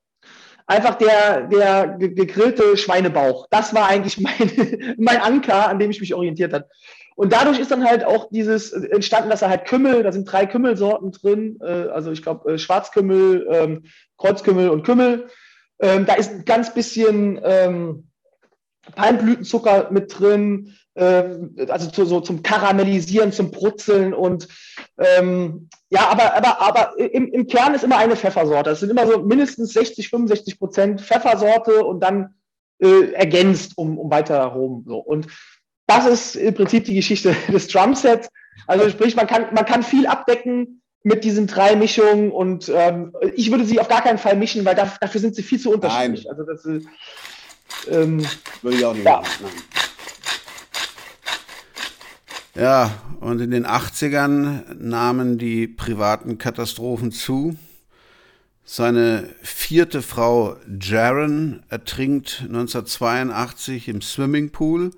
Einfach 0.67 0.95
der, 0.95 1.49
der 1.49 1.97
gegrillte 1.99 2.77
Schweinebauch. 2.77 3.49
Das 3.51 3.75
war 3.75 3.89
eigentlich 3.89 4.19
mein, 4.21 4.95
mein 4.99 5.21
Anker, 5.21 5.69
an 5.69 5.79
dem 5.79 5.91
ich 5.91 6.01
mich 6.01 6.15
orientiert 6.15 6.53
habe. 6.53 6.69
Und 7.17 7.33
dadurch 7.33 7.59
ist 7.59 7.71
dann 7.71 7.85
halt 7.85 8.05
auch 8.05 8.31
dieses 8.31 8.73
entstanden, 8.73 9.31
dass 9.31 9.43
er 9.43 9.51
halt 9.51 9.67
Kümmel, 9.67 10.05
da 10.05 10.13
sind 10.13 10.31
drei 10.31 10.47
Kümmelsorten 10.47 11.13
drin, 11.13 11.59
äh, 11.61 11.89
also 11.89 12.13
ich 12.13 12.23
glaube 12.23 12.53
äh, 12.53 12.59
Schwarzkümmel, 12.59 13.47
ähm, 13.51 13.85
Kreuzkümmel 14.17 14.71
und 14.71 14.85
Kümmel. 14.85 15.27
Ähm, 15.81 16.07
da 16.07 16.15
ist 16.15 16.31
ein 16.31 16.45
ganz 16.45 16.73
bisschen 16.73 17.41
ähm, 17.43 18.10
Palmblütenzucker 18.95 19.91
mit 19.91 20.19
drin, 20.19 20.75
ähm, 20.97 21.55
also 21.69 21.91
zu, 21.91 22.05
so 22.05 22.21
zum 22.21 22.43
Karamellisieren, 22.43 23.33
zum 23.33 23.51
Brutzeln 23.51 24.13
und 24.15 24.49
ähm, 24.99 25.69
ja, 25.91 26.09
aber, 26.09 26.35
aber, 26.35 26.61
aber 26.61 26.99
im, 26.99 27.33
im 27.33 27.47
Kern 27.47 27.75
ist 27.75 27.85
immer 27.85 27.99
eine 27.99 28.17
Pfeffersorte. 28.17 28.71
Es 28.71 28.81
sind 28.81 28.91
immer 28.91 29.07
so 29.07 29.23
mindestens 29.23 29.73
60, 29.73 30.09
65 30.09 30.59
Prozent 30.59 31.01
Pfeffersorte 31.01 31.85
und 31.85 32.01
dann 32.01 32.35
äh, 32.81 33.13
ergänzt 33.13 33.77
um, 33.77 33.99
um 33.99 34.11
weiter 34.11 34.43
rum. 34.45 34.85
So. 34.87 34.99
Und 34.99 35.27
das 35.87 36.07
ist 36.07 36.37
im 36.37 36.55
Prinzip 36.55 36.85
die 36.85 36.95
Geschichte 36.95 37.35
des 37.53 37.69
Drumsets. 37.69 38.29
Also 38.67 38.89
sprich, 38.89 39.17
man 39.17 39.27
kann, 39.27 39.55
man 39.55 39.65
kann 39.65 39.83
viel 39.83 40.07
abdecken 40.07 40.83
mit 41.03 41.25
diesen 41.25 41.47
drei 41.47 41.77
Mischungen 41.77 42.31
und 42.31 42.71
ähm, 42.75 43.15
ich 43.35 43.51
würde 43.51 43.65
sie 43.65 43.81
auf 43.81 43.89
gar 43.89 44.03
keinen 44.03 44.19
Fall 44.19 44.37
mischen, 44.37 44.65
weil 44.67 44.75
dafür, 44.75 44.99
dafür 45.01 45.21
sind 45.21 45.35
sie 45.35 45.43
viel 45.43 45.59
zu 45.59 45.73
unterschiedlich. 45.73 46.25
Nein. 46.25 46.31
Also 46.31 46.45
das 46.45 46.65
ist, 46.67 46.87
ähm, 47.89 48.25
Würde 48.63 48.77
ich 48.77 48.85
auch 48.85 48.95
nicht 48.95 49.05
Ja. 49.05 49.21
machen. 49.21 49.47
Ja, 52.55 52.91
und 53.21 53.41
in 53.41 53.51
den 53.51 53.65
80ern 53.67 54.75
nahmen 54.75 55.39
die 55.39 55.67
privaten 55.69 56.37
Katastrophen 56.39 57.13
zu. 57.13 57.57
Seine 58.65 59.29
vierte 59.43 60.03
Frau 60.03 60.57
Jaren 60.81 61.63
ertrinkt 61.69 62.43
1982 62.43 63.89
im 63.89 64.03
Swimmingpool 64.03 64.91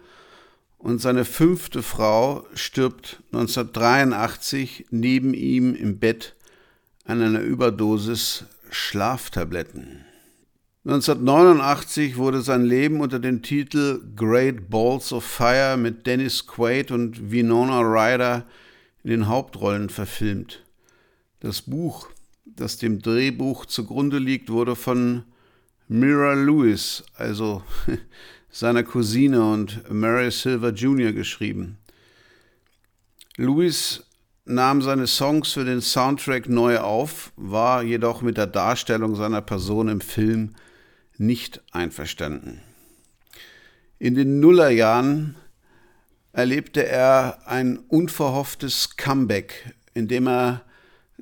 und 0.79 1.01
seine 1.01 1.25
fünfte 1.25 1.83
Frau 1.83 2.45
stirbt 2.55 3.23
1983 3.33 4.87
neben 4.91 5.33
ihm 5.33 5.75
im 5.75 5.99
Bett 5.99 6.35
an 7.05 7.23
einer 7.23 7.41
Überdosis 7.41 8.45
Schlaftabletten. 8.71 10.05
1989 10.85 12.17
wurde 12.17 12.43
sein 12.43 12.65
Leben 12.65 13.03
unter 13.03 13.21
dem 13.21 13.41
Titel 13.41 14.03
Great 14.17 14.69
Balls 14.69 15.13
of 15.13 15.23
Fire 15.23 15.77
mit 15.77 16.09
Dennis 16.09 16.45
Quaid 16.45 16.91
und 16.91 17.31
Winona 17.31 17.83
Ryder 17.83 18.45
in 19.05 19.11
den 19.11 19.29
Hauptrollen 19.29 19.91
verfilmt. 19.91 20.65
Das 21.39 21.63
Buch, 21.63 22.09
das 22.45 22.79
dem 22.79 23.01
Drehbuch 23.01 23.67
zugrunde 23.67 24.19
liegt, 24.19 24.51
wurde 24.51 24.75
von 24.75 25.23
Mira 25.87 26.33
Lewis, 26.33 27.05
also 27.15 27.63
seiner 28.51 28.83
Cousine 28.83 29.53
und 29.53 29.89
Mary 29.89 30.33
Silver 30.33 30.71
Jr. 30.71 31.13
geschrieben. 31.13 31.79
Lewis 33.37 34.03
nahm 34.47 34.83
seine 34.83 35.07
Songs 35.07 35.53
für 35.53 35.65
den 35.65 35.81
Soundtrack 35.81 36.49
neu 36.49 36.79
auf, 36.81 37.31
war 37.37 37.85
jedoch 37.85 38.21
mit 38.21 38.37
der 38.37 38.49
Darstellung 38.49 39.15
seiner 39.15 39.43
Person 39.43 39.87
im 39.87 40.01
Film 40.01 40.57
nicht 41.19 41.63
einverstanden. 41.73 42.61
In 43.99 44.15
den 44.15 44.41
Nullerjahren 44.41 45.37
erlebte 46.33 46.87
er 46.87 47.47
ein 47.47 47.79
unverhofftes 47.79 48.97
Comeback, 48.97 49.75
indem 49.95 50.27
er 50.27 50.63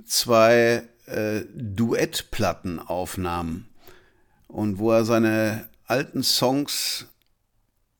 zwei 0.04 0.88
äh, 1.06 1.42
Duettplatten 1.52 2.78
aufnahm 2.78 3.66
und 4.46 4.78
wo 4.78 4.92
er 4.92 5.04
seine 5.04 5.68
alten 5.86 6.22
Songs 6.22 7.06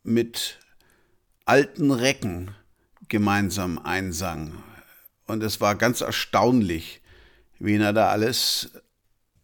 mit 0.03 0.59
alten 1.45 1.91
Recken 1.91 2.53
gemeinsam 3.09 3.79
einsang. 3.79 4.63
Und 5.27 5.43
es 5.43 5.61
war 5.61 5.75
ganz 5.75 6.01
erstaunlich, 6.01 7.03
wen 7.59 7.81
er 7.81 7.93
da 7.93 8.09
alles 8.09 8.71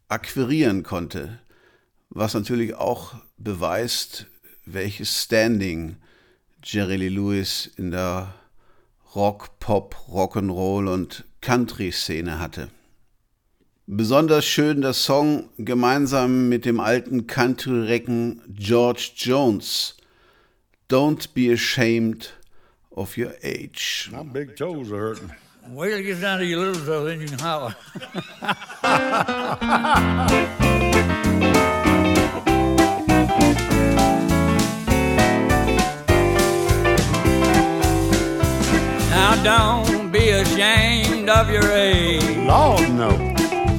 akquirieren 0.09 0.83
konnte, 0.83 1.41
was 2.17 2.35
natürlich 2.35 2.75
auch 2.75 3.15
beweist, 3.37 4.27
welches 4.65 5.25
Standing 5.25 5.97
Jerry 6.63 6.97
Lee 6.97 7.09
Lewis 7.09 7.71
in 7.77 7.91
der 7.91 8.35
Rock, 9.15 9.59
Pop, 9.61 9.95
Rock'n'Roll 10.09 10.89
und 10.89 11.25
Country-Szene 11.43 12.39
hatte. 12.39 12.69
Besonders 13.87 14.47
schön 14.47 14.81
der 14.81 14.95
Song 14.95 15.51
gemeinsam 15.59 16.49
mit 16.49 16.65
dem 16.65 16.81
alten 16.81 17.27
Country-Recken 17.27 18.43
George 18.49 19.13
Jones, 19.15 19.97
Don't 20.89 21.35
be 21.35 21.53
ashamed 21.53 22.33
of 22.91 23.19
your 23.19 23.35
age. 23.43 24.11
My 24.13 24.23
big 24.23 24.57
toes 24.57 24.91
are 24.91 24.99
hurting. 24.99 25.31
Wait 25.69 25.91
till 25.91 25.99
it 25.99 26.05
gets 26.05 26.21
down 26.21 26.39
to 26.39 26.45
your 26.45 26.65
little 26.67 26.87
toe, 26.87 27.05
then 27.05 27.21
you 27.21 27.27
can 27.27 27.41
holler. 27.41 27.75
now 39.11 39.35
don't 39.43 40.11
be 40.11 40.31
ashamed 40.31 41.29
of 41.29 41.51
your 41.51 41.71
age. 41.73 42.37
Lord, 42.47 42.89
no. 42.91 43.11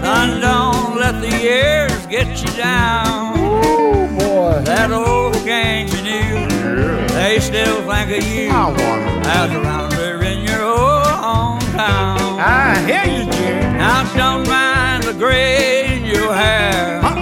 Son, 0.02 0.42
don't 0.42 0.98
let 0.98 1.22
the 1.22 1.30
years 1.42 2.06
get 2.08 2.28
you 2.42 2.52
down. 2.58 3.34
Oh, 3.38 4.08
boy. 4.20 4.62
That 4.64 4.92
old 4.92 5.34
gang 5.46 5.88
you 5.90 6.02
knew, 6.02 6.36
yeah. 6.56 7.08
they 7.08 7.40
still 7.40 7.82
think 7.90 8.12
of 8.18 8.24
you 8.32 8.50
I 8.52 8.68
wonder. 8.68 9.30
out 9.30 9.50
around 9.52 9.92
there 9.94 10.22
in 10.24 10.44
your 10.44 10.62
old 10.64 11.06
hometown. 11.06 12.40
I 12.40 12.76
hear 12.86 13.06
you, 13.18 13.24
Jim. 13.32 13.78
Now 13.78 14.04
don't 14.16 14.48
mind 14.48 15.04
the 15.04 15.14
gray 15.14 15.98
in 15.98 16.06
your 16.06 16.34
hair. 16.34 17.00
Uh-uh. 17.04 17.17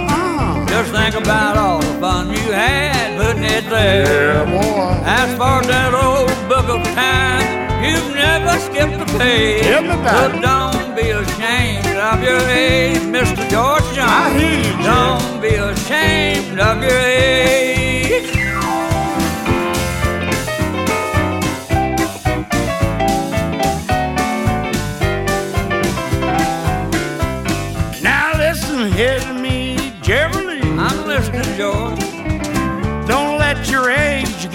Just 0.86 0.98
think 0.98 1.24
about 1.24 1.56
all 1.56 1.80
the 1.80 2.00
fun 2.00 2.30
you 2.30 2.52
had 2.52 3.18
putting 3.18 3.42
it 3.42 3.68
there. 3.68 4.04
Yeah, 4.04 4.44
boy. 4.44 5.02
As 5.04 5.32
for 5.32 5.66
that 5.66 5.92
old 5.94 6.30
book 6.48 6.68
of 6.68 6.84
time, 6.94 7.82
you've 7.82 8.14
never 8.14 8.56
skipped 8.60 9.02
a 9.02 9.18
page. 9.18 9.64
But 9.64 10.40
don't 10.40 10.94
be 10.94 11.10
ashamed 11.10 11.86
of 11.98 12.22
your 12.22 12.38
age, 12.48 12.98
Mr. 12.98 13.42
George 13.50 13.82
Jones. 13.96 14.12
I 14.12 14.38
hear 14.38 14.58
you. 14.62 14.84
Don't 14.84 15.42
be 15.42 15.54
ashamed 15.56 16.60
of 16.60 16.80
your 16.80 17.00
age. 17.00 17.75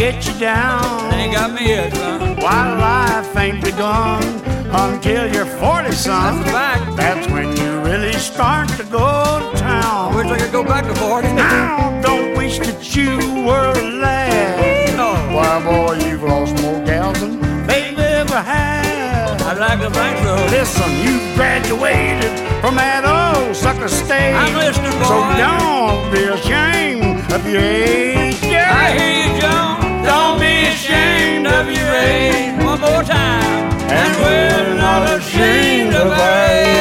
Get 0.02 0.26
you 0.26 0.34
down. 0.40 1.14
Ain't 1.14 1.34
got 1.34 1.54
me 1.54 1.68
yet, 1.68 1.94
son. 1.94 2.36
While 2.38 2.72
life 2.80 3.38
ain't 3.38 3.64
begun 3.64 4.24
until 4.86 5.32
you're 5.32 5.46
40, 5.46 5.92
son. 5.92 6.42
That's. 6.46 6.96
That's 6.96 7.28
when 7.32 7.56
you 7.56 7.70
really 7.82 8.14
start 8.14 8.68
to 8.80 8.84
go 8.86 9.10
to 9.54 9.58
I 9.58 9.82
town. 9.82 10.16
wish 10.16 10.26
I 10.26 10.38
could 10.40 10.52
go 10.52 10.64
back 10.64 10.86
to 10.86 10.96
40. 10.96 11.28
Now, 11.34 12.02
don't 12.02 12.36
wish 12.36 12.58
that 12.66 12.82
you 12.96 13.12
were 13.48 13.74
a 13.78 13.86
lad. 14.02 14.98
No. 14.98 15.10
Why, 15.36 15.54
boy, 15.70 15.94
you've 16.06 16.24
lost 16.24 16.60
more 16.64 16.84
gals 16.84 17.20
than 17.20 17.40
they've 17.68 18.00
ever 18.00 18.42
had. 18.42 19.40
I'd 19.50 19.60
like 19.60 19.80
to 19.86 19.92
think 20.00 20.18
so. 20.26 20.34
Listen, 20.58 20.90
you 21.06 21.14
graduated 21.36 22.34
from 22.62 22.74
that 22.82 23.04
old 23.06 23.56
sucker 23.56 23.88
stage. 23.88 24.34
I'm 24.34 24.56
listening, 24.66 24.98
boy. 24.98 25.14
So 25.14 25.18
don't 25.46 26.12
be 26.12 26.24
ashamed 26.38 27.32
of 27.32 27.42
your 27.46 27.62
age. 27.62 28.42
Yeah. 28.42 28.82
I 28.84 28.98
hear 28.98 29.36
you, 29.36 29.42
Jones. 29.42 29.81
Don't 30.32 30.40
be 30.40 30.64
ashamed 30.68 31.46
of 31.46 31.70
your 31.70 31.94
age. 31.94 32.64
One 32.64 32.80
more 32.80 33.04
time. 33.04 33.70
And 33.92 34.16
we're 34.22 34.76
not 34.78 35.20
ashamed 35.20 35.94
of 35.94 36.08
our 36.08 36.48
age. 36.48 36.78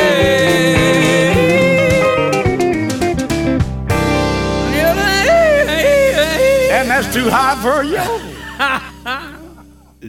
And 6.71 6.89
that's 6.89 7.13
too 7.13 7.29
high 7.29 7.57
for 7.61 7.83
you. 7.83 8.07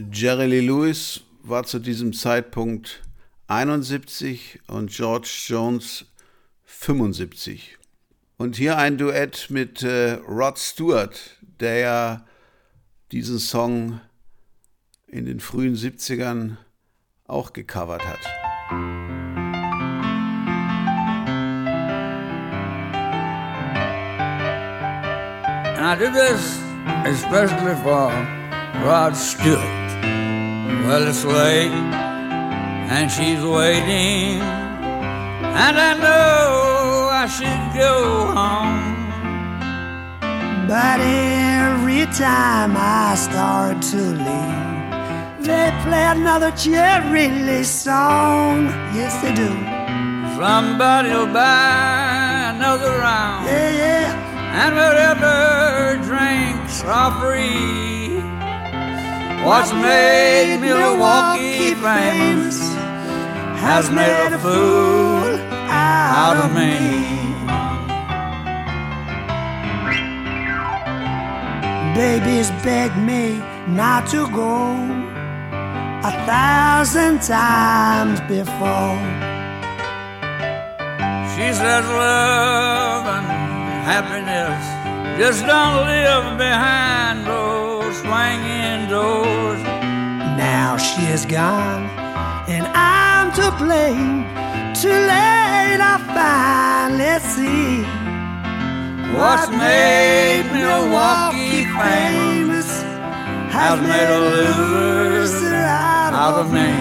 Jerry 0.10 0.46
Lee 0.46 0.60
Lewis 0.60 1.22
war 1.42 1.64
zu 1.64 1.80
diesem 1.80 2.12
Zeitpunkt 2.12 3.02
71 3.48 4.60
und 4.68 4.92
George 4.92 5.46
Jones 5.48 6.04
75. 6.64 7.76
Und 8.36 8.54
hier 8.54 8.78
ein 8.78 8.98
Duett 8.98 9.50
mit 9.50 9.82
äh, 9.82 10.12
Rod 10.28 10.60
Stewart, 10.60 11.18
der 11.58 11.78
ja 11.78 12.24
diesen 13.12 13.38
Song 13.38 14.00
in 15.06 15.26
den 15.26 15.38
frühen 15.38 15.76
70ern 15.76 16.56
auch 17.26 17.52
gecovert 17.52 18.02
hat. 18.06 18.20
And 25.76 25.84
I 25.84 25.94
do 25.98 26.10
this 26.10 26.58
especially 27.04 27.74
for 27.82 28.10
Rod 28.82 29.14
Stewart. 29.14 29.60
Well, 30.86 31.06
it's 31.06 31.24
late, 31.24 31.70
and 31.70 33.10
she's 33.10 33.44
waiting, 33.44 34.40
and 34.40 35.78
I 35.78 35.94
know 35.98 37.08
I 37.10 37.26
should 37.28 37.78
go 37.78 38.32
home. 38.34 38.91
But 40.72 41.00
every 41.00 42.06
time 42.06 42.72
I 42.78 43.14
start 43.14 43.82
to 43.92 44.00
leave, 44.26 45.44
they 45.44 45.68
play 45.84 46.06
another 46.16 46.50
Jerry 46.52 47.28
Lee 47.28 47.62
song. 47.62 48.68
Yes, 48.96 49.12
they 49.20 49.34
do. 49.34 49.50
Somebody'll 50.40 51.26
buy 51.26 52.54
another 52.56 52.88
round, 52.88 53.44
Yeah, 53.48 53.82
yeah. 53.84 54.64
and 54.64 54.74
whatever 54.74 56.00
drinks 56.08 56.82
are 56.84 57.12
free. 57.20 58.16
What's 59.44 59.74
made 59.74 60.56
Milwaukee 60.62 61.74
famous 61.74 62.58
has 63.60 63.90
made 63.90 64.32
a 64.32 64.38
fool 64.38 65.36
out 65.68 66.38
of 66.42 66.54
me. 66.56 67.31
Babies 71.94 72.50
beg 72.64 72.96
me 72.96 73.36
not 73.68 74.08
to 74.08 74.26
go 74.30 74.72
a 76.02 76.12
thousand 76.24 77.20
times 77.20 78.18
before. 78.22 78.96
She 81.32 81.52
says 81.52 81.84
love 81.84 83.04
and 83.06 83.26
happiness 83.84 84.64
just 85.18 85.44
don't 85.44 85.86
live 85.86 86.38
behind 86.38 87.26
those 87.26 87.98
swinging 87.98 88.88
doors. 88.88 89.62
Now 90.38 90.78
she 90.78 91.02
is 91.12 91.26
gone, 91.26 91.90
and 92.48 92.66
I'm 92.68 93.30
to 93.32 93.50
blame. 93.62 94.24
Too 94.74 94.88
late, 94.88 95.80
I 95.92 95.96
finally 96.16 97.18
see 97.20 98.01
What's 99.14 99.50
made 99.50 100.50
Milwaukee 100.52 101.64
famous 101.64 102.82
has 103.52 103.80
made 103.80 104.08
a 104.08 104.18
loser 104.18 105.54
out 105.54 106.40
of 106.40 106.50
me. 106.50 106.72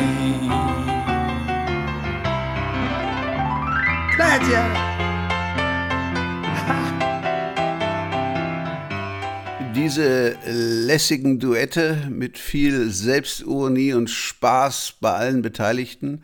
Glad. 4.16 4.42
Diese 9.76 10.38
lässigen 10.46 11.40
Duette 11.40 12.08
mit 12.10 12.38
viel 12.38 12.90
Selbstironie 12.92 13.94
und 13.94 14.10
Spaß 14.10 14.96
bei 15.02 15.12
allen 15.12 15.42
Beteiligten 15.42 16.24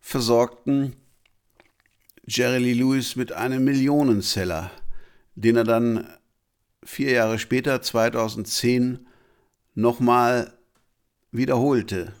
versorgten 0.00 0.96
Jerry 2.26 2.58
Lee 2.58 2.72
Lewis 2.72 3.16
mit 3.16 3.32
einem 3.32 3.64
Millionenseller, 3.64 4.70
den 5.34 5.56
er 5.56 5.64
dann 5.64 6.08
vier 6.82 7.12
Jahre 7.12 7.38
später, 7.38 7.82
2010, 7.82 9.06
nochmal 9.74 10.52
wiederholte. 11.30 12.12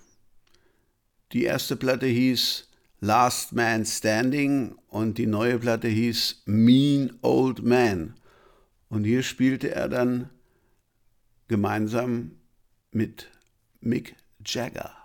Die 1.32 1.44
erste 1.44 1.76
Platte 1.76 2.06
hieß 2.06 2.68
Last 3.00 3.52
Man 3.52 3.84
Standing 3.84 4.76
und 4.88 5.18
die 5.18 5.26
neue 5.26 5.58
Platte 5.58 5.88
hieß 5.88 6.42
Mean 6.46 7.18
Old 7.22 7.62
Man. 7.62 8.14
Und 8.88 9.04
hier 9.04 9.22
spielte 9.22 9.74
er 9.74 9.88
dann 9.88 10.30
gemeinsam 11.48 12.32
mit 12.92 13.30
Mick 13.80 14.16
Jagger. 14.44 15.03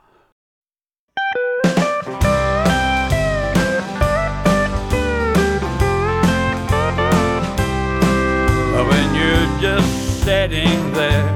Just 9.62 10.24
sitting 10.24 10.94
there 10.94 11.28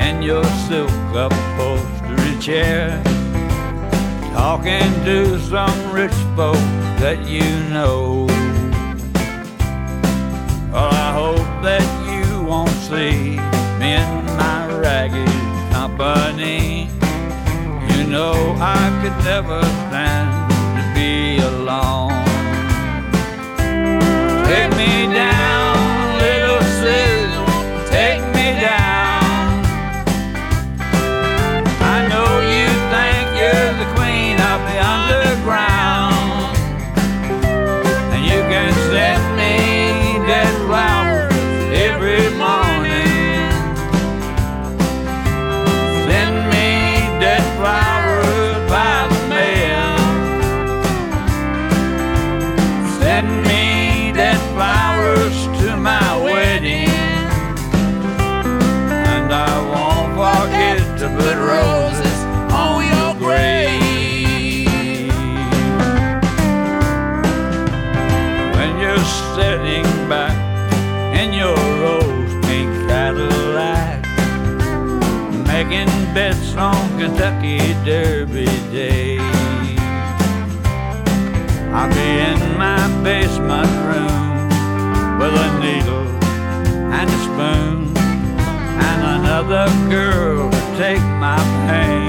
in 0.00 0.20
your 0.20 0.44
silk 0.66 0.90
upholstery 1.14 2.36
chair, 2.40 3.00
talking 4.34 4.90
to 5.04 5.38
some 5.38 5.92
rich 5.92 6.18
folk 6.34 6.56
that 6.98 7.18
you 7.28 7.46
know. 7.70 8.26
Well, 10.72 10.90
I 10.90 11.12
hope 11.12 11.62
that 11.62 11.86
you 12.10 12.42
won't 12.42 12.70
see 12.90 13.38
me 13.78 13.94
in 13.94 14.24
my 14.36 14.66
ragged 14.80 15.28
company. 15.70 16.88
You 17.90 18.02
know 18.08 18.34
I 18.58 18.82
could 19.00 19.18
never 19.24 19.62
stand 19.86 20.30
to 20.76 20.82
be 20.96 21.38
alone. 21.38 22.10
Take 24.46 24.70
me 24.76 24.92
down, 25.14 25.51
bets 76.14 76.54
on 76.56 76.98
Kentucky 76.98 77.58
Derby 77.84 78.44
Day. 78.70 79.18
I'll 81.72 81.88
be 81.88 82.10
in 82.30 82.58
my 82.58 82.86
basement 83.02 83.72
room 83.88 84.48
with 85.18 85.34
a 85.34 85.58
needle 85.58 86.08
and 86.92 87.08
a 87.08 87.18
spoon 87.24 87.96
and 87.96 89.00
another 89.20 89.66
girl 89.88 90.50
to 90.50 90.76
take 90.76 91.02
my 91.18 91.38
pain 91.66 92.01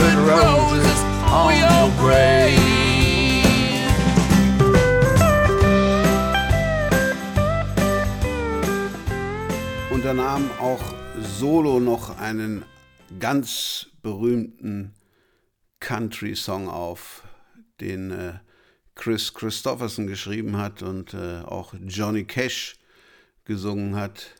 put 0.00 0.16
roses 0.32 1.00
on 1.40 1.52
your 1.64 1.84
grave. 2.00 2.58
Und 9.90 10.04
er 10.04 10.14
nahm 10.14 10.50
auch 10.58 10.82
solo 11.38 11.80
noch 11.80 12.18
einen 12.18 12.64
ganz 13.18 13.88
berühmten 14.02 14.94
Country-Song 15.80 16.68
auf, 16.68 17.22
den 17.80 18.10
äh, 18.10 18.32
Chris 18.94 19.34
Christopherson 19.34 20.06
geschrieben 20.06 20.56
hat 20.56 20.82
und 20.82 21.12
äh, 21.14 21.40
auch 21.40 21.74
Johnny 21.86 22.24
Cash 22.24 22.76
gesungen 23.44 23.96
hat. 23.96 24.34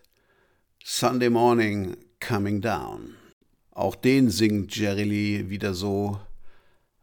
Sunday 0.82 1.28
Morning 1.28 1.96
Coming 2.20 2.62
Down. 2.62 3.19
Auch 3.80 3.94
den 3.94 4.28
singt 4.28 4.76
Jerry 4.76 5.04
Lee 5.04 5.48
wieder 5.48 5.72
so, 5.72 6.20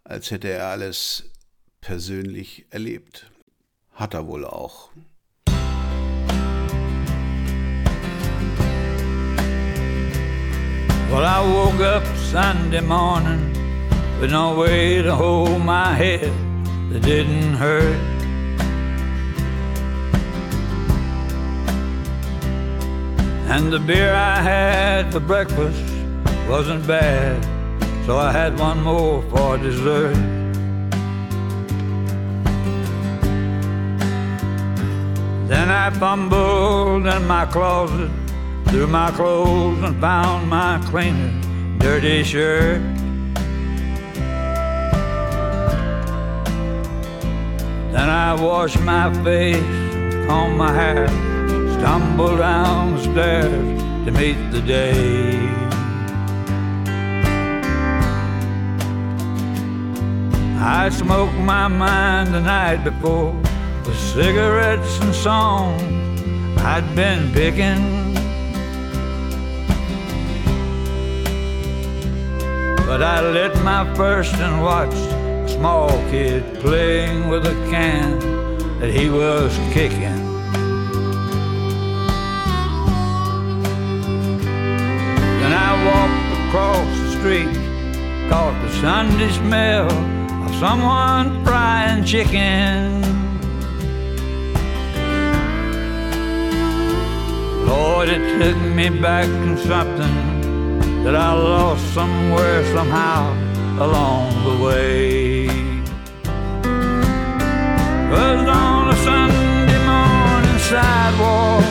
als 0.03 0.29
hätte 0.29 0.49
er 0.49 0.67
alles 0.67 1.23
persönlich 1.81 2.67
erlebt. 2.69 3.31
Hat 3.93 4.13
er 4.13 4.27
wohl 4.27 4.45
auch. 4.45 4.91
Well, 11.09 11.25
I 11.25 11.41
woke 11.41 11.81
up 11.81 12.03
Sunday 12.31 12.81
morning 12.81 13.51
with 14.21 14.31
no 14.31 14.55
way 14.55 15.01
to 15.01 15.15
hold 15.15 15.65
my 15.65 15.95
head 15.95 16.31
that 16.91 17.01
didn't 17.01 17.55
hurt. 17.55 17.97
And 23.49 23.73
the 23.73 23.79
beer 23.79 24.13
I 24.13 24.43
had 24.43 25.11
for 25.11 25.19
breakfast 25.19 25.96
wasn't 26.47 26.87
bad, 26.87 27.43
so 28.05 28.17
I 28.17 28.31
had 28.31 28.57
one 28.57 28.81
more 28.81 29.21
for 29.23 29.57
dessert. 29.57 30.15
Then 35.47 35.69
I 35.69 35.89
fumbled 35.89 37.05
in 37.05 37.27
my 37.27 37.45
closet 37.45 38.09
through 38.67 38.87
my 38.87 39.11
clothes 39.11 39.83
and 39.83 39.99
found 39.99 40.49
my 40.49 40.81
cleaner 40.85 41.33
dirty 41.79 42.23
shirt. 42.23 42.81
Then 47.91 48.09
I 48.09 48.41
washed 48.41 48.79
my 48.81 49.13
face, 49.23 49.61
combed 50.27 50.57
my 50.57 50.73
hair, 50.73 51.07
stumbled 51.77 52.39
down 52.39 52.95
the 52.95 53.03
stairs 53.03 53.83
to 54.05 54.11
meet 54.11 54.51
the 54.51 54.61
day. 54.61 55.66
I 60.69 60.89
smoked 60.89 61.35
my 61.35 61.69
mind 61.69 62.33
the 62.33 62.41
night 62.41 62.83
before 62.83 63.31
with 63.85 63.97
cigarettes 63.97 64.99
and 64.99 65.15
songs 65.15 65.81
I'd 66.59 66.93
been 66.93 67.31
picking. 67.31 68.13
But 72.85 73.01
I 73.01 73.21
lit 73.21 73.55
my 73.63 73.95
first 73.95 74.35
and 74.35 74.61
watched 74.61 74.93
a 74.93 75.47
small 75.47 75.89
kid 76.11 76.43
playing 76.59 77.29
with 77.29 77.45
a 77.45 77.55
can 77.71 78.19
that 78.81 78.91
he 78.91 79.09
was 79.09 79.57
kicking. 79.71 80.19
Then 85.39 85.53
I 85.53 85.71
walked 85.87 86.29
across 86.41 86.99
the 86.99 87.11
street, 87.19 88.29
caught 88.29 88.61
the 88.61 88.71
Sunday 88.81 89.31
smell 89.31 90.16
someone 90.59 91.45
frying 91.45 92.03
chicken. 92.03 93.01
Lord, 97.67 98.09
it 98.09 98.23
took 98.39 98.57
me 98.75 98.89
back 98.89 99.27
to 99.27 99.57
something 99.67 101.03
that 101.03 101.15
I 101.15 101.33
lost 101.33 101.93
somewhere, 101.93 102.63
somehow, 102.73 103.33
along 103.85 104.29
the 104.47 104.65
way. 104.65 105.47
Was 108.09 108.47
on 108.47 108.89
a 108.89 108.97
Sunday 109.05 109.79
morning 109.91 110.59
sidewalk, 110.69 111.65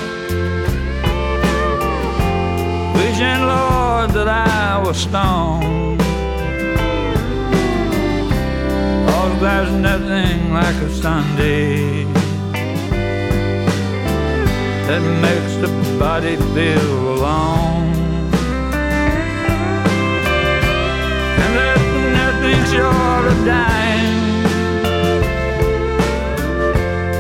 wishing, 2.95 3.41
Lord, 3.53 4.11
that 4.11 4.29
I 4.29 4.81
was 4.85 4.97
stoned. 4.97 6.06
There's 9.41 9.73
nothing 9.73 10.53
like 10.53 10.77
a 10.77 10.91
Sunday 10.91 12.05
that 14.87 15.03
makes 15.21 15.57
the 15.57 15.69
body 15.99 16.37
feel 16.55 17.15
alone. 17.17 17.93
And 21.43 21.51
there's 21.59 21.87
nothing 22.21 22.61
short 22.73 23.25
of 23.33 23.45
dying 23.45 24.43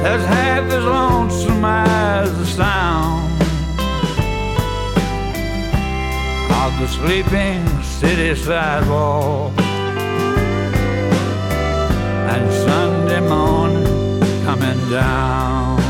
that's 0.03 0.25
half 0.25 0.73
as 0.73 0.85
lonesome 0.85 1.65
as 1.65 2.39
the 2.39 2.47
sound 2.47 3.31
of 6.63 6.79
the 6.81 6.89
sleeping 6.89 7.83
city 7.83 8.35
sidewalk. 8.35 9.66
And 12.47 12.55
Sunday 12.55 13.21
morning 13.21 14.21
coming 14.45 14.79
down. 14.89 15.81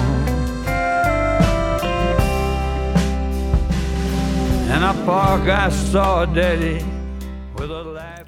In 4.74 4.82
a 4.82 4.94
park 5.04 5.48
I 5.48 5.70
saw 5.70 6.24
Daddy. 6.24 6.82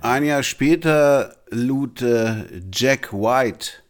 Ein 0.03 0.25
Jahr 0.25 0.43
später 0.43 1.37
lud 1.51 2.03
äh, 2.03 2.45
Jack 2.71 3.13
White, 3.13 3.83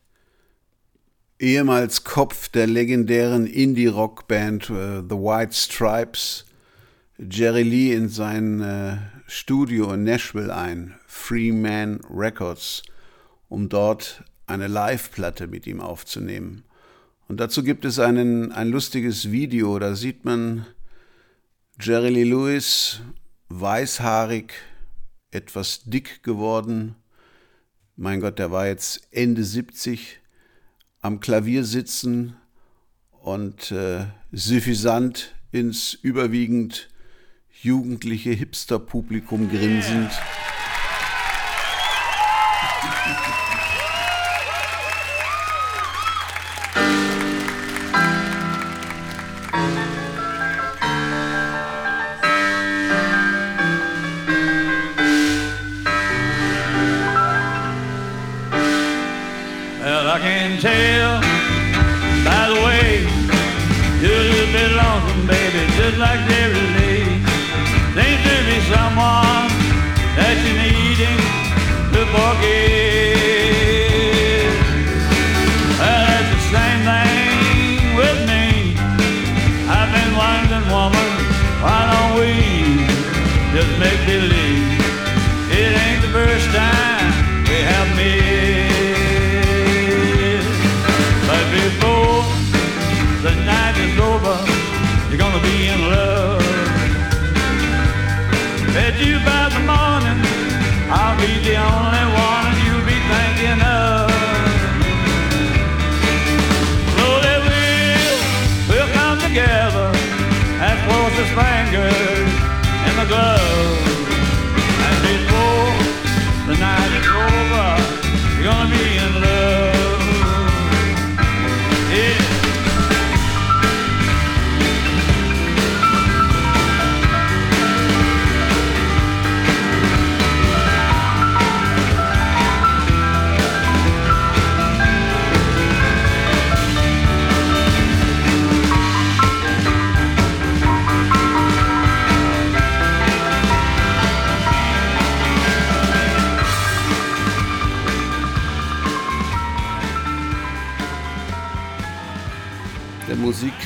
ehemals 1.40 2.04
Kopf 2.04 2.48
der 2.48 2.66
legendären 2.66 3.46
Indie-Rock-Band 3.46 4.70
äh, 4.70 5.02
The 5.08 5.16
White 5.16 5.54
Stripes, 5.54 6.44
Jerry 7.18 7.62
Lee 7.62 7.92
in 7.92 8.08
sein 8.08 8.60
äh, 8.60 8.98
Studio 9.26 9.92
in 9.92 10.04
Nashville 10.04 10.54
ein, 10.54 10.94
Freeman 11.06 12.00
Records, 12.10 12.82
um 13.48 13.68
dort 13.68 14.22
eine 14.48 14.66
Live-Platte 14.66 15.46
mit 15.46 15.66
ihm 15.66 15.80
aufzunehmen. 15.80 16.64
Und 17.28 17.38
dazu 17.38 17.62
gibt 17.62 17.84
es 17.84 17.98
einen, 17.98 18.52
ein 18.52 18.68
lustiges 18.68 19.30
Video, 19.30 19.78
da 19.78 19.94
sieht 19.94 20.24
man 20.24 20.66
Jerry 21.80 22.08
Lee 22.08 22.24
Lewis, 22.24 23.00
weißhaarig, 23.50 24.52
etwas 25.30 25.82
dick 25.84 26.22
geworden. 26.22 26.94
Mein 27.96 28.20
Gott, 28.20 28.38
der 28.38 28.50
war 28.50 28.66
jetzt 28.66 29.06
Ende 29.10 29.44
70, 29.44 30.20
am 31.00 31.20
Klavier 31.20 31.64
sitzen 31.64 32.36
und 33.22 33.70
äh, 33.72 34.06
suffisant 34.32 35.34
ins 35.52 35.94
überwiegend 35.94 36.88
jugendliche 37.62 38.30
Hipster-Publikum 38.30 39.50
grinsend. 39.50 40.10
Well, 40.10 40.57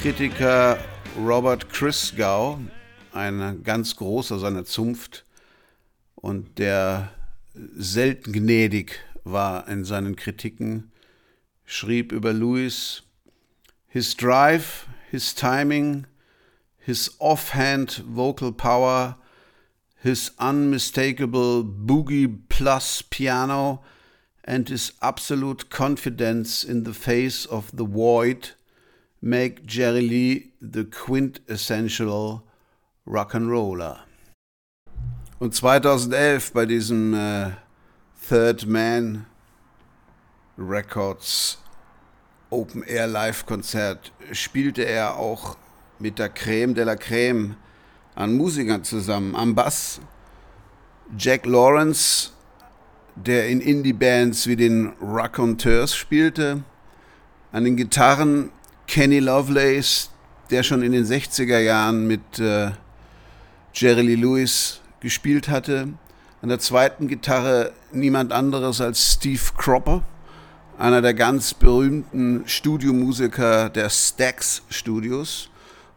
Musikkritiker 0.03 0.81
Robert 1.17 1.69
Christgau, 1.69 2.59
ein 3.13 3.63
ganz 3.63 3.95
großer 3.95 4.41
seiner 4.41 4.65
Zunft 4.65 5.25
und 6.17 6.59
der 6.59 7.13
selten 7.55 8.33
gnädig 8.33 8.99
war 9.23 9.69
in 9.69 9.85
seinen 9.85 10.17
Kritiken, 10.17 10.91
schrieb 11.65 12.11
über 12.11 12.33
Lewis, 12.33 13.05
His 13.87 14.17
drive, 14.17 14.89
his 15.09 15.37
timing, 15.37 16.09
his 16.79 17.15
offhand 17.21 18.03
vocal 18.05 18.51
power, 18.51 19.19
his 20.03 20.33
unmistakable 20.37 21.63
boogie 21.63 22.27
plus 22.49 23.05
piano, 23.05 23.85
and 24.43 24.69
his 24.69 24.95
absolute 25.01 25.71
confidence 25.71 26.65
in 26.65 26.85
the 26.85 26.93
face 26.93 27.47
of 27.47 27.71
the 27.71 27.87
void 27.87 28.57
make 29.23 29.65
Jerry 29.67 30.01
Lee 30.01 30.53
the 30.61 30.85
quintessential 30.85 32.43
Rock'n'Roller. 33.07 33.99
Und 35.39 35.55
2011 35.55 36.53
bei 36.53 36.67
diesem 36.67 37.15
äh, 37.15 37.51
Third 38.29 38.67
Man 38.67 39.27
Records 40.59 41.59
Open 42.51 42.83
Air 42.83 43.07
Live 43.07 43.47
Konzert 43.47 44.13
spielte 44.33 44.83
er 44.83 45.17
auch 45.17 45.57
mit 45.99 46.19
der 46.19 46.29
Creme 46.29 46.75
de 46.75 46.85
la 46.85 46.97
Creme 46.97 47.57
an 48.15 48.37
Musikern 48.37 48.85
zusammen. 48.85 49.35
Am 49.37 49.55
Bass 49.55 50.01
Jack 51.17 51.47
Lawrence, 51.47 52.31
der 53.15 53.49
in 53.49 53.61
Indie-Bands 53.61 54.47
wie 54.49 54.57
den 54.57 54.93
Raconteurs 55.01 55.95
spielte. 55.95 56.65
An 57.53 57.65
den 57.65 57.77
Gitarren 57.77 58.51
Kenny 58.87 59.21
Lovelace, 59.21 60.11
der 60.51 60.63
schon 60.63 60.83
in 60.83 60.93
den 60.93 61.05
60er 61.05 61.59
Jahren 61.59 62.07
mit 62.07 62.39
äh, 62.39 62.71
Jerry 63.75 64.03
Lee 64.03 64.15
Lewis 64.17 64.81
gespielt 65.01 65.49
hatte. 65.49 65.89
An 66.43 66.49
der 66.49 66.59
zweiten 66.59 67.09
Gitarre 67.09 67.73
niemand 67.93 68.33
anderes 68.33 68.81
als 68.81 69.13
Steve 69.15 69.41
Cropper, 69.57 70.03
einer 70.79 71.01
der 71.01 71.15
ganz 71.15 71.55
berühmten 71.55 72.43
Studiomusiker 72.47 73.71
der 73.71 73.89
Stax 73.89 74.63
Studios. 74.69 75.49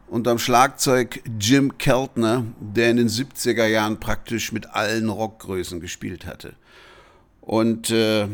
Und 0.08 0.28
am 0.28 0.38
Schlagzeug 0.38 1.22
Jim 1.40 1.78
Keltner, 1.80 2.46
der 2.60 2.92
in 2.92 2.98
den 2.98 3.10
70er 3.10 3.66
Jahren 3.66 4.00
praktisch 4.00 4.52
mit 4.52 4.70
allen 4.70 5.10
Rockgrößen 5.10 5.80
gespielt 5.80 6.28
hatte. 6.28 6.54
Und 7.42 7.90
äh, 7.90 8.28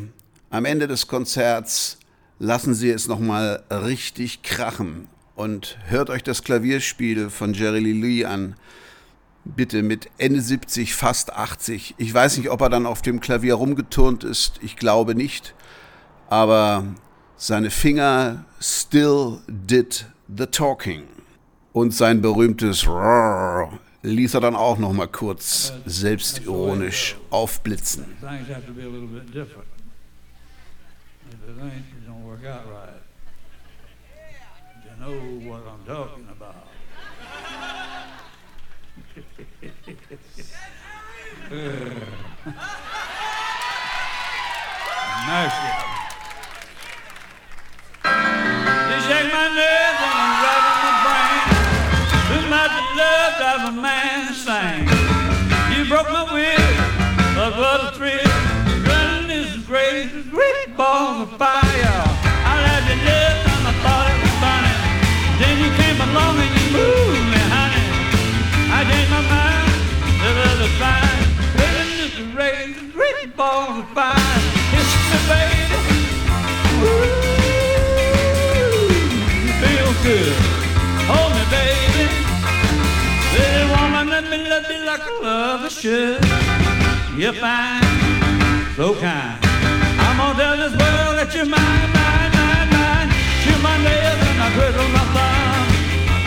am 0.49 0.65
Ende 0.65 0.87
des 0.87 1.07
Konzerts 1.07 1.97
lassen 2.41 2.73
Sie 2.73 2.89
es 2.89 3.07
nochmal 3.07 3.63
richtig 3.69 4.41
krachen 4.41 5.07
und 5.35 5.77
hört 5.85 6.09
euch 6.09 6.23
das 6.23 6.43
Klavierspiel 6.43 7.29
von 7.29 7.53
Jerry 7.53 7.79
Lee 7.79 7.93
Lee 7.93 8.25
an. 8.25 8.55
Bitte 9.45 9.83
mit 9.83 10.09
Ende 10.17 10.41
70, 10.41 10.95
fast 10.95 11.33
80. 11.33 11.95
Ich 11.97 12.11
weiß 12.11 12.37
nicht, 12.37 12.49
ob 12.49 12.61
er 12.61 12.69
dann 12.69 12.87
auf 12.87 13.03
dem 13.03 13.19
Klavier 13.19 13.55
rumgeturnt 13.55 14.23
ist. 14.23 14.59
Ich 14.63 14.75
glaube 14.75 15.13
nicht. 15.13 15.53
Aber 16.29 16.83
seine 17.37 17.69
Finger 17.69 18.45
still 18.59 19.37
did 19.47 20.07
the 20.35 20.47
talking. 20.47 21.03
Und 21.73 21.93
sein 21.93 22.21
berühmtes 22.21 22.87
Roar 22.87 23.79
ließ 24.01 24.33
er 24.33 24.41
dann 24.41 24.55
auch 24.55 24.79
nochmal 24.79 25.07
kurz 25.07 25.73
selbstironisch 25.85 27.17
aufblitzen. 27.29 28.05
Work 32.31 32.45
out 32.45 32.63
right. 32.71 33.03
You 34.85 34.91
know 35.01 35.15
what 35.49 35.67
I'm 35.67 35.83
talking 35.83 36.29
about. 36.31 36.67
You 48.79 48.97
shake 49.01 49.29
my 49.33 49.47
nerves 49.51 49.99
and 49.99 50.15
I'm 50.15 50.31
my 50.79 50.93
brain. 51.03 51.43
Too 52.31 52.43
much 52.47 52.75
love 52.95 53.31
drives 53.39 53.65
a 53.67 53.71
man 53.73 54.27
insane. 54.29 54.87
You 55.75 55.83
broke 55.89 56.09
my 56.13 56.23
will, 56.31 56.79
a 57.41 57.91
thrill. 57.91 58.31
Running 58.87 59.31
is 59.31 59.51
great, 59.65 60.07
great 60.31 60.77
balls 60.77 61.23
of 61.23 61.37
fire. 61.37 62.10
Great, 73.01 73.35
balls 73.35 73.77
of 73.81 73.87
fire. 73.97 74.39
Kiss 74.71 74.89
me, 75.09 75.19
baby. 75.29 75.77
Ooh, 76.85 77.11
feel 79.61 79.91
good. 80.05 80.35
Hold 81.09 81.31
me, 81.37 81.43
baby. 81.57 82.05
Little 83.33 83.67
woman, 83.73 84.05
let 84.15 84.25
me 84.31 84.37
love 84.51 84.67
you 84.73 84.79
like 84.91 85.03
a 85.11 85.13
lover 85.23 85.71
should. 85.81 86.21
You're 87.19 87.37
fine, 87.45 87.85
so 88.77 88.85
kind. 88.95 89.37
I'm 90.03 90.17
gonna 90.17 90.39
tell 90.39 90.55
this 90.63 90.75
world 90.81 91.13
that 91.19 91.29
you're 91.35 91.51
mine, 91.57 91.89
mine, 91.97 92.31
mine, 92.39 92.69
mine. 92.75 93.09
Chew 93.41 93.57
my 93.67 93.75
nails 93.85 94.21
and 94.29 94.39
I 94.45 94.47
twiddle 94.55 94.89
my 94.97 95.05
thumb. 95.15 95.67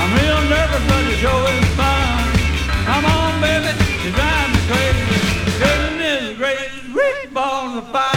I'm 0.01 0.11
real 0.19 0.41
nervous, 0.55 0.85
but 0.91 1.03
it 1.13 1.19
sure 1.23 1.49
is 1.55 1.71
fun. 1.79 2.25
Come 2.89 3.05
on, 3.17 3.33
baby, 3.41 3.71
You 4.05 4.13
great 7.75 7.93
balls 7.93 8.14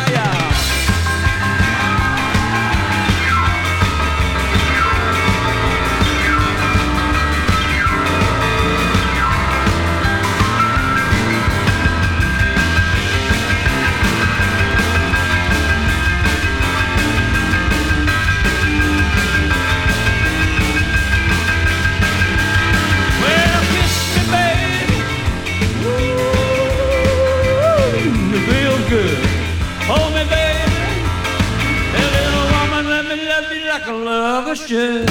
lover. 34.72 35.06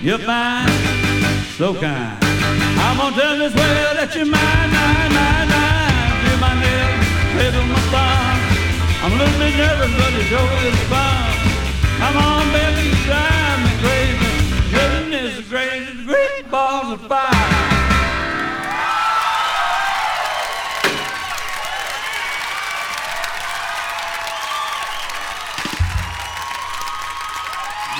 You're 0.00 0.18
fine, 0.18 0.68
so 1.56 1.74
kind. 1.74 2.18
I'm 2.78 2.96
gonna 2.96 3.16
tell 3.16 3.38
this 3.38 3.54
world 3.54 3.96
that 3.98 4.14
you're 4.14 4.26
mine, 4.26 4.70
mine, 4.70 5.12
mine, 5.14 5.48
mine. 5.50 6.14
Feel 6.22 6.38
my 6.38 6.54
nails, 6.58 7.06
play 7.34 7.50
my 7.66 7.80
thumb. 7.90 8.38
I'm 9.02 9.12
a 9.12 9.16
little 9.18 9.38
bit 9.38 9.54
nervous, 9.56 9.92
but 9.98 10.12
it's 10.14 10.32
always 10.34 10.78
fun. 10.90 11.32
Come 11.98 12.16
on, 12.16 12.44
baby, 12.52 12.90
drive 13.06 13.58
me 13.62 13.72
crazy. 13.82 14.32
Goodness 14.70 15.48
gracious, 15.48 16.00
great 16.06 16.50
balls 16.50 16.92
of 16.92 17.00
fire. 17.06 17.62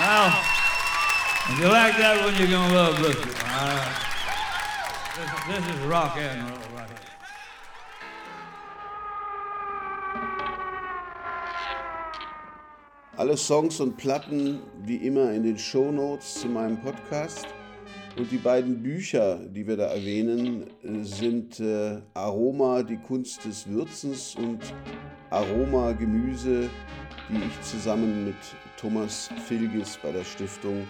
If 0.05 0.42
you 1.63 1.69
like 1.69 1.97
that 1.97 2.25
one, 2.25 2.35
you're 2.37 2.51
gonna 2.51 2.75
love 2.75 2.99
this 2.99 3.15
one. 3.15 3.29
All 3.55 3.77
right. 3.77 3.97
This, 5.47 5.63
this 5.63 5.75
is 5.75 5.81
rock 5.87 6.17
and 6.17 6.51
roll. 6.51 6.59
Alle 13.17 13.37
Songs 13.37 13.79
und 13.79 13.97
Platten 13.97 14.63
wie 14.85 14.97
immer 14.97 15.33
in 15.33 15.45
den 15.45 15.57
Shownotes 15.57 16.41
zu 16.41 16.49
meinem 16.49 16.81
Podcast. 16.81 17.47
Und 18.17 18.33
die 18.33 18.39
beiden 18.39 18.83
Bücher, 18.83 19.37
die 19.37 19.65
wir 19.65 19.77
da 19.77 19.85
erwähnen, 19.85 20.67
äh, 20.83 21.05
sind 21.05 21.61
äh, 21.61 22.01
Aroma, 22.15 22.83
die 22.83 22.97
Kunst 22.97 23.45
des 23.45 23.69
Würzens 23.69 24.35
und 24.35 24.61
Aroma 25.31 25.93
Gemüse, 25.93 26.69
die 27.29 27.37
ich 27.37 27.61
zusammen 27.63 28.25
mit 28.25 28.37
Thomas 28.77 29.31
Filgis 29.47 29.97
bei 30.03 30.11
der 30.11 30.25
Stiftung 30.25 30.85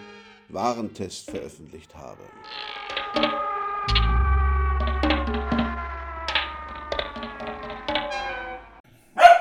Warentest 0.53 1.31
veröffentlicht 1.31 1.95
habe. 1.95 2.21